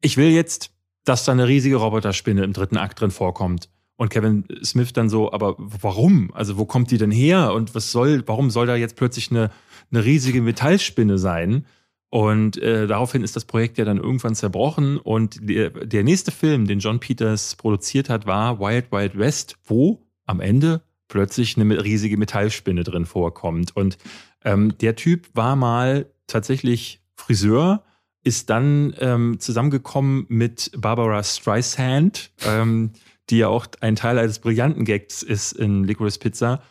ich 0.00 0.16
will 0.16 0.30
jetzt, 0.30 0.70
dass 1.04 1.24
da 1.24 1.32
eine 1.32 1.48
riesige 1.48 1.76
Roboterspinne 1.76 2.44
im 2.44 2.52
dritten 2.52 2.76
Akt 2.76 3.00
drin 3.00 3.10
vorkommt. 3.10 3.68
Und 3.96 4.08
Kevin 4.08 4.44
Smith 4.64 4.92
dann 4.92 5.08
so, 5.08 5.32
aber 5.32 5.54
warum? 5.58 6.32
Also 6.34 6.56
wo 6.56 6.64
kommt 6.64 6.90
die 6.90 6.98
denn 6.98 7.10
her? 7.10 7.52
Und 7.52 7.74
was 7.74 7.92
soll, 7.92 8.22
warum 8.26 8.50
soll 8.50 8.66
da 8.66 8.76
jetzt 8.76 8.96
plötzlich 8.96 9.30
eine, 9.30 9.50
eine 9.90 10.04
riesige 10.04 10.40
Metallspinne 10.42 11.18
sein? 11.18 11.66
Und 12.12 12.58
äh, 12.58 12.86
daraufhin 12.86 13.24
ist 13.24 13.36
das 13.36 13.46
Projekt 13.46 13.78
ja 13.78 13.86
dann 13.86 13.96
irgendwann 13.96 14.34
zerbrochen. 14.34 14.98
Und 14.98 15.38
der, 15.48 15.70
der 15.70 16.04
nächste 16.04 16.30
Film, 16.30 16.66
den 16.66 16.78
John 16.78 17.00
Peters 17.00 17.56
produziert 17.56 18.10
hat, 18.10 18.26
war 18.26 18.60
Wild 18.60 18.92
Wild 18.92 19.18
West, 19.18 19.56
wo 19.64 20.02
am 20.26 20.40
Ende 20.40 20.82
plötzlich 21.08 21.56
eine 21.56 21.82
riesige 21.82 22.18
Metallspinne 22.18 22.84
drin 22.84 23.06
vorkommt. 23.06 23.74
Und 23.74 23.96
ähm, 24.44 24.76
der 24.76 24.94
Typ 24.94 25.30
war 25.32 25.56
mal 25.56 26.04
tatsächlich 26.26 27.00
Friseur, 27.14 27.82
ist 28.22 28.50
dann 28.50 28.94
ähm, 29.00 29.40
zusammengekommen 29.40 30.26
mit 30.28 30.70
Barbara 30.76 31.24
Streisand, 31.24 32.30
ähm, 32.46 32.90
die 33.30 33.38
ja 33.38 33.48
auch 33.48 33.66
ein 33.80 33.96
Teil 33.96 34.18
eines 34.18 34.38
brillanten 34.38 34.84
Gags 34.84 35.22
ist 35.22 35.52
in 35.52 35.84
Licorice 35.84 36.18
Pizza 36.18 36.62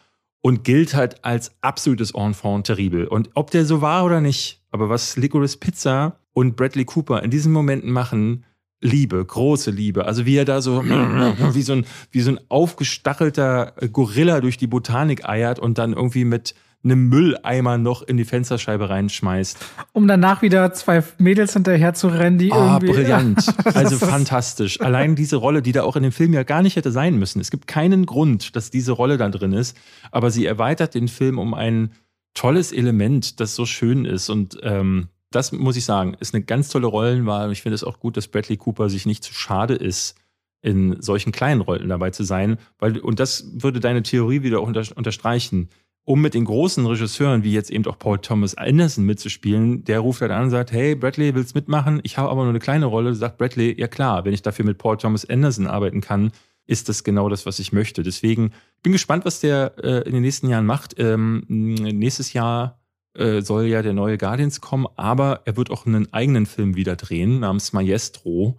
und 0.41 0.63
gilt 0.63 0.93
halt 0.93 1.25
als 1.25 1.51
absolutes 1.61 2.11
Enfant 2.11 2.67
terrible. 2.67 3.07
Und 3.07 3.31
ob 3.33 3.49
der 3.49 3.65
so 3.65 3.81
war 3.81 4.05
oder 4.05 4.21
nicht, 4.21 4.60
aber 4.71 4.89
was 4.89 5.17
Licorice 5.17 5.57
Pizza 5.57 6.17
und 6.33 6.55
Bradley 6.55 6.85
Cooper 6.85 7.21
in 7.23 7.29
diesen 7.29 7.51
Momenten 7.51 7.91
machen, 7.91 8.45
Liebe, 8.83 9.23
große 9.23 9.69
Liebe. 9.69 10.05
Also 10.05 10.25
wie 10.25 10.37
er 10.37 10.45
da 10.45 10.59
so 10.61 10.83
wie 11.53 11.61
so 11.61 11.73
ein, 11.73 11.85
wie 12.11 12.21
so 12.21 12.31
ein 12.31 12.39
aufgestachelter 12.49 13.73
Gorilla 13.91 14.41
durch 14.41 14.57
die 14.57 14.67
Botanik 14.67 15.27
eiert 15.27 15.59
und 15.59 15.77
dann 15.77 15.93
irgendwie 15.93 16.25
mit 16.25 16.55
einem 16.83 17.09
Mülleimer 17.09 17.77
noch 17.77 18.01
in 18.01 18.17
die 18.17 18.25
Fensterscheibe 18.25 18.89
reinschmeißt. 18.89 19.55
Um 19.93 20.07
danach 20.07 20.41
wieder 20.41 20.73
zwei 20.73 21.03
Mädels 21.19 21.53
hinterher 21.53 21.93
zu 21.93 22.07
rennen, 22.07 22.39
die 22.39 22.51
Ah, 22.51 22.79
irgendwie. 22.81 22.93
brillant. 22.93 23.53
Also 23.75 23.97
fantastisch. 23.99 24.81
Allein 24.81 25.15
diese 25.15 25.35
Rolle, 25.35 25.61
die 25.61 25.73
da 25.73 25.83
auch 25.83 25.95
in 25.95 26.01
dem 26.01 26.11
Film 26.11 26.33
ja 26.33 26.41
gar 26.41 26.63
nicht 26.63 26.75
hätte 26.75 26.91
sein 26.91 27.19
müssen. 27.19 27.39
Es 27.39 27.51
gibt 27.51 27.67
keinen 27.67 28.07
Grund, 28.07 28.55
dass 28.55 28.71
diese 28.71 28.93
Rolle 28.93 29.17
da 29.17 29.29
drin 29.29 29.53
ist, 29.53 29.77
aber 30.11 30.31
sie 30.31 30.47
erweitert 30.47 30.95
den 30.95 31.07
Film 31.07 31.37
um 31.37 31.53
ein 31.53 31.91
tolles 32.33 32.71
Element, 32.71 33.39
das 33.39 33.55
so 33.55 33.65
schön 33.65 34.05
ist. 34.05 34.29
Und 34.29 34.59
ähm, 34.63 35.07
das 35.31 35.51
muss 35.51 35.77
ich 35.77 35.85
sagen, 35.85 36.15
ist 36.19 36.33
eine 36.33 36.43
ganz 36.43 36.69
tolle 36.69 36.87
Rollenwahl. 36.87 37.47
Und 37.47 37.51
ich 37.51 37.61
finde 37.61 37.75
es 37.75 37.83
auch 37.83 37.99
gut, 37.99 38.17
dass 38.17 38.27
Bradley 38.27 38.57
Cooper 38.57 38.89
sich 38.89 39.05
nicht 39.05 39.23
zu 39.23 39.33
schade 39.33 39.75
ist, 39.75 40.15
in 40.61 41.01
solchen 41.01 41.31
kleinen 41.31 41.61
Rollen 41.61 41.89
dabei 41.89 42.11
zu 42.11 42.23
sein. 42.23 42.57
Weil, 42.77 42.99
und 42.99 43.19
das 43.19 43.45
würde 43.53 43.79
deine 43.79 44.03
Theorie 44.03 44.43
wieder 44.43 44.59
auch 44.59 44.67
unter, 44.67 44.83
unterstreichen 44.95 45.69
um 46.03 46.21
mit 46.21 46.33
den 46.33 46.45
großen 46.45 46.85
Regisseuren, 46.85 47.43
wie 47.43 47.53
jetzt 47.53 47.69
eben 47.69 47.85
auch 47.85 47.99
Paul 47.99 48.17
Thomas 48.17 48.55
Anderson 48.55 49.05
mitzuspielen, 49.05 49.83
der 49.83 49.99
ruft 49.99 50.21
halt 50.21 50.31
an 50.31 50.45
und 50.45 50.49
sagt, 50.49 50.71
hey, 50.71 50.95
Bradley, 50.95 51.35
willst 51.35 51.53
mitmachen? 51.53 51.99
Ich 52.03 52.17
habe 52.17 52.29
aber 52.29 52.41
nur 52.41 52.49
eine 52.49 52.59
kleine 52.59 52.87
Rolle. 52.87 53.13
Sagt 53.13 53.37
Bradley, 53.37 53.79
ja 53.79 53.87
klar, 53.87 54.25
wenn 54.25 54.33
ich 54.33 54.41
dafür 54.41 54.65
mit 54.65 54.77
Paul 54.77 54.97
Thomas 54.97 55.29
Anderson 55.29 55.67
arbeiten 55.67 56.01
kann, 56.01 56.31
ist 56.67 56.89
das 56.89 57.03
genau 57.03 57.29
das, 57.29 57.45
was 57.45 57.59
ich 57.59 57.73
möchte. 57.73 58.03
Deswegen 58.03 58.51
bin 58.83 58.93
gespannt, 58.93 59.25
was 59.25 59.39
der 59.39 59.73
äh, 59.83 60.07
in 60.07 60.13
den 60.13 60.21
nächsten 60.21 60.49
Jahren 60.49 60.65
macht. 60.65 60.95
Ähm, 60.97 61.43
nächstes 61.47 62.33
Jahr 62.33 62.79
äh, 63.13 63.41
soll 63.41 63.65
ja 63.65 63.81
der 63.81 63.93
neue 63.93 64.17
Guardians 64.17 64.61
kommen, 64.61 64.87
aber 64.95 65.41
er 65.45 65.57
wird 65.57 65.69
auch 65.69 65.85
einen 65.85 66.13
eigenen 66.13 66.45
Film 66.45 66.75
wieder 66.75 66.95
drehen, 66.95 67.39
namens 67.39 67.73
Maestro. 67.73 68.57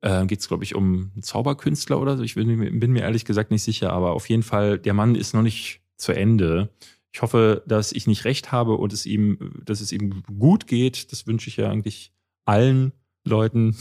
Äh, 0.00 0.26
Geht 0.26 0.40
es, 0.40 0.48
glaube 0.48 0.64
ich, 0.64 0.74
um 0.74 1.10
einen 1.12 1.22
Zauberkünstler 1.22 2.00
oder 2.00 2.16
so. 2.16 2.22
Ich 2.22 2.34
bin, 2.34 2.80
bin 2.80 2.92
mir 2.92 3.02
ehrlich 3.02 3.24
gesagt 3.24 3.50
nicht 3.50 3.62
sicher, 3.62 3.92
aber 3.92 4.12
auf 4.12 4.28
jeden 4.28 4.42
Fall, 4.42 4.78
der 4.78 4.94
Mann 4.94 5.14
ist 5.14 5.34
noch 5.34 5.42
nicht 5.42 5.82
zu 5.96 6.12
Ende. 6.12 6.70
Ich 7.12 7.22
hoffe, 7.22 7.62
dass 7.66 7.92
ich 7.92 8.06
nicht 8.06 8.24
recht 8.24 8.52
habe 8.52 8.74
und 8.74 8.92
es 8.92 9.04
ihm, 9.04 9.60
dass 9.64 9.80
es 9.80 9.92
ihm 9.92 10.22
gut 10.38 10.66
geht. 10.66 11.12
Das 11.12 11.26
wünsche 11.26 11.48
ich 11.48 11.56
ja 11.56 11.68
eigentlich 11.68 12.12
allen 12.44 12.92
Leuten. 13.24 13.76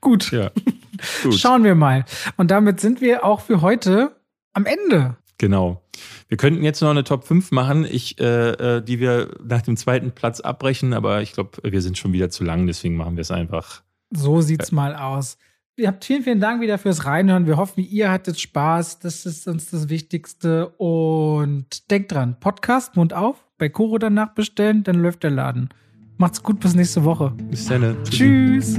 Gut. 0.00 0.32
Ja. 0.32 0.50
Gut. 1.22 1.34
Schauen 1.34 1.64
wir 1.64 1.74
mal. 1.74 2.04
Und 2.36 2.50
damit 2.50 2.80
sind 2.80 3.00
wir 3.00 3.24
auch 3.24 3.40
für 3.40 3.60
heute 3.60 4.16
am 4.52 4.66
Ende. 4.66 5.16
Genau. 5.38 5.82
Wir 6.28 6.36
könnten 6.36 6.62
jetzt 6.62 6.80
noch 6.80 6.90
eine 6.90 7.04
Top 7.04 7.24
5 7.24 7.52
machen, 7.52 7.84
ich, 7.84 8.18
äh, 8.20 8.76
äh, 8.76 8.82
die 8.82 9.00
wir 9.00 9.30
nach 9.44 9.62
dem 9.62 9.76
zweiten 9.76 10.12
Platz 10.12 10.40
abbrechen, 10.40 10.92
aber 10.92 11.22
ich 11.22 11.32
glaube, 11.32 11.58
wir 11.62 11.82
sind 11.82 11.98
schon 11.98 12.12
wieder 12.12 12.30
zu 12.30 12.44
lang, 12.44 12.66
deswegen 12.66 12.96
machen 12.96 13.16
wir 13.16 13.22
es 13.22 13.30
einfach. 13.30 13.82
So 14.10 14.40
sieht's 14.40 14.72
mal 14.72 14.94
aus. 14.94 15.36
Ihr 15.78 15.88
habt 15.88 16.06
vielen, 16.06 16.22
vielen 16.22 16.40
Dank 16.40 16.62
wieder 16.62 16.78
fürs 16.78 17.04
Reinhören. 17.04 17.46
Wir 17.46 17.58
hoffen, 17.58 17.84
ihr 17.84 18.10
hattet 18.10 18.40
Spaß. 18.40 19.00
Das 19.00 19.26
ist 19.26 19.46
uns 19.46 19.70
das 19.70 19.90
Wichtigste. 19.90 20.68
Und 20.78 21.90
denkt 21.90 22.12
dran, 22.12 22.40
Podcast, 22.40 22.96
Mund 22.96 23.12
auf, 23.12 23.44
bei 23.58 23.68
Koro 23.68 23.98
danach 23.98 24.32
bestellen, 24.34 24.84
dann 24.84 24.96
läuft 24.96 25.22
der 25.22 25.32
Laden. 25.32 25.68
Macht's 26.16 26.42
gut, 26.42 26.60
bis 26.60 26.74
nächste 26.74 27.04
Woche. 27.04 27.34
Bis 27.50 27.66
dann. 27.66 27.94
Tschüss. 28.04 28.78